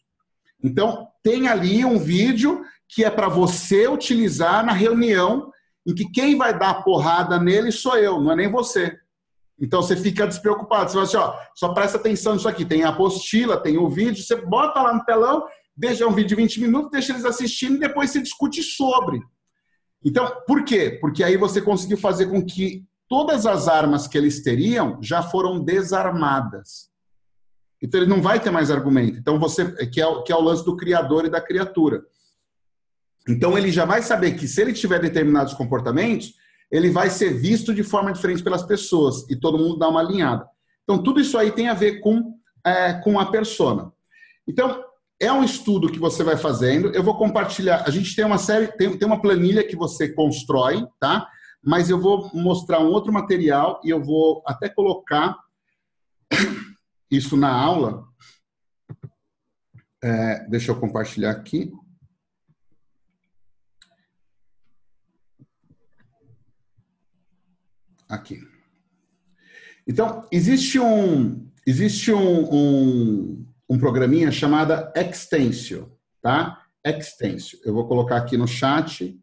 Então, 0.62 1.08
tem 1.22 1.48
ali 1.48 1.84
um 1.84 1.98
vídeo 1.98 2.64
que 2.88 3.04
é 3.04 3.10
para 3.10 3.28
você 3.28 3.88
utilizar 3.88 4.64
na 4.64 4.72
reunião 4.72 5.50
em 5.86 5.94
que 5.94 6.10
quem 6.10 6.36
vai 6.36 6.56
dar 6.56 6.82
porrada 6.82 7.38
nele 7.38 7.72
sou 7.72 7.96
eu, 7.96 8.20
não 8.20 8.32
é 8.32 8.36
nem 8.36 8.50
você. 8.50 8.96
Então 9.60 9.82
você 9.82 9.96
fica 9.96 10.26
despreocupado. 10.26 10.90
Você 10.90 10.96
vai 10.96 11.04
assim, 11.04 11.16
ó, 11.16 11.34
só 11.54 11.72
presta 11.72 11.96
atenção 11.96 12.34
nisso 12.34 12.48
aqui. 12.48 12.64
Tem 12.64 12.84
a 12.84 12.90
apostila, 12.90 13.56
tem 13.56 13.78
o 13.78 13.88
vídeo, 13.88 14.22
você 14.22 14.36
bota 14.36 14.80
lá 14.80 14.94
no 14.94 15.04
telão, 15.04 15.46
deixa 15.76 16.06
um 16.06 16.12
vídeo 16.12 16.30
de 16.30 16.34
20 16.36 16.60
minutos, 16.60 16.90
deixa 16.90 17.12
eles 17.12 17.24
assistindo 17.24 17.76
e 17.76 17.80
depois 17.80 18.10
você 18.10 18.20
discute 18.20 18.62
sobre. 18.62 19.20
Então, 20.04 20.42
por 20.46 20.64
quê? 20.64 20.98
Porque 21.00 21.22
aí 21.22 21.36
você 21.36 21.60
conseguiu 21.60 21.96
fazer 21.96 22.26
com 22.26 22.44
que 22.44 22.84
todas 23.08 23.44
as 23.44 23.68
armas 23.68 24.06
que 24.06 24.16
eles 24.16 24.42
teriam 24.42 24.98
já 25.02 25.22
foram 25.22 25.62
desarmadas. 25.62 26.90
Então 27.82 28.00
ele 28.00 28.08
não 28.08 28.22
vai 28.22 28.40
ter 28.40 28.50
mais 28.50 28.70
argumento. 28.70 29.18
Então 29.18 29.38
você 29.38 29.70
que 29.88 30.00
é, 30.00 30.22
que 30.22 30.32
é 30.32 30.36
o 30.36 30.40
lance 30.40 30.64
do 30.64 30.76
criador 30.76 31.26
e 31.26 31.30
da 31.30 31.40
criatura. 31.40 32.02
Então 33.28 33.58
ele 33.58 33.70
já 33.70 33.84
vai 33.84 34.00
saber 34.02 34.32
que 34.32 34.48
se 34.48 34.62
ele 34.62 34.72
tiver 34.72 35.00
determinados 35.00 35.52
comportamentos, 35.52 36.34
ele 36.70 36.90
vai 36.90 37.10
ser 37.10 37.34
visto 37.34 37.74
de 37.74 37.82
forma 37.82 38.12
diferente 38.12 38.42
pelas 38.42 38.62
pessoas 38.62 39.28
e 39.28 39.36
todo 39.36 39.58
mundo 39.58 39.78
dá 39.78 39.88
uma 39.88 40.00
alinhada. 40.00 40.48
Então 40.84 41.02
tudo 41.02 41.20
isso 41.20 41.36
aí 41.36 41.50
tem 41.50 41.68
a 41.68 41.74
ver 41.74 42.00
com 42.00 42.38
é, 42.64 42.94
com 42.94 43.18
a 43.18 43.30
persona. 43.30 43.92
Então 44.48 44.82
é 45.22 45.32
um 45.32 45.44
estudo 45.44 45.90
que 45.90 46.00
você 46.00 46.24
vai 46.24 46.36
fazendo. 46.36 46.92
Eu 46.92 47.02
vou 47.04 47.16
compartilhar. 47.16 47.84
A 47.86 47.90
gente 47.90 48.16
tem 48.16 48.24
uma 48.24 48.38
série, 48.38 48.66
tem, 48.76 48.98
tem 48.98 49.06
uma 49.06 49.22
planilha 49.22 49.64
que 49.64 49.76
você 49.76 50.12
constrói, 50.12 50.84
tá? 50.98 51.30
Mas 51.62 51.88
eu 51.88 52.00
vou 52.00 52.28
mostrar 52.34 52.80
um 52.80 52.88
outro 52.88 53.12
material 53.12 53.80
e 53.84 53.90
eu 53.90 54.02
vou 54.02 54.42
até 54.44 54.68
colocar 54.68 55.38
isso 57.08 57.36
na 57.36 57.52
aula. 57.52 58.04
É, 60.02 60.44
deixa 60.48 60.72
eu 60.72 60.80
compartilhar 60.80 61.30
aqui. 61.30 61.72
Aqui. 68.08 68.40
Então, 69.86 70.26
existe 70.32 70.80
um, 70.80 71.48
existe 71.64 72.12
um, 72.12 72.52
um, 72.52 73.51
um 73.72 73.78
programinha 73.78 74.30
chamada 74.30 74.92
Extensio, 74.94 75.98
tá? 76.20 76.62
Extensio. 76.84 77.58
Eu 77.64 77.72
vou 77.72 77.88
colocar 77.88 78.18
aqui 78.18 78.36
no 78.36 78.46
chat. 78.46 79.18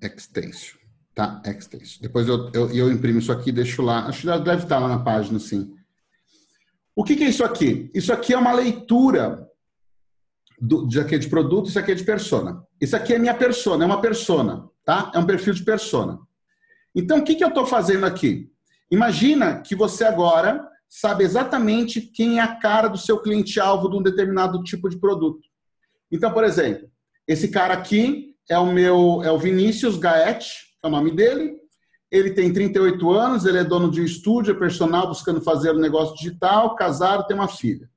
Extensio, 0.00 0.78
tá? 1.14 1.42
Extensio. 1.44 2.00
Depois 2.00 2.26
eu, 2.26 2.50
eu, 2.54 2.74
eu 2.74 2.90
imprimo 2.90 3.18
isso 3.18 3.30
aqui 3.30 3.50
e 3.50 3.52
deixo 3.52 3.82
lá. 3.82 4.06
Acho 4.06 4.22
que 4.22 4.44
deve 4.44 4.62
estar 4.62 4.78
lá 4.78 4.88
na 4.88 5.04
página, 5.04 5.38
sim. 5.38 5.76
O 6.96 7.04
que, 7.04 7.14
que 7.14 7.24
é 7.24 7.28
isso 7.28 7.44
aqui? 7.44 7.90
Isso 7.92 8.10
aqui 8.10 8.32
é 8.32 8.38
uma 8.38 8.54
leitura 8.54 9.46
do, 10.58 10.86
de 10.86 10.98
aqui 11.00 11.18
de 11.18 11.28
produto, 11.28 11.68
isso 11.68 11.78
aqui 11.78 11.92
é 11.92 11.94
de 11.94 12.04
persona. 12.04 12.64
Isso 12.80 12.96
aqui 12.96 13.12
é 13.12 13.18
minha 13.18 13.34
persona, 13.34 13.84
é 13.84 13.86
uma 13.86 14.00
persona, 14.00 14.66
tá? 14.86 15.12
É 15.14 15.18
um 15.18 15.26
perfil 15.26 15.52
de 15.52 15.64
persona. 15.64 16.18
Então, 16.94 17.18
o 17.18 17.22
que, 17.22 17.34
que 17.34 17.44
eu 17.44 17.48
estou 17.48 17.66
fazendo 17.66 18.06
aqui? 18.06 18.50
Imagina 18.90 19.60
que 19.60 19.74
você 19.74 20.04
agora 20.04 20.66
sabe 20.88 21.22
exatamente 21.22 22.00
quem 22.00 22.38
é 22.38 22.42
a 22.42 22.56
cara 22.56 22.88
do 22.88 22.96
seu 22.96 23.18
cliente-alvo 23.20 23.90
de 23.90 23.96
um 23.96 24.02
determinado 24.02 24.62
tipo 24.62 24.88
de 24.88 24.98
produto. 24.98 25.46
Então, 26.10 26.32
por 26.32 26.44
exemplo, 26.44 26.88
esse 27.26 27.48
cara 27.48 27.74
aqui 27.74 28.34
é 28.48 28.58
o 28.58 28.66
meu, 28.66 29.20
é 29.22 29.30
o 29.30 29.38
Vinícius 29.38 29.98
Gaet, 29.98 30.48
é 30.82 30.86
o 30.86 30.90
nome 30.90 31.10
dele. 31.10 31.56
Ele 32.10 32.30
tem 32.30 32.50
38 32.50 33.10
anos, 33.12 33.44
ele 33.44 33.58
é 33.58 33.64
dono 33.64 33.90
de 33.90 34.00
um 34.00 34.04
estúdio, 34.04 34.54
é 34.54 34.58
personal, 34.58 35.08
buscando 35.08 35.42
fazer 35.42 35.72
um 35.72 35.78
negócio 35.78 36.16
digital, 36.16 36.74
casado, 36.74 37.26
tem 37.26 37.36
uma 37.36 37.48
filha. 37.48 37.88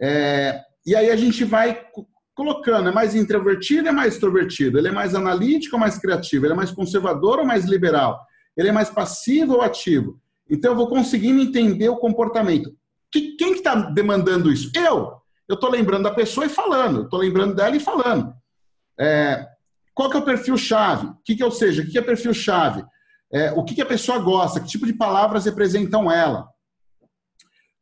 É, 0.00 0.60
e 0.84 0.96
aí 0.96 1.10
a 1.10 1.16
gente 1.16 1.44
vai 1.44 1.86
colocando, 2.34 2.88
é 2.88 2.92
mais 2.92 3.14
introvertido, 3.14 3.88
é 3.88 3.92
mais 3.92 4.14
extrovertido, 4.14 4.78
ele 4.78 4.88
é 4.88 4.92
mais 4.92 5.14
analítico 5.14 5.76
ou 5.76 5.80
mais 5.80 5.98
criativo, 5.98 6.46
ele 6.46 6.54
é 6.54 6.56
mais 6.56 6.70
conservador 6.72 7.38
ou 7.38 7.44
mais 7.44 7.66
liberal, 7.66 8.18
ele 8.60 8.68
é 8.68 8.72
mais 8.72 8.90
passivo 8.90 9.54
ou 9.54 9.62
ativo. 9.62 10.20
Então 10.48 10.72
eu 10.72 10.76
vou 10.76 10.88
conseguindo 10.88 11.40
entender 11.40 11.88
o 11.88 11.96
comportamento. 11.96 12.74
Que, 13.10 13.36
quem 13.36 13.52
que 13.52 13.58
está 13.58 13.74
demandando 13.74 14.52
isso? 14.52 14.70
Eu. 14.74 15.18
Eu 15.48 15.54
estou 15.54 15.70
lembrando 15.70 16.04
da 16.04 16.14
pessoa 16.14 16.46
e 16.46 16.48
falando, 16.48 17.02
estou 17.02 17.18
lembrando 17.18 17.54
dela 17.54 17.74
e 17.74 17.80
falando. 17.80 18.32
É, 18.98 19.48
qual 19.94 20.08
que 20.08 20.16
é 20.16 20.20
o 20.20 20.24
perfil-chave? 20.24 21.06
O 21.06 21.16
que, 21.24 21.34
que, 21.34 21.42
ou 21.42 21.50
seja, 21.50 21.82
o 21.82 21.84
que, 21.84 21.92
que 21.92 21.98
é 21.98 22.02
perfil-chave? 22.02 22.84
É, 23.32 23.50
o 23.52 23.64
que, 23.64 23.74
que 23.74 23.82
a 23.82 23.86
pessoa 23.86 24.18
gosta? 24.18 24.60
Que 24.60 24.68
tipo 24.68 24.86
de 24.86 24.92
palavras 24.92 25.46
representam 25.46 26.10
ela? 26.10 26.48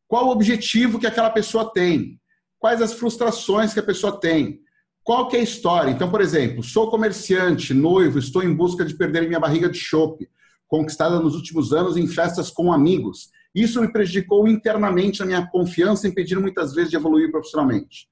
Qual 0.07 0.27
o 0.27 0.31
objetivo 0.31 0.99
que 0.99 1.07
aquela 1.07 1.29
pessoa 1.29 1.71
tem? 1.71 2.19
quais 2.59 2.83
as 2.83 2.93
frustrações 2.93 3.73
que 3.73 3.81
a 3.81 3.85
pessoa 3.85 4.19
tem. 4.19 4.61
Qual 5.03 5.29
que 5.29 5.37
é 5.37 5.41
a 5.41 5.45
história? 5.45 5.91
Então, 5.91 6.11
por 6.11 6.21
exemplo, 6.21 6.63
sou 6.63 6.91
comerciante, 6.91 7.73
noivo, 7.73 8.19
estou 8.19 8.43
em 8.43 8.55
busca 8.55 8.85
de 8.85 8.95
perder 8.95 9.27
minha 9.27 9.41
barriga 9.41 9.69
de 9.69 9.79
chope, 9.79 10.29
conquistada 10.69 11.19
nos 11.19 11.35
últimos 11.35 11.73
anos 11.73 11.97
em 11.97 12.07
festas 12.07 12.51
com 12.51 12.73
amigos. 12.73 13.31
Isso 13.55 13.81
me 13.81 13.91
prejudicou 13.91 14.47
internamente 14.47 15.23
a 15.23 15.27
minha 15.27 15.47
confiança, 15.47 16.07
impedindo 16.07 16.41
muitas 16.41 16.75
vezes 16.75 16.91
de 16.91 16.97
evoluir 16.97 17.31
profissionalmente. 17.31 18.07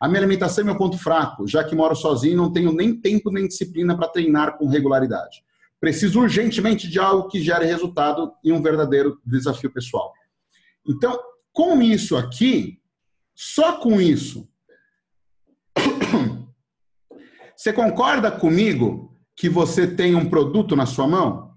A 0.00 0.08
minha 0.08 0.20
alimentação 0.20 0.62
é 0.62 0.64
meu 0.64 0.76
ponto 0.76 0.96
fraco, 0.96 1.46
já 1.46 1.62
que 1.62 1.74
moro 1.74 1.94
sozinho 1.94 2.32
e 2.32 2.36
não 2.36 2.52
tenho 2.52 2.72
nem 2.72 2.98
tempo 2.98 3.30
nem 3.30 3.46
disciplina 3.46 3.96
para 3.96 4.08
treinar 4.08 4.56
com 4.56 4.66
regularidade. 4.66 5.44
Preciso 5.80 6.20
urgentemente 6.20 6.88
de 6.88 6.98
algo 6.98 7.28
que 7.28 7.40
gere 7.40 7.66
resultado 7.66 8.32
e 8.42 8.50
um 8.52 8.62
verdadeiro 8.62 9.20
desafio 9.24 9.72
pessoal. 9.72 10.12
Então, 10.86 11.18
com 11.52 11.82
isso 11.82 12.16
aqui, 12.16 12.80
só 13.34 13.78
com 13.78 14.00
isso. 14.00 14.48
Você 17.56 17.72
concorda 17.72 18.30
comigo 18.30 19.16
que 19.34 19.48
você 19.48 19.84
tem 19.86 20.14
um 20.14 20.30
produto 20.30 20.76
na 20.76 20.86
sua 20.86 21.08
mão? 21.08 21.47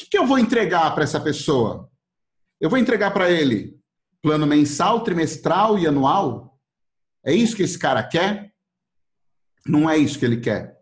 O 0.00 0.08
que, 0.10 0.18
eu 0.18 0.26
vou 0.26 0.38
entregar 0.38 0.94
para 0.94 1.04
essa 1.04 1.20
pessoa? 1.20 1.90
Eu 2.60 2.68
vou 2.70 2.78
entregar 2.78 3.12
para 3.12 3.30
ele 3.30 3.78
plano 4.22 4.46
mensal, 4.46 5.02
trimestral 5.02 5.78
e 5.78 5.86
anual? 5.86 6.58
É 7.24 7.32
isso 7.32 7.56
que 7.56 7.62
esse 7.62 7.78
cara 7.78 8.02
quer? 8.02 8.52
Não 9.66 9.88
é 9.88 9.96
isso 9.96 10.18
que 10.18 10.24
ele 10.24 10.38
quer. 10.38 10.76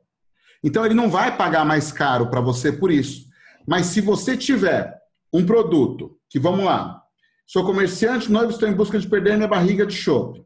Então 0.62 0.84
ele 0.84 0.94
não 0.94 1.10
vai 1.10 1.36
pagar 1.36 1.64
mais 1.64 1.92
caro 1.92 2.30
para 2.30 2.40
você 2.40 2.72
por 2.72 2.90
isso. 2.90 3.26
Mas 3.66 3.86
se 3.86 4.00
você 4.00 4.36
tiver 4.36 4.98
um 5.32 5.44
produto 5.44 6.18
que, 6.28 6.38
vamos 6.38 6.64
lá, 6.64 7.04
Sou 7.46 7.64
comerciante 7.64 8.32
noivo, 8.32 8.50
estou 8.50 8.68
em 8.68 8.74
busca 8.74 8.98
de 8.98 9.08
perder 9.08 9.36
minha 9.36 9.48
barriga 9.48 9.86
de 9.86 9.94
chope. 9.94 10.44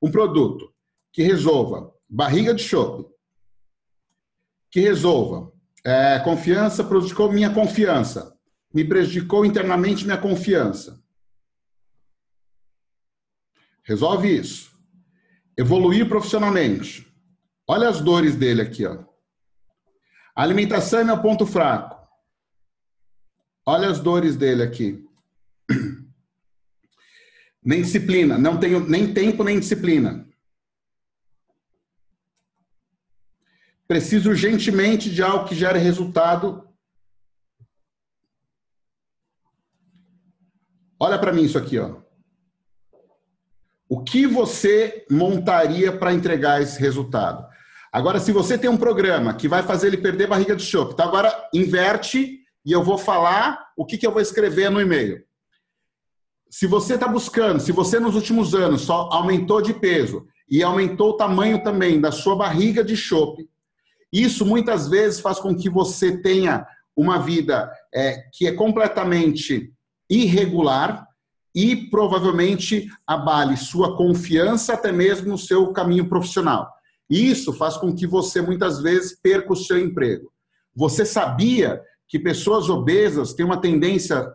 Um 0.00 0.10
produto 0.10 0.72
que 1.12 1.22
resolva 1.22 1.92
barriga 2.08 2.54
de 2.54 2.62
chope, 2.62 3.04
que 4.70 4.80
resolva 4.80 5.52
é, 5.88 6.18
confiança, 6.20 6.84
prejudicou 6.84 7.32
minha 7.32 7.48
confiança, 7.48 8.36
me 8.74 8.84
prejudicou 8.84 9.46
internamente 9.46 10.04
minha 10.04 10.18
confiança. 10.18 11.02
Resolve 13.84 14.28
isso. 14.28 14.70
Evoluir 15.56 16.06
profissionalmente. 16.06 17.10
Olha 17.66 17.88
as 17.88 18.02
dores 18.02 18.36
dele 18.36 18.60
aqui, 18.60 18.84
ó. 18.84 19.02
A 20.36 20.42
alimentação 20.42 21.00
é 21.00 21.04
meu 21.04 21.22
ponto 21.22 21.46
fraco. 21.46 21.96
Olha 23.64 23.88
as 23.88 23.98
dores 23.98 24.36
dele 24.36 24.62
aqui. 24.62 25.02
Nem 27.64 27.80
disciplina. 27.80 28.36
Não 28.36 28.60
tenho 28.60 28.86
nem 28.86 29.12
tempo 29.14 29.42
nem 29.42 29.58
disciplina. 29.58 30.27
Preciso 33.88 34.30
urgentemente 34.30 35.10
de 35.10 35.22
algo 35.22 35.48
que 35.48 35.54
gere 35.54 35.78
resultado. 35.78 36.68
Olha 41.00 41.18
para 41.18 41.32
mim 41.32 41.42
isso 41.42 41.58
aqui, 41.58 41.78
ó. 41.78 41.96
O 43.88 44.04
que 44.04 44.26
você 44.26 45.06
montaria 45.10 45.90
para 45.96 46.12
entregar 46.12 46.60
esse 46.60 46.78
resultado? 46.78 47.48
Agora, 47.90 48.20
se 48.20 48.30
você 48.30 48.58
tem 48.58 48.68
um 48.68 48.76
programa 48.76 49.34
que 49.34 49.48
vai 49.48 49.62
fazer 49.62 49.86
ele 49.86 49.96
perder 49.96 50.28
barriga 50.28 50.54
de 50.54 50.62
chope, 50.62 50.92
então 50.92 51.08
agora 51.08 51.48
inverte 51.54 52.40
e 52.64 52.70
eu 52.70 52.84
vou 52.84 52.98
falar 52.98 53.72
o 53.76 53.86
que, 53.86 53.96
que 53.96 54.06
eu 54.06 54.12
vou 54.12 54.20
escrever 54.20 54.70
no 54.70 54.80
e-mail 54.80 55.26
se 56.50 56.66
você 56.66 56.94
está 56.94 57.06
buscando, 57.06 57.60
se 57.60 57.72
você 57.72 58.00
nos 58.00 58.14
últimos 58.14 58.54
anos 58.54 58.82
só 58.82 59.08
aumentou 59.12 59.60
de 59.60 59.74
peso 59.74 60.26
e 60.48 60.62
aumentou 60.62 61.10
o 61.10 61.16
tamanho 61.16 61.62
também 61.62 62.00
da 62.00 62.10
sua 62.10 62.34
barriga 62.34 62.82
de 62.82 62.96
chope, 62.96 63.48
isso 64.12 64.44
muitas 64.44 64.88
vezes 64.88 65.20
faz 65.20 65.38
com 65.38 65.54
que 65.54 65.68
você 65.68 66.16
tenha 66.16 66.66
uma 66.96 67.18
vida 67.18 67.70
é, 67.94 68.22
que 68.32 68.46
é 68.46 68.52
completamente 68.52 69.72
irregular 70.10 71.06
e 71.54 71.76
provavelmente 71.88 72.88
abale 73.06 73.56
sua 73.56 73.96
confiança 73.96 74.74
até 74.74 74.92
mesmo 74.92 75.28
no 75.28 75.38
seu 75.38 75.72
caminho 75.72 76.08
profissional. 76.08 76.70
Isso 77.08 77.52
faz 77.52 77.76
com 77.76 77.94
que 77.94 78.06
você 78.06 78.40
muitas 78.40 78.80
vezes 78.80 79.18
perca 79.20 79.52
o 79.52 79.56
seu 79.56 79.78
emprego. 79.78 80.30
Você 80.74 81.04
sabia 81.04 81.82
que 82.06 82.18
pessoas 82.18 82.68
obesas 82.68 83.34
têm 83.34 83.44
uma 83.44 83.60
tendência 83.60 84.30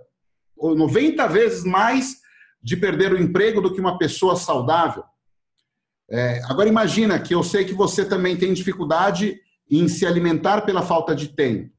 90 0.58 1.28
vezes 1.28 1.64
mais 1.64 2.18
de 2.62 2.78
perder 2.78 3.12
o 3.12 3.20
emprego 3.20 3.62
do 3.62 3.74
que 3.74 3.82
uma 3.82 3.98
pessoa 3.98 4.36
saudável. 4.36 5.04
É, 6.10 6.42
agora 6.46 6.70
imagina 6.70 7.20
que 7.20 7.34
eu 7.34 7.44
sei 7.44 7.66
que 7.66 7.74
você 7.74 8.06
também 8.06 8.38
tem 8.38 8.54
dificuldade 8.54 9.40
em 9.70 9.88
se 9.88 10.06
alimentar 10.06 10.62
pela 10.62 10.82
falta 10.82 11.16
de 11.16 11.30
tempo. 11.30 11.72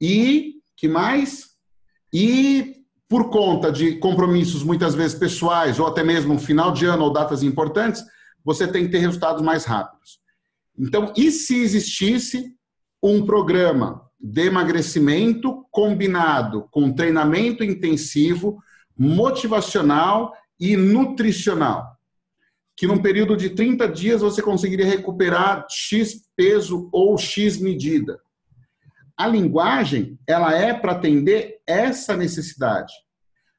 E 0.00 0.56
que 0.76 0.88
mais? 0.88 1.50
E 2.12 2.76
por 3.08 3.30
conta 3.30 3.72
de 3.72 3.96
compromissos 3.96 4.62
muitas 4.62 4.94
vezes 4.94 5.18
pessoais, 5.18 5.80
ou 5.80 5.86
até 5.86 6.04
mesmo 6.04 6.38
final 6.38 6.72
de 6.72 6.84
ano 6.84 7.04
ou 7.04 7.12
datas 7.12 7.42
importantes, 7.42 8.04
você 8.44 8.66
tem 8.66 8.84
que 8.84 8.92
ter 8.92 8.98
resultados 8.98 9.42
mais 9.42 9.64
rápidos. 9.64 10.20
Então, 10.78 11.12
e 11.16 11.30
se 11.30 11.60
existisse 11.60 12.54
um 13.02 13.24
programa 13.24 14.02
de 14.20 14.46
emagrecimento 14.46 15.66
combinado 15.70 16.68
com 16.70 16.92
treinamento 16.92 17.64
intensivo, 17.64 18.58
motivacional 18.96 20.32
e 20.60 20.76
nutricional? 20.76 21.96
Que 22.76 22.86
num 22.86 22.98
período 22.98 23.36
de 23.36 23.50
30 23.50 23.88
dias 23.88 24.20
você 24.20 24.42
conseguiria 24.42 24.86
recuperar 24.86 25.66
X 25.68 26.27
peso 26.38 26.88
ou 26.92 27.18
X 27.18 27.58
medida. 27.58 28.20
A 29.16 29.26
linguagem, 29.26 30.16
ela 30.24 30.54
é 30.54 30.72
para 30.72 30.92
atender 30.92 31.60
essa 31.66 32.16
necessidade. 32.16 32.92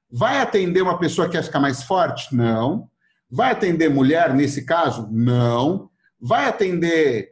Vai 0.10 0.40
atender 0.40 0.82
uma 0.82 0.98
pessoa 0.98 1.28
que 1.28 1.34
quer 1.34 1.44
ficar 1.44 1.60
mais 1.60 1.84
forte? 1.84 2.34
Não. 2.34 2.90
Vai 3.30 3.52
atender 3.52 3.90
mulher 3.90 4.34
nesse 4.34 4.66
caso? 4.66 5.10
Não. 5.12 5.90
Vai 6.22 6.46
atender 6.46 7.30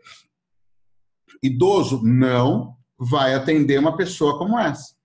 idoso? 1.42 2.04
Não. 2.04 2.76
Vai 3.00 3.34
atender 3.34 3.80
uma 3.80 3.96
pessoa 3.96 4.38
como 4.38 4.60
essa. 4.60 4.98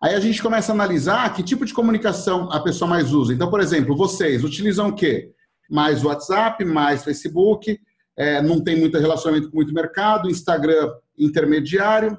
Aí 0.00 0.14
a 0.14 0.20
gente 0.20 0.40
começa 0.40 0.70
a 0.70 0.74
analisar 0.74 1.34
que 1.34 1.42
tipo 1.42 1.64
de 1.64 1.74
comunicação 1.74 2.48
a 2.52 2.60
pessoa 2.60 2.88
mais 2.88 3.12
usa. 3.12 3.34
Então, 3.34 3.50
por 3.50 3.58
exemplo, 3.60 3.96
vocês 3.96 4.44
utilizam 4.44 4.90
o 4.90 4.94
quê? 4.94 5.32
Mais 5.68 6.04
WhatsApp, 6.04 6.64
mais 6.64 7.02
Facebook, 7.02 7.80
é, 8.18 8.42
não 8.42 8.62
tem 8.62 8.76
muito 8.76 8.98
relacionamento 8.98 9.48
com 9.48 9.56
muito 9.56 9.72
mercado, 9.72 10.28
Instagram 10.28 10.92
intermediário, 11.16 12.18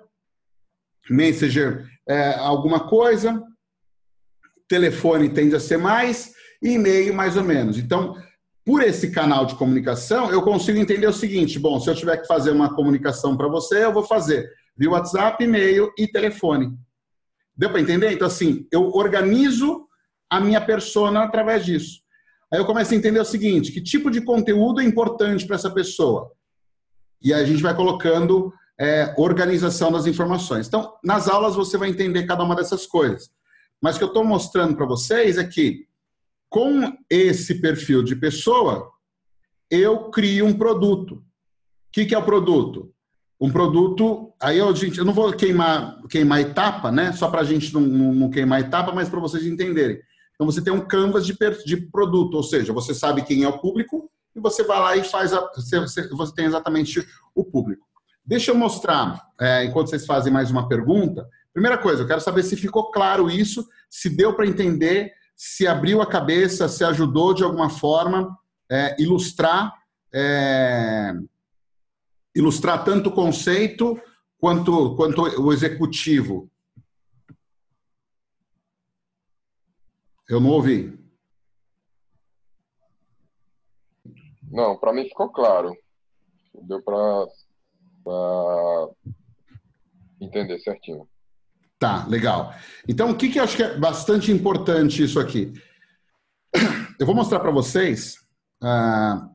Messenger 1.09 1.85
é, 2.07 2.35
alguma 2.35 2.87
coisa, 2.87 3.43
telefone 4.67 5.29
tende 5.29 5.55
a 5.55 5.59
ser 5.59 5.77
mais, 5.77 6.33
e 6.61 6.73
e-mail 6.73 7.13
mais 7.13 7.35
ou 7.35 7.43
menos. 7.43 7.77
Então, 7.77 8.15
por 8.65 8.81
esse 8.83 9.11
canal 9.11 9.45
de 9.45 9.55
comunicação, 9.55 10.31
eu 10.31 10.41
consigo 10.41 10.77
entender 10.77 11.07
o 11.07 11.13
seguinte: 11.13 11.59
bom, 11.59 11.79
se 11.79 11.89
eu 11.89 11.95
tiver 11.95 12.17
que 12.17 12.27
fazer 12.27 12.51
uma 12.51 12.73
comunicação 12.73 13.35
para 13.35 13.47
você, 13.47 13.83
eu 13.83 13.93
vou 13.93 14.03
fazer 14.03 14.49
via 14.77 14.89
WhatsApp, 14.91 15.43
e-mail 15.43 15.91
e 15.97 16.07
telefone. 16.07 16.71
Deu 17.55 17.69
para 17.69 17.81
entender? 17.81 18.11
Então, 18.11 18.27
assim, 18.27 18.65
eu 18.71 18.89
organizo 18.91 19.85
a 20.29 20.39
minha 20.39 20.61
persona 20.61 21.23
através 21.23 21.65
disso. 21.65 22.01
Aí 22.51 22.59
eu 22.59 22.65
começo 22.65 22.93
a 22.93 22.97
entender 22.97 23.19
o 23.19 23.25
seguinte: 23.25 23.71
que 23.71 23.81
tipo 23.81 24.09
de 24.09 24.21
conteúdo 24.21 24.81
é 24.81 24.83
importante 24.83 25.45
para 25.45 25.55
essa 25.55 25.69
pessoa? 25.69 26.31
E 27.21 27.33
aí 27.33 27.43
a 27.43 27.45
gente 27.45 27.61
vai 27.61 27.75
colocando 27.75 28.53
é, 28.79 29.13
organização 29.17 29.91
das 29.91 30.07
informações. 30.07 30.67
Então, 30.67 30.93
nas 31.03 31.27
aulas 31.27 31.55
você 31.55 31.77
vai 31.77 31.89
entender 31.89 32.25
cada 32.25 32.43
uma 32.43 32.55
dessas 32.55 32.85
coisas. 32.85 33.29
Mas 33.81 33.95
o 33.95 33.97
que 33.99 34.03
eu 34.05 34.09
estou 34.09 34.23
mostrando 34.23 34.75
para 34.75 34.85
vocês 34.85 35.37
é 35.37 35.43
que, 35.43 35.85
com 36.49 36.93
esse 37.09 37.61
perfil 37.61 38.03
de 38.03 38.15
pessoa, 38.15 38.89
eu 39.69 40.09
crio 40.09 40.45
um 40.45 40.53
produto. 40.53 41.15
O 41.15 41.23
que, 41.91 42.05
que 42.05 42.15
é 42.15 42.17
o 42.17 42.25
produto? 42.25 42.91
Um 43.39 43.51
produto. 43.51 44.33
Aí 44.41 44.57
eu, 44.57 44.73
gente, 44.75 44.97
eu 44.97 45.05
não 45.05 45.13
vou 45.13 45.31
queimar, 45.33 46.01
queimar 46.09 46.41
etapa, 46.41 46.91
né? 46.91 47.11
Só 47.13 47.29
para 47.29 47.41
a 47.41 47.43
gente 47.43 47.73
não, 47.73 47.81
não, 47.81 48.13
não, 48.13 48.29
queimar 48.29 48.61
etapa, 48.61 48.91
mas 48.93 49.09
para 49.09 49.19
vocês 49.19 49.45
entenderem. 49.45 49.99
Então 50.39 50.49
você 50.49 50.61
tem 50.61 50.71
um 50.71 50.79
canvas 50.79 51.25
de, 51.25 51.37
de 51.65 51.75
produto, 51.75 52.35
ou 52.35 52.43
seja, 52.43 52.71
você 52.71 52.93
sabe 52.93 53.23
quem 53.23 53.43
é 53.43 53.47
o 53.49 53.59
público 53.59 54.09
e 54.33 54.39
você 54.39 54.63
vai 54.63 54.79
lá 54.79 54.95
e 54.95 55.03
faz. 55.03 55.33
A, 55.33 55.41
você, 55.53 56.07
você 56.07 56.33
tem 56.33 56.45
exatamente 56.45 57.05
o 57.35 57.43
público. 57.43 57.85
Deixa 58.25 58.51
eu 58.51 58.55
mostrar, 58.55 59.21
é, 59.37 59.65
enquanto 59.65 59.89
vocês 59.89 60.05
fazem 60.05 60.31
mais 60.31 60.49
uma 60.49 60.69
pergunta. 60.69 61.27
Primeira 61.51 61.77
coisa, 61.77 62.03
eu 62.03 62.07
quero 62.07 62.21
saber 62.21 62.43
se 62.43 62.55
ficou 62.55 62.89
claro 62.89 63.29
isso, 63.29 63.67
se 63.89 64.09
deu 64.09 64.33
para 64.33 64.47
entender, 64.47 65.11
se 65.35 65.67
abriu 65.67 66.01
a 66.01 66.07
cabeça, 66.07 66.69
se 66.69 66.85
ajudou 66.85 67.33
de 67.33 67.43
alguma 67.43 67.69
forma 67.69 68.33
é, 68.71 68.95
ilustrar, 68.97 69.73
é, 70.13 71.15
ilustrar 72.33 72.85
tanto 72.85 73.09
o 73.09 73.13
conceito 73.13 73.99
quanto, 74.37 74.95
quanto 74.95 75.21
o 75.21 75.51
executivo. 75.51 76.49
Eu 80.29 80.39
não 80.39 80.51
ouvi. 80.51 80.95
Não, 84.51 84.77
para 84.77 84.93
mim 84.93 85.05
ficou 85.05 85.29
claro. 85.29 85.75
Deu 86.61 86.81
para 86.83 87.27
entender 90.21 90.59
certinho. 90.59 91.09
Tá, 91.79 92.05
legal. 92.07 92.53
Então, 92.87 93.09
o 93.09 93.17
que, 93.17 93.29
que 93.29 93.39
eu 93.39 93.43
acho 93.43 93.55
que 93.55 93.63
é 93.63 93.77
bastante 93.77 94.31
importante 94.31 95.01
isso 95.01 95.19
aqui? 95.19 95.51
Eu 96.99 97.05
vou 97.05 97.15
mostrar 97.15 97.39
para 97.39 97.51
vocês. 97.51 98.17
Ah, 98.61 99.29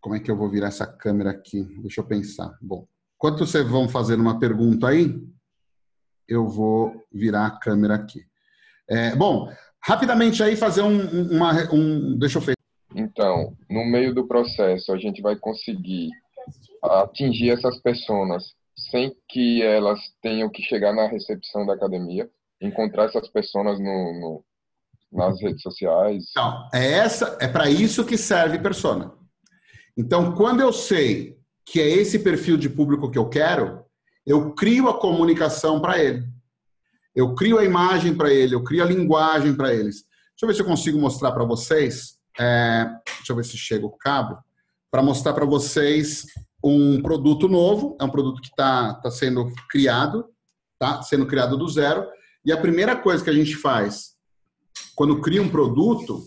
como 0.00 0.14
é 0.14 0.20
que 0.20 0.30
eu 0.30 0.36
vou 0.36 0.48
virar 0.48 0.68
essa 0.68 0.86
câmera 0.86 1.30
aqui? 1.30 1.62
Deixa 1.80 2.00
eu 2.00 2.06
pensar. 2.06 2.56
Bom, 2.60 2.86
enquanto 3.16 3.46
vocês 3.46 3.66
vão 3.66 3.88
fazer 3.88 4.16
uma 4.16 4.38
pergunta 4.38 4.88
aí, 4.88 5.20
eu 6.28 6.46
vou 6.46 7.06
virar 7.10 7.46
a 7.46 7.58
câmera 7.58 7.94
aqui. 7.96 8.24
É, 8.88 9.16
bom, 9.16 9.50
rapidamente 9.82 10.42
aí 10.42 10.56
fazer 10.56 10.82
um, 10.82 11.30
uma, 11.32 11.72
um. 11.72 12.18
Deixa 12.18 12.38
eu 12.38 12.42
ver. 12.42 12.54
Então, 12.94 13.56
no 13.68 13.84
meio 13.84 14.14
do 14.14 14.26
processo, 14.26 14.92
a 14.92 14.98
gente 14.98 15.22
vai 15.22 15.36
conseguir 15.36 16.10
atingir 16.82 17.50
essas 17.50 17.80
pessoas 17.80 18.54
sem 18.90 19.14
que 19.28 19.62
elas 19.62 20.00
tenham 20.22 20.48
que 20.48 20.62
chegar 20.62 20.92
na 20.92 21.06
recepção 21.06 21.66
da 21.66 21.74
academia, 21.74 22.28
encontrar 22.60 23.04
essas 23.04 23.28
pessoas 23.28 23.78
no, 23.78 23.84
no 24.20 24.44
nas 25.12 25.40
redes 25.40 25.62
sociais. 25.62 26.26
Então, 26.30 26.68
é 26.72 26.92
essa, 26.92 27.36
é 27.40 27.48
para 27.48 27.68
isso 27.68 28.04
que 28.04 28.16
serve 28.16 28.58
persona. 28.58 29.12
Então, 29.96 30.34
quando 30.34 30.60
eu 30.60 30.72
sei 30.72 31.36
que 31.64 31.80
é 31.80 31.88
esse 31.88 32.20
perfil 32.20 32.56
de 32.56 32.68
público 32.68 33.10
que 33.10 33.18
eu 33.18 33.28
quero, 33.28 33.84
eu 34.24 34.52
crio 34.54 34.88
a 34.88 34.98
comunicação 34.98 35.80
para 35.80 35.98
ele. 35.98 36.24
Eu 37.14 37.34
crio 37.34 37.58
a 37.58 37.64
imagem 37.64 38.14
para 38.14 38.32
ele, 38.32 38.54
eu 38.54 38.62
crio 38.62 38.82
a 38.82 38.86
linguagem 38.86 39.54
para 39.54 39.74
eles. 39.74 40.04
Deixa 40.30 40.42
eu 40.42 40.48
ver 40.48 40.54
se 40.54 40.62
eu 40.62 40.66
consigo 40.66 40.98
mostrar 40.98 41.32
para 41.32 41.44
vocês. 41.44 42.18
É, 42.38 42.86
deixa 43.16 43.32
eu 43.32 43.36
ver 43.36 43.44
se 43.44 43.58
chega 43.58 43.84
o 43.84 43.90
cabo. 43.90 44.38
Para 44.90 45.02
mostrar 45.02 45.32
para 45.32 45.44
vocês 45.44 46.26
um 46.62 47.02
produto 47.02 47.48
novo, 47.48 47.96
é 48.00 48.04
um 48.04 48.10
produto 48.10 48.40
que 48.40 48.48
está 48.48 48.94
tá 48.94 49.10
sendo 49.10 49.52
criado, 49.68 50.26
tá 50.78 51.02
sendo 51.02 51.26
criado 51.26 51.56
do 51.56 51.68
zero. 51.68 52.06
E 52.44 52.52
a 52.52 52.60
primeira 52.60 52.96
coisa 52.96 53.22
que 53.22 53.30
a 53.30 53.34
gente 53.34 53.56
faz 53.56 54.18
quando 55.00 55.20
cria 55.22 55.42
um 55.42 55.48
produto, 55.48 56.22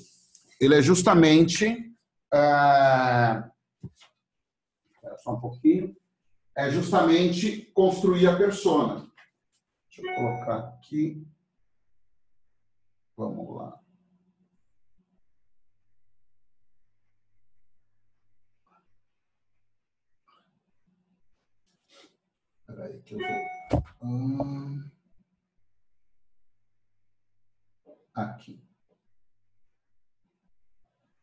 ele 0.59 0.73
é 0.73 0.81
justamente. 0.81 1.93
É... 2.33 3.43
Só 5.23 5.33
um 5.33 5.39
pouquinho. 5.39 5.95
É 6.57 6.71
justamente 6.71 7.71
construir 7.73 8.25
a 8.25 8.35
persona. 8.35 9.07
Deixa 9.95 10.09
eu 10.09 10.15
colocar 10.15 10.57
aqui. 10.69 11.27
Vamos 13.15 13.55
lá. 13.55 13.79
Peraí, 22.65 23.01
que 23.03 23.13
eu 23.13 23.19
vou. 23.19 23.83
Hum... 24.01 24.89
Aqui. 28.15 28.59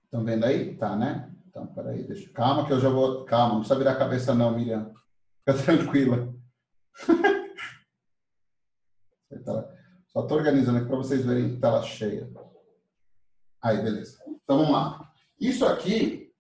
Estão 0.05 0.25
vendo 0.25 0.45
aí? 0.45 0.77
Tá, 0.77 0.95
né? 0.95 1.35
Então, 1.49 1.67
peraí, 1.75 2.07
deixa. 2.07 2.33
Calma 2.33 2.65
que 2.67 2.73
eu 2.73 2.79
já 2.79 2.89
vou. 2.89 3.25
Calma, 3.25 3.55
não 3.55 3.61
precisa 3.61 3.79
virar 3.79 3.93
a 3.93 3.99
cabeça, 3.99 4.33
não, 4.33 4.57
Miriam. 4.57 4.95
Fica 5.41 5.61
tranquila. 5.61 6.33
Só 10.13 10.23
estou 10.23 10.39
organizando 10.39 10.79
aqui 10.79 10.89
para 10.89 10.97
vocês 10.97 11.25
verem 11.25 11.61
tela 11.61 11.83
cheia. 11.83 12.31
Aí, 13.63 13.83
beleza. 13.83 14.19
Então 14.27 14.59
vamos 14.59 14.73
lá. 14.73 15.13
Isso 15.39 15.65
aqui. 15.65 16.33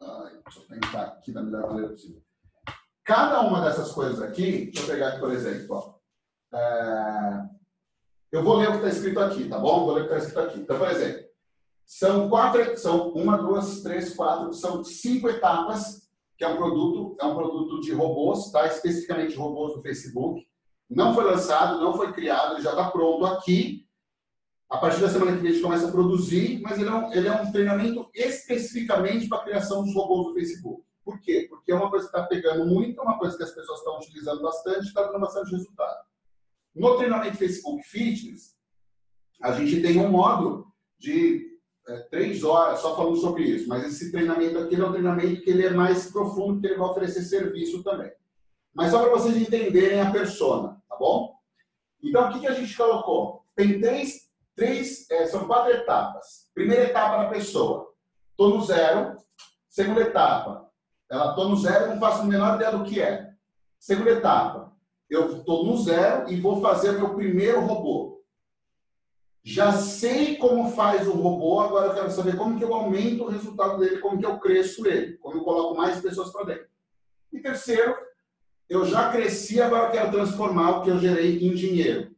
Ai, 0.00 0.40
deixa 0.44 0.60
eu 0.60 0.66
tentar 0.66 1.02
aqui 1.02 1.32
da 1.32 1.42
melhor 1.42 1.68
maneira 1.68 1.90
possível. 1.90 2.22
Cada 3.04 3.40
uma 3.42 3.60
dessas 3.60 3.92
coisas 3.92 4.20
aqui, 4.20 4.66
deixa 4.66 4.82
eu 4.82 4.86
pegar 4.86 5.08
aqui, 5.08 5.20
por 5.20 5.32
exemplo, 5.32 5.76
ó, 5.76 6.56
é, 6.56 7.48
eu 8.32 8.42
vou 8.42 8.56
ler 8.56 8.68
o 8.68 8.72
que 8.72 8.76
está 8.78 8.88
escrito 8.88 9.20
aqui, 9.20 9.48
tá 9.48 9.58
bom? 9.58 9.84
Vou 9.84 9.94
ler 9.94 10.02
o 10.02 10.08
que 10.08 10.14
está 10.14 10.26
escrito 10.26 10.40
aqui. 10.40 10.58
Então, 10.58 10.76
por 10.76 10.90
exemplo, 10.90 11.24
são 11.86 12.28
quatro, 12.28 12.76
são 12.76 13.10
uma, 13.12 13.38
duas, 13.38 13.80
três, 13.82 14.12
quatro, 14.14 14.52
são 14.52 14.82
cinco 14.82 15.28
etapas, 15.28 16.10
que 16.36 16.44
é 16.44 16.48
um 16.48 16.56
produto, 16.56 17.16
é 17.20 17.24
um 17.24 17.34
produto 17.36 17.80
de 17.80 17.92
robôs, 17.92 18.50
tá? 18.50 18.66
Especificamente 18.66 19.36
robôs 19.36 19.74
do 19.74 19.82
Facebook. 19.82 20.44
Não 20.88 21.14
foi 21.14 21.24
lançado, 21.24 21.80
não 21.80 21.94
foi 21.94 22.12
criado, 22.12 22.62
já 22.62 22.70
está 22.70 22.90
pronto 22.90 23.26
aqui. 23.26 23.86
A 24.68 24.78
partir 24.78 25.00
da 25.00 25.08
semana 25.08 25.32
que 25.32 25.38
vem 25.38 25.50
a 25.50 25.52
gente 25.52 25.62
começa 25.62 25.88
a 25.88 25.92
produzir, 25.92 26.60
mas 26.60 26.78
ele 26.78 26.88
é 26.88 26.92
um, 26.92 27.12
ele 27.12 27.28
é 27.28 27.32
um 27.32 27.52
treinamento 27.52 28.08
especificamente 28.14 29.28
para 29.28 29.38
a 29.38 29.44
criação 29.44 29.84
dos 29.84 29.94
robôs 29.94 30.28
do 30.28 30.34
Facebook. 30.34 30.84
Por 31.04 31.20
quê? 31.20 31.46
Porque 31.48 31.70
é 31.70 31.74
uma 31.74 31.88
coisa 31.88 32.08
que 32.08 32.16
está 32.16 32.26
pegando 32.26 32.66
muito, 32.66 32.98
é 32.98 33.02
uma 33.02 33.16
coisa 33.16 33.36
que 33.36 33.42
as 33.44 33.52
pessoas 33.52 33.78
estão 33.78 33.96
utilizando 33.98 34.42
bastante 34.42 34.88
está 34.88 35.04
dando 35.04 35.20
bastante 35.20 35.52
resultado. 35.52 36.04
No 36.74 36.96
treinamento 36.96 37.36
Facebook 37.36 37.82
Fitness, 37.84 38.56
a 39.40 39.52
gente 39.52 39.80
tem 39.80 39.98
um 40.00 40.10
módulo 40.10 40.66
de 40.98 41.46
é, 41.88 41.98
três 42.10 42.42
horas 42.42 42.80
só 42.80 42.96
falando 42.96 43.16
sobre 43.16 43.44
isso, 43.44 43.68
mas 43.68 43.84
esse 43.84 44.10
treinamento 44.10 44.58
aqui 44.58 44.74
é 44.74 44.84
um 44.84 44.90
treinamento 44.90 45.42
que 45.42 45.50
ele 45.50 45.64
é 45.64 45.70
mais 45.70 46.10
profundo, 46.10 46.54
porque 46.54 46.66
ele 46.66 46.78
vai 46.78 46.88
oferecer 46.88 47.22
serviço 47.22 47.84
também. 47.84 48.10
Mas 48.76 48.90
só 48.90 49.00
para 49.00 49.10
vocês 49.10 49.34
entenderem 49.34 50.02
a 50.02 50.10
persona, 50.10 50.78
tá 50.86 50.96
bom? 50.96 51.34
Então, 52.04 52.28
o 52.28 52.32
que, 52.32 52.40
que 52.40 52.46
a 52.46 52.52
gente 52.52 52.76
colocou? 52.76 53.42
Tem 53.56 53.80
três, 53.80 54.28
três 54.54 55.10
é, 55.10 55.26
são 55.26 55.46
quatro 55.46 55.72
etapas. 55.72 56.50
Primeira 56.54 56.84
etapa 56.84 57.22
da 57.22 57.30
pessoa, 57.30 57.90
estou 58.30 58.50
no 58.50 58.60
zero. 58.62 59.16
Segunda 59.70 60.02
etapa, 60.02 60.70
ela 61.10 61.30
estou 61.30 61.48
no 61.48 61.56
zero, 61.56 61.88
não 61.88 61.98
faço 61.98 62.20
a 62.20 62.26
menor 62.26 62.56
ideia 62.56 62.70
do 62.70 62.84
que 62.84 63.00
é. 63.00 63.30
Segunda 63.78 64.10
etapa, 64.10 64.76
eu 65.08 65.38
estou 65.38 65.64
no 65.64 65.78
zero 65.78 66.30
e 66.30 66.38
vou 66.38 66.60
fazer 66.60 66.92
meu 66.92 67.14
primeiro 67.14 67.60
robô. 67.60 68.22
Já 69.42 69.72
sei 69.72 70.36
como 70.36 70.70
faz 70.72 71.08
o 71.08 71.12
robô, 71.12 71.60
agora 71.60 71.86
eu 71.86 71.94
quero 71.94 72.10
saber 72.10 72.36
como 72.36 72.58
que 72.58 72.64
eu 72.64 72.74
aumento 72.74 73.24
o 73.24 73.28
resultado 73.28 73.78
dele, 73.78 74.00
como 74.00 74.18
que 74.18 74.26
eu 74.26 74.38
cresço 74.38 74.86
ele, 74.86 75.16
como 75.16 75.38
eu 75.38 75.44
coloco 75.44 75.76
mais 75.76 75.98
pessoas 76.00 76.30
para 76.30 76.44
dentro. 76.44 76.68
E 77.32 77.40
terceiro, 77.40 77.96
eu 78.68 78.84
já 78.84 79.10
cresci, 79.10 79.60
agora 79.60 79.90
quero 79.90 80.10
transformar 80.10 80.78
o 80.78 80.82
que 80.82 80.90
eu 80.90 80.98
gerei 80.98 81.46
em 81.46 81.54
dinheiro. 81.54 82.14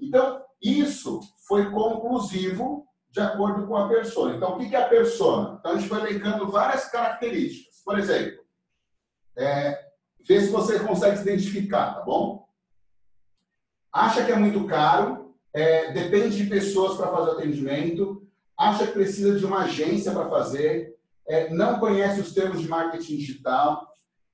Então, 0.00 0.42
isso 0.62 1.20
foi 1.46 1.70
conclusivo 1.70 2.86
de 3.10 3.20
acordo 3.20 3.66
com 3.66 3.76
a 3.76 3.88
persona. 3.88 4.36
Então, 4.36 4.54
o 4.54 4.58
que 4.58 4.74
é 4.74 4.82
a 4.82 4.88
persona? 4.88 5.56
Então, 5.58 5.72
a 5.72 5.76
gente 5.76 5.88
foi 5.88 6.00
elencando 6.00 6.50
várias 6.50 6.86
características. 6.86 7.82
Por 7.84 7.98
exemplo, 7.98 8.44
é, 9.36 9.86
vê 10.26 10.40
se 10.40 10.50
você 10.50 10.78
consegue 10.80 11.16
se 11.16 11.22
identificar, 11.22 11.94
tá 11.94 12.00
bom? 12.02 12.46
Acha 13.92 14.24
que 14.24 14.32
é 14.32 14.36
muito 14.36 14.66
caro, 14.66 15.34
é, 15.52 15.92
depende 15.92 16.36
de 16.36 16.50
pessoas 16.50 16.96
para 16.96 17.08
fazer 17.08 17.30
atendimento, 17.32 18.26
acha 18.56 18.86
que 18.86 18.92
precisa 18.92 19.38
de 19.38 19.44
uma 19.46 19.64
agência 19.64 20.12
para 20.12 20.28
fazer, 20.28 20.96
é, 21.26 21.50
não 21.50 21.78
conhece 21.78 22.20
os 22.20 22.32
termos 22.32 22.60
de 22.60 22.68
marketing 22.68 23.16
digital, 23.16 23.87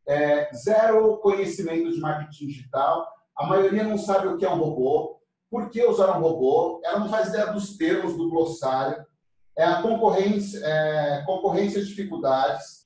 é, 0.07 0.51
zero 0.55 1.19
conhecimento 1.19 1.93
de 1.93 2.01
marketing 2.01 2.47
digital, 2.47 3.07
a 3.37 3.47
maioria 3.47 3.85
não 3.85 3.99
sabe 3.99 4.29
o 4.29 4.37
que 4.37 4.45
é 4.45 4.51
um 4.51 4.59
robô, 4.59 5.21
por 5.51 5.71
que 5.71 5.85
usar 5.85 6.17
um 6.17 6.21
robô, 6.21 6.81
ela 6.85 6.99
não 6.99 7.09
faz 7.09 7.29
ideia 7.29 7.53
dos 7.53 7.77
termos 7.77 8.17
do 8.17 8.29
glossário, 8.29 9.05
é 9.57 9.65
a 9.65 9.83
concorrência, 9.83 10.61
é, 10.65 11.23
concorrência 11.25 11.81
de 11.81 11.89
dificuldades, 11.89 12.85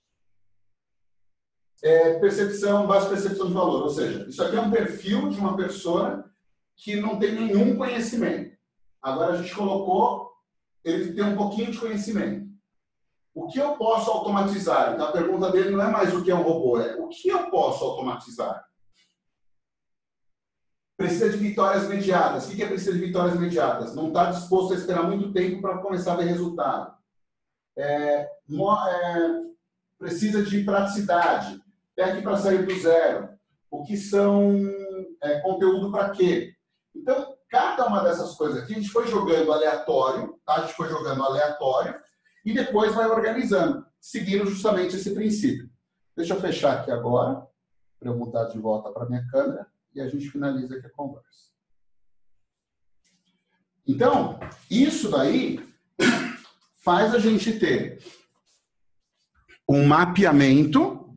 é, 1.83 2.19
percepção, 2.19 2.87
baixa 2.87 3.09
percepção 3.09 3.47
de 3.47 3.55
valor, 3.55 3.83
ou 3.85 3.91
seja, 3.91 4.29
isso 4.29 4.43
aqui 4.43 4.57
é 4.57 4.61
um 4.61 4.71
perfil 4.71 5.29
de 5.29 5.39
uma 5.39 5.57
pessoa 5.57 6.25
que 6.77 6.97
não 6.97 7.19
tem 7.19 7.33
nenhum 7.33 7.77
conhecimento. 7.77 8.57
Agora 9.03 9.35
a 9.35 9.43
gente 9.43 9.55
colocou, 9.55 10.31
ele 10.85 11.13
tem 11.13 11.25
um 11.25 11.37
pouquinho 11.37 11.71
de 11.71 11.79
conhecimento. 11.79 12.48
O 13.39 13.47
que 13.47 13.61
eu 13.61 13.77
posso 13.77 14.11
automatizar? 14.11 14.93
Então 14.93 15.07
a 15.07 15.13
pergunta 15.13 15.53
dele 15.53 15.71
não 15.71 15.81
é 15.81 15.89
mais 15.89 16.13
o 16.13 16.25
que 16.25 16.31
é 16.31 16.35
um 16.35 16.43
robô, 16.43 16.81
é 16.81 16.97
o 16.97 17.07
que 17.07 17.29
eu 17.29 17.49
posso 17.49 17.85
automatizar? 17.85 18.67
Precisa 20.97 21.31
de 21.31 21.37
vitórias 21.37 21.85
imediatas. 21.85 22.49
O 22.49 22.57
que 22.57 22.65
é 22.65 22.67
precisa 22.67 22.95
de 22.95 22.99
vitórias 22.99 23.37
imediatas? 23.37 23.95
Não 23.95 24.09
está 24.09 24.33
disposto 24.33 24.73
a 24.73 24.77
esperar 24.77 25.05
muito 25.05 25.33
tempo 25.33 25.63
para 25.63 25.79
começar 25.79 26.15
a 26.15 26.17
ver 26.17 26.25
resultado. 26.25 26.93
É, 27.77 28.23
é, 28.23 28.29
precisa 29.97 30.43
de 30.43 30.65
praticidade. 30.65 31.63
aqui 31.97 32.21
para 32.21 32.37
sair 32.39 32.67
do 32.67 32.77
zero. 32.77 33.29
O 33.71 33.85
que 33.85 33.97
são 33.97 34.53
é, 35.23 35.39
conteúdo 35.43 35.93
para 35.93 36.11
quê? 36.11 36.55
Então, 36.93 37.37
cada 37.49 37.87
uma 37.87 38.03
dessas 38.03 38.35
coisas 38.35 38.65
aqui, 38.65 38.73
a 38.73 38.77
gente 38.77 38.91
foi 38.91 39.07
jogando 39.07 39.53
aleatório, 39.53 40.41
tá? 40.45 40.57
a 40.57 40.61
gente 40.63 40.75
foi 40.75 40.89
jogando 40.89 41.23
aleatório, 41.23 41.95
e 42.45 42.53
depois 42.53 42.95
vai 42.95 43.07
organizando, 43.07 43.87
seguindo 44.01 44.47
justamente 44.47 44.97
esse 44.97 45.15
princípio. 45.15 45.71
Deixa 46.17 46.35
eu 46.35 46.41
fechar 46.41 46.79
aqui 46.79 46.91
agora, 46.91 47.47
para 47.99 48.11
eu 48.11 48.17
mudar 48.17 48.45
de 48.45 48.59
volta 48.59 48.91
para 48.91 49.05
a 49.05 49.09
minha 49.09 49.27
câmera, 49.29 49.67
e 49.95 50.01
a 50.01 50.09
gente 50.09 50.31
finaliza 50.31 50.77
aqui 50.77 50.87
a 50.87 50.91
conversa. 50.91 51.49
Então, 53.87 54.39
isso 54.71 55.11
daí 55.11 55.61
faz 56.85 57.15
a 57.15 57.19
gente 57.19 57.59
ter 57.59 58.03
um 59.69 59.87
mapeamento 59.87 61.15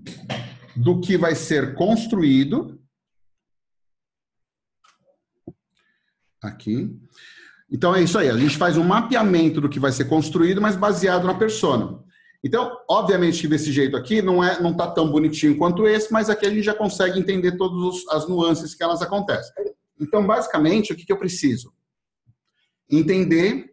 do 0.76 1.00
que 1.00 1.18
vai 1.18 1.36
ser 1.36 1.76
construído 1.76 2.82
aqui 6.42 7.00
então 7.72 7.96
é 7.96 8.04
isso 8.04 8.18
aí, 8.18 8.30
a 8.30 8.38
gente 8.38 8.58
faz 8.58 8.78
um 8.78 8.84
mapeamento 8.84 9.62
do 9.62 9.70
que 9.70 9.80
vai 9.80 9.92
ser 9.92 10.06
construído, 10.06 10.62
mas 10.62 10.76
baseado 10.76 11.26
na 11.26 11.34
persona. 11.34 12.00
Então, 12.44 12.76
obviamente 12.90 13.42
que 13.42 13.48
desse 13.48 13.72
jeito 13.72 13.96
aqui 13.96 14.22
não 14.22 14.44
é, 14.44 14.60
não 14.60 14.76
tá 14.76 14.90
tão 14.90 15.10
bonitinho 15.10 15.58
quanto 15.58 15.88
esse, 15.88 16.12
mas 16.12 16.30
aqui 16.30 16.46
a 16.46 16.50
gente 16.50 16.64
já 16.64 16.74
consegue 16.74 17.20
entender 17.20 17.56
todas 17.56 18.06
as 18.10 18.28
nuances 18.28 18.74
que 18.74 18.84
elas 18.84 19.02
acontecem. 19.02 19.54
Então, 20.00 20.26
basicamente, 20.26 20.92
o 20.92 20.96
que, 20.96 21.06
que 21.06 21.14
eu 21.14 21.18
preciso? 21.18 21.72
Entender 22.90 23.72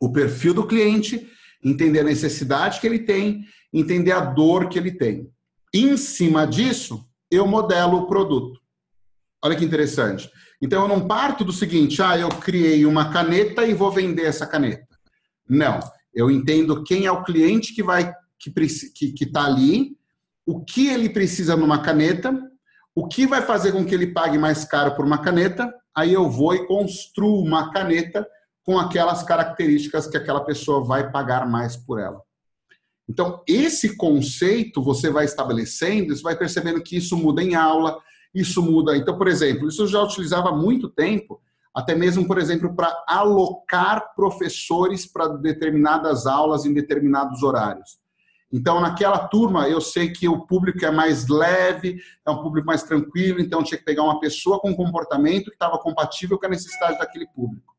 o 0.00 0.10
perfil 0.10 0.54
do 0.54 0.66
cliente, 0.66 1.30
entender 1.62 2.00
a 2.00 2.04
necessidade 2.04 2.80
que 2.80 2.86
ele 2.86 3.00
tem, 3.00 3.44
entender 3.72 4.12
a 4.12 4.20
dor 4.20 4.68
que 4.68 4.78
ele 4.78 4.92
tem. 4.92 5.30
Em 5.72 5.96
cima 5.96 6.46
disso, 6.46 7.06
eu 7.30 7.46
modelo 7.46 7.98
o 7.98 8.06
produto. 8.06 8.60
Olha 9.42 9.56
que 9.56 9.64
interessante. 9.64 10.30
Então 10.64 10.80
eu 10.80 10.88
não 10.88 11.06
parto 11.06 11.44
do 11.44 11.52
seguinte, 11.52 12.00
ah, 12.00 12.16
eu 12.16 12.30
criei 12.30 12.86
uma 12.86 13.10
caneta 13.12 13.66
e 13.66 13.74
vou 13.74 13.92
vender 13.92 14.24
essa 14.24 14.46
caneta. 14.46 14.88
Não, 15.46 15.78
eu 16.14 16.30
entendo 16.30 16.82
quem 16.82 17.04
é 17.04 17.12
o 17.12 17.22
cliente 17.22 17.74
que 17.74 17.82
vai 17.82 18.10
que 18.38 18.50
que 18.50 19.24
está 19.24 19.44
ali, 19.44 19.94
o 20.46 20.64
que 20.64 20.88
ele 20.88 21.10
precisa 21.10 21.54
numa 21.54 21.82
caneta, 21.82 22.34
o 22.94 23.06
que 23.06 23.26
vai 23.26 23.42
fazer 23.42 23.72
com 23.72 23.84
que 23.84 23.94
ele 23.94 24.06
pague 24.06 24.38
mais 24.38 24.64
caro 24.64 24.96
por 24.96 25.04
uma 25.04 25.18
caneta, 25.18 25.70
aí 25.94 26.14
eu 26.14 26.30
vou 26.30 26.54
e 26.54 26.66
construo 26.66 27.42
uma 27.42 27.70
caneta 27.70 28.26
com 28.62 28.78
aquelas 28.78 29.22
características 29.22 30.06
que 30.06 30.16
aquela 30.16 30.42
pessoa 30.46 30.82
vai 30.82 31.10
pagar 31.10 31.46
mais 31.46 31.76
por 31.76 32.00
ela. 32.00 32.22
Então, 33.06 33.42
esse 33.46 33.96
conceito 33.98 34.82
você 34.82 35.10
vai 35.10 35.26
estabelecendo, 35.26 36.16
você 36.16 36.22
vai 36.22 36.38
percebendo 36.38 36.82
que 36.82 36.96
isso 36.96 37.18
muda 37.18 37.42
em 37.42 37.54
aula, 37.54 38.00
isso 38.34 38.62
muda. 38.62 38.96
Então, 38.96 39.16
por 39.16 39.28
exemplo, 39.28 39.68
isso 39.68 39.82
eu 39.82 39.86
já 39.86 40.02
utilizava 40.02 40.48
há 40.48 40.52
muito 40.52 40.88
tempo, 40.88 41.40
até 41.74 41.94
mesmo, 41.94 42.26
por 42.26 42.38
exemplo, 42.38 42.74
para 42.74 43.04
alocar 43.06 44.14
professores 44.14 45.06
para 45.06 45.28
determinadas 45.28 46.26
aulas 46.26 46.64
em 46.64 46.72
determinados 46.72 47.42
horários. 47.42 47.98
Então, 48.52 48.80
naquela 48.80 49.18
turma, 49.26 49.68
eu 49.68 49.80
sei 49.80 50.12
que 50.12 50.28
o 50.28 50.46
público 50.46 50.84
é 50.84 50.90
mais 50.90 51.26
leve, 51.26 52.00
é 52.24 52.30
um 52.30 52.40
público 52.40 52.66
mais 52.66 52.84
tranquilo, 52.84 53.40
então 53.40 53.64
tinha 53.64 53.76
que 53.76 53.84
pegar 53.84 54.04
uma 54.04 54.20
pessoa 54.20 54.60
com 54.60 54.76
comportamento 54.76 55.46
que 55.46 55.56
estava 55.56 55.78
compatível 55.78 56.38
com 56.38 56.46
a 56.46 56.50
necessidade 56.50 56.98
daquele 56.98 57.26
público. 57.34 57.74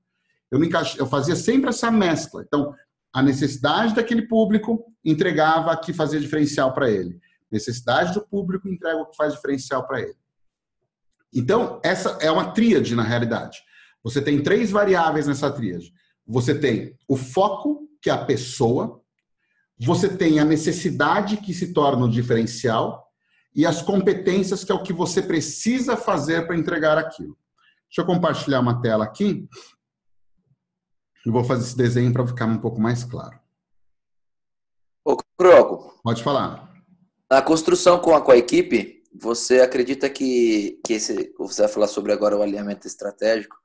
Eu, 0.51 0.59
me 0.59 0.67
encaix... 0.67 0.97
eu 0.97 1.05
fazia 1.05 1.35
sempre 1.35 1.69
essa 1.69 1.89
mescla. 1.89 2.43
Então, 2.45 2.73
a 3.13 3.21
necessidade 3.21 3.95
daquele 3.95 4.23
público 4.23 4.85
entregava 5.03 5.75
que 5.77 5.93
fazia 5.93 6.19
diferencial 6.19 6.73
para 6.73 6.89
ele. 6.89 7.21
Necessidade 7.49 8.13
do 8.13 8.21
público 8.21 8.67
entrega 8.67 8.97
o 8.97 9.05
que 9.05 9.15
faz 9.15 9.33
diferencial 9.33 9.87
para 9.87 10.01
ele. 10.01 10.17
Então, 11.35 11.81
essa 11.83 12.17
é 12.21 12.31
uma 12.31 12.51
tríade 12.51 12.95
na 12.95 13.03
realidade. 13.03 13.59
Você 14.01 14.21
tem 14.21 14.41
três 14.41 14.71
variáveis 14.71 15.27
nessa 15.27 15.51
tríade. 15.51 15.91
Você 16.25 16.57
tem 16.57 16.97
o 17.07 17.17
foco, 17.17 17.89
que 18.01 18.09
é 18.09 18.13
a 18.13 18.23
pessoa, 18.25 19.01
você 19.77 20.07
tem 20.07 20.39
a 20.39 20.45
necessidade 20.45 21.37
que 21.37 21.53
se 21.53 21.73
torna 21.73 22.05
o 22.05 22.09
diferencial 22.09 23.05
e 23.53 23.65
as 23.65 23.81
competências, 23.81 24.63
que 24.63 24.71
é 24.71 24.75
o 24.75 24.83
que 24.83 24.93
você 24.93 25.21
precisa 25.21 25.97
fazer 25.97 26.47
para 26.47 26.55
entregar 26.55 26.97
aquilo. 26.97 27.37
Deixa 27.89 28.01
eu 28.01 28.05
compartilhar 28.05 28.59
uma 28.59 28.81
tela 28.81 29.03
aqui. 29.03 29.47
Eu 31.25 31.31
vou 31.31 31.43
fazer 31.43 31.63
esse 31.63 31.77
desenho 31.77 32.13
para 32.13 32.25
ficar 32.25 32.45
um 32.45 32.57
pouco 32.57 32.79
mais 32.79 33.03
claro. 33.03 33.37
Ô, 35.03 35.17
Croco. 35.37 35.99
Pode 36.03 36.23
falar. 36.23 36.71
Na 37.29 37.41
construção 37.41 37.99
com 37.99 38.15
a, 38.15 38.21
com 38.21 38.31
a 38.31 38.37
equipe, 38.37 38.94
você 39.21 39.61
acredita 39.61 40.09
que, 40.09 40.79
que 40.85 40.93
esse, 40.93 41.33
você 41.37 41.61
vai 41.63 41.71
falar 41.71 41.87
sobre 41.87 42.11
agora 42.11 42.37
o 42.37 42.41
alinhamento 42.41 42.87
estratégico, 42.87 43.55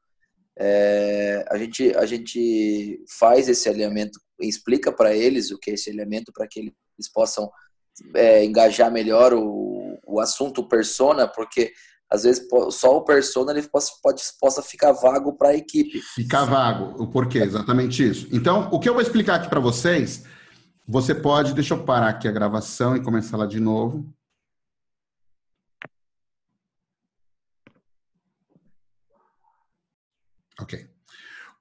é, 0.59 1.45
a, 1.51 1.57
gente, 1.57 1.95
a 1.97 2.07
gente 2.07 3.03
faz 3.19 3.49
esse 3.49 3.69
alinhamento, 3.69 4.21
explica 4.41 4.93
para 4.93 5.15
eles 5.15 5.51
o 5.51 5.59
que 5.59 5.71
é 5.71 5.75
esse 5.75 5.91
alinhamento, 5.91 6.33
para 6.33 6.47
que 6.47 6.61
eles 6.61 7.11
possam 7.13 7.51
é, 8.15 8.45
engajar 8.45 8.91
melhor 8.91 9.33
o, 9.33 9.99
o 10.07 10.21
assunto 10.21 10.69
persona, 10.69 11.27
porque 11.27 11.73
às 12.11 12.25
vezes 12.25 12.47
só 12.73 12.97
o 12.97 13.05
persona 13.05 13.53
ele 13.53 13.63
pode, 13.63 13.87
pode 14.03 14.23
possa 14.41 14.63
ficar 14.63 14.93
vago 14.93 15.33
para 15.33 15.51
a 15.51 15.57
equipe. 15.57 16.01
Ficar 16.15 16.45
vago, 16.45 17.03
o 17.03 17.07
porquê, 17.07 17.39
exatamente 17.39 18.07
isso. 18.09 18.29
Então, 18.33 18.69
o 18.73 18.81
que 18.81 18.89
eu 18.89 18.93
vou 18.93 19.03
explicar 19.03 19.37
aqui 19.37 19.49
para 19.49 19.61
vocês, 19.61 20.25
você 20.87 21.15
pode, 21.15 21.55
deixa 21.55 21.75
eu 21.75 21.85
parar 21.85 22.09
aqui 22.09 22.27
a 22.27 22.33
gravação 22.33 22.97
e 22.97 23.03
começar 23.03 23.37
lá 23.37 23.47
de 23.47 23.61
novo. 23.61 24.13
Ok. 30.59 30.89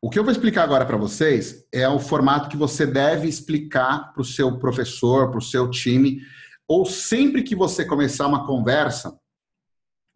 O 0.01 0.09
que 0.09 0.17
eu 0.17 0.23
vou 0.23 0.31
explicar 0.31 0.63
agora 0.63 0.85
para 0.85 0.95
vocês 0.95 1.67
é 1.73 1.87
o 1.89 1.99
formato 1.99 2.47
que 2.47 2.55
você 2.55 2.85
deve 2.85 3.27
explicar 3.27 4.13
para 4.13 4.21
o 4.21 4.25
seu 4.25 4.57
professor, 4.57 5.29
para 5.29 5.39
o 5.39 5.41
seu 5.41 5.69
time, 5.69 6.21
ou 6.65 6.85
sempre 6.85 7.43
que 7.43 7.55
você 7.55 7.83
começar 7.83 8.25
uma 8.25 8.45
conversa, 8.45 9.19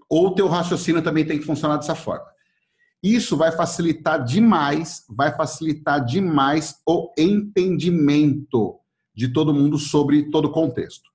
ou 0.09 0.27
o 0.27 0.35
teu 0.35 0.47
raciocínio 0.47 1.01
também 1.01 1.25
tem 1.25 1.37
que 1.37 1.45
funcionar 1.45 1.77
dessa 1.77 1.95
forma. 1.95 2.25
Isso 3.01 3.35
vai 3.35 3.51
facilitar 3.51 4.23
demais, 4.23 5.03
vai 5.09 5.35
facilitar 5.35 6.05
demais 6.05 6.75
o 6.87 7.11
entendimento 7.17 8.79
de 9.13 9.27
todo 9.27 9.53
mundo 9.53 9.77
sobre 9.77 10.29
todo 10.31 10.45
o 10.45 10.51
contexto. 10.51 11.11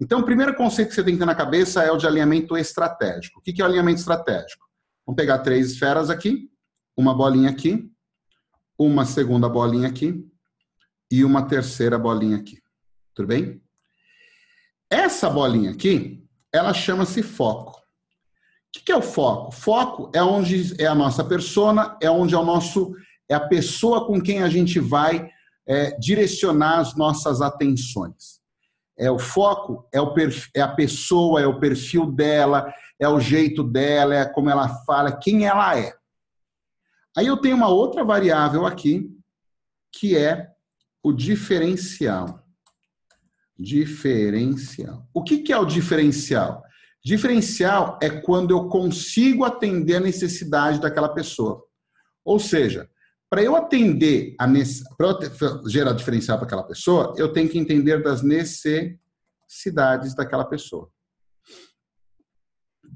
Então, 0.00 0.20
o 0.20 0.24
primeiro 0.24 0.54
conceito 0.54 0.90
que 0.90 0.94
você 0.94 1.02
tem 1.02 1.14
que 1.14 1.18
ter 1.18 1.26
na 1.26 1.34
cabeça 1.34 1.82
é 1.82 1.90
o 1.90 1.96
de 1.96 2.06
alinhamento 2.06 2.56
estratégico. 2.56 3.40
O 3.40 3.42
que 3.42 3.60
é 3.60 3.64
o 3.64 3.66
alinhamento 3.66 3.98
estratégico? 3.98 4.64
Vamos 5.04 5.16
pegar 5.16 5.38
três 5.38 5.72
esferas 5.72 6.10
aqui, 6.10 6.48
uma 6.96 7.14
bolinha 7.14 7.50
aqui, 7.50 7.90
uma 8.78 9.04
segunda 9.04 9.48
bolinha 9.48 9.88
aqui 9.88 10.24
e 11.10 11.24
uma 11.24 11.46
terceira 11.46 11.98
bolinha 11.98 12.36
aqui. 12.36 12.58
Tudo 13.14 13.28
bem? 13.28 13.62
Essa 14.90 15.28
bolinha 15.30 15.70
aqui, 15.70 16.24
ela 16.52 16.72
chama-se 16.72 17.22
foco. 17.22 17.72
O 18.76 18.84
que 18.84 18.90
é 18.90 18.96
o 18.96 19.02
foco? 19.02 19.52
Foco 19.52 20.10
é 20.14 20.22
onde 20.22 20.80
é 20.80 20.86
a 20.86 20.94
nossa 20.94 21.24
persona, 21.24 21.96
é 22.02 22.10
onde 22.10 22.34
é 22.34 22.38
o 22.38 22.44
nosso, 22.44 22.92
é 23.28 23.34
a 23.34 23.40
pessoa 23.40 24.06
com 24.06 24.20
quem 24.20 24.42
a 24.42 24.48
gente 24.48 24.80
vai 24.80 25.30
é, 25.66 25.96
direcionar 25.98 26.80
as 26.80 26.96
nossas 26.96 27.40
atenções. 27.40 28.40
É 28.98 29.10
o 29.10 29.18
foco, 29.18 29.88
é, 29.92 30.00
o 30.00 30.14
é 30.54 30.60
a 30.60 30.68
pessoa, 30.68 31.40
é 31.40 31.46
o 31.46 31.58
perfil 31.58 32.06
dela, 32.06 32.72
é 32.98 33.08
o 33.08 33.18
jeito 33.18 33.62
dela, 33.62 34.14
é 34.14 34.24
como 34.24 34.50
ela 34.50 34.68
fala, 34.84 35.16
quem 35.16 35.46
ela 35.46 35.78
é. 35.78 35.92
Aí 37.16 37.26
eu 37.26 37.36
tenho 37.36 37.56
uma 37.56 37.68
outra 37.68 38.04
variável 38.04 38.66
aqui, 38.66 39.08
que 39.92 40.16
é 40.16 40.48
o 41.02 41.12
diferencial. 41.12 42.42
Diferencial. 43.56 45.06
O 45.14 45.22
que, 45.22 45.38
que 45.38 45.52
é 45.52 45.58
o 45.58 45.64
diferencial? 45.64 46.62
Diferencial 47.04 47.98
é 48.02 48.08
quando 48.10 48.50
eu 48.50 48.68
consigo 48.68 49.44
atender 49.44 49.96
a 49.96 50.00
necessidade 50.00 50.80
daquela 50.80 51.10
pessoa. 51.10 51.62
Ou 52.24 52.38
seja, 52.40 52.90
para 53.28 53.42
eu 53.42 53.54
atender 53.54 54.34
a 54.38 54.46
para 54.96 55.18
gerar 55.68 55.92
diferencial 55.92 56.38
para 56.38 56.46
aquela 56.46 56.62
pessoa, 56.62 57.12
eu 57.16 57.32
tenho 57.32 57.48
que 57.48 57.58
entender 57.58 58.02
das 58.02 58.22
necessidades 58.22 60.14
daquela 60.14 60.44
pessoa. 60.44 60.90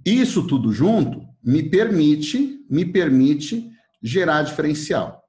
Isso 0.05 0.47
tudo 0.47 0.73
junto 0.73 1.27
me 1.43 1.69
permite, 1.69 2.65
me 2.71 2.85
permite 2.85 3.71
gerar 4.03 4.43
diferencial. 4.43 5.23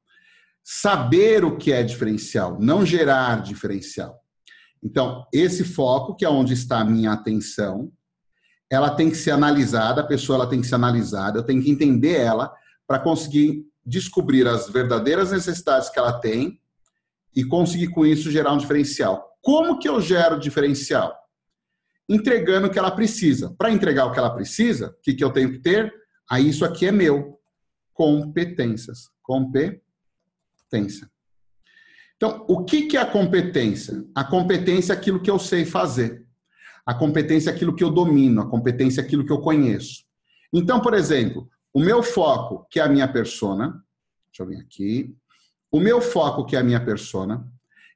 Saber 0.64 1.44
o 1.44 1.58
que 1.58 1.72
é 1.72 1.84
diferencial, 1.84 2.60
não 2.60 2.86
gerar 2.86 3.42
diferencial. 3.42 4.20
Então, 4.84 5.26
esse 5.34 5.64
foco, 5.64 6.16
que 6.16 6.24
é 6.24 6.30
onde 6.30 6.54
está 6.54 6.80
a 6.80 6.86
minha 6.86 7.12
atenção, 7.12 7.92
ela 8.72 8.92
tem 8.92 9.10
que 9.10 9.18
ser 9.18 9.32
analisada, 9.32 10.02
a 10.02 10.08
pessoa 10.08 10.38
ela 10.38 10.50
tem 10.50 10.62
que 10.62 10.68
ser 10.68 10.76
analisada, 10.76 11.40
eu 11.40 11.44
tenho 11.44 11.62
que 11.62 11.72
entender 11.72 12.20
ela 12.20 12.54
para 12.88 13.00
conseguir 13.00 13.66
descobrir 13.86 14.48
as 14.48 14.70
verdadeiras 14.70 15.32
necessidades 15.32 15.90
que 15.90 15.98
ela 15.98 16.20
tem 16.20 16.60
e 17.36 17.44
conseguir 17.44 17.88
com 17.90 18.06
isso 18.06 18.32
gerar 18.32 18.54
um 18.54 18.58
diferencial. 18.58 19.28
Como 19.42 19.80
que 19.80 19.90
eu 19.90 20.00
gero 20.00 20.40
diferencial? 20.40 21.16
Entregando 22.08 22.68
o 22.68 22.70
que 22.70 22.78
ela 22.78 22.92
precisa. 22.92 23.54
Para 23.58 23.72
entregar 23.72 24.06
o 24.06 24.12
que 24.12 24.20
ela 24.20 24.34
precisa, 24.34 24.90
o 24.90 25.02
que, 25.02 25.14
que 25.14 25.24
eu 25.24 25.32
tenho 25.32 25.52
que 25.52 25.60
ter? 25.60 25.92
Aí 26.30 26.48
isso 26.50 26.64
aqui 26.64 26.88
é 26.88 26.92
meu. 26.92 27.39
Competências. 28.00 29.10
Competência. 29.22 31.12
Então, 32.16 32.46
o 32.48 32.64
que, 32.64 32.96
é 32.96 33.02
a 33.02 33.06
competência? 33.06 34.06
A 34.16 34.24
competência 34.24 34.94
é 34.94 34.96
aquilo 34.96 35.22
que 35.22 35.30
eu 35.30 35.38
sei 35.38 35.66
fazer. 35.66 36.26
A 36.86 36.94
competência 36.94 37.50
é 37.50 37.54
aquilo 37.54 37.76
que 37.76 37.84
eu 37.84 37.92
domino. 37.92 38.40
A 38.40 38.50
competência 38.50 39.02
é 39.02 39.04
aquilo 39.04 39.26
que 39.26 39.34
eu 39.34 39.42
conheço. 39.42 40.06
Então, 40.54 40.80
por 40.80 40.94
exemplo, 40.94 41.50
o 41.74 41.82
meu 41.82 42.02
foco, 42.02 42.66
que 42.72 42.80
é 42.80 42.84
a 42.84 42.88
minha 42.88 43.06
persona, 43.06 43.84
deixa 44.32 44.44
eu 44.44 44.48
vir 44.48 44.62
aqui. 44.62 45.14
O 45.70 45.82
meu 45.82 46.00
foco, 46.00 46.46
que 46.46 46.56
é 46.56 46.60
a 46.60 46.64
minha 46.64 46.80
persona, 46.84 47.46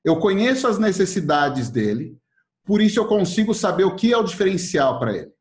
eu 0.04 0.20
conheço 0.20 0.68
as 0.68 0.78
necessidades 0.78 1.70
dele, 1.70 2.18
por 2.66 2.82
isso 2.82 3.00
eu 3.00 3.08
consigo 3.08 3.54
saber 3.54 3.86
o 3.86 3.96
que 3.96 4.12
é 4.12 4.18
o 4.18 4.24
diferencial 4.24 5.00
para 5.00 5.16
ele. 5.16 5.32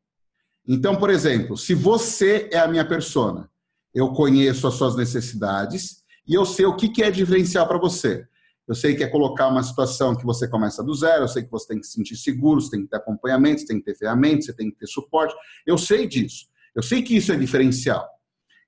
Então, 0.65 0.95
por 0.95 1.09
exemplo, 1.09 1.57
se 1.57 1.73
você 1.73 2.47
é 2.49 2.59
a 2.59 2.67
minha 2.69 2.87
persona, 2.87 3.51
eu 3.93 4.11
conheço 4.13 4.67
as 4.67 4.73
suas 4.73 4.95
necessidades 4.95 6.03
e 6.27 6.33
eu 6.33 6.45
sei 6.45 6.65
o 6.65 6.75
que 6.75 7.03
é 7.03 7.11
diferencial 7.11 7.67
para 7.67 7.77
você. 7.77 8.25
Eu 8.67 8.73
sei 8.73 8.95
que 8.95 9.03
é 9.03 9.07
colocar 9.07 9.49
uma 9.49 9.61
situação 9.61 10.15
que 10.15 10.25
você 10.25 10.47
começa 10.47 10.81
do 10.81 10.93
zero, 10.95 11.23
eu 11.23 11.27
sei 11.27 11.43
que 11.43 11.51
você 11.51 11.67
tem 11.67 11.79
que 11.79 11.85
se 11.85 11.93
sentir 11.93 12.15
seguro, 12.15 12.61
você 12.61 12.71
tem 12.71 12.83
que 12.83 12.89
ter 12.89 12.95
acompanhamento, 12.95 13.59
você 13.59 13.67
tem 13.67 13.79
que 13.79 13.85
ter 13.85 13.97
ferramentas, 13.97 14.45
você 14.45 14.53
tem 14.53 14.71
que 14.71 14.77
ter 14.77 14.87
suporte. 14.87 15.35
Eu 15.65 15.77
sei 15.77 16.07
disso. 16.07 16.47
Eu 16.73 16.81
sei 16.81 17.01
que 17.01 17.15
isso 17.15 17.31
é 17.33 17.35
diferencial. 17.35 18.07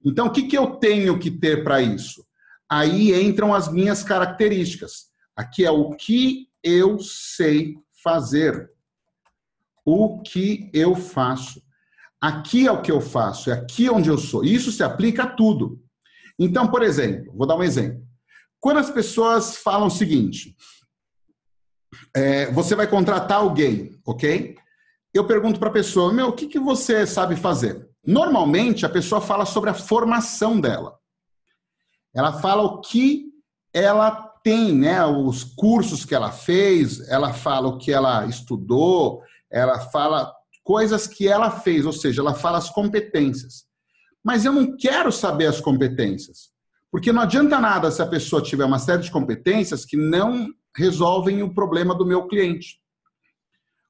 Então, 0.04 0.28
o 0.28 0.32
que, 0.32 0.44
que 0.44 0.58
eu 0.58 0.76
tenho 0.76 1.18
que 1.18 1.32
ter 1.32 1.64
para 1.64 1.82
isso? 1.82 2.26
Aí 2.70 3.14
entram 3.20 3.54
as 3.54 3.72
minhas 3.72 4.04
características. 4.04 5.06
Aqui 5.36 5.66
é 5.66 5.72
o 5.72 5.92
que 5.92 6.50
eu 6.62 7.00
sei 7.00 7.76
fazer. 8.04 8.70
O 9.86 10.22
que 10.22 10.70
eu 10.74 10.94
faço. 10.94 11.62
Aqui 12.26 12.66
é 12.66 12.72
o 12.72 12.82
que 12.82 12.92
eu 12.92 13.00
faço, 13.00 13.52
é 13.52 13.54
aqui 13.54 13.88
onde 13.88 14.10
eu 14.10 14.18
sou. 14.18 14.44
Isso 14.44 14.72
se 14.72 14.82
aplica 14.82 15.26
a 15.26 15.28
tudo. 15.28 15.80
Então, 16.40 16.68
por 16.68 16.82
exemplo, 16.82 17.32
vou 17.38 17.46
dar 17.46 17.56
um 17.56 17.62
exemplo. 17.62 18.04
Quando 18.60 18.80
as 18.80 18.90
pessoas 18.90 19.58
falam 19.58 19.86
o 19.86 19.92
seguinte, 19.92 20.56
é, 22.16 22.52
você 22.52 22.74
vai 22.76 22.88
contratar 22.88 23.38
alguém, 23.38 23.92
ok? 24.04 24.56
Eu 25.14 25.28
pergunto 25.28 25.60
para 25.60 25.70
a 25.70 25.74
pessoa, 25.74 26.12
meu, 26.12 26.30
o 26.30 26.34
que, 26.34 26.48
que 26.48 26.58
você 26.58 27.06
sabe 27.06 27.36
fazer? 27.36 27.88
Normalmente, 28.04 28.88
a 28.88 28.90
pessoa 28.90 29.22
fala 29.22 29.46
sobre 29.46 29.70
a 29.70 29.76
formação 29.76 30.60
dela. 30.60 30.98
Ela 32.12 32.34
fala 32.42 32.64
o 32.64 32.82
que 32.82 33.26
ela 33.72 34.10
tem, 34.44 34.74
né? 34.74 35.06
Os 35.06 35.44
cursos 35.44 36.04
que 36.04 36.16
ela 36.16 36.32
fez, 36.32 37.08
ela 37.08 37.34
fala 37.34 37.68
o 37.68 37.78
que 37.78 37.92
ela 37.92 38.26
estudou, 38.26 39.22
ela 39.52 39.80
fala 39.80 40.34
coisas 40.66 41.06
que 41.06 41.28
ela 41.28 41.52
fez, 41.52 41.86
ou 41.86 41.94
seja, 41.94 42.22
ela 42.22 42.34
fala 42.34 42.58
as 42.58 42.72
competências. 42.72 43.66
Mas 44.24 44.44
eu 44.44 44.52
não 44.52 44.76
quero 44.76 45.12
saber 45.12 45.46
as 45.46 45.62
competências, 45.62 46.50
porque 46.92 47.14
não 47.14 47.22
adianta 47.22 47.60
nada 47.60 47.92
se 47.92 48.02
a 48.02 48.08
pessoa 48.08 48.42
tiver 48.42 48.66
uma 48.66 48.80
série 48.80 49.04
de 49.04 49.12
competências 49.12 49.86
que 49.86 49.96
não 49.96 50.50
resolvem 50.76 51.44
o 51.44 51.54
problema 51.54 51.94
do 51.94 52.06
meu 52.06 52.28
cliente. 52.28 52.80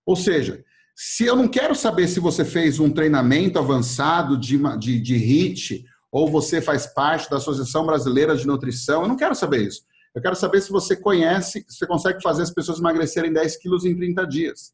Ou 0.06 0.18
seja, 0.18 0.64
se 0.94 1.26
eu 1.26 1.36
não 1.36 1.48
quero 1.48 1.74
saber 1.74 2.10
se 2.10 2.20
você 2.20 2.44
fez 2.44 2.78
um 2.78 2.92
treinamento 2.92 3.58
avançado 3.58 4.38
de, 4.38 4.60
de, 4.78 5.00
de 5.00 5.16
HIT 5.16 5.86
ou 6.12 6.30
você 6.30 6.62
faz 6.62 6.86
parte 6.88 7.30
da 7.30 7.38
Associação 7.38 7.86
Brasileira 7.86 8.36
de 8.36 8.46
Nutrição, 8.46 9.04
eu 9.04 9.08
não 9.08 9.16
quero 9.16 9.34
saber 9.34 9.66
isso. 9.66 9.82
Eu 10.14 10.22
quero 10.22 10.36
saber 10.36 10.62
se 10.62 10.72
você 10.72 10.96
conhece, 10.96 11.66
se 11.70 11.78
você 11.78 11.88
consegue 11.88 12.22
fazer 12.22 12.44
as 12.44 12.52
pessoas 12.52 12.80
emagrecerem 12.80 13.32
10 13.32 13.58
quilos 13.58 13.86
em 13.86 13.96
30 13.96 14.28
dias. 14.28 14.74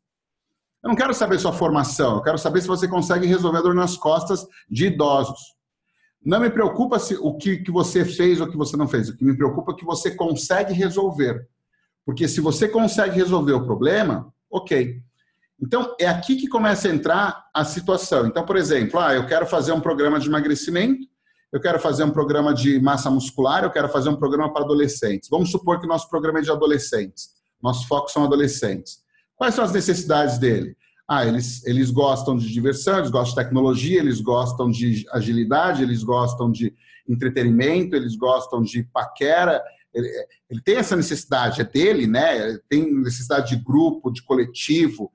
Eu 0.83 0.89
não 0.89 0.95
quero 0.95 1.13
saber 1.13 1.39
sua 1.39 1.53
formação, 1.53 2.15
eu 2.15 2.21
quero 2.21 2.37
saber 2.37 2.61
se 2.61 2.67
você 2.67 2.87
consegue 2.87 3.27
resolver 3.27 3.59
a 3.59 3.61
dor 3.61 3.75
nas 3.75 3.95
costas 3.95 4.45
de 4.69 4.87
idosos. 4.87 5.39
Não 6.23 6.39
me 6.39 6.49
preocupa 6.49 6.99
se 6.99 7.15
o 7.15 7.35
que, 7.35 7.57
que 7.57 7.71
você 7.71 8.05
fez 8.05 8.39
ou 8.39 8.47
o 8.47 8.49
que 8.49 8.57
você 8.57 8.77
não 8.77 8.87
fez. 8.87 9.09
O 9.09 9.17
que 9.17 9.23
me 9.23 9.35
preocupa 9.35 9.71
é 9.71 9.75
que 9.75 9.85
você 9.85 10.11
consegue 10.11 10.73
resolver. 10.73 11.47
Porque 12.05 12.27
se 12.27 12.41
você 12.41 12.67
consegue 12.67 13.15
resolver 13.15 13.53
o 13.53 13.65
problema, 13.65 14.31
ok. 14.49 15.01
Então, 15.59 15.95
é 15.99 16.07
aqui 16.07 16.35
que 16.35 16.47
começa 16.47 16.87
a 16.87 16.91
entrar 16.91 17.45
a 17.53 17.63
situação. 17.63 18.25
Então, 18.25 18.43
por 18.45 18.55
exemplo, 18.55 18.99
ah, 18.99 19.13
eu 19.13 19.27
quero 19.27 19.45
fazer 19.45 19.71
um 19.71 19.79
programa 19.79 20.19
de 20.19 20.27
emagrecimento, 20.27 21.07
eu 21.51 21.59
quero 21.59 21.79
fazer 21.79 22.03
um 22.03 22.11
programa 22.11 22.53
de 22.53 22.79
massa 22.79 23.09
muscular, 23.11 23.63
eu 23.63 23.69
quero 23.69 23.89
fazer 23.89 24.09
um 24.09 24.15
programa 24.15 24.51
para 24.51 24.63
adolescentes. 24.63 25.29
Vamos 25.29 25.51
supor 25.51 25.79
que 25.79 25.87
nosso 25.87 26.09
programa 26.09 26.39
é 26.39 26.41
de 26.41 26.51
adolescentes. 26.51 27.29
Nosso 27.61 27.87
foco 27.87 28.09
são 28.09 28.23
adolescentes. 28.23 29.00
Quais 29.41 29.55
são 29.55 29.63
as 29.63 29.71
necessidades 29.71 30.37
dele? 30.37 30.77
Ah, 31.09 31.25
eles, 31.25 31.65
eles 31.65 31.89
gostam 31.89 32.37
de 32.37 32.47
diversão, 32.53 32.99
eles 32.99 33.09
gostam 33.09 33.33
de 33.33 33.43
tecnologia, 33.43 33.99
eles 33.99 34.21
gostam 34.21 34.69
de 34.69 35.03
agilidade, 35.11 35.81
eles 35.81 36.03
gostam 36.03 36.51
de 36.51 36.71
entretenimento, 37.09 37.95
eles 37.95 38.15
gostam 38.15 38.61
de 38.61 38.83
paquera. 38.83 39.59
Ele, 39.91 40.07
ele 40.47 40.61
tem 40.61 40.75
essa 40.75 40.95
necessidade, 40.95 41.59
é 41.59 41.63
dele, 41.63 42.05
né? 42.05 42.49
Ele 42.49 42.59
tem 42.69 42.93
necessidade 42.93 43.55
de 43.55 43.63
grupo, 43.63 44.11
de 44.11 44.21
coletivo, 44.21 45.11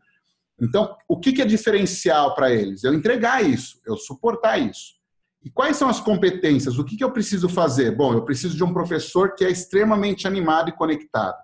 então, 0.60 0.96
o 1.06 1.20
que 1.20 1.40
é 1.40 1.44
diferencial 1.44 2.34
para 2.34 2.50
eles? 2.50 2.82
Eu 2.82 2.94
entregar 2.94 3.44
isso, 3.44 3.78
eu 3.86 3.96
suportar 3.96 4.58
isso. 4.58 4.96
E 5.44 5.50
quais 5.50 5.76
são 5.76 5.88
as 5.88 6.00
competências? 6.00 6.80
O 6.80 6.84
que 6.84 7.04
eu 7.04 7.12
preciso 7.12 7.48
fazer? 7.48 7.94
Bom, 7.94 8.12
eu 8.12 8.24
preciso 8.24 8.56
de 8.56 8.64
um 8.64 8.72
professor 8.72 9.36
que 9.36 9.44
é 9.44 9.50
extremamente 9.50 10.26
animado 10.26 10.70
e 10.70 10.72
conectado. 10.72 11.36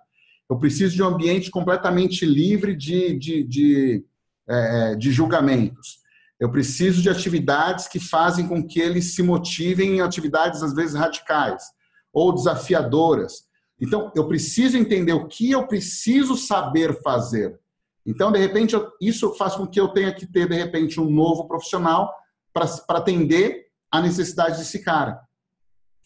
Eu 0.49 0.57
preciso 0.57 0.95
de 0.95 1.01
um 1.01 1.07
ambiente 1.07 1.49
completamente 1.49 2.25
livre 2.25 2.75
de, 2.75 3.17
de, 3.17 3.43
de, 3.43 4.05
é, 4.47 4.95
de 4.95 5.11
julgamentos. 5.11 6.03
Eu 6.39 6.51
preciso 6.51 7.01
de 7.01 7.09
atividades 7.09 7.87
que 7.87 7.99
fazem 7.99 8.47
com 8.47 8.65
que 8.65 8.79
eles 8.79 9.15
se 9.15 9.23
motivem 9.23 9.97
em 9.97 10.01
atividades, 10.01 10.61
às 10.61 10.73
vezes, 10.73 10.95
radicais. 10.95 11.63
ou 12.11 12.33
desafiadoras. 12.33 13.45
Então, 13.81 14.11
eu 14.15 14.27
preciso 14.27 14.77
entender 14.77 15.13
o 15.13 15.27
que 15.27 15.51
eu 15.51 15.65
preciso 15.67 16.35
saber 16.37 17.01
fazer. 17.01 17.59
Então, 18.05 18.31
de 18.31 18.39
repente, 18.39 18.75
isso 19.01 19.33
faz 19.35 19.55
com 19.55 19.65
que 19.65 19.79
eu 19.79 19.87
tenha 19.87 20.13
que 20.13 20.27
ter, 20.27 20.47
de 20.47 20.55
repente, 20.55 20.99
um 20.99 21.09
novo 21.09 21.47
profissional 21.47 22.13
para 22.53 22.65
atender 22.89 23.67
a 23.91 24.01
necessidade 24.01 24.57
desse 24.57 24.79
cara. 24.79 25.19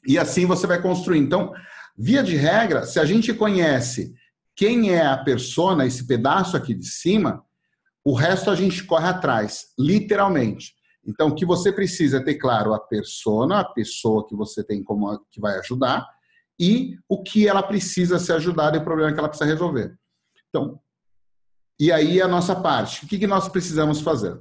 E 0.06 0.18
assim 0.18 0.46
você 0.46 0.68
vai 0.68 0.82
construir. 0.82 1.20
Então, 1.20 1.54
via 1.98 2.24
de 2.24 2.36
regra, 2.36 2.86
se 2.86 3.00
a 3.00 3.06
gente 3.06 3.34
conhece 3.34 4.14
quem 4.58 4.90
é 4.90 5.06
a 5.06 5.16
persona, 5.16 5.86
esse 5.86 6.08
pedaço 6.08 6.58
aqui 6.58 6.74
de 6.74 6.88
cima, 6.88 7.46
o 8.04 8.14
resto 8.14 8.50
a 8.50 8.56
gente 8.56 8.84
corre 8.84 9.08
atrás, 9.08 9.68
literalmente. 9.78 10.74
Então, 11.06 11.28
o 11.28 11.36
que 11.36 11.46
você 11.46 11.72
precisa 11.72 12.18
é 12.18 12.24
ter 12.24 12.36
claro 12.36 12.74
a 12.74 12.80
persona, 12.80 13.60
a 13.60 13.66
pessoa 13.66 14.28
que 14.28 14.36
você 14.36 14.64
tem 14.64 14.84
como 14.84 15.24
que 15.30 15.40
vai 15.40 15.60
ajudar, 15.60 16.06
e 16.60 16.98
o 17.08 17.22
que 17.22 17.48
ela 17.48 17.62
precisa 17.62 18.18
ser 18.18 18.34
ajudada 18.34 18.76
e 18.78 18.80
o 18.80 18.84
problema 18.84 19.14
que 19.14 19.20
ela 19.20 19.30
precisa 19.30 19.50
resolver. 19.50 19.96
Então, 20.50 20.80
e 21.80 21.92
aí 21.92 22.20
a 22.20 22.28
nossa 22.28 22.56
parte. 22.56 23.06
O 23.06 23.08
que, 23.08 23.28
nós 23.28 23.48
precisamos 23.48 24.02
fazer? 24.02 24.36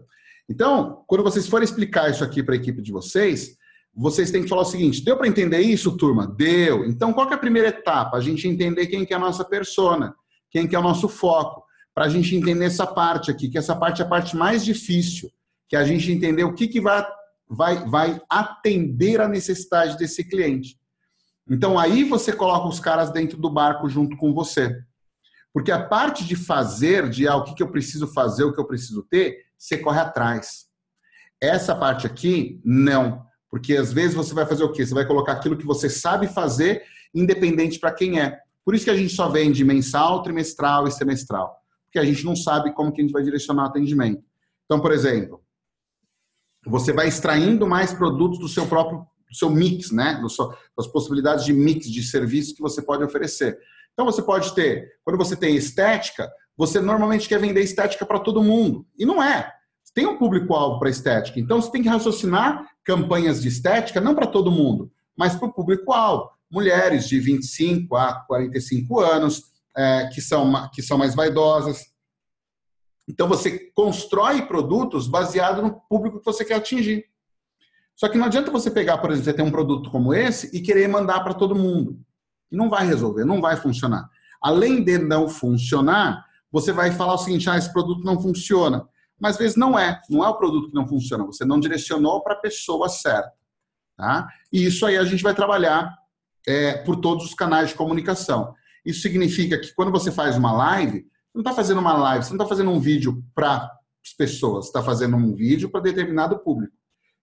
Então, 0.48 1.04
quando 1.06 1.22
vocês 1.22 1.46
forem 1.46 1.64
explicar 1.64 2.10
isso 2.10 2.24
aqui 2.24 2.42
para 2.42 2.54
a 2.54 2.56
equipe 2.56 2.80
de 2.80 2.90
vocês, 2.90 3.56
vocês 3.96 4.30
têm 4.30 4.42
que 4.42 4.48
falar 4.48 4.62
o 4.62 4.66
seguinte: 4.66 5.02
deu 5.02 5.16
para 5.16 5.26
entender 5.26 5.60
isso, 5.60 5.96
turma? 5.96 6.26
Deu. 6.26 6.84
Então, 6.84 7.12
qual 7.12 7.30
é 7.30 7.34
a 7.34 7.38
primeira 7.38 7.68
etapa? 7.68 8.16
A 8.16 8.20
gente 8.20 8.46
entender 8.46 8.86
quem 8.88 9.06
que 9.06 9.14
é 9.14 9.16
a 9.16 9.20
nossa 9.20 9.44
persona, 9.44 10.14
quem 10.50 10.68
que 10.68 10.76
é 10.76 10.78
o 10.78 10.82
nosso 10.82 11.08
foco, 11.08 11.64
para 11.94 12.04
a 12.04 12.08
gente 12.08 12.36
entender 12.36 12.66
essa 12.66 12.86
parte 12.86 13.30
aqui, 13.30 13.48
que 13.48 13.56
essa 13.56 13.74
parte 13.74 14.02
é 14.02 14.04
a 14.04 14.08
parte 14.08 14.36
mais 14.36 14.62
difícil, 14.62 15.30
que 15.66 15.74
a 15.74 15.82
gente 15.82 16.12
entender 16.12 16.44
o 16.44 16.52
que, 16.52 16.68
que 16.68 16.80
vai, 16.80 17.06
vai, 17.48 17.88
vai 17.88 18.20
atender 18.28 19.20
a 19.20 19.28
necessidade 19.28 19.96
desse 19.96 20.22
cliente. 20.22 20.78
Então 21.48 21.78
aí 21.78 22.04
você 22.04 22.32
coloca 22.32 22.68
os 22.68 22.80
caras 22.80 23.10
dentro 23.10 23.38
do 23.38 23.48
barco 23.48 23.88
junto 23.88 24.16
com 24.16 24.34
você. 24.34 24.76
Porque 25.54 25.72
a 25.72 25.82
parte 25.82 26.22
de 26.26 26.36
fazer, 26.36 27.08
de 27.08 27.26
ah, 27.26 27.36
o 27.36 27.44
que, 27.44 27.54
que 27.54 27.62
eu 27.62 27.70
preciso 27.70 28.06
fazer, 28.08 28.44
o 28.44 28.52
que 28.52 28.60
eu 28.60 28.66
preciso 28.66 29.02
ter, 29.04 29.38
você 29.56 29.78
corre 29.78 30.00
atrás. 30.00 30.66
Essa 31.40 31.74
parte 31.74 32.06
aqui, 32.06 32.60
não. 32.62 33.25
Porque 33.56 33.74
às 33.74 33.90
vezes 33.90 34.14
você 34.14 34.34
vai 34.34 34.44
fazer 34.44 34.64
o 34.64 34.70
quê? 34.70 34.84
Você 34.84 34.92
vai 34.92 35.06
colocar 35.06 35.32
aquilo 35.32 35.56
que 35.56 35.64
você 35.64 35.88
sabe 35.88 36.28
fazer, 36.28 36.82
independente 37.14 37.78
para 37.78 37.90
quem 37.90 38.20
é. 38.20 38.38
Por 38.62 38.74
isso 38.74 38.84
que 38.84 38.90
a 38.90 38.96
gente 38.96 39.14
só 39.14 39.30
vende 39.30 39.64
mensal, 39.64 40.22
trimestral 40.22 40.86
e 40.86 40.92
semestral. 40.92 41.56
Porque 41.86 41.98
a 41.98 42.04
gente 42.04 42.22
não 42.22 42.36
sabe 42.36 42.74
como 42.74 42.92
que 42.92 43.00
a 43.00 43.04
gente 43.04 43.14
vai 43.14 43.22
direcionar 43.22 43.62
o 43.62 43.66
atendimento. 43.68 44.22
Então, 44.66 44.78
por 44.78 44.92
exemplo, 44.92 45.40
você 46.66 46.92
vai 46.92 47.08
extraindo 47.08 47.66
mais 47.66 47.94
produtos 47.94 48.38
do 48.38 48.46
seu 48.46 48.66
próprio 48.66 49.06
do 49.26 49.34
seu 49.34 49.48
mix, 49.48 49.90
né? 49.90 50.20
das 50.76 50.86
possibilidades 50.86 51.46
de 51.46 51.54
mix 51.54 51.90
de 51.90 52.02
serviços 52.02 52.52
que 52.52 52.60
você 52.60 52.82
pode 52.82 53.02
oferecer. 53.04 53.58
Então 53.94 54.04
você 54.04 54.20
pode 54.20 54.54
ter, 54.54 54.86
quando 55.02 55.16
você 55.16 55.34
tem 55.34 55.56
estética, 55.56 56.30
você 56.54 56.78
normalmente 56.78 57.26
quer 57.26 57.40
vender 57.40 57.62
estética 57.62 58.04
para 58.04 58.20
todo 58.20 58.42
mundo. 58.42 58.86
E 58.98 59.06
não 59.06 59.22
é. 59.22 59.50
Tem 59.96 60.04
um 60.06 60.18
público-alvo 60.18 60.78
para 60.78 60.90
estética. 60.90 61.40
Então 61.40 61.58
você 61.58 61.70
tem 61.70 61.82
que 61.82 61.88
raciocinar 61.88 62.68
campanhas 62.84 63.40
de 63.40 63.48
estética 63.48 63.98
não 63.98 64.14
para 64.14 64.26
todo 64.26 64.50
mundo, 64.50 64.92
mas 65.16 65.34
para 65.34 65.48
o 65.48 65.52
público-alvo. 65.52 66.28
Mulheres 66.50 67.08
de 67.08 67.18
25 67.18 67.96
a 67.96 68.12
45 68.26 69.00
anos, 69.00 69.44
é, 69.74 70.10
que, 70.12 70.20
são, 70.20 70.68
que 70.70 70.82
são 70.82 70.98
mais 70.98 71.14
vaidosas. 71.14 71.86
Então 73.08 73.26
você 73.26 73.70
constrói 73.74 74.42
produtos 74.42 75.08
baseado 75.08 75.62
no 75.62 75.80
público 75.88 76.18
que 76.18 76.26
você 76.26 76.44
quer 76.44 76.56
atingir. 76.56 77.06
Só 77.94 78.06
que 78.10 78.18
não 78.18 78.26
adianta 78.26 78.50
você 78.50 78.70
pegar, 78.70 78.98
por 78.98 79.10
exemplo, 79.10 79.24
você 79.24 79.32
tem 79.32 79.46
um 79.46 79.50
produto 79.50 79.90
como 79.90 80.12
esse 80.12 80.54
e 80.54 80.60
querer 80.60 80.88
mandar 80.88 81.20
para 81.20 81.32
todo 81.32 81.56
mundo. 81.56 81.98
Não 82.50 82.68
vai 82.68 82.86
resolver, 82.86 83.24
não 83.24 83.40
vai 83.40 83.56
funcionar. 83.56 84.10
Além 84.42 84.84
de 84.84 84.98
não 84.98 85.26
funcionar, 85.26 86.22
você 86.52 86.70
vai 86.70 86.92
falar 86.92 87.14
o 87.14 87.18
seguinte: 87.18 87.48
ah, 87.48 87.56
esse 87.56 87.72
produto 87.72 88.04
não 88.04 88.20
funciona. 88.20 88.86
Mas 89.18 89.32
às 89.32 89.38
vezes 89.38 89.56
não 89.56 89.78
é, 89.78 90.00
não 90.10 90.24
é 90.24 90.28
o 90.28 90.36
produto 90.36 90.68
que 90.68 90.74
não 90.74 90.86
funciona, 90.86 91.24
você 91.24 91.44
não 91.44 91.58
direcionou 91.58 92.22
para 92.22 92.34
a 92.34 92.38
pessoa 92.38 92.88
certa. 92.88 93.32
Tá? 93.96 94.28
E 94.52 94.64
isso 94.66 94.84
aí 94.84 94.96
a 94.98 95.04
gente 95.04 95.22
vai 95.22 95.34
trabalhar 95.34 95.96
é, 96.46 96.74
por 96.78 96.96
todos 96.96 97.24
os 97.24 97.34
canais 97.34 97.70
de 97.70 97.74
comunicação. 97.74 98.54
Isso 98.84 99.00
significa 99.00 99.58
que 99.58 99.74
quando 99.74 99.90
você 99.90 100.12
faz 100.12 100.36
uma 100.36 100.52
live, 100.52 101.00
você 101.00 101.34
não 101.34 101.40
está 101.40 101.52
fazendo 101.52 101.80
uma 101.80 101.96
live, 101.96 102.24
você 102.24 102.30
não 102.30 102.36
está 102.36 102.48
fazendo 102.48 102.70
um 102.70 102.78
vídeo 102.78 103.22
para 103.34 103.70
as 104.04 104.12
pessoas, 104.16 104.66
está 104.66 104.82
fazendo 104.82 105.16
um 105.16 105.34
vídeo 105.34 105.68
para 105.70 105.80
determinado 105.80 106.38
público. 106.38 106.72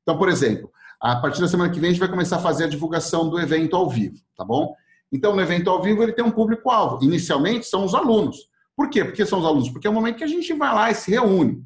Então, 0.01 0.17
por 0.17 0.27
exemplo, 0.27 0.69
a 0.99 1.15
partir 1.15 1.39
da 1.39 1.47
semana 1.47 1.71
que 1.71 1.79
vem 1.79 1.89
a 1.89 1.93
gente 1.93 1.99
vai 1.99 2.09
começar 2.09 2.37
a 2.37 2.41
fazer 2.41 2.65
a 2.65 2.67
divulgação 2.67 3.29
do 3.29 3.39
evento 3.39 3.75
ao 3.75 3.89
vivo, 3.89 4.17
tá 4.35 4.43
bom? 4.43 4.75
Então, 5.11 5.35
no 5.35 5.41
evento 5.41 5.69
ao 5.69 5.81
vivo 5.81 6.01
ele 6.01 6.11
tem 6.11 6.25
um 6.25 6.31
público-alvo. 6.31 7.03
Inicialmente 7.03 7.67
são 7.67 7.85
os 7.85 7.93
alunos. 7.93 8.49
Por 8.75 8.89
quê? 8.89 9.05
Porque 9.05 9.25
são 9.25 9.39
os 9.39 9.45
alunos? 9.45 9.69
Porque 9.69 9.85
é 9.85 9.89
o 9.89 9.93
momento 9.93 10.17
que 10.17 10.23
a 10.23 10.27
gente 10.27 10.51
vai 10.53 10.73
lá 10.73 10.89
e 10.89 10.95
se 10.95 11.11
reúne. 11.11 11.63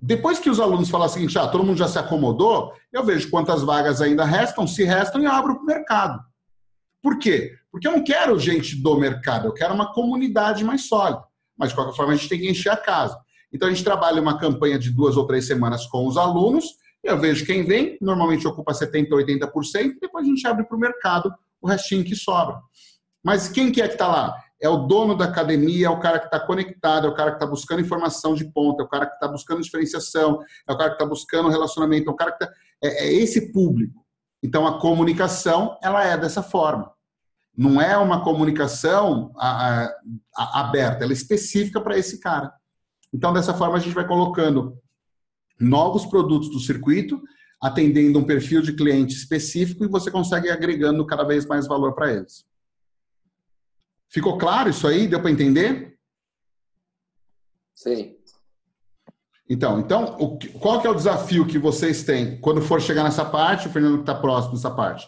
Depois 0.00 0.38
que 0.38 0.48
os 0.48 0.60
alunos 0.60 0.88
falam 0.88 1.06
o 1.06 1.10
seguinte, 1.10 1.38
ah, 1.38 1.48
todo 1.48 1.64
mundo 1.64 1.78
já 1.78 1.88
se 1.88 1.98
acomodou, 1.98 2.72
eu 2.92 3.04
vejo 3.04 3.30
quantas 3.30 3.62
vagas 3.62 4.00
ainda 4.00 4.24
restam, 4.24 4.66
se 4.66 4.84
restam 4.84 5.20
e 5.22 5.26
abro 5.26 5.54
para 5.56 5.62
o 5.62 5.66
mercado. 5.66 6.20
Por 7.02 7.18
quê? 7.18 7.52
Porque 7.70 7.86
eu 7.86 7.92
não 7.92 8.04
quero 8.04 8.38
gente 8.38 8.80
do 8.80 8.96
mercado, 8.96 9.48
eu 9.48 9.52
quero 9.52 9.74
uma 9.74 9.92
comunidade 9.92 10.64
mais 10.64 10.86
sólida. 10.86 11.22
Mas, 11.56 11.70
de 11.70 11.74
qualquer 11.74 11.96
forma, 11.96 12.12
a 12.12 12.16
gente 12.16 12.28
tem 12.28 12.38
que 12.38 12.48
encher 12.48 12.70
a 12.70 12.76
casa. 12.76 13.18
Então, 13.52 13.68
a 13.68 13.72
gente 13.72 13.82
trabalha 13.82 14.22
uma 14.22 14.38
campanha 14.38 14.78
de 14.78 14.90
duas 14.90 15.16
ou 15.16 15.26
três 15.26 15.46
semanas 15.46 15.86
com 15.86 16.06
os 16.06 16.16
alunos 16.16 16.64
eu 17.02 17.18
vejo 17.18 17.46
quem 17.46 17.64
vem, 17.64 17.96
normalmente 18.00 18.46
ocupa 18.46 18.72
70%, 18.72 19.08
80%, 19.08 19.96
depois 20.00 20.24
a 20.24 20.28
gente 20.28 20.46
abre 20.46 20.64
para 20.64 20.76
o 20.76 20.80
mercado 20.80 21.32
o 21.60 21.68
restinho 21.68 22.04
que 22.04 22.14
sobra. 22.14 22.60
Mas 23.22 23.48
quem 23.48 23.70
que 23.70 23.80
é 23.80 23.86
que 23.86 23.94
está 23.94 24.06
lá? 24.06 24.34
É 24.60 24.68
o 24.68 24.78
dono 24.78 25.16
da 25.16 25.26
academia, 25.26 25.86
é 25.86 25.90
o 25.90 26.00
cara 26.00 26.18
que 26.18 26.26
está 26.26 26.40
conectado, 26.40 27.06
é 27.06 27.10
o 27.10 27.14
cara 27.14 27.30
que 27.30 27.36
está 27.36 27.46
buscando 27.46 27.80
informação 27.80 28.34
de 28.34 28.44
ponta, 28.44 28.82
é 28.82 28.86
o 28.86 28.88
cara 28.88 29.06
que 29.06 29.14
está 29.14 29.28
buscando 29.28 29.62
diferenciação, 29.62 30.40
é 30.66 30.72
o 30.72 30.76
cara 30.76 30.90
que 30.90 30.96
está 30.96 31.06
buscando 31.06 31.48
relacionamento, 31.48 32.08
é 32.08 32.12
o 32.12 32.16
cara 32.16 32.32
que 32.32 32.44
está... 32.44 32.54
É, 32.82 33.06
é 33.06 33.12
esse 33.12 33.52
público. 33.52 34.04
Então, 34.42 34.66
a 34.66 34.80
comunicação, 34.80 35.76
ela 35.82 36.04
é 36.04 36.16
dessa 36.16 36.42
forma. 36.42 36.92
Não 37.56 37.80
é 37.80 37.96
uma 37.96 38.22
comunicação 38.22 39.32
a, 39.36 39.84
a, 39.84 39.94
a, 40.36 40.60
aberta, 40.60 41.02
ela 41.02 41.12
é 41.12 41.14
específica 41.14 41.80
para 41.80 41.98
esse 41.98 42.20
cara. 42.20 42.52
Então, 43.12 43.32
dessa 43.32 43.54
forma, 43.54 43.76
a 43.76 43.80
gente 43.80 43.94
vai 43.94 44.06
colocando 44.06 44.78
novos 45.58 46.06
produtos 46.06 46.50
do 46.50 46.60
circuito, 46.60 47.20
atendendo 47.60 48.18
um 48.18 48.24
perfil 48.24 48.62
de 48.62 48.74
cliente 48.74 49.14
específico 49.14 49.84
e 49.84 49.88
você 49.88 50.10
consegue 50.10 50.50
agregando 50.50 51.04
cada 51.04 51.24
vez 51.24 51.46
mais 51.46 51.66
valor 51.66 51.94
para 51.94 52.12
eles. 52.12 52.44
Ficou 54.08 54.38
claro 54.38 54.70
isso 54.70 54.86
aí? 54.86 55.06
Deu 55.06 55.20
para 55.20 55.30
entender? 55.30 55.96
Sim. 57.74 58.16
Então, 59.48 59.80
então 59.80 60.16
o, 60.18 60.38
qual 60.58 60.80
que 60.80 60.86
é 60.86 60.90
o 60.90 60.94
desafio 60.94 61.46
que 61.46 61.58
vocês 61.58 62.02
têm 62.02 62.38
quando 62.40 62.60
for 62.60 62.80
chegar 62.80 63.04
nessa 63.04 63.24
parte, 63.24 63.66
o 63.66 63.70
Fernando 63.70 63.96
que 63.96 64.02
está 64.02 64.14
próximo 64.14 64.54
dessa 64.54 64.70
parte? 64.70 65.06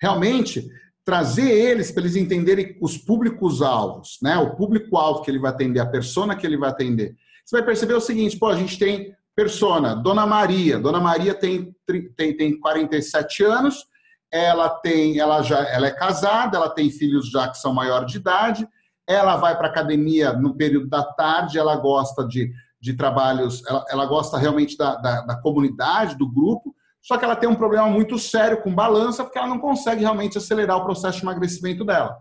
Realmente, 0.00 0.68
trazer 1.04 1.50
eles 1.50 1.90
para 1.90 2.02
eles 2.02 2.16
entenderem 2.16 2.76
os 2.80 2.98
públicos-alvos, 2.98 4.18
né? 4.22 4.36
o 4.36 4.54
público-alvo 4.54 5.22
que 5.22 5.30
ele 5.30 5.38
vai 5.38 5.50
atender, 5.50 5.80
a 5.80 5.86
persona 5.86 6.36
que 6.36 6.46
ele 6.46 6.56
vai 6.56 6.70
atender. 6.70 7.14
Você 7.44 7.56
vai 7.56 7.64
perceber 7.64 7.94
o 7.94 8.00
seguinte, 8.00 8.38
pô, 8.38 8.48
a 8.48 8.56
gente 8.56 8.78
tem 8.78 9.14
Persona, 9.34 9.94
Dona 9.94 10.26
Maria. 10.26 10.78
Dona 10.78 11.00
Maria 11.00 11.34
tem, 11.34 11.74
tem, 12.16 12.36
tem 12.36 12.60
47 12.60 13.42
anos, 13.42 13.86
ela 14.32 14.68
tem, 14.68 15.18
ela 15.18 15.42
já 15.42 15.58
ela 15.68 15.86
é 15.86 15.90
casada, 15.90 16.56
ela 16.56 16.70
tem 16.70 16.90
filhos 16.90 17.30
já 17.30 17.48
que 17.48 17.58
são 17.58 17.74
maior 17.74 18.04
de 18.04 18.16
idade, 18.16 18.68
ela 19.06 19.36
vai 19.36 19.56
para 19.56 19.68
academia 19.68 20.32
no 20.32 20.54
período 20.54 20.88
da 20.88 21.02
tarde, 21.02 21.58
ela 21.58 21.76
gosta 21.76 22.26
de, 22.26 22.52
de 22.80 22.94
trabalhos, 22.94 23.64
ela, 23.66 23.84
ela 23.88 24.06
gosta 24.06 24.38
realmente 24.38 24.76
da, 24.76 24.94
da, 24.96 25.20
da 25.22 25.36
comunidade, 25.40 26.16
do 26.16 26.30
grupo, 26.30 26.74
só 27.02 27.16
que 27.16 27.24
ela 27.24 27.34
tem 27.34 27.48
um 27.48 27.56
problema 27.56 27.88
muito 27.88 28.18
sério 28.18 28.62
com 28.62 28.74
balança, 28.74 29.24
porque 29.24 29.38
ela 29.38 29.48
não 29.48 29.58
consegue 29.58 30.02
realmente 30.02 30.38
acelerar 30.38 30.76
o 30.76 30.84
processo 30.84 31.18
de 31.18 31.24
emagrecimento 31.24 31.84
dela. 31.84 32.18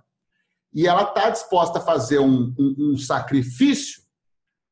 E 0.74 0.88
ela 0.88 1.04
está 1.04 1.30
disposta 1.30 1.80
a 1.80 1.82
fazer 1.82 2.20
um, 2.20 2.54
um, 2.58 2.94
um 2.94 2.98
sacrifício 2.98 4.02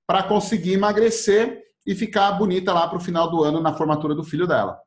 para 0.07 0.23
conseguir 0.23 0.73
emagrecer 0.73 1.61
e 1.85 1.93
ficar 1.93 2.31
bonita 2.34 2.73
lá 2.73 2.88
para 2.88 2.97
o 2.97 3.01
final 3.01 3.30
do 3.30 3.43
ano 3.43 3.61
na 3.61 3.73
formatura 3.73 4.15
do 4.15 4.23
filho 4.23 4.47
dela. 4.47 4.80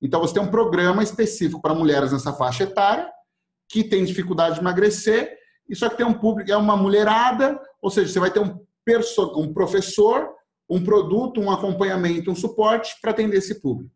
Então 0.00 0.20
você 0.20 0.34
tem 0.34 0.42
um 0.42 0.50
programa 0.50 1.02
específico 1.02 1.60
para 1.60 1.74
mulheres 1.74 2.12
nessa 2.12 2.32
faixa 2.32 2.64
etária 2.64 3.10
que 3.70 3.84
tem 3.84 4.04
dificuldade 4.04 4.56
de 4.56 4.60
emagrecer, 4.60 5.38
e 5.68 5.76
só 5.76 5.88
que 5.88 5.96
tem 5.96 6.04
um 6.04 6.12
público, 6.12 6.50
é 6.50 6.56
uma 6.56 6.76
mulherada, 6.76 7.58
ou 7.80 7.88
seja, 7.88 8.12
você 8.12 8.18
vai 8.18 8.30
ter 8.30 8.40
um, 8.40 8.58
um 9.36 9.54
professor, 9.54 10.28
um 10.68 10.82
produto, 10.82 11.40
um 11.40 11.50
acompanhamento, 11.52 12.32
um 12.32 12.34
suporte 12.34 12.96
para 13.00 13.12
atender 13.12 13.36
esse 13.36 13.60
público. 13.60 13.94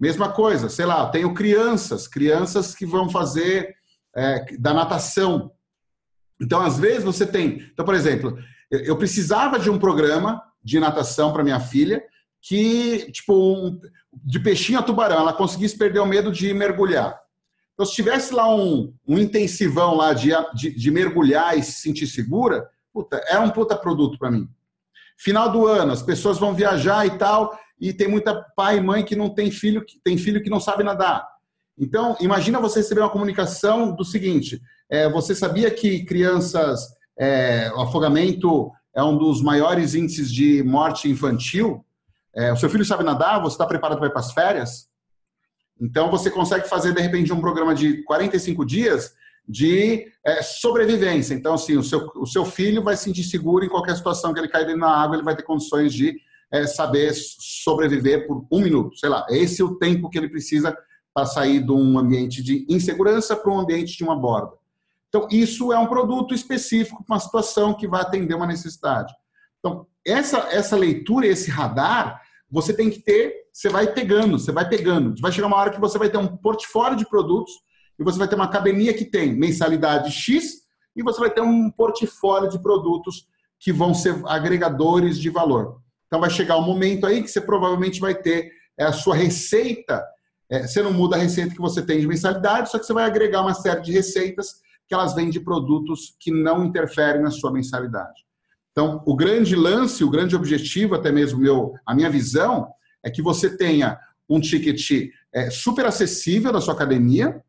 Mesma 0.00 0.32
coisa, 0.32 0.70
sei 0.70 0.86
lá, 0.86 1.04
eu 1.04 1.10
tenho 1.10 1.34
crianças, 1.34 2.08
crianças 2.08 2.74
que 2.74 2.86
vão 2.86 3.10
fazer 3.10 3.76
é, 4.16 4.56
da 4.58 4.72
natação. 4.72 5.52
Então, 6.40 6.60
às 6.62 6.78
vezes, 6.78 7.04
você 7.04 7.26
tem. 7.26 7.68
Então, 7.70 7.84
por 7.84 7.94
exemplo, 7.94 8.38
eu 8.70 8.96
precisava 8.96 9.58
de 9.58 9.68
um 9.68 9.78
programa 9.78 10.42
de 10.64 10.80
natação 10.80 11.32
para 11.32 11.44
minha 11.44 11.60
filha, 11.60 12.02
que, 12.40 13.12
tipo, 13.12 13.34
um, 13.34 13.78
de 14.12 14.38
peixinho 14.38 14.78
a 14.78 14.82
tubarão, 14.82 15.20
ela 15.20 15.32
conseguisse 15.32 15.76
perder 15.76 16.00
o 16.00 16.06
medo 16.06 16.30
de 16.30 16.52
mergulhar. 16.52 17.20
Então, 17.74 17.86
se 17.86 17.94
tivesse 17.94 18.34
lá 18.34 18.54
um, 18.54 18.92
um 19.06 19.18
intensivão 19.18 19.94
lá 19.94 20.12
de, 20.12 20.30
de, 20.54 20.70
de, 20.70 20.90
mergulhar 20.90 21.56
e 21.56 21.62
se 21.62 21.72
sentir 21.72 22.06
segura, 22.06 22.68
puta, 22.92 23.16
é 23.28 23.38
um 23.38 23.50
puta 23.50 23.74
produto 23.74 24.18
para 24.18 24.30
mim. 24.30 24.48
Final 25.16 25.50
do 25.50 25.66
ano, 25.66 25.92
as 25.92 26.02
pessoas 26.02 26.38
vão 26.38 26.54
viajar 26.54 27.06
e 27.06 27.16
tal, 27.16 27.58
e 27.80 27.92
tem 27.92 28.08
muita 28.08 28.34
pai 28.54 28.76
e 28.78 28.80
mãe 28.80 29.04
que 29.04 29.16
não 29.16 29.30
tem 29.30 29.50
filho, 29.50 29.84
que 29.84 29.98
tem 30.04 30.18
filho 30.18 30.42
que 30.42 30.50
não 30.50 30.60
sabe 30.60 30.84
nadar. 30.84 31.26
Então, 31.78 32.16
imagina 32.20 32.60
você 32.60 32.80
receber 32.80 33.00
uma 33.00 33.10
comunicação 33.10 33.94
do 33.94 34.04
seguinte: 34.04 34.60
é, 34.90 35.08
você 35.08 35.34
sabia 35.34 35.70
que 35.70 36.04
crianças, 36.04 36.80
é, 37.18 37.72
o 37.74 37.80
afogamento 37.80 38.70
é 38.94 39.02
um 39.02 39.16
dos 39.16 39.42
maiores 39.42 39.94
índices 39.94 40.30
de 40.30 40.62
morte 40.62 41.08
infantil? 41.08 41.84
É, 42.34 42.52
o 42.52 42.56
seu 42.56 42.70
filho 42.70 42.84
sabe 42.84 43.04
nadar? 43.04 43.40
Você 43.42 43.54
está 43.54 43.66
preparado 43.66 43.98
para 43.98 44.08
ir 44.08 44.10
para 44.10 44.20
as 44.20 44.32
férias? 44.32 44.88
Então, 45.80 46.10
você 46.10 46.30
consegue 46.30 46.68
fazer, 46.68 46.94
de 46.94 47.00
repente, 47.00 47.32
um 47.32 47.40
programa 47.40 47.74
de 47.74 48.02
45 48.04 48.64
dias 48.64 49.14
de 49.46 50.06
é, 50.24 50.42
sobrevivência. 50.42 51.34
Então, 51.34 51.54
assim, 51.54 51.76
o 51.76 51.82
seu, 51.82 52.10
o 52.14 52.26
seu 52.26 52.44
filho 52.44 52.82
vai 52.82 52.96
se 52.96 53.04
sentir 53.04 53.24
seguro 53.24 53.64
em 53.64 53.68
qualquer 53.68 53.96
situação 53.96 54.32
que 54.32 54.40
ele 54.40 54.48
cair 54.48 54.78
da 54.78 54.88
água, 54.88 55.16
ele 55.16 55.24
vai 55.24 55.34
ter 55.34 55.42
condições 55.42 55.92
de 55.92 56.16
é, 56.52 56.66
saber 56.66 57.12
sobreviver 57.14 58.26
por 58.26 58.46
um 58.50 58.60
minuto. 58.60 58.96
Sei 58.96 59.08
lá, 59.08 59.26
esse 59.30 59.60
é 59.60 59.64
o 59.64 59.76
tempo 59.76 60.08
que 60.08 60.18
ele 60.18 60.28
precisa 60.28 60.76
para 61.14 61.26
sair 61.26 61.60
de 61.60 61.72
um 61.72 61.98
ambiente 61.98 62.42
de 62.42 62.64
insegurança 62.68 63.34
para 63.34 63.50
um 63.50 63.58
ambiente 63.58 63.96
de 63.96 64.04
uma 64.04 64.16
borda. 64.16 64.52
Então, 65.08 65.28
isso 65.30 65.72
é 65.72 65.78
um 65.78 65.86
produto 65.86 66.34
específico 66.34 67.04
para 67.04 67.14
uma 67.14 67.20
situação 67.20 67.74
que 67.74 67.86
vai 67.86 68.00
atender 68.00 68.34
uma 68.34 68.46
necessidade. 68.46 69.12
Então, 69.58 69.86
essa, 70.06 70.38
essa 70.50 70.76
leitura, 70.76 71.26
esse 71.26 71.50
radar, 71.50 72.20
você 72.50 72.74
tem 72.74 72.90
que 72.90 73.00
ter, 73.00 73.34
você 73.52 73.68
vai 73.68 73.92
pegando, 73.92 74.38
você 74.38 74.52
vai 74.52 74.68
pegando. 74.68 75.14
Vai 75.20 75.32
chegar 75.32 75.46
uma 75.46 75.56
hora 75.56 75.70
que 75.70 75.80
você 75.80 75.98
vai 75.98 76.10
ter 76.10 76.18
um 76.18 76.36
portfólio 76.36 76.96
de 76.96 77.08
produtos 77.08 77.52
e 77.98 78.04
você 78.04 78.18
vai 78.18 78.28
ter 78.28 78.34
uma 78.34 78.44
academia 78.44 78.92
que 78.92 79.04
tem 79.04 79.34
mensalidade 79.34 80.10
X 80.10 80.62
e 80.94 81.02
você 81.02 81.20
vai 81.20 81.30
ter 81.30 81.40
um 81.40 81.70
portfólio 81.70 82.50
de 82.50 82.60
produtos 82.60 83.26
que 83.58 83.72
vão 83.72 83.94
ser 83.94 84.20
agregadores 84.26 85.18
de 85.18 85.30
valor. 85.30 85.80
Então 86.06 86.20
vai 86.20 86.28
chegar 86.28 86.58
um 86.58 86.66
momento 86.66 87.06
aí 87.06 87.22
que 87.22 87.28
você 87.28 87.40
provavelmente 87.40 88.00
vai 88.00 88.14
ter 88.14 88.50
é, 88.78 88.84
a 88.84 88.92
sua 88.92 89.14
receita. 89.14 90.04
É, 90.50 90.66
você 90.66 90.82
não 90.82 90.92
muda 90.92 91.16
a 91.16 91.18
receita 91.18 91.54
que 91.54 91.60
você 91.60 91.80
tem 91.80 92.00
de 92.00 92.06
mensalidade, 92.06 92.70
só 92.70 92.78
que 92.78 92.84
você 92.84 92.92
vai 92.92 93.04
agregar 93.04 93.40
uma 93.40 93.54
série 93.54 93.80
de 93.80 93.92
receitas 93.92 94.60
que 94.86 94.94
elas 94.94 95.14
vêm 95.14 95.30
de 95.30 95.40
produtos 95.40 96.14
que 96.20 96.30
não 96.30 96.64
interferem 96.64 97.22
na 97.22 97.30
sua 97.30 97.50
mensalidade. 97.50 98.26
Então, 98.72 99.02
o 99.06 99.14
grande 99.14 99.54
lance, 99.54 100.02
o 100.02 100.10
grande 100.10 100.34
objetivo, 100.34 100.94
até 100.94 101.12
mesmo 101.12 101.38
meu, 101.38 101.74
a 101.86 101.94
minha 101.94 102.10
visão, 102.10 102.68
é 103.04 103.10
que 103.10 103.22
você 103.22 103.54
tenha 103.56 103.98
um 104.28 104.40
ticket 104.40 105.10
é, 105.32 105.50
super 105.50 105.84
acessível 105.84 106.52
da 106.52 106.60
sua 106.60 106.74
academia, 106.74 107.42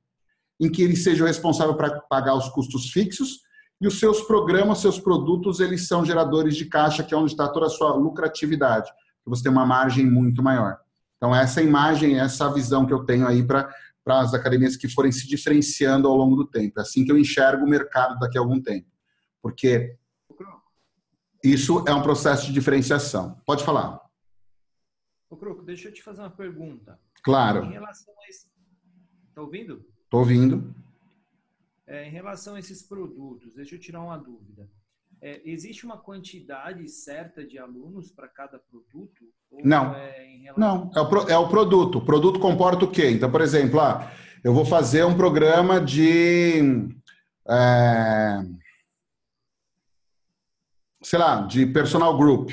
em 0.59 0.69
que 0.69 0.81
ele 0.81 0.95
seja 0.95 1.23
o 1.23 1.27
responsável 1.27 1.75
para 1.75 2.01
pagar 2.01 2.35
os 2.35 2.49
custos 2.49 2.91
fixos, 2.91 3.41
e 3.79 3.87
os 3.87 3.99
seus 3.99 4.21
programas, 4.21 4.79
seus 4.79 4.99
produtos, 4.99 5.59
eles 5.59 5.87
são 5.87 6.05
geradores 6.05 6.55
de 6.55 6.65
caixa, 6.65 7.03
que 7.03 7.13
é 7.13 7.17
onde 7.17 7.31
está 7.31 7.47
toda 7.47 7.65
a 7.65 7.69
sua 7.69 7.93
lucratividade. 7.95 8.89
Você 9.25 9.43
tem 9.43 9.51
uma 9.51 9.65
margem 9.65 10.05
muito 10.05 10.43
maior. 10.43 10.77
Então, 11.17 11.33
essa 11.35 11.61
imagem, 11.61 12.19
essa 12.19 12.49
visão 12.49 12.85
que 12.85 12.93
eu 12.93 13.05
tenho 13.05 13.25
aí 13.27 13.43
para 13.43 13.69
as 14.05 14.33
academias 14.33 14.75
que 14.75 14.89
forem 14.89 15.11
se 15.11 15.27
diferenciando 15.27 16.07
ao 16.07 16.15
longo 16.15 16.35
do 16.35 16.45
tempo. 16.45 16.79
É 16.79 16.81
assim 16.81 17.05
que 17.05 17.11
eu 17.11 17.17
enxergo 17.17 17.65
o 17.65 17.69
mercado 17.69 18.19
daqui 18.19 18.37
a 18.37 18.41
algum 18.41 18.61
tempo. 18.61 18.87
Porque 19.41 19.95
isso 21.43 21.83
é 21.87 21.93
um 21.93 22.01
processo 22.01 22.45
de 22.47 22.53
diferenciação. 22.53 23.39
Pode 23.45 23.63
falar. 23.63 23.99
Ô, 25.29 25.35
Croco, 25.35 25.63
deixa 25.63 25.89
eu 25.89 25.93
te 25.93 26.01
fazer 26.01 26.21
uma 26.21 26.29
pergunta. 26.29 26.99
Claro. 27.23 27.65
Em 27.65 27.71
relação 27.71 28.13
a 28.23 28.29
esse... 28.29 28.47
Tá 29.33 29.41
ouvindo? 29.41 29.85
Estou 30.03 30.19
ouvindo. 30.19 30.75
É, 31.85 32.07
em 32.07 32.11
relação 32.11 32.55
a 32.55 32.59
esses 32.59 32.83
produtos, 32.83 33.55
deixa 33.55 33.75
eu 33.75 33.79
tirar 33.79 34.01
uma 34.01 34.17
dúvida. 34.17 34.69
É, 35.21 35.41
existe 35.45 35.85
uma 35.85 35.97
quantidade 35.97 36.87
certa 36.89 37.45
de 37.45 37.57
alunos 37.57 38.11
para 38.11 38.27
cada 38.27 38.59
produto? 38.59 39.25
não. 39.63 39.93
É 39.95 40.33
relação... 40.43 40.55
Não, 40.57 40.91
é 40.95 40.99
o, 40.99 41.09
pro, 41.09 41.29
é 41.29 41.37
o 41.37 41.47
produto. 41.47 41.97
O 41.97 42.05
produto 42.05 42.39
comporta 42.39 42.85
o 42.85 42.91
quê? 42.91 43.09
Então, 43.09 43.31
por 43.31 43.41
exemplo, 43.41 43.79
ah, 43.79 44.11
eu 44.43 44.53
vou 44.53 44.65
fazer 44.65 45.05
um 45.05 45.15
programa 45.15 45.79
de. 45.79 46.89
É, 47.49 48.43
sei 51.03 51.19
lá, 51.19 51.41
de 51.41 51.65
personal 51.65 52.17
group. 52.17 52.51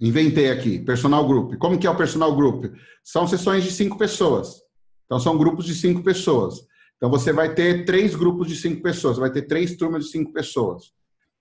Inventei 0.00 0.50
aqui, 0.50 0.78
personal 0.78 1.26
group. 1.26 1.56
Como 1.56 1.78
que 1.78 1.86
é 1.86 1.90
o 1.90 1.96
personal 1.96 2.34
group? 2.34 2.66
São 3.02 3.26
sessões 3.26 3.62
de 3.62 3.70
cinco 3.70 3.96
pessoas. 3.96 4.62
Então, 5.04 5.20
são 5.20 5.38
grupos 5.38 5.64
de 5.64 5.74
cinco 5.74 6.02
pessoas. 6.02 6.56
Então, 6.96 7.10
você 7.10 7.32
vai 7.32 7.54
ter 7.54 7.84
três 7.84 8.14
grupos 8.14 8.48
de 8.48 8.56
cinco 8.56 8.82
pessoas, 8.82 9.18
vai 9.18 9.30
ter 9.30 9.42
três 9.42 9.76
turmas 9.76 10.04
de 10.04 10.10
cinco 10.10 10.32
pessoas. 10.32 10.92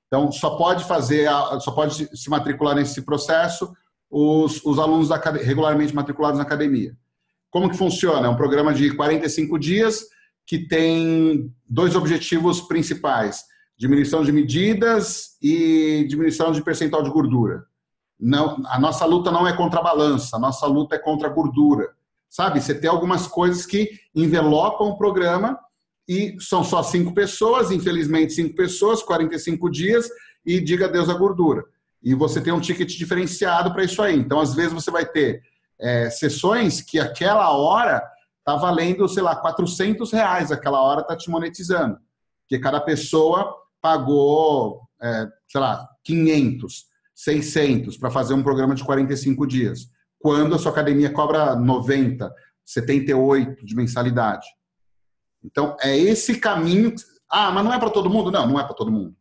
Então, 0.07 0.32
só 0.32 0.56
pode 0.56 0.84
fazer, 0.84 1.28
só 1.62 1.72
pode 1.72 2.10
se 2.16 2.30
matricular 2.30 2.76
nesse 2.76 3.02
processo 3.02 3.74
os, 4.10 4.64
os 4.64 4.78
alunos 4.78 5.10
da, 5.10 5.18
regularmente 5.18 5.95
matriculados 5.95 6.38
na 6.38 6.44
academia. 6.44 6.95
Como 7.49 7.70
que 7.70 7.78
funciona? 7.78 8.28
É 8.28 8.30
um 8.30 8.36
programa 8.36 8.74
de 8.74 8.94
45 8.94 9.57
dias 9.57 10.06
que 10.45 10.68
tem 10.68 11.52
dois 11.68 11.95
objetivos 11.95 12.62
principais 12.62 13.44
diminuição 13.77 14.23
de 14.23 14.31
medidas 14.31 15.38
e 15.41 16.06
diminuição 16.07 16.52
de 16.52 16.61
percentual 16.61 17.03
de 17.03 17.10
gordura. 17.10 17.65
Não, 18.19 18.61
a 18.68 18.80
nossa 18.80 19.06
luta 19.06 19.31
não 19.31 19.47
é 19.47 19.56
contra 19.56 19.80
a 19.80 19.84
balança, 19.84 20.38
a 20.38 20.39
nossa 20.39 20.65
luta 20.65 20.95
é 20.95 20.99
contra 20.99 21.27
a 21.27 21.31
gordura. 21.31 21.89
Sabe? 22.30 22.61
Você 22.61 22.73
tem 22.73 22.89
algumas 22.89 23.27
coisas 23.27 23.65
que 23.65 23.89
envelopam 24.14 24.88
o 24.88 24.97
programa 24.97 25.60
e 26.07 26.35
são 26.39 26.64
só 26.64 26.84
cinco 26.84 27.14
pessoas, 27.14 27.72
infelizmente 27.72 28.34
cinco 28.34 28.56
pessoas, 28.56 29.02
45 29.03 29.69
dias, 29.69 30.10
e 30.45 30.60
diga 30.60 30.85
adeus 30.85 31.10
à 31.10 31.14
gordura. 31.14 31.64
E 32.02 32.14
você 32.14 32.39
tem 32.39 32.53
um 32.53 32.60
ticket 32.60 32.95
diferenciado 32.97 33.73
para 33.73 33.84
isso 33.84 34.02
aí. 34.02 34.15
Então, 34.15 34.39
às 34.39 34.53
vezes, 34.53 34.73
você 34.73 34.91
vai 34.91 35.06
ter 35.06 35.41
é, 35.80 36.10
sessões 36.10 36.81
que 36.81 36.99
aquela 36.99 37.49
hora 37.57 38.02
está 38.39 38.56
valendo, 38.56 39.07
sei 39.07 39.23
lá, 39.23 39.35
400 39.35 40.11
reais, 40.11 40.52
aquela 40.52 40.81
hora 40.81 41.02
está 41.02 41.15
te 41.15 41.30
monetizando. 41.30 41.97
Porque 42.41 42.60
cada 42.60 42.80
pessoa 42.80 43.56
pagou, 43.86 44.82
é, 44.99 45.28
sei 45.48 45.62
lá, 45.62 45.88
500, 46.03 46.86
600 47.14 47.98
para 47.98 48.10
fazer 48.10 48.34
um 48.34 48.41
programa 48.41 48.74
de 48.74 48.84
45 48.84 49.45
dias, 49.45 49.91
quando 50.18 50.56
a 50.56 50.57
sua 50.57 50.72
academia 50.72 51.12
cobra 51.12 51.56
90, 51.56 52.34
78 52.66 53.64
de 53.64 53.76
mensalidade. 53.76 54.48
Então, 55.44 55.78
é 55.80 55.95
esse 55.95 56.40
caminho. 56.40 56.95
Ah, 57.30 57.52
mas 57.52 57.64
não 57.64 57.72
é 57.72 57.78
para 57.78 57.91
todo 57.91 58.10
mundo? 58.10 58.32
Não, 58.32 58.48
não 58.48 58.60
é 58.60 58.64
para 58.64 58.74
todo 58.74 58.91
mundo. 58.91 59.16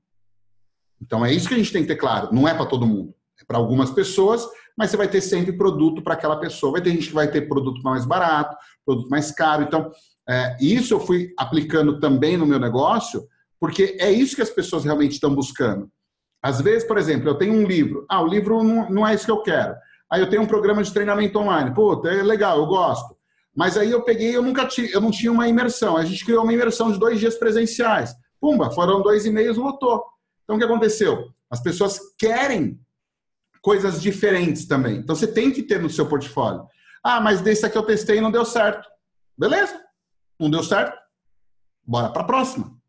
Então, 0.99 1.27
é 1.27 1.31
isso 1.31 1.47
que 1.47 1.53
a 1.53 1.59
gente 1.59 1.71
tem 1.71 1.83
que 1.83 1.89
ter 1.89 1.97
claro. 1.97 2.31
Não 2.33 2.49
é 2.49 2.55
para 2.55 2.65
todo 2.65 2.87
mundo. 2.87 3.15
É 3.39 3.45
para 3.45 3.59
algumas 3.59 3.91
pessoas, 3.91 4.49
mas 4.75 4.91
você 4.91 4.97
vai 4.97 5.09
ter 5.09 5.21
sempre 5.21 5.53
produto 5.53 6.03
para 6.03 6.15
aquela 6.15 6.41
pessoa. 6.41 6.73
Vai 6.73 6.81
ter 6.81 6.89
gente 6.89 7.09
que 7.09 7.15
vai 7.15 7.31
ter 7.31 7.43
produto 7.43 7.83
mais 7.83 8.07
barato, 8.07 8.57
produto 8.83 9.11
mais 9.11 9.31
caro. 9.31 9.63
Então, 9.63 9.93
é, 10.27 10.57
isso 10.59 10.95
eu 10.95 11.01
fui 11.01 11.35
aplicando 11.39 12.01
também 12.01 12.39
no 12.39 12.47
meu 12.47 12.59
negócio 12.59 13.29
porque 13.65 13.97
é 13.99 14.13
isso 14.13 14.37
que 14.37 14.43
as 14.43 14.51
pessoas 14.51 14.85
realmente 14.85 15.13
estão 15.13 15.35
buscando. 15.35 15.91
Às 16.43 16.61
vezes, 16.61 16.87
por 16.87 16.99
exemplo, 16.99 17.31
eu 17.31 17.35
tenho 17.35 17.55
um 17.55 17.67
livro. 17.67 18.05
Ah, 18.11 18.21
o 18.21 18.27
livro 18.27 18.63
não, 18.63 18.91
não 18.91 19.09
é 19.09 19.15
isso 19.15 19.25
que 19.25 19.31
eu 19.31 19.41
quero. 19.41 19.75
Aí 20.13 20.21
eu 20.21 20.29
tenho 20.29 20.43
um 20.43 20.47
programa 20.47 20.83
de 20.83 20.93
treinamento 20.93 21.39
online. 21.39 21.73
Pô, 21.73 22.07
é 22.07 22.23
legal, 22.23 22.59
eu 22.59 22.67
gosto. 22.67 23.17
Mas 23.57 23.79
aí 23.79 23.91
eu 23.91 24.03
peguei, 24.03 24.37
eu 24.37 24.43
nunca 24.43 24.67
tinha, 24.67 24.87
eu 24.91 25.01
não 25.01 25.11
tinha 25.11 25.33
uma 25.33 25.49
imersão. 25.49 25.97
A 25.97 26.05
gente 26.05 26.27
criou 26.27 26.43
uma 26.43 26.53
imersão 26.53 26.93
de 26.93 26.99
dois 26.99 27.19
dias 27.19 27.37
presenciais. 27.37 28.15
Pumba, 28.39 28.71
foram 28.71 29.01
dois 29.01 29.25
e 29.25 29.31
meios, 29.31 29.57
lotou. 29.57 30.05
Então 30.43 30.57
o 30.57 30.59
que 30.59 30.65
aconteceu? 30.67 31.31
As 31.51 31.63
pessoas 31.63 31.99
querem 32.19 32.79
coisas 33.63 34.03
diferentes 34.03 34.67
também. 34.67 34.97
Então 34.97 35.17
você 35.17 35.27
tem 35.27 35.51
que 35.51 35.63
ter 35.63 35.81
no 35.81 35.89
seu 35.89 36.07
portfólio. 36.07 36.67
Ah, 37.03 37.19
mas 37.19 37.41
desse 37.41 37.65
aqui 37.65 37.79
eu 37.79 37.87
testei 37.87 38.19
e 38.19 38.21
não 38.21 38.31
deu 38.31 38.45
certo. 38.45 38.87
Beleza? 39.39 39.81
Não 40.39 40.51
deu 40.51 40.63
certo? 40.63 40.99
Bora 41.83 42.11
para 42.11 42.21
a 42.21 42.27
próxima. 42.27 42.84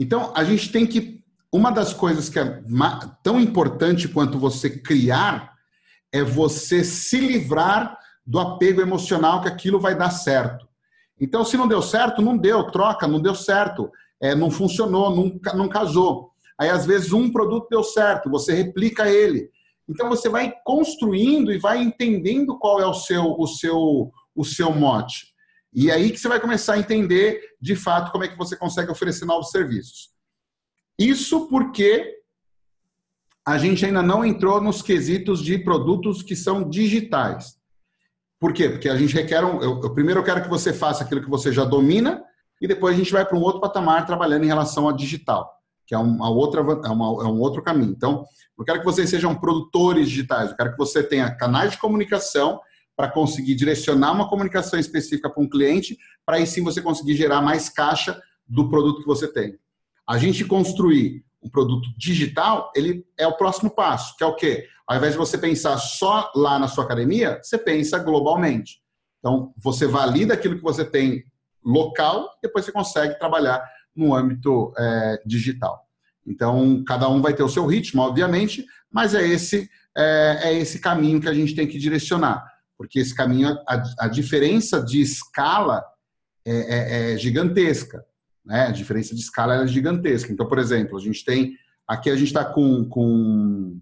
Então, 0.00 0.32
a 0.34 0.42
gente 0.42 0.72
tem 0.72 0.86
que. 0.86 1.20
Uma 1.52 1.70
das 1.70 1.92
coisas 1.92 2.28
que 2.28 2.38
é 2.38 2.62
tão 3.22 3.38
importante 3.38 4.08
quanto 4.08 4.38
você 4.38 4.70
criar 4.70 5.52
é 6.12 6.22
você 6.22 6.82
se 6.82 7.18
livrar 7.18 7.98
do 8.24 8.38
apego 8.38 8.80
emocional 8.80 9.42
que 9.42 9.48
aquilo 9.48 9.80
vai 9.80 9.96
dar 9.96 10.10
certo. 10.10 10.66
Então, 11.20 11.44
se 11.44 11.56
não 11.56 11.68
deu 11.68 11.82
certo, 11.82 12.22
não 12.22 12.36
deu, 12.36 12.70
troca, 12.70 13.06
não 13.06 13.20
deu 13.20 13.34
certo, 13.34 13.90
é, 14.20 14.34
não 14.34 14.50
funcionou, 14.50 15.14
não, 15.14 15.38
não 15.54 15.68
casou. 15.68 16.30
Aí, 16.58 16.70
às 16.70 16.86
vezes, 16.86 17.12
um 17.12 17.30
produto 17.30 17.66
deu 17.68 17.82
certo, 17.82 18.30
você 18.30 18.54
replica 18.54 19.10
ele. 19.10 19.50
Então, 19.88 20.08
você 20.08 20.28
vai 20.28 20.54
construindo 20.64 21.52
e 21.52 21.58
vai 21.58 21.82
entendendo 21.82 22.58
qual 22.58 22.80
é 22.80 22.86
o 22.86 22.94
seu, 22.94 23.34
o 23.38 23.46
seu, 23.46 24.12
o 24.34 24.44
seu 24.44 24.72
mote. 24.72 25.29
E 25.72 25.90
aí 25.90 26.10
que 26.10 26.18
você 26.18 26.28
vai 26.28 26.40
começar 26.40 26.74
a 26.74 26.78
entender, 26.78 27.40
de 27.60 27.76
fato, 27.76 28.10
como 28.10 28.24
é 28.24 28.28
que 28.28 28.36
você 28.36 28.56
consegue 28.56 28.90
oferecer 28.90 29.24
novos 29.24 29.50
serviços. 29.50 30.10
Isso 30.98 31.48
porque 31.48 32.18
a 33.46 33.56
gente 33.56 33.84
ainda 33.86 34.02
não 34.02 34.24
entrou 34.24 34.60
nos 34.60 34.82
quesitos 34.82 35.42
de 35.42 35.58
produtos 35.58 36.22
que 36.22 36.36
são 36.36 36.68
digitais. 36.68 37.54
Por 38.38 38.52
quê? 38.52 38.68
Porque 38.68 38.88
a 38.88 38.96
gente 38.96 39.14
requer 39.14 39.44
um. 39.44 39.62
Eu, 39.62 39.80
eu, 39.82 39.94
primeiro 39.94 40.20
eu 40.20 40.24
quero 40.24 40.42
que 40.42 40.48
você 40.48 40.72
faça 40.72 41.04
aquilo 41.04 41.22
que 41.22 41.30
você 41.30 41.52
já 41.52 41.64
domina, 41.64 42.22
e 42.60 42.66
depois 42.66 42.94
a 42.94 42.98
gente 42.98 43.12
vai 43.12 43.24
para 43.24 43.36
um 43.36 43.42
outro 43.42 43.60
patamar 43.60 44.06
trabalhando 44.06 44.44
em 44.44 44.48
relação 44.48 44.86
ao 44.86 44.92
digital, 44.92 45.50
que 45.86 45.94
é 45.94 45.98
uma 45.98 46.30
outra, 46.30 46.60
é, 46.60 46.88
uma, 46.88 47.24
é 47.24 47.26
um 47.26 47.40
outro 47.40 47.62
caminho. 47.62 47.92
Então, 47.92 48.24
eu 48.58 48.64
quero 48.64 48.80
que 48.80 48.84
vocês 48.84 49.08
sejam 49.08 49.34
produtores 49.34 50.08
digitais, 50.08 50.50
eu 50.50 50.56
quero 50.56 50.72
que 50.72 50.78
você 50.78 51.02
tenha 51.02 51.34
canais 51.34 51.72
de 51.72 51.78
comunicação 51.78 52.60
para 52.96 53.10
conseguir 53.10 53.54
direcionar 53.54 54.12
uma 54.12 54.28
comunicação 54.28 54.78
específica 54.78 55.30
para 55.30 55.42
um 55.42 55.48
cliente, 55.48 55.96
para 56.24 56.36
aí 56.36 56.46
sim 56.46 56.62
você 56.62 56.82
conseguir 56.82 57.14
gerar 57.14 57.40
mais 57.40 57.68
caixa 57.68 58.20
do 58.46 58.68
produto 58.68 59.00
que 59.00 59.06
você 59.06 59.26
tem. 59.26 59.58
A 60.06 60.18
gente 60.18 60.44
construir 60.44 61.24
um 61.42 61.48
produto 61.48 61.88
digital, 61.96 62.70
ele 62.74 63.04
é 63.16 63.26
o 63.26 63.36
próximo 63.36 63.70
passo, 63.70 64.16
que 64.16 64.24
é 64.24 64.26
o 64.26 64.34
quê? 64.34 64.66
Ao 64.86 64.96
invés 64.96 65.12
de 65.12 65.18
você 65.18 65.38
pensar 65.38 65.78
só 65.78 66.30
lá 66.34 66.58
na 66.58 66.68
sua 66.68 66.84
academia, 66.84 67.40
você 67.42 67.56
pensa 67.56 67.98
globalmente. 67.98 68.82
Então, 69.18 69.54
você 69.56 69.86
valida 69.86 70.34
aquilo 70.34 70.56
que 70.56 70.62
você 70.62 70.84
tem 70.84 71.24
local, 71.64 72.28
depois 72.42 72.64
você 72.64 72.72
consegue 72.72 73.18
trabalhar 73.18 73.62
no 73.94 74.14
âmbito 74.14 74.72
é, 74.76 75.22
digital. 75.24 75.86
Então, 76.26 76.82
cada 76.84 77.08
um 77.08 77.20
vai 77.20 77.34
ter 77.34 77.42
o 77.42 77.48
seu 77.48 77.66
ritmo, 77.66 78.02
obviamente, 78.02 78.64
mas 78.90 79.14
é 79.14 79.26
esse, 79.26 79.68
é, 79.96 80.40
é 80.42 80.54
esse 80.54 80.80
caminho 80.80 81.20
que 81.20 81.28
a 81.28 81.34
gente 81.34 81.54
tem 81.54 81.66
que 81.66 81.78
direcionar, 81.78 82.44
porque 82.80 82.98
esse 82.98 83.14
caminho, 83.14 83.58
a, 83.68 83.82
a 83.98 84.08
diferença 84.08 84.82
de 84.82 85.02
escala 85.02 85.84
é, 86.46 86.54
é, 86.54 87.12
é 87.12 87.16
gigantesca. 87.18 88.02
Né? 88.42 88.68
A 88.68 88.70
diferença 88.70 89.14
de 89.14 89.20
escala 89.20 89.62
é 89.62 89.66
gigantesca. 89.66 90.32
Então, 90.32 90.48
por 90.48 90.58
exemplo, 90.58 90.96
a 90.96 91.00
gente 91.00 91.22
tem. 91.22 91.58
Aqui 91.86 92.08
a 92.08 92.16
gente 92.16 92.28
está 92.28 92.42
com. 92.42 92.88
com 92.88 93.78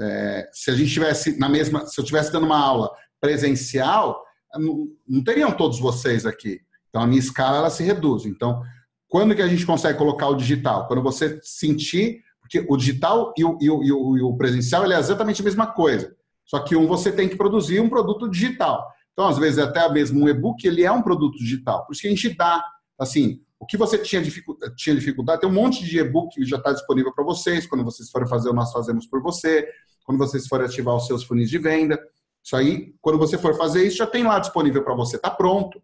é, 0.00 0.48
se 0.52 0.68
a 0.68 0.74
gente 0.74 0.92
tivesse 0.92 1.38
na 1.38 1.48
mesma. 1.48 1.86
Se 1.86 2.00
eu 2.00 2.02
estivesse 2.02 2.32
dando 2.32 2.46
uma 2.46 2.58
aula 2.58 2.90
presencial, 3.20 4.20
não, 4.56 4.88
não, 5.08 5.22
teriam 5.22 5.52
todos 5.52 5.78
vocês 5.78 6.26
aqui. 6.26 6.60
Então, 6.88 7.02
a 7.02 7.06
minha 7.06 7.20
escala 7.20 7.58
ela 7.58 7.70
se 7.70 7.84
reduz. 7.84 8.26
Então, 8.26 8.64
quando 9.06 9.36
que 9.36 9.42
a 9.42 9.48
gente 9.48 9.64
consegue 9.64 9.96
colocar 9.96 10.26
o 10.26 10.34
digital? 10.34 10.88
Quando 10.88 11.04
você 11.04 11.38
sentir. 11.40 12.20
Porque 12.40 12.66
o 12.68 12.76
digital 12.76 13.32
e 13.38 13.44
o, 13.44 13.56
e 13.60 13.70
o, 13.70 13.84
e 13.84 13.92
o, 13.92 14.18
e 14.18 14.22
o 14.22 14.36
presencial 14.36 14.84
ele 14.84 14.94
é 14.94 14.98
exatamente 14.98 15.40
a 15.40 15.44
mesma 15.44 15.68
coisa. 15.68 16.16
Só 16.44 16.58
que 16.60 16.76
um 16.76 16.86
você 16.86 17.10
tem 17.10 17.28
que 17.28 17.36
produzir 17.36 17.80
um 17.80 17.88
produto 17.88 18.28
digital. 18.28 18.86
Então, 19.12 19.26
às 19.28 19.38
vezes, 19.38 19.58
até 19.58 19.88
mesmo 19.90 20.24
um 20.24 20.28
e-book, 20.28 20.66
ele 20.66 20.82
é 20.82 20.90
um 20.90 21.02
produto 21.02 21.38
digital. 21.38 21.86
Por 21.86 21.92
isso 21.92 22.02
que 22.02 22.08
a 22.08 22.10
gente 22.10 22.36
dá, 22.36 22.64
assim, 22.98 23.40
o 23.58 23.66
que 23.66 23.76
você 23.76 23.96
tinha 23.96 24.20
dificuldade, 24.20 24.74
tinha 24.76 24.94
dificuldade 24.94 25.40
tem 25.40 25.48
um 25.48 25.52
monte 25.52 25.84
de 25.84 25.98
e-book 25.98 26.34
que 26.34 26.44
já 26.44 26.56
está 26.56 26.72
disponível 26.72 27.14
para 27.14 27.24
vocês. 27.24 27.66
Quando 27.66 27.84
vocês 27.84 28.10
forem 28.10 28.28
fazer 28.28 28.50
o 28.50 28.52
Nós 28.52 28.72
Fazemos 28.72 29.06
por 29.06 29.22
Você, 29.22 29.66
quando 30.04 30.18
vocês 30.18 30.46
forem 30.46 30.66
ativar 30.66 30.94
os 30.94 31.06
seus 31.06 31.24
funis 31.24 31.48
de 31.48 31.58
venda. 31.58 31.98
Isso 32.42 32.56
aí, 32.56 32.94
quando 33.00 33.18
você 33.18 33.38
for 33.38 33.56
fazer 33.56 33.86
isso, 33.86 33.96
já 33.96 34.06
tem 34.06 34.22
lá 34.22 34.38
disponível 34.38 34.84
para 34.84 34.94
você, 34.94 35.16
está 35.16 35.30
pronto. 35.30 35.80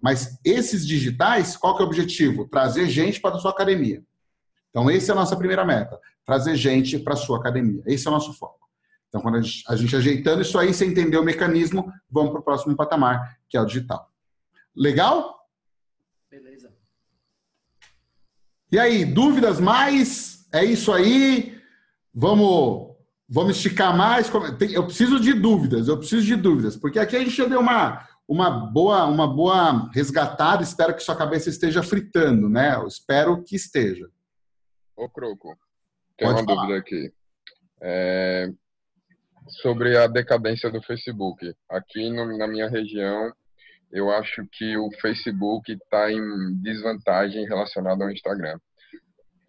Mas 0.00 0.38
esses 0.44 0.86
digitais, 0.86 1.56
qual 1.56 1.74
que 1.74 1.82
é 1.82 1.84
o 1.84 1.88
objetivo? 1.88 2.46
Trazer 2.46 2.88
gente 2.88 3.20
para 3.20 3.34
a 3.34 3.38
sua 3.38 3.50
academia. 3.50 4.02
Então, 4.70 4.88
essa 4.90 5.10
é 5.10 5.12
a 5.12 5.16
nossa 5.16 5.36
primeira 5.36 5.64
meta: 5.64 5.98
trazer 6.24 6.54
gente 6.56 6.98
para 6.98 7.14
a 7.14 7.16
sua 7.16 7.38
academia. 7.38 7.82
Esse 7.86 8.06
é 8.06 8.10
o 8.10 8.14
nosso 8.14 8.32
foco. 8.34 8.63
Então, 9.14 9.22
quando 9.22 9.36
a 9.36 9.40
gente, 9.40 9.62
a 9.68 9.76
gente 9.76 9.94
ajeitando 9.94 10.42
isso 10.42 10.58
aí, 10.58 10.74
você 10.74 10.84
entender 10.84 11.16
o 11.16 11.22
mecanismo, 11.22 11.88
vamos 12.10 12.32
para 12.32 12.40
o 12.40 12.42
próximo 12.42 12.74
patamar, 12.74 13.38
que 13.48 13.56
é 13.56 13.60
o 13.60 13.64
digital. 13.64 14.10
Legal? 14.74 15.38
E 18.72 18.76
aí, 18.76 19.04
dúvidas 19.04 19.60
mais? 19.60 20.48
É 20.52 20.64
isso 20.64 20.92
aí? 20.92 21.56
Vamos, 22.12 22.96
vamos 23.28 23.56
esticar 23.56 23.96
mais? 23.96 24.28
Eu 24.72 24.84
preciso 24.84 25.20
de 25.20 25.32
dúvidas, 25.32 25.86
eu 25.86 25.96
preciso 25.96 26.26
de 26.26 26.34
dúvidas, 26.34 26.76
porque 26.76 26.98
aqui 26.98 27.14
a 27.14 27.20
gente 27.20 27.36
já 27.36 27.46
deu 27.46 27.60
uma, 27.60 28.04
uma 28.26 28.50
boa, 28.50 29.04
uma 29.04 29.32
boa 29.32 29.92
resgatada. 29.92 30.64
Espero 30.64 30.92
que 30.92 31.04
sua 31.04 31.14
cabeça 31.14 31.48
esteja 31.48 31.84
fritando, 31.84 32.48
né? 32.48 32.74
Eu 32.74 32.88
espero 32.88 33.44
que 33.44 33.54
esteja. 33.54 34.10
Ô, 34.96 35.08
Croco, 35.08 35.56
tem 36.16 36.26
Pode 36.26 36.40
uma 36.40 36.46
falar. 36.46 36.62
dúvida 36.62 36.80
aqui. 36.80 37.12
É, 37.80 38.52
sobre 39.48 39.96
a 39.96 40.06
decadência 40.06 40.70
do 40.70 40.82
Facebook. 40.82 41.54
Aqui 41.68 42.10
no, 42.10 42.36
na 42.36 42.46
minha 42.46 42.68
região, 42.68 43.32
eu 43.92 44.10
acho 44.10 44.46
que 44.52 44.76
o 44.76 44.90
Facebook 45.00 45.72
está 45.72 46.10
em 46.10 46.60
desvantagem 46.60 47.46
relacionado 47.46 48.02
ao 48.02 48.10
Instagram. 48.10 48.58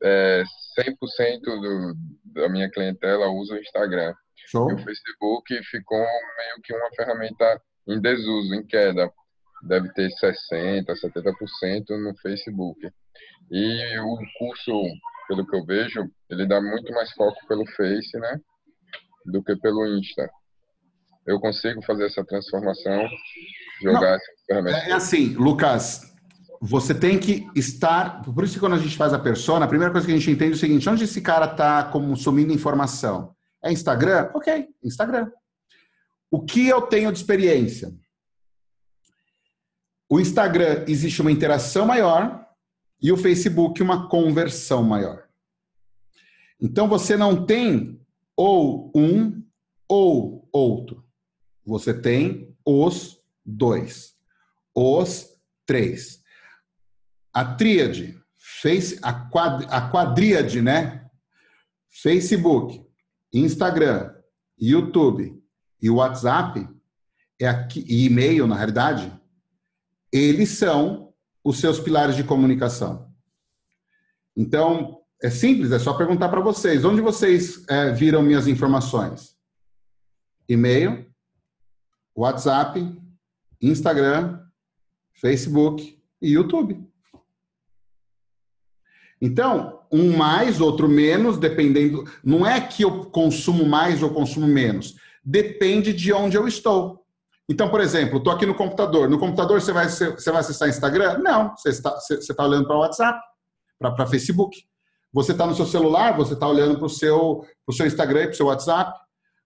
É, 0.03 0.43
100% 0.80 1.41
do, 1.41 1.95
da 2.26 2.49
minha 2.49 2.69
clientela 2.69 3.27
usa 3.30 3.55
o 3.55 3.59
Instagram. 3.59 4.13
Show. 4.47 4.69
E 4.69 4.73
o 4.76 4.77
Facebook 4.77 5.63
ficou 5.63 5.97
meio 5.97 6.61
que 6.63 6.73
uma 6.73 6.89
ferramenta 6.95 7.61
em 7.88 7.99
desuso, 7.99 8.53
em 8.53 8.65
queda. 8.65 9.11
Deve 9.63 9.91
ter 9.93 10.09
60%, 10.09 10.85
70% 10.85 11.89
no 11.97 12.15
Facebook. 12.17 12.88
E 13.49 13.99
o 13.99 14.17
curso, 14.38 14.84
pelo 15.27 15.47
que 15.47 15.55
eu 15.55 15.65
vejo, 15.65 16.07
ele 16.30 16.45
dá 16.45 16.61
muito 16.61 16.91
mais 16.93 17.11
foco 17.13 17.39
pelo 17.47 17.65
Face, 17.72 18.17
né? 18.19 18.39
Do 19.26 19.43
que 19.43 19.56
pelo 19.56 19.85
Insta. 19.97 20.30
Eu 21.26 21.39
consigo 21.39 21.81
fazer 21.81 22.06
essa 22.06 22.23
transformação 22.23 23.10
jogar 23.81 24.02
Não, 24.02 24.15
essa 24.15 24.31
ferramenta. 24.45 24.77
É 24.77 24.91
assim, 24.91 25.30
Lucas, 25.30 26.14
você 26.61 26.93
tem 26.93 27.19
que 27.19 27.47
estar. 27.56 28.22
Por 28.22 28.43
isso 28.43 28.53
que 28.53 28.60
quando 28.60 28.73
a 28.73 28.80
gente 28.80 28.95
faz 28.95 29.14
a 29.14 29.19
persona, 29.19 29.65
a 29.65 29.68
primeira 29.68 29.91
coisa 29.91 30.06
que 30.06 30.14
a 30.14 30.18
gente 30.18 30.30
entende 30.30 30.52
é 30.52 30.56
o 30.56 30.60
seguinte: 30.60 30.89
onde 30.89 31.03
esse 31.03 31.22
cara 31.22 31.45
está 31.45 31.84
consumindo 31.84 32.53
informação? 32.53 33.35
É 33.64 33.72
Instagram? 33.72 34.30
Ok, 34.34 34.68
Instagram. 34.84 35.31
O 36.30 36.43
que 36.43 36.68
eu 36.68 36.81
tenho 36.84 37.11
de 37.11 37.18
experiência? 37.18 37.93
O 40.10 40.19
Instagram 40.19 40.85
existe 40.88 41.22
uma 41.22 41.31
interação 41.31 41.85
maior 41.85 42.45
e 43.02 43.11
o 43.11 43.18
Facebook 43.18 43.81
uma 43.81 44.07
conversão 44.07 44.84
maior. 44.84 45.23
Então 46.61 46.88
você 46.88 47.18
não 47.18 47.45
tem 47.45 47.99
ou 48.36 48.91
um 48.95 49.44
ou 49.88 50.48
outro. 50.52 51.03
Você 51.66 51.94
tem 51.94 52.56
os 52.66 53.20
dois, 53.45 54.16
os 54.74 55.28
três. 55.66 56.24
A 57.34 57.44
tríade, 57.56 58.20
face, 58.38 58.99
a, 59.02 59.14
quad, 59.14 59.66
a 59.70 59.90
quadríade, 59.90 60.62
né? 60.62 61.10
Facebook, 61.90 62.86
Instagram, 63.34 64.14
YouTube 64.57 65.41
e 65.82 65.90
WhatsApp, 65.90 66.68
é 67.40 67.48
aqui, 67.48 67.86
e 67.88 68.06
e-mail, 68.06 68.48
na 68.48 68.56
realidade, 68.56 69.12
eles 70.12 70.49
são 70.49 71.14
os 71.44 71.60
seus 71.60 71.80
pilares 71.80 72.16
de 72.16 72.24
comunicação. 72.24 73.14
Então, 74.36 75.02
é 75.21 75.29
simples, 75.29 75.71
é 75.71 75.79
só 75.79 75.93
perguntar 75.93 76.29
para 76.29 76.41
vocês: 76.41 76.83
onde 76.83 77.01
vocês 77.01 77.63
é, 77.67 77.91
viram 77.91 78.21
minhas 78.21 78.47
informações? 78.47 79.35
E-mail, 80.47 81.05
WhatsApp, 82.15 82.95
Instagram, 83.61 84.39
Facebook 85.13 85.99
e 86.21 86.33
YouTube. 86.33 86.85
Então, 89.21 89.81
um 89.91 90.15
mais, 90.15 90.59
outro 90.59 90.87
menos, 90.87 91.37
dependendo. 91.37 92.03
Não 92.23 92.45
é 92.45 92.59
que 92.59 92.83
eu 92.83 93.05
consumo 93.05 93.65
mais 93.65 94.03
ou 94.03 94.09
consumo 94.09 94.45
menos. 94.45 94.95
Depende 95.23 95.93
de 95.93 96.13
onde 96.13 96.37
eu 96.37 96.47
estou. 96.47 97.03
Então, 97.47 97.69
por 97.69 97.79
exemplo, 97.79 98.17
estou 98.17 98.33
aqui 98.33 98.45
no 98.45 98.55
computador. 98.55 99.09
No 99.09 99.17
computador 99.17 99.61
você 99.61 99.71
vai, 99.71 99.87
você 99.87 100.31
vai 100.31 100.41
acessar 100.41 100.67
Instagram? 100.67 101.19
Não, 101.19 101.55
você 101.55 101.69
está, 101.69 101.91
você 101.91 102.15
está 102.15 102.45
olhando 102.45 102.67
para 102.67 102.75
o 102.75 102.79
WhatsApp, 102.79 103.19
para 103.79 104.07
Facebook. 104.07 104.65
Você 105.15 105.31
está 105.31 105.47
no 105.47 105.55
seu 105.55 105.65
celular, 105.65 106.17
você 106.17 106.33
está 106.33 106.45
olhando 106.45 106.75
para 106.75 106.87
o 106.87 106.89
seu, 106.89 107.45
seu 107.71 107.87
Instagram 107.87 108.23
para 108.23 108.31
o 108.31 108.35
seu 108.35 108.47
WhatsApp. 108.47 108.99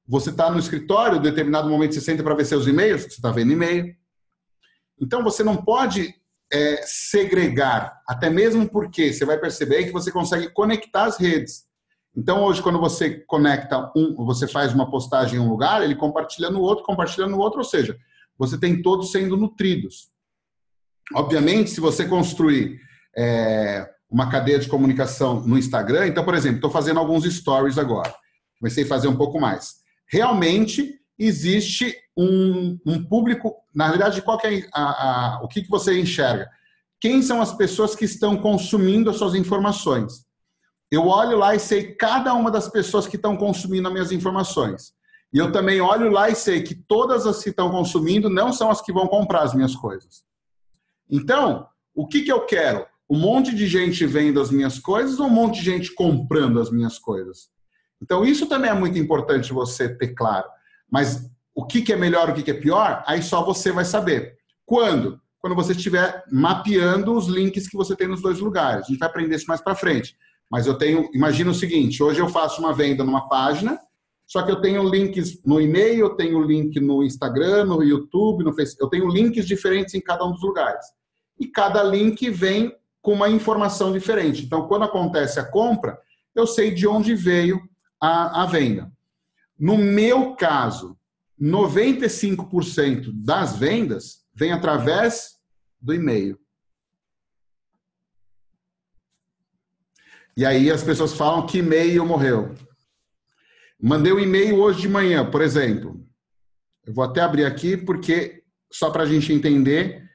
Você 0.08 0.32
está 0.32 0.50
no 0.50 0.58
escritório, 0.58 1.20
em 1.20 1.22
determinado 1.22 1.70
momento 1.70 1.94
você 1.94 2.02
senta 2.02 2.24
para 2.24 2.34
ver 2.34 2.46
seus 2.46 2.66
e-mails, 2.66 3.04
você 3.04 3.10
está 3.10 3.32
vendo 3.32 3.52
e-mail. 3.52 3.96
Então 5.00 5.24
você 5.24 5.44
não 5.44 5.56
pode 5.56 6.12
é, 6.52 6.82
segregar, 6.84 8.02
até 8.08 8.32
mesmo 8.32 8.68
porque 8.68 9.14
você 9.14 9.24
vai 9.24 9.38
perceber 9.38 9.84
que 9.84 9.92
você 9.92 10.12
consegue 10.12 10.50
conectar 10.50 11.04
as 11.04 11.18
redes. 11.20 11.66
Então 12.18 12.46
hoje 12.46 12.64
quando 12.64 12.80
você 12.80 13.24
conecta 13.28 13.92
um, 13.96 14.26
você 14.26 14.48
faz 14.48 14.74
uma 14.74 14.90
postagem 14.90 15.38
em 15.38 15.40
um 15.40 15.50
lugar, 15.52 15.84
ele 15.84 15.94
compartilha 15.94 16.50
no 16.50 16.62
outro, 16.62 16.84
compartilha 16.84 17.28
no 17.28 17.38
outro, 17.38 17.60
ou 17.60 17.64
seja, 17.64 17.96
você 18.40 18.58
tem 18.58 18.82
todos 18.82 19.12
sendo 19.12 19.38
nutridos. 19.38 20.10
Obviamente, 21.14 21.70
se 21.70 21.80
você 21.80 22.08
construir 22.08 22.82
é, 23.16 23.88
uma 24.10 24.30
cadeia 24.30 24.60
de 24.60 24.68
comunicação 24.68 25.42
no 25.42 25.58
Instagram, 25.58 26.08
então, 26.08 26.26
por 26.26 26.34
exemplo, 26.34 26.58
estou 26.58 26.72
fazendo 26.72 27.00
alguns 27.00 27.24
stories 27.26 27.78
agora. 27.78 28.14
Comecei 28.60 28.84
a 28.84 28.88
fazer 28.88 29.08
um 29.08 29.16
pouco 29.16 29.40
mais 29.40 29.80
realmente 30.10 31.00
existe 31.18 31.96
um, 32.18 32.78
um 32.86 33.04
público. 33.04 33.56
Na 33.74 33.86
realidade, 33.86 34.22
qual 34.22 34.40
é 34.44 34.68
a, 34.74 34.82
a, 35.38 35.44
o 35.44 35.48
que, 35.48 35.62
que 35.62 35.70
você 35.70 36.00
enxerga? 36.00 36.50
Quem 37.00 37.22
são 37.22 37.42
as 37.42 37.54
pessoas 37.54 37.96
que 37.96 38.06
estão 38.06 38.36
consumindo 38.38 39.10
as 39.10 39.18
suas 39.18 39.36
informações? 39.36 40.26
Eu 40.92 41.08
olho 41.08 41.38
lá 41.38 41.56
e 41.56 41.60
sei 41.60 41.94
cada 41.94 42.34
uma 42.34 42.50
das 42.50 42.68
pessoas 42.68 43.08
que 43.08 43.16
estão 43.16 43.38
consumindo 43.38 43.88
as 43.88 43.94
minhas 43.94 44.12
informações. 44.12 44.92
E 45.32 45.38
eu 45.38 45.52
também 45.52 45.80
olho 45.80 46.10
lá 46.10 46.30
e 46.30 46.36
sei 46.36 46.64
que 46.64 46.74
todas 46.74 47.28
as 47.28 47.44
que 47.44 47.52
estão 47.52 47.70
consumindo 47.70 48.30
não 48.30 48.52
são 48.52 48.72
as 48.72 48.82
que 48.82 48.92
vão 48.92 49.08
comprar 49.08 49.44
as 49.44 49.54
minhas 49.54 49.76
coisas. 49.76 50.24
Então, 51.08 51.68
o 51.94 52.08
que, 52.08 52.24
que 52.24 52.32
eu 52.32 52.46
quero? 52.46 52.88
Um 53.10 53.18
monte 53.18 53.56
de 53.56 53.68
gente 53.68 54.06
vendo 54.06 54.40
as 54.40 54.52
minhas 54.52 54.78
coisas 54.78 55.20
ou 55.20 55.28
um 55.28 55.32
monte 55.32 55.60
de 55.60 55.66
gente 55.66 55.94
comprando 55.94 56.60
as 56.60 56.70
minhas 56.70 57.00
coisas? 57.00 57.50
Então, 58.02 58.24
isso 58.24 58.48
também 58.48 58.70
é 58.70 58.74
muito 58.74 58.98
importante 58.98 59.52
você 59.52 59.90
ter 59.90 60.10
claro. 60.10 60.48
Mas 60.90 61.30
o 61.54 61.66
que, 61.66 61.92
é 61.92 61.96
melhor, 61.96 62.30
o 62.30 62.34
que 62.34 62.50
é 62.50 62.54
pior, 62.54 63.04
aí 63.06 63.22
só 63.22 63.44
você 63.44 63.72
vai 63.72 63.84
saber. 63.84 64.36
Quando? 64.66 65.20
Quando 65.40 65.56
você 65.56 65.72
estiver 65.72 66.24
mapeando 66.32 67.14
os 67.14 67.28
links 67.28 67.68
que 67.68 67.76
você 67.76 67.96
tem 67.96 68.08
nos 68.08 68.22
dois 68.22 68.40
lugares. 68.40 68.86
A 68.86 68.88
gente 68.88 69.00
vai 69.00 69.10
aprender 69.10 69.36
isso 69.36 69.48
mais 69.48 69.62
para 69.62 69.76
frente. 69.76 70.16
Mas 70.50 70.68
eu 70.68 70.78
tenho, 70.78 71.10
imagina 71.14 71.52
o 71.52 71.54
seguinte: 71.54 72.02
hoje 72.02 72.20
eu 72.20 72.30
faço 72.30 72.62
uma 72.62 72.74
venda 72.74 73.04
numa 73.04 73.28
página, 73.28 73.80
só 74.26 74.42
que 74.44 74.52
eu 74.52 74.62
tenho 74.62 74.88
links 74.88 75.44
no 75.46 75.60
e-mail, 75.60 76.00
eu 76.00 76.10
tenho 76.12 76.42
link 76.42 76.80
no 76.80 77.04
Instagram, 77.04 77.66
no 77.66 77.84
YouTube, 77.84 78.44
no 78.44 78.54
Facebook. 78.54 78.84
Eu 78.84 78.90
tenho 78.90 79.08
links 79.08 79.46
diferentes 79.46 79.94
em 79.94 80.02
cada 80.02 80.26
um 80.26 80.32
dos 80.32 80.42
lugares. 80.42 80.86
E 81.40 81.48
cada 81.48 81.82
link 81.84 82.30
vem 82.30 82.74
com 83.02 83.14
uma 83.14 83.30
informação 83.30 83.92
diferente. 83.92 84.44
Então, 84.44 84.68
quando 84.68 84.86
acontece 84.86 85.40
a 85.40 85.46
compra, 85.46 86.00
eu 86.36 86.46
sei 86.46 86.72
de 86.72 86.88
onde 86.88 87.16
veio 87.16 87.62
a, 88.02 88.44
a 88.44 88.46
venda. 88.46 88.92
No 89.58 89.78
meu 89.78 90.36
caso, 90.36 90.98
95% 91.40 93.12
das 93.14 93.58
vendas 93.58 94.26
vem 94.34 94.52
através 94.52 95.38
do 95.80 95.94
e-mail. 95.94 96.40
E 100.36 100.46
aí 100.46 100.72
as 100.72 100.84
pessoas 100.84 101.14
falam 101.14 101.46
que 101.46 101.60
e-mail 101.60 102.06
morreu. 102.06 102.56
Mandei 103.82 104.12
um 104.12 104.20
e-mail 104.20 104.58
hoje 104.58 104.82
de 104.82 104.90
manhã, 104.90 105.30
por 105.30 105.42
exemplo. 105.42 106.06
Eu 106.86 106.94
vou 106.94 107.04
até 107.04 107.22
abrir 107.22 107.46
aqui 107.46 107.76
porque 107.78 108.44
só 108.72 108.90
para 108.90 109.04
a 109.04 109.06
gente 109.06 109.34
entender 109.34 110.09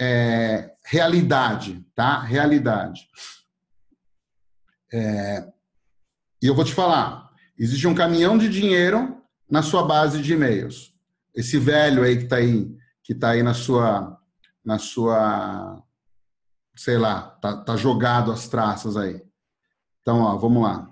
é, 0.00 0.72
realidade, 0.82 1.84
tá? 1.94 2.20
Realidade. 2.20 3.06
É, 4.90 5.46
e 6.42 6.46
eu 6.46 6.54
vou 6.54 6.64
te 6.64 6.72
falar, 6.72 7.30
existe 7.58 7.86
um 7.86 7.94
caminhão 7.94 8.38
de 8.38 8.48
dinheiro 8.48 9.22
na 9.48 9.62
sua 9.62 9.84
base 9.84 10.22
de 10.22 10.32
e-mails. 10.32 10.94
Esse 11.34 11.58
velho 11.58 12.02
aí 12.02 12.16
que 12.16 12.24
está 12.24 12.36
aí, 12.36 12.74
que 13.02 13.14
tá 13.14 13.30
aí 13.30 13.42
na 13.42 13.52
sua, 13.52 14.18
na 14.64 14.78
sua, 14.78 15.82
sei 16.74 16.96
lá, 16.96 17.22
tá, 17.42 17.58
tá 17.58 17.76
jogado 17.76 18.32
as 18.32 18.48
traças 18.48 18.96
aí. 18.96 19.22
Então, 20.00 20.20
ó, 20.20 20.36
vamos 20.38 20.62
lá. 20.62 20.88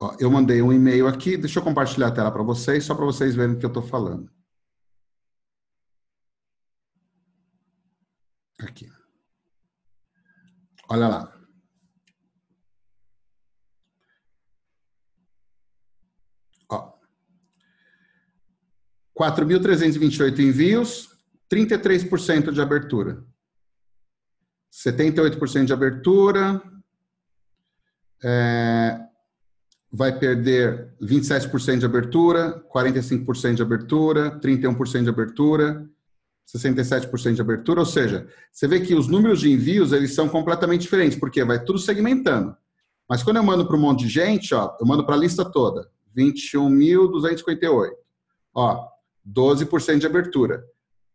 Ó, 0.00 0.16
eu 0.18 0.30
mandei 0.30 0.62
um 0.62 0.72
e-mail 0.72 1.06
aqui, 1.06 1.36
deixa 1.36 1.58
eu 1.58 1.62
compartilhar 1.62 2.08
a 2.08 2.12
tela 2.12 2.32
para 2.32 2.42
vocês, 2.42 2.84
só 2.84 2.94
para 2.94 3.04
vocês 3.04 3.34
verem 3.34 3.54
o 3.54 3.58
que 3.58 3.66
eu 3.66 3.68
estou 3.68 3.82
falando. 3.82 4.32
Aqui. 8.60 8.90
Olha 10.88 11.08
lá. 11.08 11.34
4.328 19.18 20.40
envios, 20.40 21.08
33% 21.50 22.50
de 22.50 22.60
abertura. 22.60 23.24
78% 24.72 25.64
de 25.66 25.72
abertura. 25.72 26.60
É, 28.22 29.00
vai 29.92 30.18
perder 30.18 30.92
27% 31.00 31.78
de 31.78 31.86
abertura, 31.86 32.64
45% 32.74 33.54
de 33.54 33.62
abertura, 33.62 34.40
31% 34.40 35.04
de 35.04 35.08
abertura, 35.08 35.88
67% 36.46 37.34
de 37.34 37.40
abertura. 37.40 37.80
Ou 37.80 37.86
seja, 37.86 38.26
você 38.52 38.66
vê 38.68 38.80
que 38.80 38.94
os 38.94 39.08
números 39.08 39.40
de 39.40 39.50
envios 39.50 39.92
eles 39.92 40.14
são 40.14 40.28
completamente 40.28 40.82
diferentes, 40.82 41.18
porque 41.18 41.44
vai 41.44 41.62
tudo 41.62 41.78
segmentando. 41.78 42.56
Mas 43.08 43.22
quando 43.22 43.36
eu 43.36 43.42
mando 43.42 43.66
para 43.66 43.76
um 43.76 43.80
monte 43.80 44.04
de 44.04 44.08
gente, 44.08 44.54
ó, 44.54 44.76
eu 44.80 44.86
mando 44.86 45.04
para 45.04 45.14
a 45.14 45.18
lista 45.18 45.44
toda, 45.44 45.88
21.258. 46.16 47.90
Ó, 48.54 48.88
12% 49.26 49.98
de 49.98 50.06
abertura, 50.06 50.64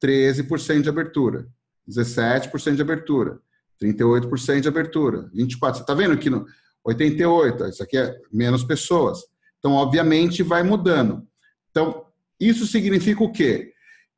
13% 0.03 0.81
de 0.81 0.89
abertura, 0.89 1.47
17% 1.88 2.76
de 2.76 2.81
abertura, 2.81 3.39
38% 3.81 4.61
de 4.61 4.68
abertura, 4.68 5.30
24%. 5.35 5.60
Você 5.60 5.81
está 5.81 5.93
vendo 5.93 6.14
aqui 6.14 6.30
no 6.30 6.45
88%, 6.88 7.69
isso 7.69 7.84
aqui 7.84 7.97
é 7.97 8.15
menos 8.31 8.64
pessoas. 8.64 9.19
Então, 9.57 9.73
obviamente, 9.73 10.43
vai 10.43 10.64
mudando. 10.64 11.27
Então, 11.69 12.06
isso 12.39 12.65
significa 12.65 13.23
o 13.23 13.31
quê? 13.31 13.73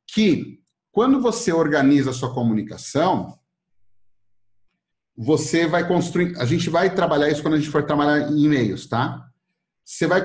Que 0.08 0.61
quando 0.92 1.22
você 1.22 1.52
organiza 1.52 2.10
a 2.10 2.14
sua 2.14 2.34
comunicação, 2.34 3.38
você 5.16 5.68
vai 5.68 5.88
construir. 5.88 6.38
A 6.38 6.46
gente 6.46 6.70
vai 6.70 6.94
trabalhar 6.94 7.30
isso 7.30 7.42
quando 7.42 7.56
a 7.56 7.58
gente 7.58 7.70
for 7.70 7.84
trabalhar 7.84 8.32
em 8.32 8.44
e-mails, 8.44 8.88
tá? 8.88 9.32
você 9.92 10.08
vai 10.08 10.24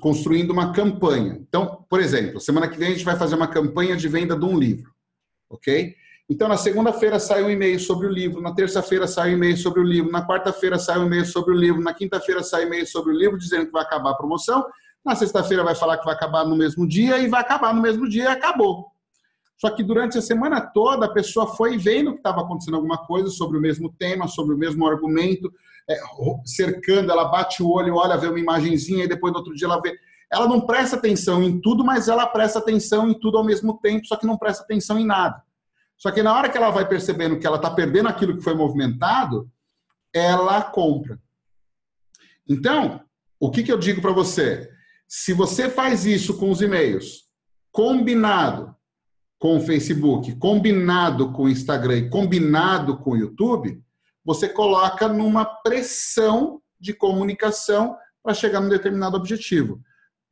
construindo 0.00 0.50
uma 0.50 0.72
campanha. 0.72 1.38
Então, 1.40 1.86
por 1.88 2.00
exemplo, 2.00 2.38
semana 2.38 2.68
que 2.68 2.76
vem 2.76 2.88
a 2.88 2.92
gente 2.92 3.04
vai 3.04 3.16
fazer 3.16 3.34
uma 3.34 3.48
campanha 3.48 3.96
de 3.96 4.06
venda 4.08 4.36
de 4.36 4.44
um 4.44 4.58
livro, 4.58 4.92
ok? 5.48 5.94
Então, 6.28 6.46
na 6.46 6.58
segunda-feira 6.58 7.18
sai 7.18 7.42
um 7.42 7.50
e-mail 7.50 7.80
sobre 7.80 8.06
o 8.06 8.10
livro, 8.10 8.42
na 8.42 8.54
terça-feira 8.54 9.06
sai 9.06 9.30
um 9.30 9.36
e-mail 9.36 9.56
sobre 9.56 9.80
o 9.80 9.82
livro, 9.82 10.12
na 10.12 10.26
quarta-feira 10.26 10.78
sai 10.78 10.98
um 10.98 11.06
e-mail 11.06 11.24
sobre 11.24 11.54
o 11.54 11.56
livro, 11.56 11.80
na 11.80 11.94
quinta-feira 11.94 12.42
sai 12.42 12.64
um 12.64 12.66
e-mail 12.66 12.86
sobre 12.86 13.12
o 13.12 13.16
livro 13.16 13.38
dizendo 13.38 13.66
que 13.66 13.72
vai 13.72 13.82
acabar 13.82 14.10
a 14.10 14.14
promoção, 14.14 14.64
na 15.02 15.16
sexta-feira 15.16 15.64
vai 15.64 15.74
falar 15.74 15.96
que 15.96 16.04
vai 16.04 16.14
acabar 16.14 16.44
no 16.44 16.54
mesmo 16.54 16.86
dia 16.86 17.18
e 17.18 17.26
vai 17.26 17.40
acabar 17.40 17.74
no 17.74 17.80
mesmo 17.80 18.06
dia 18.06 18.24
e 18.24 18.26
acabou. 18.26 18.89
Só 19.60 19.68
que 19.68 19.82
durante 19.82 20.16
a 20.16 20.22
semana 20.22 20.58
toda 20.58 21.04
a 21.04 21.12
pessoa 21.12 21.46
foi 21.46 21.76
vendo 21.76 22.12
que 22.12 22.20
estava 22.20 22.40
acontecendo 22.40 22.76
alguma 22.76 22.96
coisa 22.96 23.28
sobre 23.28 23.58
o 23.58 23.60
mesmo 23.60 23.92
tema, 23.92 24.26
sobre 24.26 24.54
o 24.54 24.58
mesmo 24.58 24.86
argumento, 24.86 25.52
é, 25.86 26.00
cercando, 26.46 27.12
ela 27.12 27.26
bate 27.26 27.62
o 27.62 27.68
olho, 27.68 27.96
olha, 27.96 28.16
vê 28.16 28.26
uma 28.28 28.40
imagenzinha 28.40 29.04
e 29.04 29.08
depois 29.08 29.34
no 29.34 29.38
outro 29.40 29.54
dia 29.54 29.66
ela 29.66 29.78
vê. 29.78 29.94
Ela 30.32 30.48
não 30.48 30.62
presta 30.62 30.96
atenção 30.96 31.42
em 31.42 31.60
tudo, 31.60 31.84
mas 31.84 32.08
ela 32.08 32.26
presta 32.26 32.58
atenção 32.58 33.10
em 33.10 33.12
tudo 33.12 33.36
ao 33.36 33.44
mesmo 33.44 33.78
tempo, 33.82 34.06
só 34.06 34.16
que 34.16 34.26
não 34.26 34.38
presta 34.38 34.64
atenção 34.64 34.98
em 34.98 35.04
nada. 35.04 35.42
Só 35.98 36.10
que 36.10 36.22
na 36.22 36.34
hora 36.34 36.48
que 36.48 36.56
ela 36.56 36.70
vai 36.70 36.88
percebendo 36.88 37.38
que 37.38 37.46
ela 37.46 37.56
está 37.56 37.70
perdendo 37.70 38.08
aquilo 38.08 38.34
que 38.34 38.42
foi 38.42 38.54
movimentado, 38.54 39.50
ela 40.14 40.62
compra. 40.62 41.20
Então, 42.48 43.02
o 43.38 43.50
que, 43.50 43.62
que 43.62 43.70
eu 43.70 43.76
digo 43.76 44.00
para 44.00 44.12
você? 44.12 44.70
Se 45.06 45.34
você 45.34 45.68
faz 45.68 46.06
isso 46.06 46.38
com 46.38 46.50
os 46.50 46.62
e-mails, 46.62 47.26
combinado 47.70 48.74
com 49.40 49.56
o 49.56 49.60
Facebook, 49.60 50.36
combinado 50.36 51.32
com 51.32 51.44
o 51.44 51.48
Instagram 51.48 51.96
e 51.96 52.10
combinado 52.10 52.98
com 52.98 53.12
o 53.12 53.16
YouTube, 53.16 53.82
você 54.22 54.46
coloca 54.46 55.08
numa 55.08 55.46
pressão 55.46 56.60
de 56.78 56.92
comunicação 56.92 57.96
para 58.22 58.34
chegar 58.34 58.60
num 58.60 58.68
determinado 58.68 59.16
objetivo. 59.16 59.80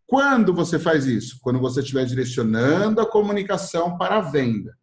Quando 0.07 0.53
você 0.53 0.79
faz 0.79 1.07
isso? 1.07 1.39
Quando 1.41 1.59
você 1.59 1.81
estiver 1.81 2.05
direcionando 2.05 3.01
a 3.01 3.07
comunicação 3.07 3.97
para 3.97 4.19
a 4.19 4.21
venda. 4.21 4.77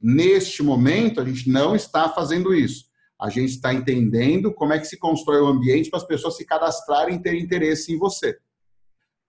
Neste 0.00 0.62
momento, 0.62 1.20
a 1.20 1.24
gente 1.24 1.50
não 1.50 1.74
está 1.74 2.08
fazendo 2.08 2.54
isso. 2.54 2.84
A 3.20 3.28
gente 3.28 3.50
está 3.50 3.74
entendendo 3.74 4.54
como 4.54 4.72
é 4.72 4.78
que 4.78 4.86
se 4.86 4.96
constrói 4.96 5.40
o 5.40 5.48
ambiente 5.48 5.90
para 5.90 5.98
as 5.98 6.06
pessoas 6.06 6.36
se 6.36 6.44
cadastrarem 6.44 7.16
e 7.16 7.22
terem 7.22 7.42
interesse 7.42 7.92
em 7.92 7.98
você 7.98 8.38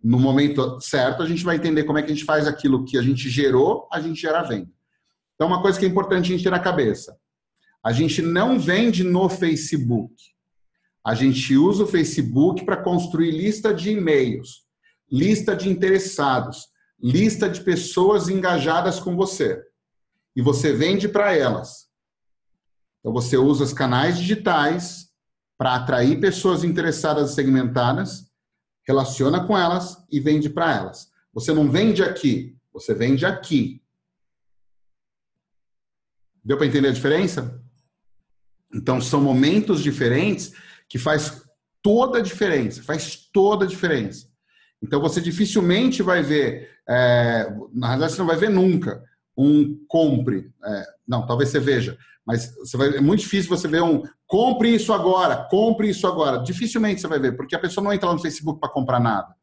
no 0.06 0.19
momento 0.19 0.80
certo, 0.80 1.23
a 1.23 1.26
gente 1.26 1.44
vai 1.44 1.56
entender 1.56 1.84
como 1.84 1.98
é 1.98 2.03
que 2.03 2.11
a 2.11 2.14
gente 2.14 2.26
faz 2.26 2.45
aquilo 2.45 2.86
que 2.86 2.95
a 2.95 3.02
gente 3.02 3.27
gerou, 3.27 3.90
a 3.91 3.99
gente 3.99 4.22
gera 4.22 4.44
venda. 4.44 4.69
Então, 5.34 5.48
uma 5.48 5.64
coisa 5.64 5.80
que 5.80 5.86
é 5.86 5.88
importante 5.88 6.26
a 6.26 6.36
gente 6.36 6.44
ter 6.44 6.52
na 6.52 6.60
cabeça: 6.60 7.18
a 7.84 7.91
gente 7.91 8.22
não 8.22 8.60
vende 8.60 9.03
no 9.03 9.27
Facebook. 9.27 10.14
A 11.03 11.15
gente 11.15 11.57
usa 11.57 11.86
o 11.86 11.88
Facebook 11.88 12.64
para 12.65 12.77
construir 12.84 13.32
lista 13.32 13.73
de 13.73 13.94
e-mails, 13.94 14.68
lista 15.11 15.56
de 15.56 15.69
interessados, 15.69 16.68
lista 17.02 17.49
de 17.49 17.61
pessoas 17.61 18.30
engajadas 18.30 18.99
com 18.99 19.15
você. 19.15 19.60
E 20.36 20.41
você 20.41 20.72
vende 20.72 21.10
para 21.10 21.36
elas. 21.36 21.88
Então, 22.99 23.11
você 23.11 23.38
usa 23.38 23.64
os 23.64 23.73
canais 23.73 24.19
digitais 24.19 25.10
para 25.57 25.73
atrair 25.73 26.19
pessoas 26.19 26.64
interessadas 26.64 27.32
e 27.32 27.34
segmentadas 27.34 28.35
relaciona 28.88 29.45
com 29.45 29.57
elas 29.57 29.98
e 30.12 30.20
vende 30.20 30.49
para 30.49 30.74
elas. 30.74 31.12
Você 31.34 31.53
não 31.53 31.70
vende 31.70 32.03
aqui, 32.03 32.56
você 32.72 32.94
vende 32.94 33.26
aqui. 33.26 33.82
Deu 36.44 36.57
para 36.57 36.68
entender 36.68 36.90
a 36.90 36.94
diferença? 36.94 37.62
Então 38.74 39.02
são 39.02 39.22
momentos 39.22 39.82
diferentes 39.82 40.53
que 40.88 40.99
faz 40.99 41.44
toda 41.82 42.20
a 42.20 42.22
diferença, 42.22 42.84
faz 42.84 43.30
toda 43.32 43.66
a 43.66 43.68
diferença. 43.68 44.28
Então 44.82 45.02
você 45.02 45.20
dificilmente 45.20 46.03
vai 46.03 46.22
ver, 46.22 46.70
é, 46.88 47.49
na 47.74 47.88
realidade 47.88 48.14
você 48.14 48.20
não 48.20 48.28
vai 48.28 48.38
ver 48.38 48.49
nunca, 48.49 49.03
um 49.38 49.78
compre. 49.88 50.52
É, 50.64 50.86
não, 51.07 51.26
talvez 51.26 51.49
você 51.49 51.60
veja, 51.60 51.98
mas 52.26 52.53
vai, 52.74 52.98
é 52.98 53.02
muito 53.02 53.20
difícil 53.22 53.49
você 53.49 53.68
ver 53.68 53.84
um 53.84 54.03
compre 54.28 54.74
isso 54.74 54.91
agora, 54.91 55.48
compre 55.49 55.90
isso 55.90 56.07
agora. 56.07 56.40
Dificilmente 56.40 57.02
você 57.02 57.07
vai 57.07 57.20
ver, 57.20 57.38
porque 57.38 57.56
a 57.56 57.60
pessoa 57.60 57.84
não 57.84 57.94
entra 57.94 58.07
lá 58.07 58.16
no 58.16 58.22
Facebook 58.22 58.60
para 58.60 58.70
comprar 58.70 58.99
nada. 58.99 59.36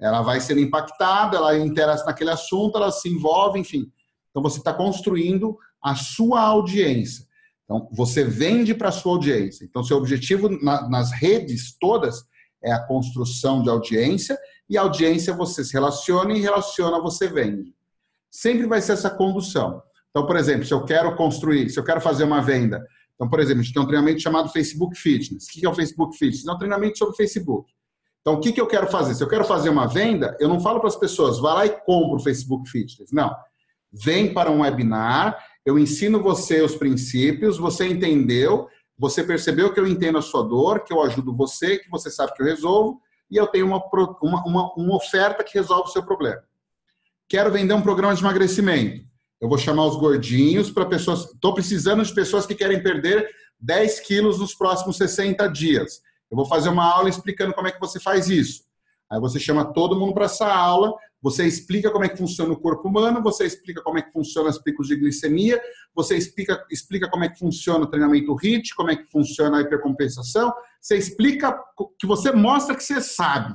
Ela 0.00 0.22
vai 0.22 0.40
ser 0.40 0.56
impactada, 0.58 1.36
ela 1.36 1.58
interessa 1.58 2.04
naquele 2.04 2.30
assunto, 2.30 2.76
ela 2.76 2.92
se 2.92 3.08
envolve, 3.08 3.58
enfim. 3.58 3.90
Então 4.30 4.42
você 4.42 4.58
está 4.58 4.72
construindo 4.72 5.58
a 5.82 5.96
sua 5.96 6.40
audiência. 6.40 7.26
Então 7.64 7.88
você 7.92 8.22
vende 8.22 8.74
para 8.74 8.90
a 8.90 8.92
sua 8.92 9.12
audiência. 9.12 9.64
Então 9.64 9.82
seu 9.82 9.96
objetivo 9.96 10.48
na, 10.62 10.88
nas 10.88 11.10
redes 11.10 11.76
todas 11.78 12.24
é 12.62 12.72
a 12.72 12.86
construção 12.86 13.62
de 13.62 13.68
audiência 13.68 14.38
e 14.70 14.76
audiência 14.76 15.34
você 15.34 15.64
se 15.64 15.72
relaciona 15.72 16.32
e 16.32 16.40
relaciona 16.40 17.00
você 17.00 17.26
vende. 17.26 17.74
Sempre 18.30 18.66
vai 18.66 18.80
ser 18.80 18.92
essa 18.92 19.10
condução. 19.10 19.82
Então, 20.10 20.26
por 20.26 20.36
exemplo, 20.36 20.64
se 20.64 20.72
eu 20.72 20.84
quero 20.84 21.14
construir, 21.16 21.70
se 21.70 21.78
eu 21.78 21.84
quero 21.84 22.00
fazer 22.00 22.24
uma 22.24 22.40
venda, 22.40 22.84
então, 23.14 23.28
por 23.28 23.40
exemplo, 23.40 23.60
a 23.60 23.64
gente 23.64 23.74
tem 23.74 23.82
um 23.82 23.86
treinamento 23.86 24.20
chamado 24.20 24.48
Facebook 24.48 24.96
Fitness. 24.96 25.46
O 25.46 25.50
que 25.50 25.66
é 25.66 25.68
o 25.68 25.74
Facebook 25.74 26.16
Fitness? 26.16 26.46
É 26.46 26.52
um 26.52 26.58
treinamento 26.58 26.98
sobre 26.98 27.16
Facebook. 27.16 27.72
Então, 28.20 28.34
o 28.34 28.40
que, 28.40 28.60
eu 28.60 28.66
quero 28.66 28.86
fazer? 28.88 29.14
Se 29.14 29.22
eu 29.24 29.28
quero 29.28 29.44
fazer 29.44 29.70
uma 29.70 29.86
venda, 29.86 30.36
eu 30.38 30.48
não 30.48 30.60
falo 30.60 30.78
para 30.78 30.88
as 30.88 30.96
pessoas, 30.96 31.38
vá 31.40 31.54
lá 31.54 31.66
e 31.66 31.70
compra 31.70 32.16
o 32.16 32.22
Facebook 32.22 32.68
Fitness. 32.70 33.10
Não. 33.10 33.34
Vem 33.92 34.32
para 34.32 34.50
um 34.50 34.60
webinar, 34.60 35.36
eu 35.64 35.78
ensino 35.78 36.22
você 36.22 36.60
os 36.60 36.76
princípios, 36.76 37.58
você 37.58 37.88
entendeu, 37.88 38.68
você 38.98 39.24
percebeu 39.24 39.72
que 39.72 39.80
eu 39.80 39.86
entendo 39.86 40.18
a 40.18 40.22
sua 40.22 40.42
dor, 40.42 40.84
que 40.84 40.92
eu 40.92 41.02
ajudo 41.02 41.34
você, 41.34 41.78
que 41.78 41.90
você 41.90 42.10
sabe 42.10 42.34
que 42.34 42.42
eu 42.42 42.46
resolvo, 42.46 43.00
e 43.30 43.36
eu 43.36 43.46
tenho 43.46 43.66
uma, 43.66 43.82
uma, 44.22 44.44
uma, 44.44 44.74
uma 44.74 44.96
oferta 44.96 45.42
que 45.42 45.58
resolve 45.58 45.88
o 45.88 45.92
seu 45.92 46.02
problema. 46.02 46.42
Quero 47.28 47.52
vender 47.52 47.74
um 47.74 47.82
programa 47.82 48.14
de 48.14 48.22
emagrecimento. 48.22 49.06
Eu 49.38 49.50
vou 49.50 49.58
chamar 49.58 49.84
os 49.84 49.96
gordinhos 49.96 50.70
para 50.70 50.86
pessoas. 50.86 51.26
Estou 51.26 51.52
precisando 51.52 52.02
de 52.02 52.14
pessoas 52.14 52.46
que 52.46 52.54
querem 52.54 52.82
perder 52.82 53.28
10 53.60 54.00
quilos 54.00 54.38
nos 54.38 54.54
próximos 54.54 54.96
60 54.96 55.46
dias. 55.48 56.00
Eu 56.30 56.36
vou 56.36 56.46
fazer 56.46 56.70
uma 56.70 56.90
aula 56.90 57.10
explicando 57.10 57.52
como 57.52 57.68
é 57.68 57.70
que 57.70 57.80
você 57.80 58.00
faz 58.00 58.30
isso. 58.30 58.62
Aí 59.10 59.20
você 59.20 59.38
chama 59.38 59.72
todo 59.74 59.98
mundo 59.98 60.14
para 60.14 60.24
essa 60.24 60.50
aula, 60.50 60.94
você 61.20 61.46
explica 61.46 61.90
como 61.90 62.04
é 62.04 62.08
que 62.08 62.16
funciona 62.16 62.52
o 62.52 62.60
corpo 62.60 62.88
humano, 62.88 63.22
você 63.22 63.44
explica 63.44 63.82
como 63.82 63.98
é 63.98 64.02
que 64.02 64.12
funciona 64.12 64.48
os 64.48 64.58
picos 64.58 64.86
de 64.86 64.96
glicemia, 64.96 65.60
você 65.94 66.16
explica, 66.16 66.62
explica 66.70 67.10
como 67.10 67.24
é 67.24 67.28
que 67.28 67.38
funciona 67.38 67.84
o 67.84 67.86
treinamento 67.86 68.34
HIIT, 68.34 68.74
como 68.74 68.90
é 68.90 68.96
que 68.96 69.04
funciona 69.04 69.58
a 69.58 69.60
hipercompensação, 69.62 70.52
você 70.80 70.96
explica 70.96 71.58
que 71.98 72.06
você 72.06 72.32
mostra 72.32 72.74
que 72.74 72.84
você 72.84 73.00
sabe. 73.00 73.54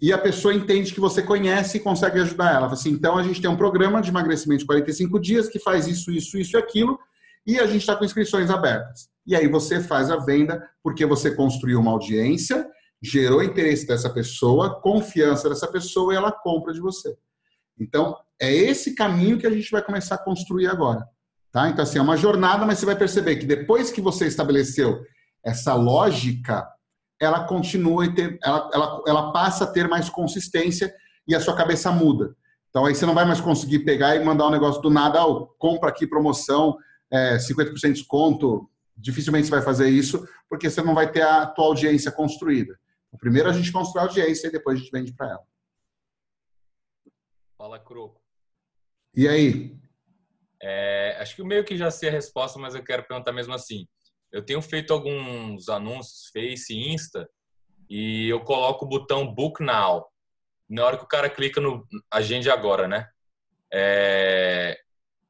E 0.00 0.12
a 0.12 0.18
pessoa 0.18 0.54
entende 0.54 0.94
que 0.94 1.00
você 1.00 1.22
conhece 1.22 1.78
e 1.78 1.80
consegue 1.80 2.20
ajudar 2.20 2.54
ela. 2.54 2.66
Assim, 2.72 2.90
então 2.90 3.18
a 3.18 3.22
gente 3.22 3.40
tem 3.40 3.50
um 3.50 3.56
programa 3.56 4.00
de 4.00 4.10
emagrecimento 4.10 4.60
de 4.60 4.66
45 4.66 5.18
dias 5.18 5.48
que 5.48 5.58
faz 5.58 5.88
isso, 5.88 6.10
isso, 6.10 6.38
isso 6.38 6.56
e 6.56 6.58
aquilo, 6.58 6.98
e 7.44 7.58
a 7.58 7.66
gente 7.66 7.80
está 7.80 7.96
com 7.96 8.04
inscrições 8.04 8.50
abertas. 8.50 9.08
E 9.26 9.34
aí 9.34 9.48
você 9.48 9.80
faz 9.80 10.10
a 10.10 10.16
venda 10.16 10.62
porque 10.82 11.04
você 11.04 11.34
construiu 11.34 11.80
uma 11.80 11.90
audiência, 11.90 12.66
gerou 13.02 13.42
interesse 13.42 13.86
dessa 13.86 14.08
pessoa, 14.10 14.80
confiança 14.80 15.48
dessa 15.48 15.66
pessoa 15.66 16.12
e 16.12 16.16
ela 16.16 16.30
compra 16.30 16.72
de 16.72 16.80
você. 16.80 17.16
Então, 17.78 18.16
é 18.40 18.52
esse 18.52 18.94
caminho 18.94 19.38
que 19.38 19.46
a 19.46 19.50
gente 19.50 19.70
vai 19.70 19.82
começar 19.82 20.16
a 20.16 20.24
construir 20.24 20.66
agora. 20.68 21.06
Tá? 21.50 21.68
Então, 21.68 21.82
assim, 21.82 21.98
é 21.98 22.02
uma 22.02 22.16
jornada, 22.16 22.66
mas 22.66 22.78
você 22.78 22.86
vai 22.86 22.96
perceber 22.96 23.36
que 23.36 23.46
depois 23.46 23.90
que 23.90 24.00
você 24.00 24.26
estabeleceu 24.26 25.00
essa 25.44 25.74
lógica, 25.74 26.68
ela 27.20 27.44
continua 27.44 28.06
e 28.06 28.14
ter, 28.14 28.38
ela, 28.42 28.70
ela, 28.72 29.02
ela 29.06 29.32
passa 29.32 29.64
a 29.64 29.66
ter 29.66 29.88
mais 29.88 30.08
consistência 30.08 30.94
e 31.26 31.34
a 31.34 31.40
sua 31.40 31.56
cabeça 31.56 31.90
muda. 31.90 32.36
Então, 32.70 32.84
aí 32.84 32.94
você 32.94 33.06
não 33.06 33.14
vai 33.14 33.24
mais 33.24 33.40
conseguir 33.40 33.80
pegar 33.80 34.16
e 34.16 34.24
mandar 34.24 34.46
um 34.46 34.50
negócio 34.50 34.80
do 34.80 34.90
nada, 34.90 35.24
oh, 35.26 35.46
compra 35.58 35.88
aqui 35.88 36.06
promoção, 36.06 36.76
é, 37.10 37.36
50% 37.36 37.72
de 37.80 37.92
desconto. 37.92 38.70
Dificilmente 38.96 39.46
você 39.46 39.52
vai 39.52 39.62
fazer 39.62 39.88
isso, 39.88 40.26
porque 40.48 40.68
você 40.68 40.82
não 40.82 40.94
vai 40.94 41.10
ter 41.10 41.22
a 41.22 41.46
tua 41.46 41.66
audiência 41.66 42.12
construída. 42.12 42.78
Primeiro 43.18 43.48
a 43.48 43.52
gente 43.52 43.72
constrói 43.72 44.04
a 44.04 44.06
audiência 44.08 44.48
e 44.48 44.52
depois 44.52 44.76
a 44.76 44.80
gente 44.80 44.90
vende 44.90 45.12
para 45.12 45.30
ela. 45.30 45.42
Fala, 47.56 47.78
Croco. 47.78 48.20
E 49.14 49.26
aí? 49.26 49.76
É, 50.62 51.16
acho 51.20 51.34
que 51.34 51.42
o 51.42 51.46
meio 51.46 51.64
que 51.64 51.76
já 51.76 51.90
sei 51.90 52.08
a 52.08 52.12
resposta, 52.12 52.58
mas 52.58 52.74
eu 52.74 52.82
quero 52.82 53.04
perguntar 53.04 53.32
mesmo 53.32 53.54
assim. 53.54 53.88
Eu 54.32 54.44
tenho 54.44 54.60
feito 54.60 54.92
alguns 54.92 55.68
anúncios, 55.68 56.30
Face, 56.32 56.74
Insta, 56.74 57.28
e 57.88 58.28
eu 58.28 58.40
coloco 58.40 58.84
o 58.84 58.88
botão 58.88 59.32
Book 59.32 59.62
Now. 59.62 60.06
Na 60.68 60.84
hora 60.84 60.98
que 60.98 61.04
o 61.04 61.08
cara 61.08 61.30
clica 61.30 61.60
no 61.60 61.86
Agende 62.10 62.50
Agora, 62.50 62.86
né? 62.86 63.08
É, 63.72 64.78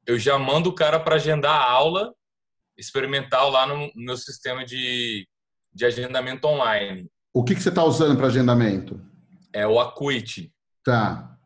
eu 0.07 0.19
já 0.19 0.39
mando 0.39 0.71
o 0.71 0.75
cara 0.75 0.99
para 0.99 1.17
agendar 1.17 1.55
a 1.55 1.71
aula 1.71 2.13
experimental 2.77 3.51
lá 3.51 3.67
no 3.67 3.91
meu 3.95 4.17
sistema 4.17 4.65
de, 4.65 5.29
de 5.73 5.85
agendamento 5.85 6.47
online. 6.47 7.09
O 7.33 7.45
que, 7.45 7.55
que 7.55 7.63
você 7.63 7.69
está 7.69 7.85
usando 7.85 8.17
para 8.17 8.27
agendamento? 8.27 9.01
É 9.53 9.67
o 9.67 9.79
Acuity. 9.79 10.53
Tá. 10.85 11.37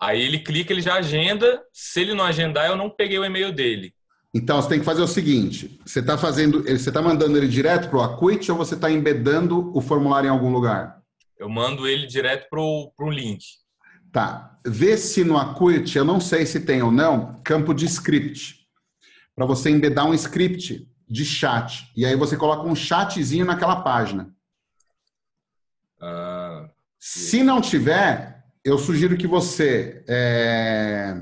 Aí 0.00 0.22
ele 0.22 0.38
clica, 0.40 0.72
ele 0.72 0.80
já 0.82 0.94
agenda. 0.94 1.62
Se 1.72 2.00
ele 2.00 2.14
não 2.14 2.24
agendar, 2.24 2.66
eu 2.66 2.76
não 2.76 2.90
peguei 2.90 3.18
o 3.18 3.24
e-mail 3.24 3.52
dele. 3.52 3.94
Então 4.34 4.60
você 4.60 4.68
tem 4.68 4.78
que 4.78 4.84
fazer 4.84 5.02
o 5.02 5.08
seguinte: 5.08 5.80
você 5.84 6.00
está 6.00 6.18
fazendo, 6.18 6.62
você 6.62 6.90
está 6.90 7.00
mandando 7.00 7.36
ele 7.36 7.48
direto 7.48 7.88
para 7.88 7.98
o 7.98 8.02
Acuity 8.02 8.50
ou 8.50 8.58
você 8.58 8.74
está 8.74 8.90
embedando 8.90 9.76
o 9.76 9.80
formulário 9.80 10.28
em 10.28 10.30
algum 10.30 10.52
lugar? 10.52 10.98
Eu 11.38 11.48
mando 11.48 11.86
ele 11.86 12.06
direto 12.06 12.48
para 12.50 12.60
o 12.60 13.10
link. 13.10 13.44
Tá. 14.12 14.58
Vê 14.66 14.96
se 14.96 15.24
no 15.24 15.36
Acuity, 15.36 15.96
eu 15.96 16.04
não 16.04 16.20
sei 16.20 16.44
se 16.44 16.60
tem 16.60 16.82
ou 16.82 16.90
não, 16.90 17.40
campo 17.44 17.72
de 17.72 17.86
script. 17.86 18.66
Para 19.34 19.46
você 19.46 19.70
embedar 19.70 20.06
um 20.06 20.14
script 20.14 20.88
de 21.08 21.24
chat. 21.24 21.90
E 21.96 22.04
aí 22.04 22.16
você 22.16 22.36
coloca 22.36 22.68
um 22.68 22.74
chatzinho 22.74 23.46
naquela 23.46 23.82
página. 23.82 24.34
Ah, 26.00 26.68
Se 26.98 27.42
não 27.42 27.60
tiver, 27.60 28.44
eu 28.64 28.78
sugiro 28.78 29.16
que 29.16 29.26
você 29.26 30.04
é, 30.08 31.16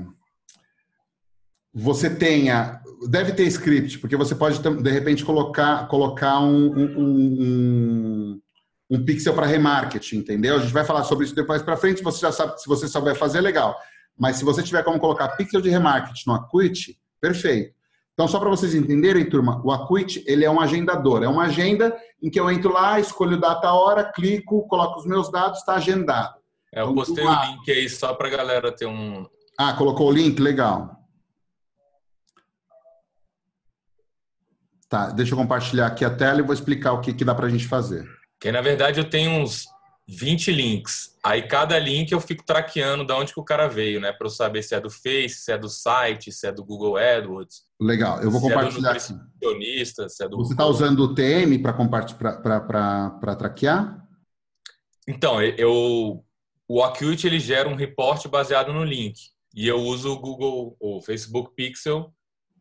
você 1.73 2.09
tenha 2.09 2.81
deve 3.07 3.33
ter 3.33 3.43
script, 3.43 3.99
porque 3.99 4.15
você 4.15 4.33
pode 4.33 4.59
de 4.59 4.89
repente 4.89 5.23
colocar 5.23 5.87
colocar 5.87 6.39
um, 6.39 6.73
um, 6.73 6.95
um, 6.99 8.41
um 8.89 9.05
pixel 9.05 9.33
para 9.33 9.45
remarketing, 9.45 10.17
entendeu? 10.17 10.55
A 10.55 10.59
gente 10.59 10.73
vai 10.73 10.85
falar 10.85 11.03
sobre 11.03 11.25
isso 11.25 11.35
depois 11.35 11.61
para 11.61 11.77
frente. 11.77 12.01
Você 12.03 12.19
já 12.19 12.31
sabe, 12.31 12.59
se 12.59 12.67
você 12.67 12.87
souber 12.87 13.15
fazer, 13.15 13.41
legal. 13.41 13.75
Mas 14.17 14.37
se 14.37 14.45
você 14.45 14.63
tiver 14.63 14.83
como 14.83 14.99
colocar 14.99 15.29
pixel 15.29 15.61
de 15.61 15.69
remarketing 15.69 16.23
no 16.25 16.33
Acuity, 16.33 16.97
perfeito. 17.21 17.75
Então, 18.13 18.27
só 18.27 18.39
para 18.39 18.49
vocês 18.49 18.73
entenderem, 18.73 19.29
turma, 19.29 19.61
o 19.63 19.71
Acuity, 19.71 20.23
ele 20.25 20.43
é 20.43 20.49
um 20.49 20.59
agendador. 20.59 21.21
É 21.21 21.27
uma 21.27 21.43
agenda 21.43 21.95
em 22.19 22.31
que 22.31 22.39
eu 22.39 22.49
entro 22.49 22.73
lá, 22.73 22.99
escolho 22.99 23.39
data, 23.39 23.71
hora, 23.71 24.11
clico, 24.11 24.67
coloco 24.67 24.99
os 24.99 25.05
meus 25.05 25.31
dados, 25.31 25.59
está 25.59 25.75
agendado. 25.75 26.33
É, 26.73 26.81
eu 26.81 26.85
então, 26.85 26.95
postei 26.95 27.23
o 27.23 27.45
link 27.45 27.71
aí 27.71 27.87
só 27.87 28.15
para 28.15 28.27
a 28.27 28.31
galera 28.31 28.71
ter 28.71 28.87
um... 28.87 29.23
Ah, 29.55 29.73
colocou 29.73 30.07
o 30.07 30.11
link? 30.11 30.41
Legal. 30.41 30.96
Tá, 34.89 35.09
deixa 35.09 35.33
eu 35.33 35.37
compartilhar 35.37 35.87
aqui 35.87 36.05
a 36.05 36.09
tela 36.09 36.39
e 36.39 36.43
vou 36.43 36.53
explicar 36.53 36.93
o 36.93 37.01
que, 37.01 37.13
que 37.13 37.25
dá 37.25 37.35
para 37.35 37.47
a 37.47 37.49
gente 37.49 37.67
fazer. 37.67 38.07
Que 38.39 38.51
na 38.51 38.61
verdade 38.61 38.99
eu 38.99 39.09
tenho 39.09 39.31
uns 39.31 39.65
20 40.07 40.51
links. 40.51 41.17
Aí 41.21 41.41
cada 41.41 41.77
link 41.77 42.11
eu 42.11 42.21
fico 42.21 42.45
traqueando 42.45 43.05
de 43.05 43.11
onde 43.11 43.33
que 43.33 43.39
o 43.39 43.43
cara 43.43 43.67
veio, 43.67 43.99
né? 43.99 44.13
Para 44.13 44.27
eu 44.27 44.31
saber 44.31 44.63
se 44.63 44.73
é 44.73 44.79
do 44.79 44.89
Face, 44.89 45.35
se 45.35 45.51
é 45.51 45.57
do 45.57 45.67
site, 45.67 46.31
se 46.31 46.47
é 46.47 46.51
do 46.51 46.63
Google 46.63 46.95
AdWords. 46.95 47.63
Legal, 47.81 48.21
eu 48.21 48.31
vou 48.31 48.39
compartilhar. 48.39 48.97
Se 48.99 49.13
é 49.13 49.15
do 49.15 50.09
se 50.09 50.23
é 50.23 50.29
do 50.29 50.37
Você 50.37 50.53
está 50.53 50.65
usando 50.65 51.01
o 51.01 51.13
TM 51.13 51.59
para 51.59 53.35
traquear? 53.35 54.07
Então, 55.05 55.41
eu 55.41 56.23
o 56.69 56.83
Acute 56.83 57.27
ele 57.27 57.39
gera 57.39 57.69
um 57.69 57.75
report 57.75 58.27
baseado 58.27 58.73
no 58.73 58.83
link. 58.83 59.17
E 59.55 59.67
eu 59.67 59.77
uso 59.79 60.11
o 60.11 60.19
Google, 60.19 60.75
o 60.79 61.01
Facebook 61.01 61.55
Pixel 61.55 62.13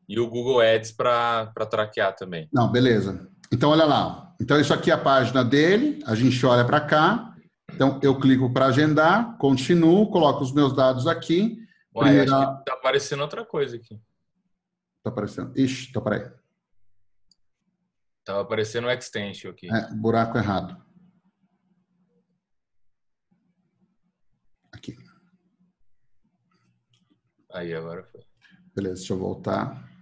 e 0.08 0.20
o 0.20 0.28
Google 0.28 0.60
Ads 0.60 0.92
para 0.92 1.52
traquear 1.68 2.14
também. 2.14 2.48
Não, 2.52 2.70
beleza. 2.70 3.28
Então, 3.52 3.70
olha 3.70 3.84
lá. 3.84 4.34
Então, 4.40 4.60
isso 4.60 4.72
aqui 4.72 4.90
é 4.90 4.94
a 4.94 4.98
página 4.98 5.44
dele. 5.44 6.02
A 6.06 6.14
gente 6.14 6.44
olha 6.44 6.64
para 6.64 6.80
cá. 6.80 7.34
Então, 7.72 7.98
eu 8.02 8.18
clico 8.18 8.52
para 8.52 8.66
agendar, 8.66 9.36
continuo, 9.38 10.10
coloco 10.10 10.42
os 10.42 10.52
meus 10.52 10.74
dados 10.74 11.06
aqui. 11.06 11.58
Ué, 11.94 12.04
Primeira... 12.04 12.36
acho 12.36 12.64
tá 12.64 12.72
aparecendo 12.74 13.20
outra 13.20 13.44
coisa 13.44 13.76
aqui. 13.76 14.00
Tá 15.02 15.10
aparecendo. 15.10 15.52
Ixi, 15.56 15.92
tá 15.92 16.00
peraí. 16.00 16.30
Tava 18.24 18.40
aparecendo 18.42 18.86
o 18.86 18.90
extension 18.90 19.50
aqui. 19.50 19.68
É, 19.72 19.94
buraco 19.94 20.36
errado. 20.36 20.76
Aqui. 24.72 24.96
Aí, 27.52 27.74
agora 27.74 28.04
foi. 28.04 28.20
Beleza, 28.74 28.96
deixa 28.96 29.12
eu 29.12 29.18
voltar. 29.18 29.95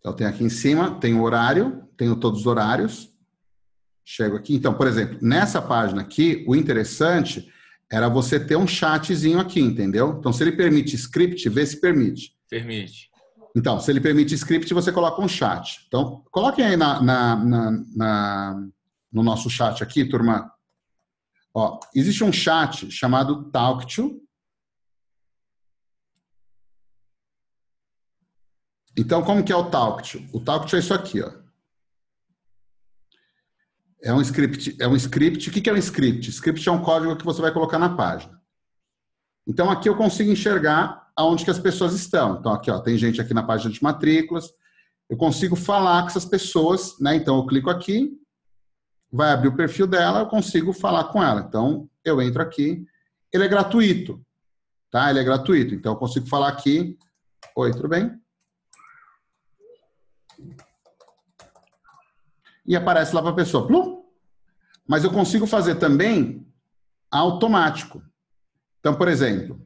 Então, 0.00 0.12
tem 0.12 0.26
aqui 0.26 0.42
em 0.42 0.48
cima, 0.48 0.98
tem 0.98 1.14
o 1.14 1.22
horário, 1.22 1.84
tenho 1.96 2.16
todos 2.16 2.40
os 2.40 2.46
horários. 2.46 3.08
Chego 4.04 4.36
aqui. 4.36 4.54
Então, 4.54 4.74
por 4.74 4.86
exemplo, 4.86 5.18
nessa 5.22 5.62
página 5.62 6.00
aqui, 6.00 6.44
o 6.48 6.56
interessante 6.56 7.48
era 7.92 8.08
você 8.08 8.40
ter 8.40 8.56
um 8.56 8.66
chatzinho 8.66 9.38
aqui, 9.38 9.60
entendeu? 9.60 10.16
Então, 10.18 10.32
se 10.32 10.42
ele 10.42 10.52
permite 10.52 10.96
script, 10.96 11.48
vê 11.48 11.66
se 11.66 11.80
permite. 11.80 12.32
Permite. 12.48 13.10
Então, 13.56 13.80
se 13.80 13.90
ele 13.90 14.00
permite 14.00 14.34
script, 14.34 14.72
você 14.72 14.92
coloca 14.92 15.20
um 15.20 15.28
chat. 15.28 15.84
Então, 15.88 16.22
coloquem 16.30 16.64
aí 16.64 16.76
na, 16.76 17.02
na, 17.02 17.36
na, 17.36 17.84
na 17.94 18.68
no 19.12 19.22
nosso 19.22 19.50
chat 19.50 19.82
aqui, 19.82 20.04
turma. 20.04 20.50
Ó, 21.52 21.80
existe 21.94 22.22
um 22.22 22.32
chat 22.32 22.90
chamado 22.90 23.50
Talk 23.50 23.92
to. 23.92 24.20
Então, 28.96 29.22
como 29.22 29.44
que 29.44 29.52
é 29.52 29.56
o 29.56 29.70
Talk 29.70 30.02
to? 30.08 30.24
O 30.32 30.40
Talk 30.40 30.68
to 30.68 30.76
é 30.76 30.78
isso 30.78 30.92
aqui, 30.92 31.22
ó. 31.22 31.32
É 34.02 34.12
um 34.12 34.20
script. 34.20 34.76
É 34.80 34.88
um 34.88 34.96
script. 34.96 35.48
O 35.48 35.52
que 35.52 35.68
é 35.68 35.72
um 35.72 35.76
script? 35.76 36.30
Script 36.30 36.68
é 36.68 36.72
um 36.72 36.82
código 36.82 37.16
que 37.16 37.24
você 37.24 37.40
vai 37.40 37.52
colocar 37.52 37.78
na 37.78 37.94
página. 37.94 38.40
Então 39.46 39.70
aqui 39.70 39.88
eu 39.88 39.96
consigo 39.96 40.30
enxergar 40.30 41.10
aonde 41.14 41.44
que 41.44 41.50
as 41.50 41.58
pessoas 41.58 41.92
estão. 41.92 42.38
Então 42.38 42.52
aqui 42.52 42.70
ó, 42.70 42.78
tem 42.78 42.96
gente 42.96 43.20
aqui 43.20 43.34
na 43.34 43.42
página 43.42 43.70
de 43.70 43.82
matrículas. 43.82 44.50
Eu 45.08 45.16
consigo 45.16 45.56
falar 45.56 46.02
com 46.02 46.08
essas 46.08 46.24
pessoas, 46.24 46.98
né? 47.00 47.16
Então 47.16 47.36
eu 47.36 47.46
clico 47.46 47.68
aqui, 47.68 48.16
vai 49.12 49.32
abrir 49.32 49.48
o 49.48 49.56
perfil 49.56 49.86
dela, 49.86 50.20
eu 50.20 50.26
consigo 50.26 50.72
falar 50.72 51.04
com 51.04 51.22
ela. 51.22 51.40
Então 51.46 51.88
eu 52.04 52.22
entro 52.22 52.40
aqui. 52.40 52.86
Ele 53.32 53.44
é 53.44 53.48
gratuito, 53.48 54.24
tá? 54.90 55.10
Ele 55.10 55.18
é 55.18 55.24
gratuito. 55.24 55.74
Então 55.74 55.92
eu 55.92 55.98
consigo 55.98 56.26
falar 56.26 56.48
aqui. 56.48 56.96
Oi, 57.56 57.72
tudo 57.72 57.88
bem? 57.88 58.18
E 62.66 62.76
aparece 62.76 63.14
lá 63.14 63.22
para 63.22 63.30
a 63.30 63.34
pessoa. 63.34 63.66
Plum. 63.66 64.04
Mas 64.86 65.04
eu 65.04 65.10
consigo 65.10 65.46
fazer 65.46 65.76
também 65.76 66.46
automático. 67.10 68.02
Então, 68.80 68.94
por 68.94 69.08
exemplo, 69.08 69.60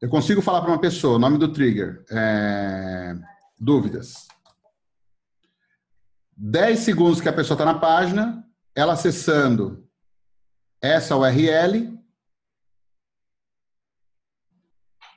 eu 0.00 0.08
consigo 0.08 0.42
falar 0.42 0.60
para 0.60 0.70
uma 0.70 0.80
pessoa, 0.80 1.18
nome 1.18 1.38
do 1.38 1.52
trigger, 1.52 2.04
é, 2.10 3.14
dúvidas. 3.58 4.26
10 6.36 6.80
segundos 6.80 7.20
que 7.20 7.28
a 7.28 7.32
pessoa 7.32 7.54
está 7.54 7.64
na 7.64 7.78
página, 7.78 8.44
ela 8.74 8.94
acessando 8.94 9.86
essa 10.80 11.16
URL, 11.16 11.91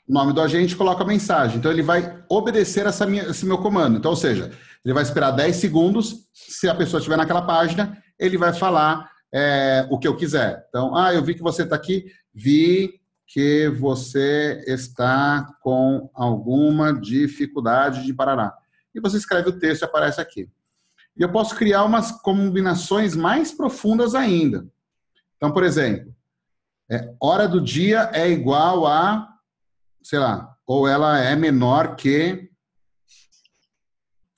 nome 0.07 0.33
do 0.33 0.41
agente, 0.41 0.75
coloca 0.75 1.03
a 1.03 1.07
mensagem. 1.07 1.57
Então, 1.57 1.71
ele 1.71 1.81
vai 1.81 2.23
obedecer 2.29 2.85
essa 2.85 3.05
minha, 3.05 3.23
esse 3.23 3.45
meu 3.45 3.57
comando. 3.57 3.97
Então, 3.97 4.11
ou 4.11 4.17
seja, 4.17 4.51
ele 4.83 4.93
vai 4.93 5.03
esperar 5.03 5.31
10 5.31 5.55
segundos. 5.55 6.27
Se 6.33 6.69
a 6.69 6.75
pessoa 6.75 6.99
estiver 6.99 7.17
naquela 7.17 7.41
página, 7.41 7.97
ele 8.19 8.37
vai 8.37 8.53
falar 8.53 9.09
é, 9.33 9.87
o 9.89 9.97
que 9.97 10.07
eu 10.07 10.15
quiser. 10.15 10.65
Então, 10.69 10.95
ah, 10.95 11.13
eu 11.13 11.23
vi 11.23 11.33
que 11.33 11.41
você 11.41 11.63
está 11.63 11.75
aqui, 11.75 12.05
vi 12.33 12.99
que 13.27 13.69
você 13.69 14.63
está 14.67 15.45
com 15.61 16.09
alguma 16.13 16.93
dificuldade 16.93 18.05
de 18.05 18.13
Parará. 18.13 18.53
E 18.93 18.99
você 18.99 19.17
escreve 19.17 19.49
o 19.49 19.59
texto 19.59 19.81
e 19.81 19.85
aparece 19.85 20.21
aqui. 20.21 20.49
E 21.17 21.21
eu 21.21 21.31
posso 21.31 21.55
criar 21.55 21.83
umas 21.83 22.11
combinações 22.11 23.15
mais 23.15 23.51
profundas 23.51 24.15
ainda. 24.15 24.67
Então, 25.37 25.51
por 25.51 25.63
exemplo, 25.63 26.13
é, 26.89 27.13
hora 27.19 27.47
do 27.47 27.59
dia 27.59 28.09
é 28.13 28.29
igual 28.29 28.85
a, 28.85 29.34
sei 30.05 30.19
lá, 30.19 30.55
ou 30.67 30.87
ela 30.87 31.19
é 31.19 31.35
menor 31.35 31.95
que 31.95 32.47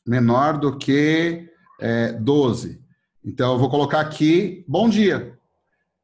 menor 0.08 0.58
do 0.58 0.78
que 0.78 1.50
é, 1.82 2.14
12. 2.14 2.82
Então, 3.26 3.52
eu 3.52 3.60
vou 3.60 3.70
colocar 3.70 4.00
aqui, 4.00 4.64
bom 4.66 4.88
dia. 4.88 5.38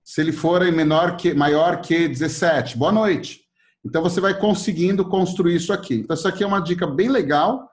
Se 0.03 0.19
ele 0.19 0.33
for 0.33 0.69
menor 0.69 1.15
que, 1.15 1.33
maior 1.33 1.79
que 1.79 2.09
17, 2.09 2.77
boa 2.77 2.91
noite. 2.91 3.39
Então, 3.85 4.01
você 4.01 4.19
vai 4.19 4.37
conseguindo 4.37 5.07
construir 5.07 5.55
isso 5.55 5.71
aqui. 5.71 5.95
Então, 5.95 6.13
isso 6.13 6.27
aqui 6.27 6.43
é 6.43 6.47
uma 6.47 6.59
dica 6.59 6.85
bem 6.85 7.07
legal 7.07 7.69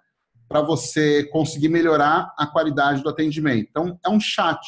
para 0.48 0.60
você 0.60 1.24
conseguir 1.24 1.68
melhorar 1.70 2.32
a 2.38 2.46
qualidade 2.46 3.02
do 3.02 3.08
atendimento. 3.08 3.66
Então, 3.68 3.98
é 4.06 4.08
um 4.08 4.20
chat. 4.20 4.60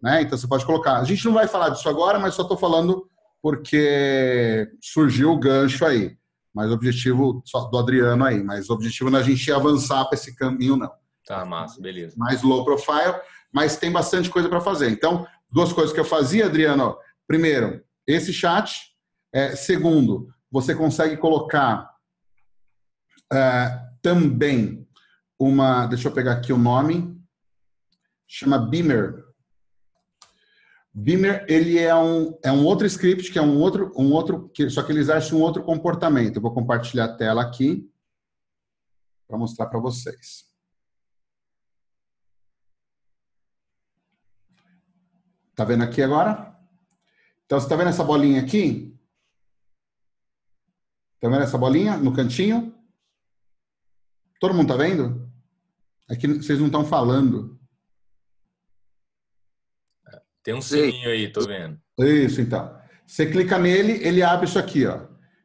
Né? 0.00 0.22
Então, 0.22 0.38
você 0.38 0.48
pode 0.48 0.64
colocar. 0.64 0.96
A 0.96 1.04
gente 1.04 1.22
não 1.26 1.34
vai 1.34 1.46
falar 1.46 1.68
disso 1.68 1.88
agora, 1.90 2.18
mas 2.18 2.32
só 2.32 2.40
estou 2.40 2.56
falando 2.56 3.06
porque 3.42 4.66
surgiu 4.80 5.32
o 5.32 5.38
gancho 5.38 5.84
aí. 5.84 6.16
Mas 6.56 6.70
o 6.70 6.72
objetivo 6.72 7.42
do 7.70 7.78
Adriano 7.78 8.24
aí, 8.24 8.42
mas 8.42 8.70
o 8.70 8.72
objetivo 8.72 9.10
não 9.10 9.18
é 9.18 9.20
a 9.20 9.24
gente 9.24 9.52
avançar 9.52 10.06
para 10.06 10.14
esse 10.14 10.34
caminho, 10.34 10.74
não. 10.74 10.90
Tá, 11.26 11.44
massa, 11.44 11.78
beleza. 11.78 12.14
Mais 12.16 12.42
low 12.42 12.64
profile, 12.64 13.20
mas 13.52 13.76
tem 13.76 13.92
bastante 13.92 14.30
coisa 14.30 14.48
para 14.48 14.62
fazer. 14.62 14.88
Então, 14.88 15.26
duas 15.52 15.70
coisas 15.70 15.92
que 15.92 16.00
eu 16.00 16.04
fazia, 16.04 16.46
Adriano. 16.46 16.96
Primeiro, 17.26 17.84
esse 18.06 18.32
chat. 18.32 18.74
É, 19.34 19.54
segundo, 19.54 20.28
você 20.50 20.74
consegue 20.74 21.18
colocar 21.18 21.90
é, 23.30 23.78
também 24.00 24.88
uma. 25.38 25.86
Deixa 25.86 26.08
eu 26.08 26.12
pegar 26.12 26.32
aqui 26.32 26.54
o 26.54 26.58
nome. 26.58 27.20
Chama 28.26 28.58
Beamer. 28.58 29.25
Beamer 30.98 31.44
ele 31.46 31.78
é 31.78 31.94
um, 31.94 32.38
é 32.42 32.50
um 32.50 32.64
outro 32.64 32.86
script 32.86 33.30
que 33.30 33.38
é 33.38 33.42
um 33.42 33.60
outro 33.60 33.92
um 33.94 34.10
outro 34.12 34.48
que 34.48 34.70
só 34.70 34.82
que 34.82 34.90
ele 34.90 35.00
exerce 35.00 35.34
um 35.34 35.42
outro 35.42 35.62
comportamento. 35.62 36.36
Eu 36.36 36.42
vou 36.42 36.54
compartilhar 36.54 37.04
a 37.04 37.14
tela 37.14 37.42
aqui 37.42 37.86
para 39.28 39.36
mostrar 39.36 39.66
para 39.66 39.78
vocês. 39.78 40.46
Tá 45.54 45.64
vendo 45.64 45.84
aqui 45.84 46.02
agora? 46.02 46.58
Então 47.44 47.60
você 47.60 47.68
tá 47.68 47.76
vendo 47.76 47.88
essa 47.88 48.02
bolinha 48.02 48.40
aqui? 48.40 48.98
Tá 51.20 51.28
vendo 51.28 51.42
essa 51.42 51.58
bolinha 51.58 51.98
no 51.98 52.14
cantinho? 52.14 52.74
Todo 54.40 54.54
mundo 54.54 54.68
tá 54.68 54.76
vendo? 54.78 55.30
É 56.08 56.16
que 56.16 56.26
vocês 56.26 56.58
não 56.58 56.66
estão 56.66 56.86
falando. 56.86 57.55
Tem 60.46 60.54
um 60.54 60.62
sininho 60.62 61.10
aí, 61.10 61.28
tô 61.28 61.44
vendo. 61.44 61.76
Isso, 61.98 62.40
então. 62.40 62.72
Você 63.04 63.26
clica 63.26 63.58
nele, 63.58 63.94
ele 64.06 64.22
abre 64.22 64.46
isso 64.46 64.60
aqui, 64.60 64.86
ó. 64.86 65.00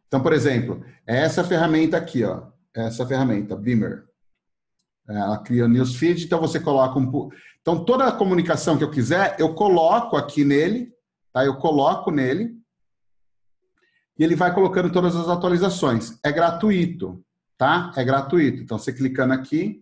Então, 0.05 0.21
por 0.21 0.31
exemplo, 0.31 0.85
é 1.07 1.21
essa 1.21 1.43
ferramenta 1.43 1.97
aqui, 1.97 2.23
ó. 2.23 2.43
Essa 2.71 3.03
ferramenta, 3.07 3.55
Beamer. 3.55 4.03
É, 5.09 5.15
ela 5.15 5.39
cria 5.39 5.65
o 5.65 5.67
newsfeed, 5.67 6.23
então 6.23 6.39
você 6.39 6.59
coloca 6.59 6.99
um. 6.99 7.29
Então, 7.61 7.83
toda 7.83 8.05
a 8.05 8.11
comunicação 8.11 8.77
que 8.77 8.83
eu 8.83 8.91
quiser, 8.91 9.35
eu 9.39 9.55
coloco 9.55 10.15
aqui 10.15 10.45
nele, 10.45 10.93
tá? 11.33 11.43
Eu 11.43 11.57
coloco 11.57 12.11
nele 12.11 12.55
e 14.19 14.23
ele 14.23 14.35
vai 14.35 14.53
colocando 14.53 14.91
todas 14.91 15.15
as 15.15 15.27
atualizações. 15.27 16.19
É 16.23 16.31
gratuito, 16.31 17.25
tá? 17.57 17.91
É 17.97 18.03
gratuito. 18.03 18.61
Então, 18.61 18.77
você 18.77 18.93
clicando 18.93 19.33
aqui, 19.33 19.81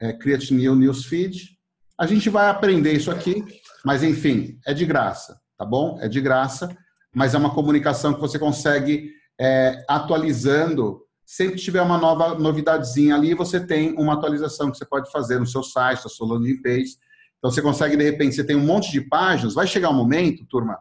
é, 0.00 0.10
Create 0.14 0.54
New 0.54 0.74
Newsfeed. 0.74 1.50
A 1.98 2.06
gente 2.06 2.30
vai 2.30 2.48
aprender 2.48 2.94
isso 2.94 3.10
aqui. 3.10 3.44
Mas, 3.84 4.02
enfim, 4.02 4.58
é 4.66 4.72
de 4.72 4.86
graça, 4.86 5.40
tá 5.58 5.64
bom? 5.64 5.98
É 6.00 6.08
de 6.08 6.20
graça, 6.20 6.76
mas 7.14 7.34
é 7.34 7.38
uma 7.38 7.54
comunicação 7.54 8.14
que 8.14 8.20
você 8.20 8.38
consegue 8.38 9.10
é, 9.40 9.84
atualizando. 9.88 11.02
Sempre 11.24 11.56
que 11.56 11.62
tiver 11.62 11.82
uma 11.82 11.98
nova 11.98 12.38
novidadezinha 12.38 13.14
ali, 13.14 13.34
você 13.34 13.58
tem 13.58 13.94
uma 13.98 14.14
atualização 14.14 14.70
que 14.70 14.78
você 14.78 14.84
pode 14.84 15.10
fazer 15.10 15.38
no 15.38 15.46
seu 15.46 15.62
site, 15.62 16.04
na 16.04 16.10
sua 16.10 16.28
landing 16.28 16.60
page. 16.62 16.96
Então, 17.38 17.50
você 17.50 17.60
consegue, 17.60 17.96
de 17.96 18.04
repente, 18.04 18.36
você 18.36 18.44
tem 18.44 18.54
um 18.54 18.64
monte 18.64 18.90
de 18.92 19.00
páginas. 19.00 19.54
Vai 19.54 19.66
chegar 19.66 19.90
um 19.90 19.94
momento, 19.94 20.46
turma, 20.46 20.78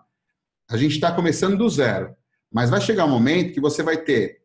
a 0.69 0.77
gente 0.77 0.93
está 0.93 1.11
começando 1.11 1.57
do 1.57 1.69
zero, 1.69 2.15
mas 2.51 2.69
vai 2.69 2.79
chegar 2.79 3.05
um 3.05 3.09
momento 3.09 3.53
que 3.53 3.59
você 3.59 3.81
vai 3.81 3.97
ter 3.97 4.41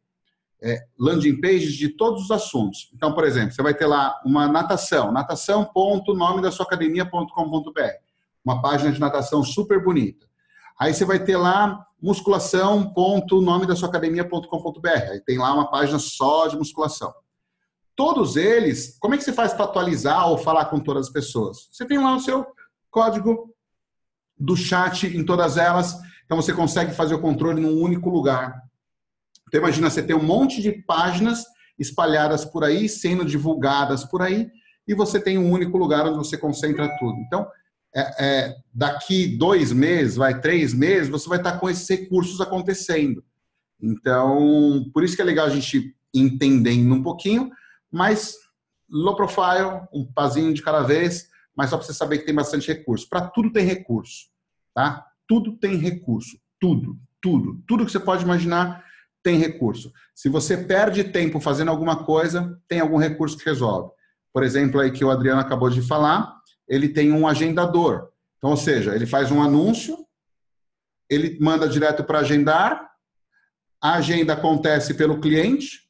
é, 0.62 0.78
landing 0.98 1.40
pages 1.40 1.74
de 1.74 1.90
todos 1.90 2.24
os 2.24 2.30
assuntos. 2.30 2.90
Então, 2.94 3.14
por 3.14 3.24
exemplo, 3.24 3.52
você 3.52 3.62
vai 3.62 3.74
ter 3.74 3.86
lá 3.86 4.18
uma 4.24 4.48
natação, 4.48 5.12
natação.nome 5.12 6.40
da 6.40 6.50
sua 6.50 6.64
academia.com.br 6.64 8.05
uma 8.46 8.62
página 8.62 8.92
de 8.92 9.00
natação 9.00 9.42
super 9.42 9.82
bonita. 9.82 10.24
Aí 10.78 10.94
você 10.94 11.04
vai 11.04 11.18
ter 11.18 11.36
lá 11.36 11.84
musculação, 12.00 12.92
ponto, 12.92 13.40
nome 13.40 13.66
da 13.66 13.74
sua. 13.74 13.90
Aí 13.92 15.20
tem 15.22 15.38
lá 15.38 15.52
uma 15.52 15.68
página 15.68 15.98
só 15.98 16.46
de 16.46 16.56
musculação. 16.56 17.12
Todos 17.96 18.36
eles, 18.36 18.96
como 19.00 19.14
é 19.14 19.18
que 19.18 19.24
você 19.24 19.32
faz 19.32 19.52
para 19.52 19.64
atualizar 19.64 20.28
ou 20.28 20.38
falar 20.38 20.66
com 20.66 20.78
todas 20.78 21.06
as 21.06 21.12
pessoas? 21.12 21.68
Você 21.72 21.84
tem 21.84 21.98
lá 21.98 22.14
o 22.14 22.20
seu 22.20 22.46
código 22.90 23.52
do 24.38 24.54
chat 24.54 25.06
em 25.06 25.24
todas 25.24 25.56
elas, 25.56 25.98
então 26.24 26.36
você 26.36 26.52
consegue 26.52 26.92
fazer 26.92 27.14
o 27.14 27.20
controle 27.20 27.60
num 27.60 27.80
único 27.80 28.10
lugar. 28.10 28.62
Então 29.48 29.60
imagina 29.60 29.88
você 29.88 30.02
ter 30.02 30.14
um 30.14 30.22
monte 30.22 30.60
de 30.60 30.72
páginas 30.82 31.44
espalhadas 31.78 32.44
por 32.44 32.64
aí, 32.64 32.88
sendo 32.88 33.24
divulgadas 33.24 34.04
por 34.04 34.20
aí, 34.20 34.50
e 34.86 34.94
você 34.94 35.18
tem 35.18 35.38
um 35.38 35.50
único 35.50 35.76
lugar 35.78 36.06
onde 36.06 36.18
você 36.18 36.36
concentra 36.36 36.88
tudo. 36.98 37.18
Então, 37.20 37.46
é, 37.96 38.26
é, 38.26 38.56
daqui 38.74 39.26
dois 39.38 39.72
meses, 39.72 40.16
vai 40.16 40.38
três 40.38 40.74
meses, 40.74 41.08
você 41.08 41.26
vai 41.28 41.38
estar 41.38 41.58
com 41.58 41.70
esses 41.70 41.88
recursos 41.88 42.40
acontecendo. 42.42 43.24
Então, 43.80 44.84
por 44.92 45.02
isso 45.02 45.16
que 45.16 45.22
é 45.22 45.24
legal 45.24 45.46
a 45.46 45.50
gente 45.50 45.96
entendendo 46.12 46.94
um 46.94 47.02
pouquinho, 47.02 47.50
mas 47.90 48.34
low 48.88 49.16
profile, 49.16 49.80
um 49.92 50.04
pazinho 50.04 50.52
de 50.52 50.62
cada 50.62 50.82
vez, 50.82 51.28
mas 51.56 51.70
só 51.70 51.78
para 51.78 51.86
você 51.86 51.94
saber 51.94 52.18
que 52.18 52.26
tem 52.26 52.34
bastante 52.34 52.68
recurso. 52.68 53.08
Para 53.08 53.28
tudo 53.28 53.50
tem 53.50 53.64
recurso, 53.64 54.26
tá? 54.74 55.06
Tudo 55.26 55.56
tem 55.56 55.76
recurso, 55.76 56.38
tudo, 56.60 56.98
tudo, 57.20 57.62
tudo 57.66 57.86
que 57.86 57.92
você 57.92 58.00
pode 58.00 58.24
imaginar 58.24 58.84
tem 59.22 59.38
recurso. 59.38 59.90
Se 60.14 60.28
você 60.28 60.56
perde 60.56 61.02
tempo 61.02 61.40
fazendo 61.40 61.70
alguma 61.70 62.04
coisa, 62.04 62.60
tem 62.68 62.78
algum 62.78 62.98
recurso 62.98 63.36
que 63.38 63.44
resolve. 63.44 63.90
Por 64.32 64.44
exemplo, 64.44 64.80
aí 64.80 64.92
que 64.92 65.04
o 65.04 65.10
Adriano 65.10 65.40
acabou 65.40 65.70
de 65.70 65.80
falar, 65.82 66.35
ele 66.68 66.88
tem 66.88 67.12
um 67.12 67.26
agendador. 67.26 68.08
Então, 68.38 68.50
ou 68.50 68.56
seja, 68.56 68.94
ele 68.94 69.06
faz 69.06 69.30
um 69.30 69.42
anúncio, 69.42 69.96
ele 71.08 71.38
manda 71.40 71.68
direto 71.68 72.04
para 72.04 72.20
agendar, 72.20 72.90
a 73.80 73.94
agenda 73.94 74.32
acontece 74.32 74.94
pelo 74.94 75.20
cliente, 75.20 75.86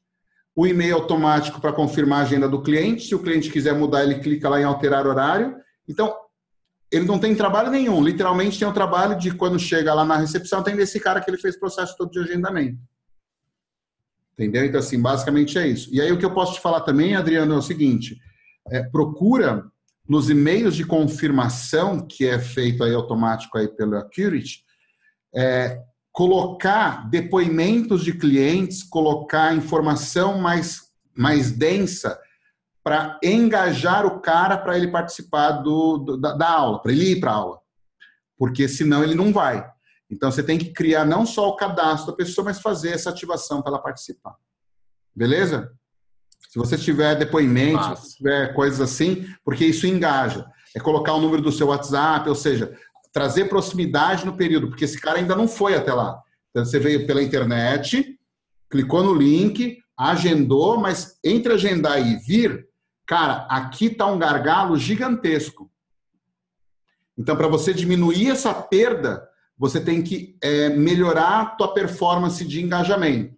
o 0.55 0.67
e-mail 0.67 0.97
automático 0.97 1.61
para 1.61 1.73
confirmar 1.73 2.21
a 2.21 2.23
agenda 2.23 2.49
do 2.49 2.63
cliente. 2.63 3.09
Se 3.09 3.15
o 3.15 3.23
cliente 3.23 3.51
quiser 3.51 3.75
mudar, 3.75 4.03
ele 4.03 4.21
clica 4.21 4.49
lá 4.49 4.61
em 4.61 4.65
alterar 4.65 5.07
horário. 5.07 5.57
Então, 5.87 6.15
ele 6.91 7.05
não 7.05 7.19
tem 7.19 7.35
trabalho 7.35 7.71
nenhum. 7.71 8.03
Literalmente 8.03 8.59
tem 8.59 8.67
o 8.67 8.73
trabalho 8.73 9.19
de 9.19 9.33
quando 9.33 9.59
chega 9.59 9.93
lá 9.93 10.05
na 10.05 10.17
recepção, 10.17 10.63
tem 10.63 10.77
desse 10.77 10.99
cara 10.99 11.21
que 11.21 11.31
ele 11.31 11.39
fez 11.39 11.57
o 11.57 11.61
processo 11.61 11.97
todo 11.97 12.11
de 12.11 12.19
agendamento. 12.21 12.79
Entendeu? 14.33 14.65
Então, 14.65 14.81
assim, 14.81 15.01
basicamente 15.01 15.59
é 15.59 15.67
isso. 15.67 15.89
E 15.93 16.01
aí 16.01 16.11
o 16.13 16.19
que 16.19 16.25
eu 16.25 16.33
posso 16.33 16.55
te 16.55 16.61
falar 16.61 16.81
também, 16.83 17.17
Adriano, 17.17 17.55
é 17.55 17.59
o 17.59 17.63
seguinte: 17.63 18.19
é, 18.71 18.83
procura 18.83 19.71
nos 20.09 20.31
e-mails 20.31 20.77
de 20.77 20.85
confirmação 20.85 22.07
que 22.07 22.27
é 22.27 22.39
feito 22.39 22.85
aí 22.85 22.95
automático 22.95 23.59
aí 23.59 23.69
pela 23.69 24.03
Curity, 24.03 24.65
é, 25.35 25.83
colocar 26.13 27.11
depoimentos 27.11 28.03
de 28.03 28.13
clientes, 28.13 28.83
colocar 28.83 29.55
informação 29.55 30.39
mais, 30.39 30.81
mais 31.15 31.51
densa 31.51 32.19
para 32.83 33.19
engajar 33.23 34.07
o 34.07 34.21
cara 34.21 34.57
para 34.57 34.77
ele 34.79 34.89
participar 34.91 35.51
do, 35.51 35.99
do 35.99 36.17
da, 36.17 36.35
da, 36.35 36.49
aula, 36.49 36.81
para 36.81 36.93
ele 36.93 37.13
ir 37.13 37.21
para 37.21 37.33
a 37.33 37.35
aula. 37.35 37.59
Porque 38.39 38.69
senão 38.69 39.03
ele 39.03 39.15
não 39.15 39.33
vai. 39.33 39.69
Então 40.09 40.31
você 40.31 40.43
tem 40.43 40.57
que 40.57 40.73
criar 40.73 41.05
não 41.05 41.27
só 41.27 41.49
o 41.49 41.57
cadastro 41.57 42.13
da 42.13 42.17
pessoa, 42.17 42.45
mas 42.45 42.61
fazer 42.61 42.93
essa 42.93 43.11
ativação 43.11 43.61
para 43.61 43.73
ela 43.73 43.83
participar. 43.83 44.37
Beleza? 45.15 45.73
Se 46.49 46.59
você 46.59 46.77
tiver 46.77 47.15
depoimento, 47.17 47.97
se 47.97 48.17
tiver 48.17 48.55
coisas 48.55 48.81
assim, 48.81 49.27
porque 49.45 49.65
isso 49.65 49.87
engaja. 49.87 50.47
É 50.75 50.81
colocar 50.81 51.15
o 51.15 51.21
número 51.21 51.43
do 51.43 51.53
seu 51.53 51.69
WhatsApp, 51.69 52.29
ou 52.29 52.35
seja, 52.35 52.77
trazer 53.13 53.47
proximidade 53.47 54.27
no 54.27 54.37
período, 54.37 54.69
porque 54.69 54.85
esse 54.85 55.01
cara 55.01 55.19
ainda 55.19 55.35
não 55.35 55.49
foi 55.49 55.75
até 55.75 55.93
lá. 55.93 56.21
Então, 56.51 56.65
você 56.65 56.79
veio 56.79 57.07
pela 57.07 57.23
internet, 57.23 58.19
clicou 58.71 59.03
no 59.03 59.15
link, 59.15 59.79
agendou, 59.97 60.79
mas 60.79 61.19
entre 61.25 61.53
agendar 61.53 62.01
e 62.01 62.17
vir, 62.17 62.67
Cara, 63.07 63.47
aqui 63.49 63.87
está 63.87 64.07
um 64.07 64.19
gargalo 64.19 64.77
gigantesco. 64.77 65.71
Então, 67.17 67.37
para 67.37 67.47
você 67.47 67.73
diminuir 67.73 68.31
essa 68.31 68.53
perda, 68.53 69.27
você 69.57 69.81
tem 69.81 70.03
que 70.03 70.37
é, 70.43 70.69
melhorar 70.71 71.41
a 71.41 71.47
tua 71.47 71.73
performance 71.73 72.45
de 72.45 72.61
engajamento. 72.61 73.35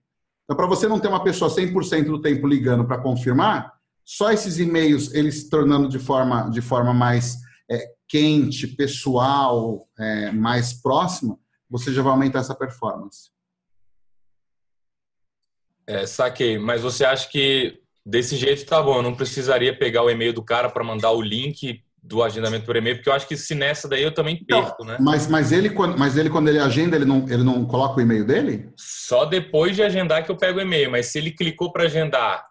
Então, 0.48 0.56
para 0.56 0.66
você 0.66 0.88
não 0.88 0.98
ter 0.98 1.08
uma 1.08 1.22
pessoa 1.22 1.50
100% 1.50 2.06
do 2.06 2.22
tempo 2.22 2.46
ligando 2.46 2.86
para 2.86 3.02
confirmar, 3.02 3.72
só 4.04 4.32
esses 4.32 4.58
e-mails, 4.58 5.12
eles 5.12 5.42
se 5.42 5.50
tornando 5.50 5.88
de 5.88 5.98
forma, 5.98 6.48
de 6.48 6.62
forma 6.62 6.94
mais 6.94 7.36
é, 7.70 7.92
quente, 8.08 8.66
pessoal, 8.66 9.86
é, 9.98 10.32
mais 10.32 10.72
próxima, 10.72 11.38
você 11.68 11.92
já 11.92 12.00
vai 12.00 12.12
aumentar 12.12 12.38
essa 12.38 12.54
performance. 12.54 13.30
É, 15.86 16.06
saquei. 16.06 16.58
Mas 16.58 16.80
você 16.80 17.04
acha 17.04 17.28
que 17.28 17.82
Desse 18.08 18.36
jeito 18.36 18.64
tá 18.64 18.82
bom, 18.82 18.96
eu 18.96 19.02
não 19.02 19.14
precisaria 19.14 19.76
pegar 19.76 20.02
o 20.02 20.08
e-mail 20.08 20.32
do 20.32 20.42
cara 20.42 20.70
para 20.70 20.82
mandar 20.82 21.10
o 21.10 21.20
link 21.20 21.84
do 22.02 22.22
agendamento 22.22 22.64
por 22.64 22.76
e-mail, 22.76 22.96
porque 22.96 23.08
eu 23.08 23.12
acho 23.12 23.28
que 23.28 23.36
se 23.36 23.54
nessa 23.54 23.88
daí 23.88 24.02
eu 24.02 24.14
também 24.14 24.42
perco, 24.44 24.84
né? 24.84 24.96
Mas, 25.00 25.26
mas, 25.26 25.52
ele, 25.52 25.70
mas 25.96 26.16
ele, 26.16 26.30
quando 26.30 26.48
ele 26.48 26.58
agenda, 26.58 26.96
ele 26.96 27.04
não, 27.04 27.28
ele 27.28 27.42
não 27.42 27.64
coloca 27.66 27.98
o 27.98 28.00
e-mail 28.00 28.24
dele? 28.24 28.70
Só 28.76 29.24
depois 29.24 29.76
de 29.76 29.82
agendar 29.82 30.24
que 30.24 30.30
eu 30.30 30.36
pego 30.36 30.58
o 30.58 30.62
e-mail, 30.62 30.90
mas 30.90 31.06
se 31.06 31.18
ele 31.18 31.32
clicou 31.32 31.70
para 31.70 31.84
agendar 31.84 32.48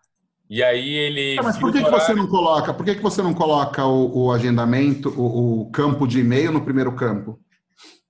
e 0.50 0.64
aí 0.64 0.90
ele. 0.90 1.38
Ah, 1.38 1.44
mas 1.44 1.58
por 1.58 1.74
que, 1.74 1.84
que 1.84 1.90
você 1.90 2.14
não 2.14 2.28
coloca? 2.28 2.74
Por 2.74 2.86
que, 2.86 2.96
que 2.96 3.02
você 3.02 3.22
não 3.22 3.34
coloca 3.34 3.86
o, 3.86 4.26
o 4.26 4.32
agendamento, 4.32 5.10
o, 5.10 5.62
o, 5.62 5.72
campo 5.72 6.08
de 6.08 6.20
e-mail 6.20 6.52
no 6.52 6.64
primeiro 6.64 6.96
campo? 6.96 7.40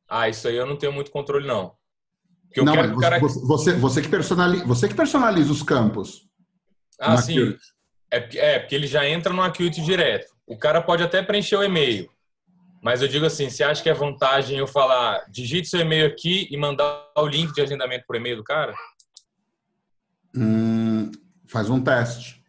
Ah, 0.08 0.30
isso 0.30 0.48
aí 0.48 0.56
eu 0.56 0.66
não 0.66 0.76
tenho 0.76 0.94
muito 0.94 1.10
controle, 1.10 1.48
não. 1.48 1.74
Porque 2.44 2.62
não, 2.62 2.76
mas 2.76 2.96
cara... 3.00 3.20
você, 3.20 3.74
você, 3.74 4.02
que 4.02 4.08
personaliza, 4.08 4.66
você 4.66 4.88
que 4.88 4.94
personaliza 4.94 5.52
os 5.52 5.64
campos. 5.64 6.28
Ah, 7.00 7.18
sim. 7.18 7.56
É, 8.12 8.18
é, 8.38 8.60
porque 8.60 8.76
ele 8.76 8.88
já 8.88 9.08
entra 9.08 9.34
no 9.34 9.42
Acuity 9.42 9.82
direto. 9.82 10.37
O 10.48 10.58
cara 10.58 10.82
pode 10.82 11.04
até 11.04 11.22
preencher 11.22 11.58
o 11.58 11.64
e-mail. 11.64 12.10
Mas 12.82 13.02
eu 13.02 13.08
digo 13.08 13.26
assim, 13.26 13.50
você 13.50 13.64
acha 13.64 13.84
que 13.84 13.90
é 13.90 13.94
vantagem 13.94 14.58
eu 14.58 14.66
falar, 14.66 15.26
digite 15.30 15.68
seu 15.68 15.82
e-mail 15.82 16.08
aqui 16.08 16.48
e 16.50 16.56
mandar 16.56 17.12
o 17.18 17.28
link 17.28 17.54
de 17.54 17.62
agendamento 17.62 18.06
por 18.08 18.16
e-mail 18.16 18.38
do 18.38 18.44
cara? 18.44 18.74
Hum, 20.34 21.12
faz 21.46 21.70
um 21.70 21.84
teste. 21.84 22.42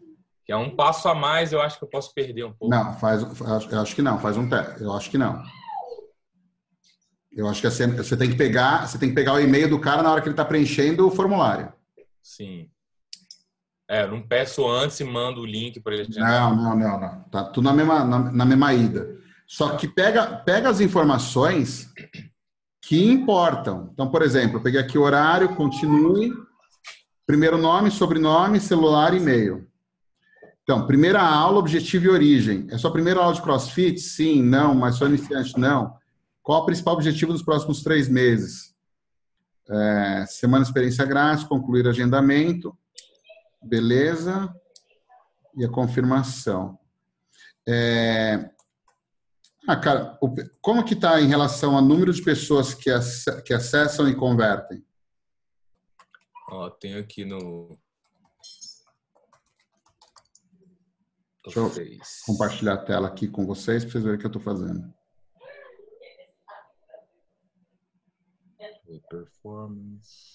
Que 0.45 0.53
é 0.53 0.57
um 0.57 0.75
passo 0.75 1.09
a 1.09 1.15
mais, 1.15 1.53
eu 1.53 1.61
acho 1.61 1.77
que 1.77 1.85
eu 1.85 1.89
posso 1.89 2.15
perder 2.15 2.45
um 2.45 2.53
pouco. 2.53 2.73
Não, 2.75 2.95
faz, 2.99 3.23
eu 3.23 3.81
acho 3.81 3.95
que 3.97 4.03
não, 4.03 4.21
faz 4.21 4.37
um 4.37 4.49
teste. 4.49 4.81
Eu 4.81 4.93
acho 4.93 5.11
que 5.11 5.19
não. 5.19 5.43
Eu 7.33 7.49
acho 7.49 7.61
que 7.61 7.67
assim, 7.67 7.89
você 7.97 8.17
tem 8.17 8.31
que 8.31 8.37
pegar, 8.37 8.87
você 8.87 8.99
tem 8.99 9.09
que 9.09 9.15
pegar 9.15 9.35
o 9.35 9.41
e-mail 9.41 9.69
do 9.69 9.81
cara 9.81 10.03
na 10.03 10.13
hora 10.13 10.21
que 10.21 10.29
ele 10.29 10.35
está 10.35 10.45
preenchendo 10.45 11.07
o 11.07 11.11
formulário. 11.11 11.73
Sim. 12.23 12.71
É, 13.89 14.07
não 14.07 14.21
peço 14.21 14.69
antes 14.69 15.01
e 15.01 15.05
mando 15.05 15.41
o 15.41 15.47
link 15.47 15.81
para 15.81 15.95
ele. 15.95 16.09
Não, 16.19 16.55
não, 16.55 16.77
não, 16.77 17.01
não. 17.01 17.23
Tá 17.31 17.45
tudo 17.45 17.65
na 17.65 17.73
mesma, 17.73 18.05
na, 18.05 18.19
na, 18.31 18.45
mesma 18.45 18.75
ida. 18.75 19.17
Só 19.47 19.77
que 19.77 19.89
pega, 19.89 20.27
pega 20.27 20.69
as 20.69 20.81
informações 20.81 21.91
que 22.83 23.03
importam. 23.03 23.89
Então, 23.95 24.11
por 24.11 24.21
exemplo, 24.21 24.59
eu 24.59 24.63
peguei 24.63 24.79
aqui 24.79 24.99
horário, 24.99 25.57
continue, 25.57 26.31
primeiro 27.27 27.57
nome, 27.57 27.91
sobrenome, 27.91 28.61
celular 28.61 29.15
e 29.15 29.17
e-mail. 29.17 29.67
Então, 30.63 30.87
primeira 30.87 31.23
aula, 31.23 31.59
objetivo 31.59 32.05
e 32.05 32.11
origem. 32.11 32.67
É 32.71 32.77
sua 32.77 32.93
primeira 32.93 33.21
aula 33.21 33.33
de 33.33 33.41
crossfit? 33.41 33.99
Sim, 34.01 34.43
não, 34.43 34.75
mas 34.75 34.97
sou 34.97 35.09
iniciante? 35.09 35.59
Não. 35.59 35.97
Qual 36.43 36.61
o 36.63 36.67
principal 36.67 36.93
objetivo 36.93 37.33
dos 37.33 37.43
próximos 37.43 37.83
três 37.83 38.07
meses? 38.07 38.75
É, 39.67 40.27
semana 40.29 40.63
experiência 40.63 41.07
grátis, 41.07 41.45
concluir 41.45 41.89
agendamento. 41.89 42.77
Beleza. 43.63 44.55
E 45.57 45.65
a 45.65 45.69
confirmação. 45.69 46.79
É... 47.69 48.51
Ah, 49.67 49.77
cara, 49.77 50.19
como 50.63 50.85
que 50.85 50.95
está 50.95 51.21
em 51.21 51.27
relação 51.27 51.77
ao 51.77 51.83
número 51.83 52.13
de 52.13 52.23
pessoas 52.23 52.73
que, 52.73 52.91
que 53.45 53.53
acessam 53.53 54.09
e 54.09 54.17
convertem? 54.17 54.83
Ó, 56.51 56.71
tem 56.71 56.95
aqui 56.95 57.25
no... 57.25 57.79
Deixa 61.45 61.61
eu 61.61 61.71
compartilhar 62.27 62.75
a 62.75 62.85
tela 62.85 63.09
aqui 63.09 63.29
com 63.29 63.47
vocês 63.47 63.85
para 63.85 63.93
vocês 63.93 64.05
verem 64.05 64.19
o 64.19 64.21
que 64.21 64.27
eu 64.27 64.29
estou 64.29 64.43
fazendo. 64.43 64.93
Performance. 69.11 70.28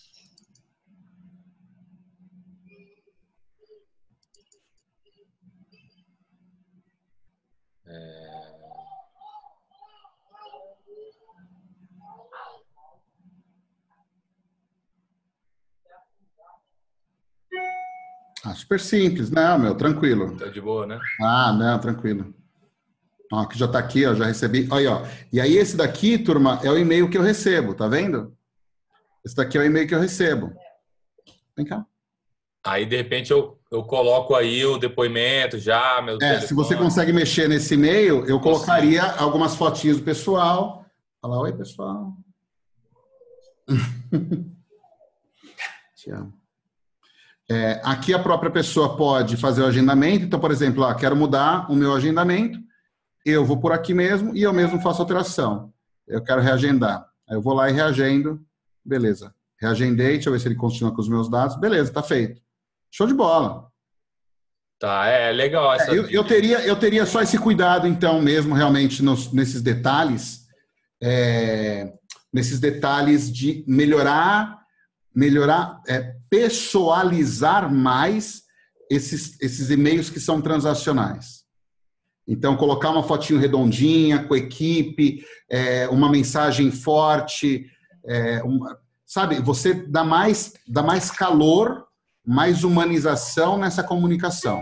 Ah, 18.45 18.53
super 18.53 18.79
simples, 18.79 19.29
não, 19.29 19.57
meu, 19.57 19.75
tranquilo. 19.75 20.35
Tá 20.37 20.47
de 20.47 20.59
boa, 20.59 20.85
né? 20.85 20.99
Ah, 21.21 21.53
não, 21.53 21.79
tranquilo. 21.79 22.33
Ó, 23.31 23.45
que 23.45 23.57
já 23.57 23.67
tá 23.67 23.79
aqui, 23.79 24.05
ó, 24.05 24.13
já 24.13 24.25
recebi. 24.25 24.67
Olha, 24.69 24.91
ó. 24.91 25.05
E 25.31 25.39
aí 25.39 25.55
esse 25.57 25.77
daqui, 25.77 26.17
turma, 26.17 26.59
é 26.63 26.69
o 26.69 26.77
e-mail 26.77 27.09
que 27.09 27.17
eu 27.17 27.21
recebo, 27.21 27.73
tá 27.73 27.87
vendo? 27.87 28.35
Esse 29.25 29.35
daqui 29.35 29.57
é 29.57 29.61
o 29.61 29.63
e-mail 29.65 29.87
que 29.87 29.95
eu 29.95 29.99
recebo. 29.99 30.51
Vem 31.55 31.65
cá. 31.65 31.85
Aí, 32.65 32.85
de 32.85 32.95
repente, 32.95 33.31
eu, 33.31 33.59
eu 33.71 33.83
coloco 33.83 34.35
aí 34.35 34.65
o 34.65 34.77
depoimento 34.77 35.57
já, 35.57 36.01
meu 36.01 36.15
É, 36.15 36.19
telefone. 36.19 36.47
se 36.47 36.53
você 36.53 36.75
consegue 36.77 37.11
mexer 37.13 37.47
nesse 37.49 37.73
e-mail, 37.73 38.25
eu 38.25 38.39
colocaria 38.39 39.03
algumas 39.03 39.55
fotinhas 39.55 39.97
do 39.97 40.03
pessoal. 40.03 40.85
Fala, 41.21 41.39
oi, 41.39 41.53
pessoal. 41.53 42.13
Te 45.95 46.11
amo. 46.11 46.33
É, 47.53 47.79
aqui 47.83 48.15
a 48.15 48.19
própria 48.19 48.49
pessoa 48.49 48.97
pode 48.97 49.37
fazer 49.37 49.61
o 49.61 49.67
agendamento. 49.67 50.25
Então, 50.25 50.39
por 50.39 50.49
exemplo, 50.49 50.83
ah, 50.83 50.95
quero 50.95 51.15
mudar 51.15 51.71
o 51.71 51.75
meu 51.75 51.93
agendamento. 51.93 52.57
Eu 53.23 53.45
vou 53.45 53.59
por 53.59 53.71
aqui 53.71 53.93
mesmo 53.93 54.35
e 54.35 54.41
eu 54.41 54.51
mesmo 54.51 54.81
faço 54.81 55.03
alteração. 55.03 55.71
Eu 56.07 56.23
quero 56.23 56.41
reagendar. 56.41 57.05
Aí 57.29 57.35
eu 57.35 57.41
vou 57.43 57.53
lá 57.53 57.69
e 57.69 57.73
reagendo. 57.73 58.41
Beleza. 58.83 59.35
Reagendei, 59.61 60.13
deixa 60.13 60.29
eu 60.29 60.33
ver 60.33 60.39
se 60.39 60.47
ele 60.47 60.55
continua 60.55 60.91
com 60.95 60.99
os 60.99 61.07
meus 61.07 61.29
dados. 61.29 61.55
Beleza, 61.55 61.93
tá 61.93 62.01
feito. 62.01 62.41
Show 62.91 63.05
de 63.05 63.13
bola. 63.13 63.67
Tá, 64.79 65.05
é 65.05 65.31
legal. 65.31 65.75
É, 65.75 65.89
eu, 65.89 66.09
eu, 66.09 66.23
teria, 66.23 66.59
eu 66.65 66.75
teria 66.75 67.05
só 67.05 67.21
esse 67.21 67.37
cuidado, 67.37 67.87
então, 67.87 68.19
mesmo 68.19 68.55
realmente 68.55 69.03
nos, 69.03 69.31
nesses 69.31 69.61
detalhes. 69.61 70.47
É, 71.01 71.93
nesses 72.33 72.59
detalhes 72.59 73.31
de 73.31 73.63
melhorar, 73.67 74.62
melhorar, 75.15 75.81
é, 75.87 76.15
pessoalizar 76.29 77.73
mais 77.73 78.43
esses, 78.89 79.39
esses 79.41 79.69
e-mails 79.69 80.09
que 80.09 80.19
são 80.19 80.41
transacionais. 80.41 81.43
Então, 82.27 82.55
colocar 82.55 82.89
uma 82.89 83.03
fotinho 83.03 83.39
redondinha 83.39 84.23
com 84.23 84.35
equipe, 84.35 85.25
é, 85.49 85.87
uma 85.89 86.09
mensagem 86.09 86.71
forte, 86.71 87.65
é, 88.05 88.41
uma, 88.43 88.77
sabe? 89.05 89.41
Você 89.41 89.73
dá 89.73 90.03
mais, 90.03 90.53
dá 90.67 90.81
mais 90.81 91.11
calor, 91.11 91.85
mais 92.25 92.63
humanização 92.63 93.57
nessa 93.57 93.83
comunicação. 93.83 94.61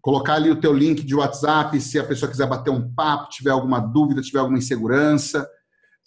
Colocar 0.00 0.34
ali 0.34 0.50
o 0.50 0.60
teu 0.60 0.72
link 0.72 1.02
de 1.04 1.14
WhatsApp, 1.14 1.80
se 1.80 1.98
a 1.98 2.04
pessoa 2.04 2.30
quiser 2.30 2.48
bater 2.48 2.70
um 2.70 2.92
papo, 2.92 3.30
tiver 3.30 3.50
alguma 3.50 3.78
dúvida, 3.78 4.22
tiver 4.22 4.40
alguma 4.40 4.58
insegurança, 4.58 5.48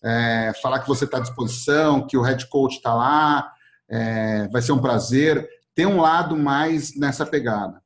é, 0.03 0.53
falar 0.61 0.79
que 0.79 0.87
você 0.87 1.05
está 1.05 1.17
à 1.17 1.21
disposição, 1.21 2.05
que 2.05 2.17
o 2.17 2.21
head 2.21 2.47
coach 2.47 2.75
está 2.75 2.93
lá, 2.93 3.51
é, 3.89 4.47
vai 4.49 4.61
ser 4.61 4.71
um 4.71 4.81
prazer. 4.81 5.47
Tem 5.73 5.85
um 5.85 6.01
lado 6.01 6.35
mais 6.35 6.97
nessa 6.97 7.25
pegada. 7.25 7.81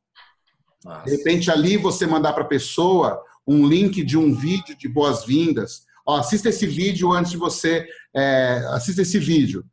Nossa. 0.83 1.05
De 1.05 1.11
repente, 1.11 1.51
ali 1.51 1.77
você 1.77 2.05
mandar 2.07 2.33
para 2.33 2.43
a 2.43 2.47
pessoa 2.47 3.21
um 3.45 3.65
link 3.65 4.03
de 4.03 4.17
um 4.17 4.33
vídeo 4.33 4.77
de 4.77 4.87
boas-vindas. 4.87 5.85
assista 6.07 6.49
esse 6.49 6.67
vídeo 6.67 7.13
antes 7.13 7.31
de 7.31 7.37
você 7.37 7.87
é, 8.13 8.65
assista 8.69 9.01
esse 9.01 9.19
vídeo, 9.19 9.63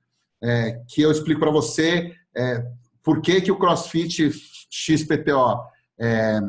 é, 0.43 0.81
que 0.89 1.01
eu 1.01 1.11
explico 1.11 1.41
para 1.41 1.51
você 1.51 2.13
é, 2.37 2.65
por 3.03 3.21
que, 3.21 3.41
que 3.41 3.51
o 3.51 3.59
CrossFit 3.59 4.31
XPTO 4.71 5.61
é, 5.99 6.41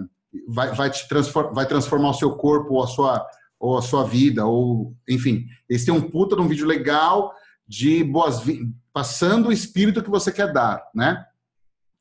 vai, 0.47 0.73
vai, 0.73 0.89
te 0.89 1.07
transform, 1.07 1.53
vai 1.53 1.65
transformar 1.65 2.09
o 2.09 2.13
seu 2.13 2.35
corpo 2.35 2.81
a 2.81 2.87
sua, 2.87 3.25
ou 3.59 3.77
a 3.77 3.81
sua 3.81 4.03
vida, 4.03 4.45
ou 4.45 4.95
enfim. 5.07 5.45
Esse 5.69 5.89
é 5.89 5.93
um 5.93 6.01
puta 6.01 6.35
de 6.35 6.41
um 6.41 6.47
vídeo 6.47 6.67
legal 6.67 7.33
de 7.67 8.03
boas 8.03 8.41
passando 8.93 9.49
o 9.49 9.51
espírito 9.51 10.03
que 10.03 10.09
você 10.09 10.31
quer 10.31 10.53
dar, 10.53 10.83
né? 10.93 11.25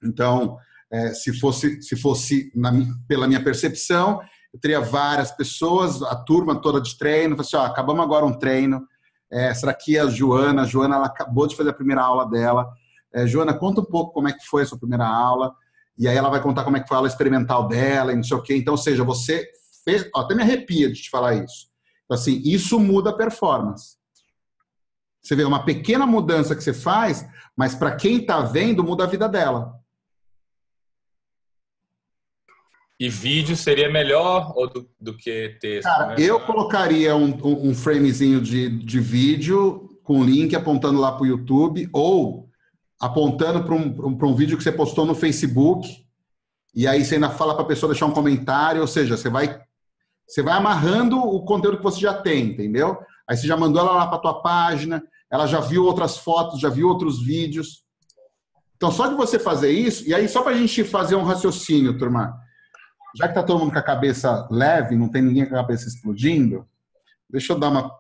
Então, 0.03 0.59
é, 0.91 1.13
se 1.13 1.39
fosse, 1.41 1.83
se 1.83 1.97
fosse 1.97 2.53
na, 2.55 2.73
pela 3.09 3.27
minha 3.27 3.43
percepção, 3.43 4.21
eu 4.53 4.61
teria 4.61 4.81
várias 4.81 5.33
pessoas, 5.33 6.03
a 6.03 6.15
turma 6.15 6.61
toda 6.61 6.81
de 6.81 6.97
treino, 6.97 7.41
assim, 7.41 7.57
ó, 7.57 7.65
acabamos 7.65 8.05
agora 8.05 8.25
um 8.25 8.39
treino, 8.39 8.87
é, 9.31 9.53
será 9.53 9.75
que 9.75 9.99
a 9.99 10.07
Joana, 10.07 10.63
a 10.63 10.67
Joana 10.67 10.95
ela 10.95 11.07
acabou 11.07 11.49
de 11.49 11.57
fazer 11.57 11.71
a 11.71 11.75
primeira 11.75 12.03
aula 12.03 12.31
dela. 12.31 12.71
É, 13.13 13.27
Joana, 13.27 13.53
conta 13.53 13.81
um 13.81 13.85
pouco 13.85 14.13
como 14.13 14.29
é 14.29 14.33
que 14.33 14.47
foi 14.47 14.63
a 14.63 14.67
sua 14.67 14.79
primeira 14.79 15.07
aula. 15.07 15.53
E 15.99 16.07
aí 16.07 16.17
ela 16.17 16.29
vai 16.29 16.41
contar 16.41 16.63
como 16.63 16.77
é 16.77 16.81
que 16.81 16.87
foi 16.87 16.97
a 16.97 16.99
aula 16.99 17.09
experimental 17.09 17.67
dela 17.67 18.13
e 18.13 18.17
não 18.17 18.23
sei 18.23 18.37
o 18.37 18.43
quê. 18.43 18.57
Então, 18.57 18.75
ou 18.75 18.79
seja, 18.79 19.03
você 19.03 19.49
fez. 19.85 20.09
Até 20.15 20.35
me 20.35 20.43
arrepia 20.43 20.91
de 20.91 21.03
te 21.03 21.11
falar 21.11 21.35
isso. 21.35 21.69
Então, 22.05 22.17
assim, 22.17 22.41
isso 22.45 22.81
muda 22.81 23.11
a 23.11 23.17
performance. 23.17 23.97
Você 25.23 25.35
vê 25.35 25.45
uma 25.45 25.65
pequena 25.65 26.07
mudança 26.07 26.55
que 26.55 26.63
você 26.63 26.75
faz, 26.75 27.27
mas 27.57 27.75
para 27.75 27.97
quem 27.97 28.19
está 28.19 28.41
vendo, 28.41 28.85
muda 28.85 29.05
a 29.05 29.07
vida 29.07 29.29
dela. 29.29 29.73
E 33.01 33.09
vídeo 33.09 33.57
seria 33.57 33.91
melhor 33.91 34.53
ou 34.55 34.69
do, 34.69 34.89
do 35.01 35.17
que 35.17 35.57
texto? 35.61 35.85
Cara, 35.85 36.09
né? 36.09 36.17
eu 36.19 36.39
colocaria 36.41 37.17
um, 37.17 37.69
um 37.69 37.75
framezinho 37.75 38.41
de, 38.41 38.69
de 38.69 39.01
vídeo 39.01 39.99
com 40.05 40.23
link 40.23 40.55
apontando 40.55 41.01
lá 41.01 41.11
para 41.13 41.23
o 41.23 41.27
YouTube 41.27 41.89
ou 41.93 42.49
apontando 43.01 43.65
para 43.65 43.75
um, 43.75 43.97
um 44.07 44.35
vídeo 44.35 44.57
que 44.57 44.63
você 44.63 44.71
postou 44.71 45.05
no 45.05 45.15
Facebook 45.15 46.05
e 46.75 46.87
aí 46.87 47.05
você 47.05 47.15
ainda 47.15 47.31
fala 47.31 47.55
para 47.55 47.63
a 47.63 47.69
pessoa 47.69 47.93
deixar 47.93 48.07
um 48.07 48.13
comentário, 48.13 48.81
ou 48.81 48.87
seja, 48.87 49.17
você 49.17 49.29
vai 49.29 49.61
você 50.27 50.43
vai 50.43 50.55
amarrando 50.55 51.19
o 51.19 51.45
conteúdo 51.45 51.79
que 51.79 51.83
você 51.83 52.01
já 52.01 52.15
tem, 52.15 52.47
entendeu? 52.47 52.99
Aí 53.29 53.37
você 53.37 53.47
já 53.47 53.57
mandou 53.57 53.83
ela 53.83 53.93
lá 53.93 54.07
para 54.07 54.19
tua 54.19 54.43
página, 54.43 55.03
ela 55.31 55.47
já 55.47 55.61
viu 55.61 55.85
outras 55.85 56.17
fotos, 56.19 56.61
já 56.61 56.69
viu 56.69 56.89
outros 56.89 57.23
vídeos. 57.23 57.85
Então, 58.77 58.91
só 58.91 59.07
de 59.07 59.15
você 59.15 59.39
fazer 59.39 59.71
isso, 59.71 60.09
e 60.09 60.15
aí 60.15 60.29
só 60.29 60.43
para 60.43 60.53
a 60.53 60.57
gente 60.57 60.85
fazer 60.85 61.15
um 61.15 61.25
raciocínio, 61.25 61.97
turma, 61.97 62.39
já 63.17 63.29
que 63.29 63.35
tá 63.35 63.43
todo 63.43 63.61
mundo 63.61 63.73
com 63.73 63.79
a 63.79 63.83
cabeça 63.83 64.47
leve, 64.51 64.97
não 64.97 65.09
tem 65.09 65.23
ninguém 65.23 65.47
com 65.47 65.55
a 65.55 65.61
cabeça 65.61 65.89
explodindo, 65.89 66.67
deixa 67.31 67.53
eu 67.53 67.59
dar 67.59 67.69
uma 67.69 67.91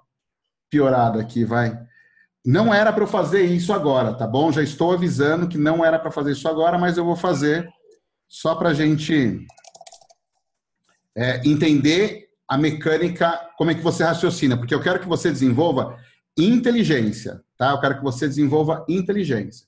piorada 0.68 1.20
aqui, 1.20 1.44
vai. 1.44 1.78
Não 2.44 2.74
era 2.74 2.92
para 2.92 3.04
eu 3.04 3.08
fazer 3.08 3.44
isso 3.44 3.72
agora, 3.72 4.12
tá 4.12 4.26
bom? 4.26 4.52
Já 4.52 4.62
estou 4.62 4.92
avisando 4.92 5.48
que 5.48 5.56
não 5.56 5.84
era 5.84 5.98
para 5.98 6.10
fazer 6.10 6.32
isso 6.32 6.46
agora, 6.48 6.76
mas 6.76 6.98
eu 6.98 7.04
vou 7.04 7.16
fazer 7.16 7.66
só 8.28 8.54
para 8.54 8.70
a 8.70 8.74
gente 8.74 9.46
é, 11.16 11.40
entender 11.48 12.28
a 12.48 12.58
mecânica, 12.58 13.40
como 13.56 13.70
é 13.70 13.74
que 13.74 13.82
você 13.82 14.04
raciocina, 14.04 14.56
porque 14.56 14.74
eu 14.74 14.80
quero 14.80 15.00
que 15.00 15.08
você 15.08 15.30
desenvolva 15.30 15.98
inteligência, 16.36 17.42
tá? 17.56 17.70
Eu 17.70 17.80
quero 17.80 17.98
que 17.98 18.04
você 18.04 18.26
desenvolva 18.26 18.84
inteligência. 18.88 19.66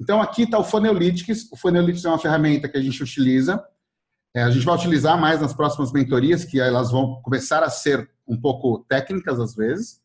Então 0.00 0.20
aqui 0.20 0.42
está 0.42 0.58
o 0.58 0.64
Funnelytics. 0.64 1.50
O 1.52 1.56
Funnelytics 1.56 2.04
é 2.04 2.08
uma 2.08 2.18
ferramenta 2.18 2.68
que 2.68 2.76
a 2.76 2.82
gente 2.82 3.02
utiliza 3.02 3.62
é, 4.34 4.42
a 4.42 4.50
gente 4.50 4.64
vai 4.64 4.76
utilizar 4.76 5.20
mais 5.20 5.40
nas 5.40 5.52
próximas 5.52 5.92
mentorias, 5.92 6.44
que 6.44 6.60
elas 6.60 6.90
vão 6.90 7.20
começar 7.22 7.62
a 7.62 7.70
ser 7.70 8.08
um 8.26 8.40
pouco 8.40 8.84
técnicas 8.88 9.40
às 9.40 9.54
vezes. 9.54 10.00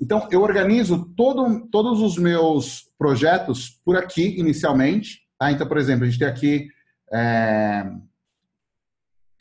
Então, 0.00 0.26
eu 0.32 0.42
organizo 0.42 1.04
todo, 1.16 1.68
todos 1.68 2.00
os 2.00 2.16
meus 2.16 2.90
projetos 2.98 3.80
por 3.84 3.96
aqui, 3.96 4.38
inicialmente. 4.38 5.20
Tá? 5.38 5.52
Então, 5.52 5.66
por 5.66 5.78
exemplo, 5.78 6.04
a 6.04 6.08
gente 6.08 6.18
tem 6.18 6.26
aqui 6.26 6.68
é, 7.12 7.84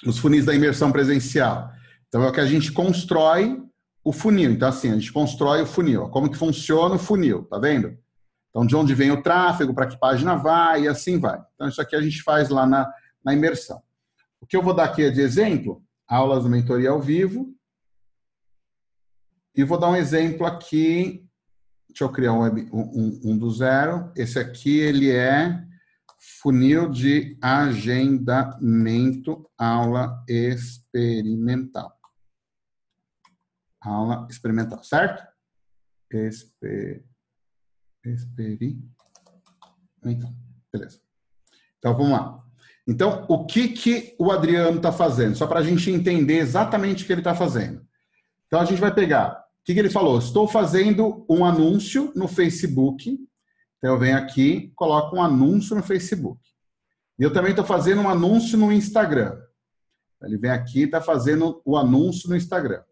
os 0.05 0.17
funis 0.17 0.45
da 0.45 0.53
imersão 0.53 0.91
presencial. 0.91 1.71
Então, 2.07 2.23
é 2.23 2.30
o 2.30 2.31
que 2.31 2.39
a 2.39 2.45
gente 2.45 2.71
constrói 2.71 3.61
o 4.03 4.11
funil. 4.11 4.51
Então, 4.51 4.69
assim, 4.69 4.91
a 4.91 4.95
gente 4.95 5.11
constrói 5.11 5.61
o 5.61 5.65
funil. 5.65 6.09
Como 6.09 6.30
que 6.30 6.38
funciona 6.38 6.95
o 6.95 6.99
funil, 6.99 7.43
tá 7.43 7.59
vendo? 7.59 7.97
Então, 8.49 8.65
de 8.65 8.76
onde 8.76 8.95
vem 8.95 9.11
o 9.11 9.21
tráfego, 9.21 9.73
para 9.73 9.88
que 9.88 9.99
página 9.99 10.35
vai 10.35 10.84
e 10.84 10.88
assim 10.88 11.19
vai. 11.19 11.39
Então, 11.55 11.67
isso 11.67 11.81
aqui 11.81 11.95
a 11.95 12.01
gente 12.01 12.23
faz 12.23 12.49
lá 12.49 12.65
na, 12.65 12.91
na 13.23 13.34
imersão. 13.34 13.81
O 14.41 14.45
que 14.45 14.55
eu 14.55 14.63
vou 14.63 14.73
dar 14.73 14.85
aqui 14.85 15.03
é 15.03 15.11
de 15.11 15.21
exemplo, 15.21 15.84
aulas 16.07 16.43
de 16.43 16.49
mentoria 16.49 16.89
ao 16.89 17.01
vivo. 17.01 17.53
E 19.55 19.63
vou 19.63 19.77
dar 19.77 19.89
um 19.89 19.95
exemplo 19.95 20.45
aqui. 20.45 21.26
Deixa 21.89 22.03
eu 22.03 22.09
criar 22.09 22.34
um, 22.34 22.45
um, 22.71 23.19
um 23.26 23.38
do 23.38 23.51
zero. 23.51 24.11
Esse 24.15 24.39
aqui, 24.39 24.80
ele 24.80 25.11
é 25.11 25.68
funil 26.41 26.89
de 26.89 27.37
agendamento, 27.41 29.49
aula 29.57 30.23
experimental. 30.27 31.93
Aula 33.81 34.27
experimental, 34.29 34.83
certo? 34.83 35.25
Esper, 36.11 37.05
experimental. 38.05 38.83
Beleza. 40.71 40.99
Então, 41.77 41.95
vamos 41.95 42.11
lá. 42.11 42.43
Então, 42.87 43.25
o 43.29 43.45
que, 43.45 43.69
que 43.69 44.15
o 44.17 44.31
Adriano 44.31 44.77
está 44.77 44.91
fazendo? 44.91 45.35
Só 45.35 45.45
para 45.45 45.59
a 45.59 45.63
gente 45.63 45.91
entender 45.91 46.37
exatamente 46.37 47.03
o 47.03 47.07
que 47.07 47.13
ele 47.13 47.21
está 47.21 47.35
fazendo. 47.35 47.85
Então, 48.47 48.59
a 48.59 48.65
gente 48.65 48.81
vai 48.81 48.93
pegar. 48.93 49.45
O 49.61 49.63
que, 49.63 49.73
que 49.73 49.79
ele 49.79 49.89
falou? 49.89 50.17
Estou 50.17 50.47
fazendo 50.47 51.25
um 51.29 51.45
anúncio 51.45 52.11
no 52.15 52.27
Facebook. 52.27 53.19
Então, 53.80 53.93
eu 53.93 53.99
venho 53.99 54.18
aqui, 54.18 54.72
coloco 54.76 55.15
um 55.15 55.23
anúncio 55.23 55.76
no 55.76 55.81
Facebook. 55.81 56.39
E 57.18 57.23
eu 57.23 57.34
também 57.34 57.51
estou 57.51 57.65
fazendo 57.65 58.01
um 58.01 58.10
anúncio 58.10 58.57
no 58.57 58.72
Instagram. 58.72 59.41
Ele 60.22 60.38
vem 60.38 60.51
aqui 60.51 60.81
e 60.81 60.84
está 60.84 61.01
fazendo 61.01 61.61
o 61.65 61.77
anúncio 61.77 62.30
no 62.30 62.35
Instagram. 62.35 62.84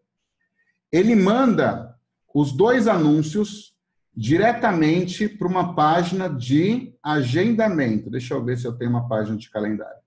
Ele 0.90 1.14
manda 1.14 1.94
os 2.34 2.52
dois 2.52 2.88
anúncios 2.88 3.74
diretamente 4.16 5.28
para 5.28 5.46
uma 5.46 5.74
página 5.74 6.28
de 6.28 6.94
agendamento. 7.02 8.10
Deixa 8.10 8.34
eu 8.34 8.44
ver 8.44 8.58
se 8.58 8.66
eu 8.66 8.72
tenho 8.72 8.90
uma 8.90 9.06
página 9.06 9.36
de 9.36 9.50
calendário. 9.50 10.00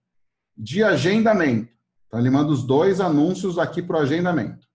De 0.57 0.83
agendamento. 0.83 1.71
Então, 2.07 2.19
ele 2.19 2.29
manda 2.29 2.51
os 2.51 2.63
dois 2.63 2.99
anúncios 2.99 3.57
aqui 3.57 3.81
para 3.81 3.97
o 3.97 4.01
agendamento. 4.01 4.67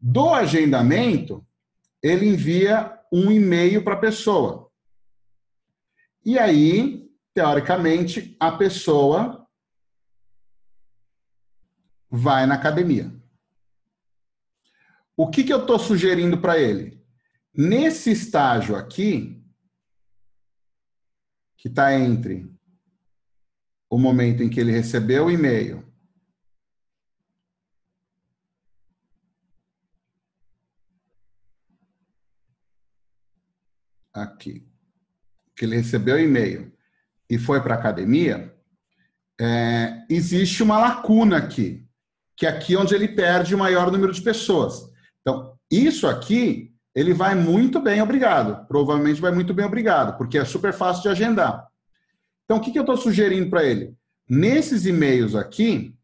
Do 0.00 0.32
agendamento, 0.32 1.44
ele 2.02 2.26
envia 2.26 2.98
um 3.12 3.30
e-mail 3.30 3.84
para 3.84 3.94
a 3.94 4.00
pessoa. 4.00 4.71
E 6.24 6.38
aí, 6.38 7.10
teoricamente, 7.34 8.36
a 8.38 8.52
pessoa 8.52 9.48
vai 12.08 12.46
na 12.46 12.54
academia. 12.54 13.12
O 15.16 15.28
que, 15.28 15.44
que 15.44 15.52
eu 15.52 15.62
estou 15.62 15.78
sugerindo 15.78 16.40
para 16.40 16.58
ele? 16.58 17.02
Nesse 17.54 18.10
estágio 18.10 18.76
aqui, 18.76 19.42
que 21.56 21.68
está 21.68 21.94
entre 21.94 22.50
o 23.88 23.98
momento 23.98 24.42
em 24.42 24.50
que 24.50 24.58
ele 24.58 24.72
recebeu 24.72 25.26
o 25.26 25.30
e-mail 25.30 25.86
aqui, 34.12 34.71
que 35.62 35.66
ele 35.66 35.76
recebeu 35.76 36.16
o 36.16 36.18
e-mail 36.18 36.72
e 37.30 37.38
foi 37.38 37.60
para 37.60 37.76
a 37.76 37.78
academia, 37.78 38.52
é, 39.40 40.04
existe 40.10 40.60
uma 40.60 40.76
lacuna 40.76 41.36
aqui, 41.36 41.86
que 42.36 42.46
é 42.46 42.48
aqui 42.48 42.76
onde 42.76 42.96
ele 42.96 43.06
perde 43.06 43.54
o 43.54 43.58
maior 43.58 43.88
número 43.92 44.12
de 44.12 44.20
pessoas. 44.20 44.82
Então, 45.20 45.56
isso 45.70 46.08
aqui 46.08 46.74
ele 46.92 47.14
vai 47.14 47.36
muito 47.36 47.80
bem, 47.80 48.02
obrigado. 48.02 48.66
Provavelmente 48.66 49.20
vai 49.20 49.30
muito 49.30 49.54
bem, 49.54 49.64
obrigado, 49.64 50.18
porque 50.18 50.36
é 50.36 50.44
super 50.44 50.72
fácil 50.72 51.02
de 51.04 51.10
agendar. 51.10 51.64
Então, 52.44 52.56
o 52.56 52.60
que, 52.60 52.72
que 52.72 52.78
eu 52.78 52.82
estou 52.82 52.96
sugerindo 52.96 53.48
para 53.48 53.62
ele? 53.62 53.94
Nesses 54.28 54.84
e-mails 54.84 55.36
aqui, 55.36 55.94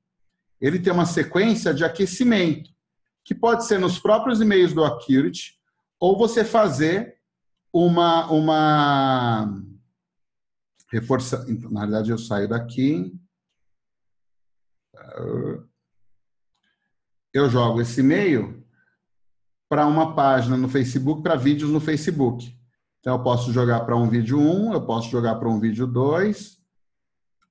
ele 0.60 0.78
tem 0.78 0.92
uma 0.92 1.04
sequência 1.04 1.74
de 1.74 1.84
aquecimento, 1.84 2.70
que 3.24 3.34
pode 3.34 3.66
ser 3.66 3.80
nos 3.80 3.98
próprios 3.98 4.40
e-mails 4.40 4.72
do 4.72 4.84
Accurity, 4.84 5.58
ou 5.98 6.16
você 6.16 6.44
fazer 6.44 7.17
uma, 7.86 8.26
uma 8.30 9.62
reforça. 10.90 11.46
Na 11.70 11.80
realidade, 11.80 12.10
eu 12.10 12.18
saio 12.18 12.48
daqui. 12.48 13.14
Eu 17.32 17.48
jogo 17.48 17.80
esse 17.80 18.00
e-mail 18.00 18.64
para 19.68 19.86
uma 19.86 20.14
página 20.14 20.56
no 20.56 20.68
Facebook, 20.68 21.22
para 21.22 21.36
vídeos 21.36 21.70
no 21.70 21.78
Facebook. 21.78 22.56
Então, 22.98 23.16
eu 23.16 23.22
posso 23.22 23.52
jogar 23.52 23.80
para 23.80 23.96
um 23.96 24.08
vídeo 24.08 24.40
1, 24.40 24.72
eu 24.72 24.84
posso 24.84 25.08
jogar 25.10 25.36
para 25.36 25.48
um 25.48 25.60
vídeo 25.60 25.86
2, 25.86 26.58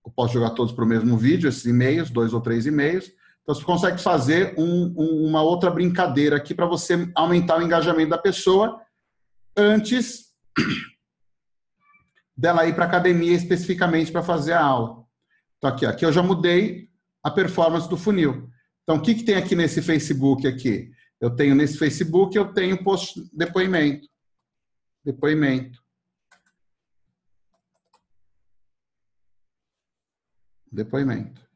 eu 0.06 0.12
posso 0.12 0.34
jogar 0.34 0.50
todos 0.50 0.74
para 0.74 0.84
o 0.84 0.88
mesmo 0.88 1.16
vídeo, 1.16 1.48
esses 1.48 1.66
e-mails, 1.66 2.10
dois 2.10 2.34
ou 2.34 2.42
três 2.42 2.66
e-mails. 2.66 3.12
Então, 3.42 3.56
você 3.56 3.64
consegue 3.64 4.02
fazer 4.02 4.56
um, 4.58 4.94
um, 4.98 5.26
uma 5.26 5.42
outra 5.42 5.72
brincadeira 5.72 6.36
aqui 6.36 6.54
para 6.54 6.66
você 6.66 7.10
aumentar 7.16 7.60
o 7.60 7.62
engajamento 7.62 8.10
da 8.10 8.18
pessoa 8.18 8.82
antes 9.58 10.28
dela 12.38 12.68
ir 12.68 12.76
para 12.76 12.86
a 12.86 12.88
academia 12.88 13.34
especificamente 13.34 14.12
para 14.12 14.22
fazer 14.22 14.54
a 14.54 14.64
aula. 14.64 15.04
Então, 15.58 15.70
aqui, 15.70 15.86
aqui 15.86 16.06
eu 16.06 16.14
já 16.14 16.22
mudei 16.22 16.88
a 17.24 17.32
performance 17.32 17.90
do 17.90 17.98
funil. 17.98 18.50
Então, 18.84 18.98
o 18.98 19.02
que, 19.02 19.16
que 19.16 19.24
tem 19.24 19.36
aqui 19.36 19.56
nesse 19.56 19.82
Facebook 19.82 20.48
aqui? 20.48 20.92
Eu 21.20 21.36
tenho 21.36 21.56
nesse 21.56 21.78
Facebook, 21.78 22.38
eu 22.38 22.54
tenho 22.54 22.84
post 22.84 23.28
depoimento. 23.34 24.08
Depoimento. 25.04 25.84
Depoimento. 30.72 31.48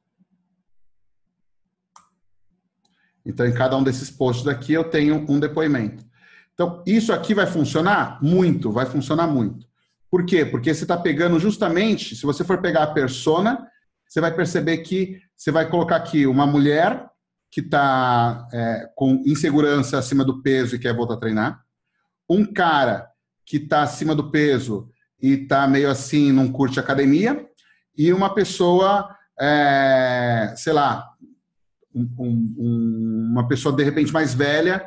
Então, 3.23 3.45
em 3.45 3.53
cada 3.53 3.77
um 3.77 3.83
desses 3.83 4.09
posts 4.09 4.43
daqui, 4.43 4.73
eu 4.73 4.89
tenho 4.89 5.25
um 5.29 5.39
depoimento. 5.39 6.03
Então, 6.53 6.83
isso 6.85 7.11
aqui 7.13 7.33
vai 7.33 7.47
funcionar? 7.47 8.19
Muito, 8.21 8.71
vai 8.71 8.85
funcionar 8.85 9.27
muito. 9.27 9.65
Por 10.09 10.25
quê? 10.25 10.45
Porque 10.45 10.73
você 10.73 10.83
está 10.83 10.97
pegando 10.97 11.39
justamente, 11.39 12.15
se 12.15 12.25
você 12.25 12.43
for 12.43 12.61
pegar 12.61 12.83
a 12.83 12.93
persona, 12.93 13.67
você 14.07 14.19
vai 14.19 14.33
perceber 14.33 14.79
que 14.79 15.21
você 15.35 15.51
vai 15.51 15.69
colocar 15.69 15.95
aqui 15.95 16.27
uma 16.27 16.45
mulher 16.45 17.09
que 17.49 17.61
está 17.61 18.47
é, 18.53 18.89
com 18.95 19.23
insegurança 19.25 19.97
acima 19.97 20.23
do 20.23 20.41
peso 20.41 20.75
e 20.75 20.79
quer 20.79 20.95
voltar 20.95 21.15
a 21.15 21.19
treinar, 21.19 21.61
um 22.29 22.45
cara 22.45 23.09
que 23.45 23.57
está 23.57 23.83
acima 23.83 24.15
do 24.15 24.29
peso 24.31 24.89
e 25.21 25.33
está 25.33 25.67
meio 25.67 25.89
assim, 25.89 26.31
não 26.31 26.51
curte 26.51 26.79
academia, 26.79 27.45
e 27.97 28.11
uma 28.13 28.33
pessoa, 28.33 29.15
é, 29.39 30.53
sei 30.55 30.73
lá, 30.73 31.09
um, 31.93 32.07
um, 32.17 33.27
uma 33.31 33.47
pessoa 33.47 33.75
de 33.75 33.83
repente 33.83 34.13
mais 34.13 34.33
velha 34.33 34.85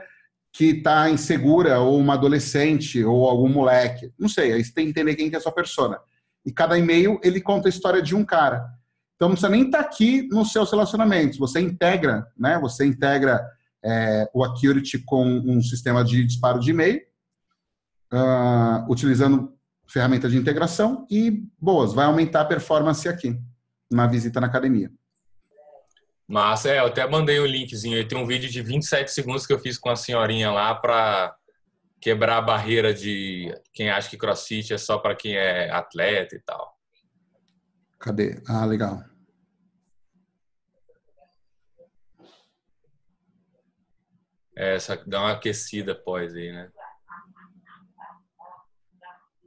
que 0.55 0.66
está 0.66 1.10
insegura, 1.10 1.81
ou 1.81 1.98
uma 1.98 2.14
adolescente, 2.14 3.05
ou 3.05 3.28
algum 3.28 3.48
moleque. 3.48 4.12
Não 4.16 4.28
sei, 4.28 4.52
aí 4.52 4.64
você 4.64 4.72
tem 4.72 4.85
que 4.85 4.90
entender 4.93 5.16
quem 5.16 5.28
que 5.28 5.35
é 5.35 5.39
a 5.39 5.43
sua 5.43 5.51
persona. 5.51 5.98
E 6.47 6.52
cada 6.52 6.78
e-mail, 6.78 7.18
ele 7.24 7.40
conta 7.40 7.66
a 7.66 7.70
história 7.70 8.01
de 8.01 8.14
um 8.14 8.24
cara. 8.24 8.64
Então, 9.16 9.28
não 9.28 9.35
precisa 9.35 9.51
nem 9.51 9.64
estar 9.64 9.82
tá 9.82 9.85
aqui 9.85 10.28
nos 10.28 10.52
seus 10.52 10.70
relacionamentos. 10.70 11.39
Você 11.39 11.59
integra, 11.59 12.24
né? 12.39 12.56
Você 12.60 12.86
integra 12.86 13.44
é, 13.85 14.31
o 14.32 14.44
Accurity 14.44 15.01
com 15.01 15.26
um 15.26 15.60
sistema 15.60 16.05
de 16.05 16.24
disparo 16.24 16.60
de 16.60 16.70
e-mail, 16.70 17.01
uh, 18.12 18.89
utilizando 18.89 19.52
ferramenta 19.89 20.28
de 20.28 20.36
integração 20.36 21.05
e, 21.10 21.48
boas, 21.60 21.93
vai 21.93 22.06
aumentar 22.06 22.43
a 22.43 22.47
performance 22.47 23.09
aqui, 23.09 23.36
na 23.90 24.06
visita 24.06 24.40
na 24.40 24.47
academia. 24.47 24.89
Massa, 26.26 26.70
é, 26.70 26.78
eu 26.78 26.86
até 26.86 27.06
mandei 27.06 27.38
um 27.38 27.46
linkzinho 27.46 27.96
aí. 27.96 28.06
Tem 28.06 28.16
um 28.16 28.26
vídeo 28.26 28.51
de 28.51 28.62
27 28.62 29.10
segundos 29.10 29.46
que 29.46 29.52
eu 29.52 29.59
fiz 29.59 29.78
com 29.78 29.90
a 29.90 29.96
senhorinha 29.96 30.51
lá 30.51 30.74
para 30.74 31.36
quebrar 32.01 32.38
a 32.38 32.42
barreira 32.42 32.94
de 32.94 33.55
quem 33.72 33.90
acha 33.90 34.09
que 34.09 34.16
crossfit 34.16 34.72
é 34.72 34.78
só 34.78 34.98
para 34.98 35.14
quem 35.14 35.36
é 35.36 35.70
atleta 35.70 36.34
e 36.34 36.40
tal. 36.40 36.74
Cadê? 37.98 38.42
Ah, 38.46 38.64
legal. 38.64 39.02
É, 44.56 44.78
só 44.78 44.94
dá 45.06 45.20
uma 45.20 45.32
aquecida 45.32 45.92
após 45.92 46.34
aí, 46.34 46.52
né? 46.52 46.70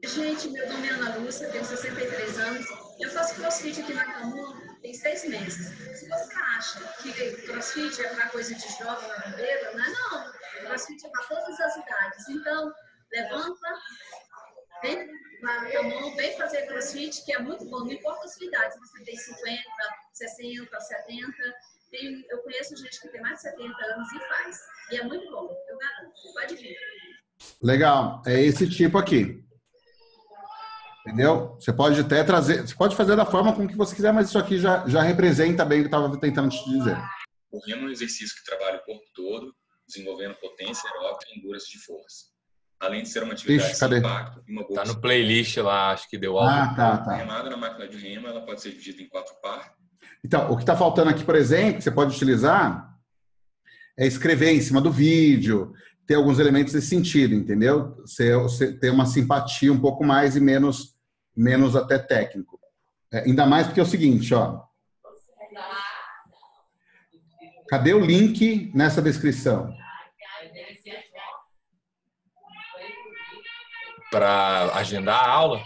Gente, 0.04 0.50
meu 0.50 0.68
nome 0.70 0.88
é 0.88 0.92
Ana 0.92 1.16
Lúcia, 1.18 1.50
tenho 1.50 1.66
63 1.66 2.40
anos. 2.40 2.87
Eu 3.00 3.12
faço 3.12 3.36
crossfit 3.36 3.82
aqui 3.82 3.94
na 3.94 4.06
Camu 4.06 4.68
tem 4.82 4.94
seis 4.94 5.26
meses. 5.26 5.68
Se 6.00 6.08
você 6.08 6.34
acha 6.34 6.80
que 7.02 7.12
crossfit 7.44 8.02
é 8.02 8.10
para 8.14 8.30
coisa 8.30 8.54
de 8.56 8.68
jovem 8.78 9.08
não 9.08 9.86
é 9.86 9.90
não. 9.90 10.34
Crossfit 10.62 11.06
é 11.06 11.10
para 11.10 11.24
todas 11.24 11.60
as 11.60 11.76
idades. 11.76 12.30
Então, 12.30 12.74
levanta, 13.12 13.68
vem 14.82 15.08
na 15.42 15.84
mão, 15.84 16.16
vem 16.16 16.38
fazer 16.38 16.68
crossfit, 16.68 17.24
que 17.26 17.34
é 17.34 17.40
muito 17.40 17.66
bom. 17.66 17.80
Não 17.80 17.92
importa 17.92 18.26
a 18.26 18.28
sua 18.28 18.48
idade, 18.48 18.74
se 18.74 18.80
você 18.80 19.04
tem 19.04 19.18
50, 19.18 19.64
60, 20.14 20.80
70. 20.80 21.34
Tem, 21.92 22.26
eu 22.30 22.40
conheço 22.40 22.76
gente 22.76 23.00
que 23.00 23.08
tem 23.10 23.22
mais 23.22 23.36
de 23.36 23.42
70 23.44 23.86
anos 23.86 24.12
e 24.12 24.20
faz. 24.28 24.60
E 24.92 24.98
é 24.98 25.04
muito 25.04 25.30
bom, 25.32 25.50
eu 25.70 25.78
garanto. 25.78 26.34
Pode 26.34 26.56
vir. 26.56 26.78
Legal. 27.62 28.22
É 28.26 28.42
esse 28.42 28.70
tipo 28.70 28.98
aqui. 28.98 29.44
Entendeu? 31.08 31.56
Você 31.58 31.72
pode 31.72 32.02
até 32.02 32.22
trazer, 32.22 32.68
você 32.68 32.76
pode 32.76 32.94
fazer 32.94 33.16
da 33.16 33.26
forma 33.26 33.54
como 33.54 33.68
que 33.68 33.78
você 33.78 33.96
quiser, 33.96 34.12
mas 34.12 34.28
isso 34.28 34.38
aqui 34.38 34.60
já, 34.60 34.86
já 34.88 35.02
representa 35.02 35.64
bem 35.64 35.80
o 35.80 35.88
que 35.88 35.96
eu 35.96 35.98
estava 35.98 36.18
tentando 36.18 36.50
te 36.50 36.70
dizer. 36.70 36.98
O 37.50 37.66
remo 37.66 37.84
é 37.84 37.86
um 37.86 37.90
exercício 37.90 38.36
que 38.36 38.44
trabalha 38.44 38.78
o 38.78 38.86
corpo 38.86 39.06
todo, 39.16 39.56
desenvolvendo 39.88 40.36
potência 40.36 40.90
aeróbica 40.90 41.26
e 41.32 41.40
endurance 41.40 41.72
de 41.72 41.80
força. 41.80 42.26
Além 42.78 43.04
de 43.04 43.10
ser 43.10 43.24
uma 43.24 43.32
atividade 43.32 43.72
Ixi, 43.72 43.80
cadê? 43.80 44.00
impacto 44.00 44.44
e 44.46 44.52
uma 44.52 44.68
boa 44.68 44.84
Tá 44.84 44.86
no 44.86 45.00
playlist 45.00 45.56
lá, 45.58 45.92
acho 45.94 46.10
que 46.10 46.18
deu 46.18 46.38
algo. 46.38 46.52
Ah, 46.52 46.76
tá, 46.76 46.98
tá. 46.98 47.16
Remada 47.16 47.50
na 47.50 47.58
máquina 47.58 47.88
de 47.88 47.98
remo 47.98 48.28
ela 48.28 48.42
pode 48.42 48.62
ser 48.62 48.72
dividida 48.72 49.02
em 49.02 49.08
quatro 49.08 49.34
partes. 49.42 49.72
Então, 50.24 50.52
o 50.52 50.58
que 50.58 50.64
está 50.64 50.76
faltando 50.76 51.10
aqui, 51.10 51.24
por 51.24 51.36
exemplo, 51.36 51.78
que 51.78 51.84
você 51.84 51.92
pode 51.92 52.14
utilizar 52.14 52.86
é 53.98 54.06
escrever 54.06 54.52
em 54.52 54.62
cima 54.62 54.82
do 54.82 54.92
vídeo, 54.92 55.74
ter 56.06 56.16
alguns 56.16 56.38
elementos 56.38 56.74
desse 56.74 56.88
sentido, 56.88 57.34
entendeu? 57.34 57.96
Você, 58.02 58.36
você 58.36 58.74
ter 58.74 58.90
uma 58.90 59.06
simpatia 59.06 59.72
um 59.72 59.80
pouco 59.80 60.04
mais 60.04 60.36
e 60.36 60.42
menos 60.42 60.97
menos 61.38 61.76
até 61.76 62.00
técnico. 62.00 62.60
É, 63.14 63.20
ainda 63.20 63.46
mais 63.46 63.68
porque 63.68 63.80
é 63.80 63.84
o 63.84 63.86
seguinte, 63.86 64.34
ó. 64.34 64.64
Cadê 67.70 67.94
o 67.94 68.00
link 68.00 68.72
nessa 68.74 69.02
descrição? 69.02 69.74
Para 74.10 74.72
agendar 74.76 75.20
a 75.20 75.30
aula? 75.30 75.62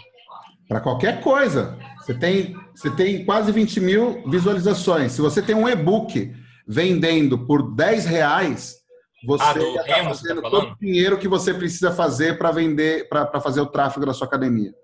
Para 0.68 0.80
qualquer 0.80 1.20
coisa. 1.20 1.78
Você 2.00 2.12
tem, 2.12 2.56
você 2.74 2.90
tem 2.90 3.24
quase 3.24 3.52
20 3.52 3.80
mil 3.80 4.28
visualizações. 4.28 5.12
Se 5.12 5.20
você 5.20 5.40
tem 5.40 5.54
um 5.54 5.68
e-book 5.68 6.34
vendendo 6.66 7.46
por 7.46 7.74
10 7.74 8.04
reais, 8.06 8.82
você 9.24 9.44
Ah, 9.44 9.52
está 9.52 10.02
você 10.02 10.22
fazendo 10.22 10.42
tá 10.42 10.50
todo 10.50 10.72
o 10.72 10.78
dinheiro 10.78 11.18
que 11.18 11.28
você 11.28 11.54
precisa 11.54 11.92
fazer 11.92 12.36
para 12.36 12.50
vender, 12.50 13.08
para 13.08 13.40
fazer 13.40 13.60
o 13.60 13.66
tráfego 13.66 14.04
da 14.04 14.12
sua 14.12 14.26
academia. 14.26 14.74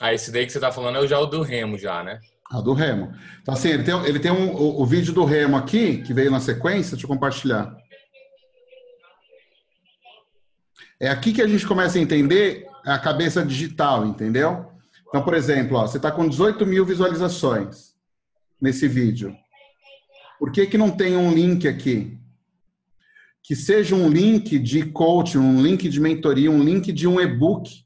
Ah, 0.00 0.14
esse 0.14 0.30
daí 0.30 0.46
que 0.46 0.52
você 0.52 0.60
tá 0.60 0.70
falando 0.70 0.96
é 0.96 1.00
o 1.00 1.06
já 1.06 1.18
o 1.18 1.26
do 1.26 1.42
Remo 1.42 1.76
já, 1.76 2.02
né? 2.02 2.20
A 2.50 2.60
do 2.60 2.72
Remo. 2.72 3.12
Então, 3.42 3.52
assim, 3.52 3.68
ele 3.68 3.82
tem, 3.82 4.04
ele 4.06 4.18
tem 4.18 4.30
um, 4.30 4.54
o, 4.54 4.82
o 4.82 4.86
vídeo 4.86 5.12
do 5.12 5.24
Remo 5.24 5.56
aqui, 5.56 5.98
que 5.98 6.14
veio 6.14 6.30
na 6.30 6.40
sequência, 6.40 6.92
deixa 6.92 7.04
eu 7.04 7.08
compartilhar. 7.08 7.76
É 11.00 11.08
aqui 11.08 11.32
que 11.32 11.42
a 11.42 11.46
gente 11.46 11.66
começa 11.66 11.98
a 11.98 12.00
entender 12.00 12.66
a 12.84 12.98
cabeça 12.98 13.44
digital, 13.44 14.06
entendeu? 14.06 14.66
Então, 15.08 15.22
por 15.22 15.34
exemplo, 15.34 15.76
ó, 15.76 15.86
você 15.86 15.96
está 15.96 16.10
com 16.10 16.28
18 16.28 16.66
mil 16.66 16.84
visualizações 16.84 17.94
nesse 18.60 18.88
vídeo. 18.88 19.34
Por 20.38 20.52
que, 20.52 20.66
que 20.66 20.78
não 20.78 20.90
tem 20.90 21.16
um 21.16 21.32
link 21.32 21.66
aqui? 21.66 22.18
Que 23.42 23.56
seja 23.56 23.94
um 23.94 24.08
link 24.08 24.58
de 24.58 24.86
coaching, 24.86 25.38
um 25.38 25.62
link 25.62 25.88
de 25.88 26.00
mentoria, 26.00 26.50
um 26.50 26.62
link 26.62 26.92
de 26.92 27.06
um 27.06 27.20
e-book. 27.20 27.84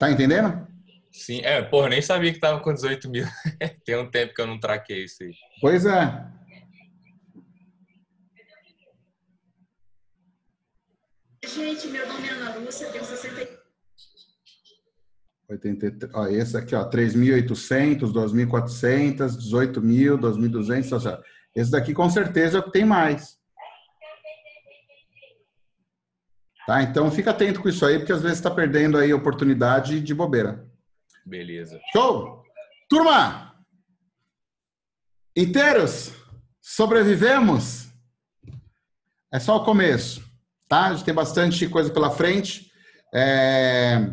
Tá 0.00 0.10
entendendo? 0.10 0.66
Sim, 1.12 1.42
é, 1.42 1.60
porra, 1.60 1.90
nem 1.90 2.00
sabia 2.00 2.32
que 2.32 2.40
tava 2.40 2.58
com 2.60 2.72
18 2.72 3.10
mil. 3.10 3.26
Tem 3.84 3.98
um 3.98 4.10
tempo 4.10 4.32
que 4.32 4.40
eu 4.40 4.46
não 4.46 4.58
traquei 4.58 5.04
isso 5.04 5.22
aí. 5.22 5.34
Pois 5.60 5.84
é. 5.84 6.26
Gente, 11.44 11.88
meu 11.88 12.08
nome 12.08 12.26
é 12.26 12.30
Ana 12.30 12.56
Lúcia, 12.56 12.88
tenho 12.90 13.04
63 13.04 13.60
83, 15.48 16.14
ó, 16.14 16.28
esse 16.28 16.56
aqui, 16.56 16.74
ó, 16.76 16.88
3.800, 16.88 18.00
2.400, 18.12 19.36
18.000, 19.36 20.18
2.200, 20.18 20.92
ou 20.92 21.00
seja, 21.00 21.22
esse 21.56 21.70
daqui 21.70 21.92
com 21.92 22.08
certeza 22.08 22.58
é 22.58 22.70
tem 22.70 22.84
mais. 22.84 23.39
Tá? 26.70 26.84
Então 26.84 27.10
fica 27.10 27.32
atento 27.32 27.60
com 27.60 27.68
isso 27.68 27.84
aí, 27.84 27.98
porque 27.98 28.12
às 28.12 28.22
vezes 28.22 28.38
está 28.38 28.48
perdendo 28.48 28.96
aí 28.96 29.12
oportunidade 29.12 30.00
de 30.00 30.14
bobeira. 30.14 30.64
Beleza. 31.26 31.80
Show! 31.92 32.44
Turma! 32.88 33.56
Inteiros? 35.36 36.12
Sobrevivemos? 36.60 37.88
É 39.32 39.40
só 39.40 39.56
o 39.56 39.64
começo, 39.64 40.22
tá? 40.68 40.84
A 40.84 40.92
gente 40.92 41.04
tem 41.04 41.12
bastante 41.12 41.66
coisa 41.66 41.92
pela 41.92 42.08
frente. 42.08 42.70
É... 43.12 44.08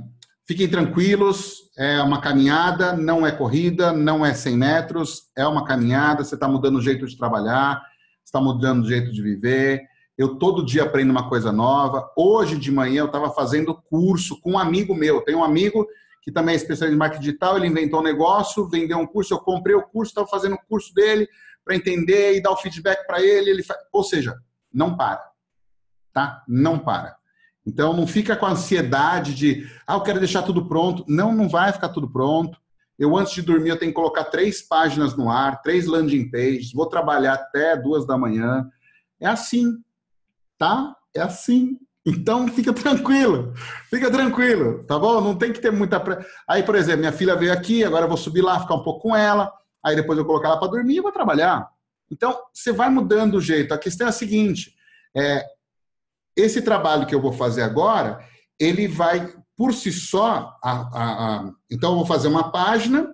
Fiquem 0.47 0.67
tranquilos, 0.67 1.57
é 1.77 2.01
uma 2.01 2.19
caminhada, 2.19 2.93
não 2.93 3.23
é 3.23 3.31
corrida, 3.31 3.93
não 3.93 4.25
é 4.25 4.34
100 4.34 4.57
metros, 4.57 5.29
é 5.38 5.45
uma 5.45 5.63
caminhada. 5.63 6.23
Você 6.23 6.34
está 6.34 6.47
mudando 6.47 6.77
o 6.77 6.81
jeito 6.81 7.05
de 7.05 7.15
trabalhar, 7.15 7.79
está 8.25 8.41
mudando 8.41 8.84
o 8.84 8.88
jeito 8.88 9.11
de 9.11 9.21
viver. 9.21 9.88
Eu 10.18 10.35
todo 10.35 10.65
dia 10.65 10.84
aprendo 10.84 11.11
uma 11.11 11.30
coisa 11.30 11.52
nova. 11.52 12.11
Hoje 12.18 12.57
de 12.57 12.72
manhã 12.72 13.02
eu 13.02 13.06
estava 13.06 13.30
fazendo 13.30 13.76
curso 13.76 14.41
com 14.41 14.53
um 14.53 14.60
amigo 14.60 14.95
meu. 14.95 15.22
Tem 15.22 15.35
um 15.35 15.44
amigo 15.44 15.85
que 16.23 16.31
também 16.31 16.53
é 16.53 16.56
especialista 16.56 16.95
em 16.95 16.98
marketing 16.98 17.23
digital. 17.23 17.56
Ele 17.56 17.68
inventou 17.68 17.99
um 17.99 18.03
negócio, 18.03 18.68
vendeu 18.68 18.98
um 18.98 19.06
curso. 19.06 19.34
Eu 19.34 19.39
comprei 19.39 19.76
o 19.76 19.84
curso, 19.84 20.10
estava 20.10 20.27
fazendo 20.27 20.56
o 20.56 20.68
curso 20.68 20.91
dele 20.94 21.27
para 21.64 21.76
entender 21.76 22.35
e 22.35 22.41
dar 22.41 22.52
o 22.52 22.57
feedback 22.57 23.06
para 23.06 23.22
ele. 23.22 23.52
ele. 23.52 23.64
Ou 23.94 24.03
seja, 24.03 24.35
não 24.73 24.98
para, 24.98 25.23
tá? 26.11 26.44
Não 26.48 26.80
para. 26.80 27.15
Então 27.64 27.94
não 27.94 28.07
fica 28.07 28.35
com 28.35 28.45
a 28.45 28.52
ansiedade 28.52 29.35
de, 29.35 29.69
ah, 29.85 29.95
eu 29.95 30.02
quero 30.02 30.19
deixar 30.19 30.41
tudo 30.41 30.68
pronto. 30.68 31.03
Não, 31.07 31.35
não 31.35 31.48
vai 31.48 31.72
ficar 31.72 31.89
tudo 31.89 32.10
pronto. 32.10 32.57
Eu 32.98 33.15
antes 33.15 33.34
de 33.34 33.44
dormir 33.44 33.69
eu 33.69 33.77
tenho 33.77 33.91
que 33.91 33.95
colocar 33.95 34.23
três 34.23 34.61
páginas 34.61 35.15
no 35.15 35.30
ar, 35.30 35.61
três 35.61 35.85
landing 35.85 36.31
pages. 36.31 36.73
Vou 36.73 36.88
trabalhar 36.88 37.34
até 37.34 37.77
duas 37.77 38.07
da 38.07 38.18
manhã. 38.18 38.68
É 39.19 39.27
assim, 39.27 39.73
tá? 40.57 40.95
É 41.15 41.21
assim. 41.21 41.77
Então 42.05 42.47
fica 42.47 42.71
tranquilo, 42.71 43.53
fica 43.89 44.09
tranquilo, 44.09 44.85
tá 44.85 44.97
bom? 44.97 45.19
Não 45.19 45.35
tem 45.35 45.51
que 45.51 45.59
ter 45.59 45.71
muita. 45.71 45.99
Pre... 45.99 46.17
Aí, 46.49 46.63
por 46.63 46.75
exemplo, 46.75 46.99
minha 46.99 47.11
filha 47.11 47.35
veio 47.35 47.51
aqui, 47.51 47.84
agora 47.84 48.05
eu 48.05 48.07
vou 48.07 48.17
subir 48.17 48.41
lá, 48.41 48.59
ficar 48.61 48.75
um 48.75 48.84
pouco 48.84 49.09
com 49.09 49.15
ela, 49.15 49.51
aí 49.84 49.93
depois 49.93 50.17
eu 50.17 50.23
vou 50.23 50.34
colocar 50.34 50.49
ela 50.49 50.59
para 50.59 50.69
dormir 50.69 50.95
e 50.95 51.01
vou 51.01 51.11
trabalhar. 51.11 51.69
Então, 52.09 52.39
você 52.53 52.71
vai 52.71 52.89
mudando 52.89 53.35
o 53.35 53.41
jeito. 53.41 53.73
A 53.73 53.77
questão 53.77 54.07
é 54.07 54.09
a 54.09 54.13
seguinte: 54.13 54.73
é, 55.15 55.45
esse 56.34 56.61
trabalho 56.61 57.05
que 57.05 57.13
eu 57.13 57.21
vou 57.21 57.34
fazer 57.34 57.63
agora, 57.63 58.25
ele 58.57 58.88
vai, 58.88 59.34
por 59.57 59.73
si 59.73 59.91
só, 59.91 60.57
a, 60.63 60.71
a, 60.71 61.25
a... 61.25 61.51
então 61.69 61.91
eu 61.91 61.97
vou 61.97 62.05
fazer 62.05 62.29
uma 62.29 62.51
página, 62.51 63.13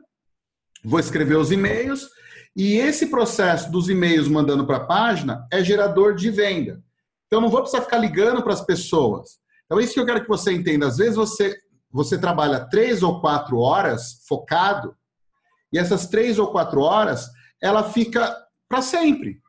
vou 0.83 0.99
escrever 0.99 1.37
os 1.37 1.51
e-mails, 1.51 2.09
e 2.55 2.75
esse 2.75 3.07
processo 3.07 3.71
dos 3.71 3.89
e-mails 3.89 4.27
mandando 4.27 4.67
para 4.67 4.77
a 4.77 4.85
página 4.85 5.47
é 5.51 5.63
gerador 5.63 6.13
de 6.13 6.29
venda. 6.29 6.83
Então, 7.33 7.41
não 7.41 7.49
vou 7.49 7.61
precisar 7.61 7.81
ficar 7.81 7.97
ligando 7.97 8.43
para 8.43 8.53
as 8.53 8.63
pessoas. 8.63 9.39
Então, 9.65 9.79
é 9.79 9.83
isso 9.83 9.95
que 9.95 9.99
eu 9.99 10.05
quero 10.05 10.21
que 10.21 10.29
você 10.29 10.53
entenda. 10.53 10.85
Às 10.85 10.97
vezes, 10.97 11.15
você, 11.15 11.57
você 11.91 12.15
trabalha 12.15 12.69
três 12.69 13.01
ou 13.01 13.19
quatro 13.19 13.57
horas 13.57 14.23
focado, 14.27 14.95
e 15.71 15.79
essas 15.79 16.05
três 16.05 16.37
ou 16.37 16.51
quatro 16.51 16.81
horas, 16.81 17.27
ela 17.59 17.89
fica 17.89 18.37
para 18.69 18.83
sempre. 18.83 19.41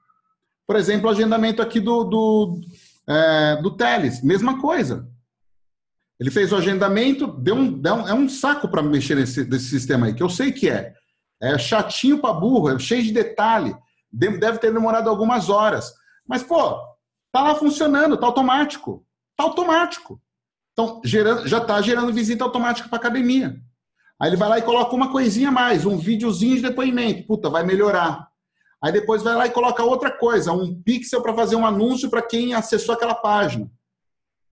Por 0.66 0.76
exemplo, 0.76 1.08
o 1.08 1.10
agendamento 1.10 1.60
aqui 1.60 1.78
do, 1.78 2.04
do, 2.04 2.60
é, 3.06 3.60
do 3.60 3.76
Teles, 3.76 4.22
mesma 4.22 4.58
coisa. 4.62 5.06
Ele 6.18 6.30
fez 6.30 6.54
o 6.54 6.56
agendamento, 6.56 7.26
deu 7.26 7.54
um, 7.54 7.70
deu 7.70 7.96
um 7.96 8.08
é 8.08 8.14
um 8.14 8.30
saco 8.30 8.66
para 8.66 8.82
mexer 8.82 9.14
nesse, 9.14 9.44
nesse 9.44 9.66
sistema 9.66 10.06
aí, 10.06 10.14
que 10.14 10.22
eu 10.22 10.30
sei 10.30 10.52
que 10.52 10.70
é. 10.70 10.94
É 11.38 11.58
chatinho 11.58 12.18
para 12.18 12.32
burro, 12.32 12.70
é 12.70 12.78
cheio 12.78 13.02
de 13.02 13.12
detalhe. 13.12 13.76
Deve 14.10 14.56
ter 14.56 14.72
demorado 14.72 15.10
algumas 15.10 15.50
horas. 15.50 15.92
Mas, 16.26 16.42
pô, 16.42 16.93
Está 17.34 17.48
lá 17.48 17.56
funcionando, 17.56 18.14
está 18.14 18.26
automático. 18.28 19.04
Está 19.32 19.42
automático. 19.42 20.22
Então, 20.72 21.00
gerando, 21.04 21.48
já 21.48 21.58
está 21.58 21.82
gerando 21.82 22.12
visita 22.12 22.44
automática 22.44 22.88
para 22.88 22.96
academia. 22.96 23.56
Aí 24.22 24.30
ele 24.30 24.36
vai 24.36 24.48
lá 24.48 24.58
e 24.60 24.62
coloca 24.62 24.94
uma 24.94 25.10
coisinha 25.10 25.48
a 25.48 25.52
mais, 25.52 25.84
um 25.84 25.98
videozinho 25.98 26.54
de 26.54 26.62
depoimento. 26.62 27.26
Puta, 27.26 27.50
vai 27.50 27.64
melhorar. 27.64 28.28
Aí 28.80 28.92
depois 28.92 29.24
vai 29.24 29.34
lá 29.34 29.46
e 29.48 29.50
coloca 29.50 29.82
outra 29.82 30.12
coisa, 30.12 30.52
um 30.52 30.80
pixel 30.80 31.20
para 31.22 31.34
fazer 31.34 31.56
um 31.56 31.66
anúncio 31.66 32.08
para 32.08 32.22
quem 32.22 32.54
acessou 32.54 32.94
aquela 32.94 33.16
página. 33.16 33.68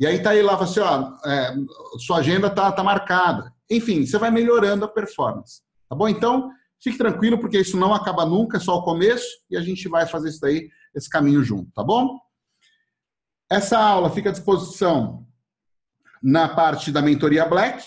E 0.01 0.05
aí 0.05 0.21
tá 0.21 0.31
aí 0.31 0.43
lá, 0.43 0.57
assim, 0.57 0.81
ó, 0.81 1.13
é, 1.25 1.55
sua 2.01 2.17
agenda 2.17 2.51
tá, 2.51 2.73
tá 2.73 2.83
marcada. 2.83 3.55
Enfim, 3.71 4.05
você 4.05 4.19
vai 4.19 4.33
melhorando 4.33 4.85
a 4.85 4.89
performance. 4.89 5.63
Tá 5.89 5.95
bom? 5.95 6.09
Então, 6.09 6.51
fique 6.83 6.99
tranquilo, 6.99 7.39
porque 7.39 7.61
isso 7.61 7.77
não 7.77 7.95
acaba 7.95 8.27
nunca, 8.27 8.57
é 8.57 8.61
só 8.61 8.77
o 8.77 8.83
começo, 8.83 9.29
e 9.49 9.57
a 9.57 9.61
gente 9.61 9.89
vai 9.89 10.05
fazer 10.05 10.31
isso 10.31 10.41
daí, 10.41 10.69
esse 10.93 11.09
caminho 11.09 11.45
junto, 11.45 11.71
tá 11.73 11.85
bom? 11.85 12.19
Essa 13.53 13.79
aula 13.79 14.09
fica 14.09 14.31
à 14.31 14.33
disposição 14.33 15.27
na 16.23 16.49
parte 16.49 16.91
da 16.91 17.03
mentoria 17.03 17.45
Black. 17.45 17.87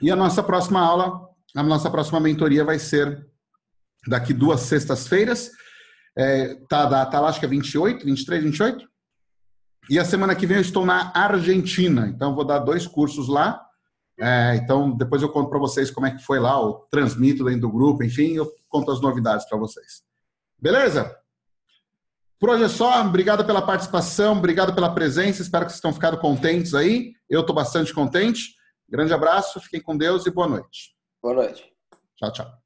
E 0.00 0.10
a 0.10 0.16
nossa 0.16 0.42
próxima 0.42 0.80
aula, 0.80 1.28
a 1.54 1.62
nossa 1.62 1.90
próxima 1.90 2.18
mentoria 2.18 2.64
vai 2.64 2.78
ser 2.78 3.28
daqui 4.08 4.32
duas 4.32 4.60
sextas-feiras. 4.60 5.50
É, 6.16 6.54
tá, 6.66 6.86
da, 6.86 7.04
tá 7.04 7.20
lá, 7.20 7.28
acho 7.28 7.40
que 7.40 7.44
é 7.44 7.48
28, 7.48 8.06
23, 8.06 8.42
28. 8.44 8.88
E 9.90 9.98
a 9.98 10.04
semana 10.04 10.34
que 10.34 10.46
vem 10.46 10.56
eu 10.56 10.62
estou 10.62 10.86
na 10.86 11.12
Argentina, 11.14 12.08
então 12.08 12.34
vou 12.34 12.46
dar 12.46 12.60
dois 12.60 12.86
cursos 12.86 13.28
lá. 13.28 13.62
É, 14.18 14.56
então 14.56 14.96
depois 14.96 15.20
eu 15.20 15.28
conto 15.28 15.50
para 15.50 15.58
vocês 15.58 15.90
como 15.90 16.06
é 16.06 16.10
que 16.10 16.24
foi 16.24 16.40
lá, 16.40 16.54
eu 16.54 16.86
transmito 16.90 17.44
dentro 17.44 17.62
do 17.62 17.70
grupo, 17.70 18.02
enfim, 18.02 18.32
eu 18.32 18.50
conto 18.70 18.90
as 18.90 19.02
novidades 19.02 19.46
para 19.46 19.58
vocês. 19.58 20.02
Beleza? 20.58 21.14
Por 22.44 22.50
hoje 22.50 22.64
é 22.64 22.68
só. 22.68 23.00
Obrigado 23.00 23.42
pela 23.46 23.62
participação, 23.62 24.36
obrigado 24.36 24.74
pela 24.74 24.94
presença. 24.94 25.40
Espero 25.40 25.64
que 25.64 25.72
vocês 25.72 25.80
tenham 25.80 25.94
ficado 25.94 26.18
contentes 26.18 26.74
aí. 26.74 27.14
Eu 27.26 27.40
estou 27.40 27.56
bastante 27.56 27.94
contente. 27.94 28.54
Grande 28.86 29.14
abraço, 29.14 29.58
fiquem 29.62 29.80
com 29.80 29.96
Deus 29.96 30.26
e 30.26 30.30
boa 30.30 30.46
noite. 30.46 30.94
Boa 31.22 31.36
noite. 31.36 31.64
Tchau, 32.18 32.30
tchau. 32.30 32.63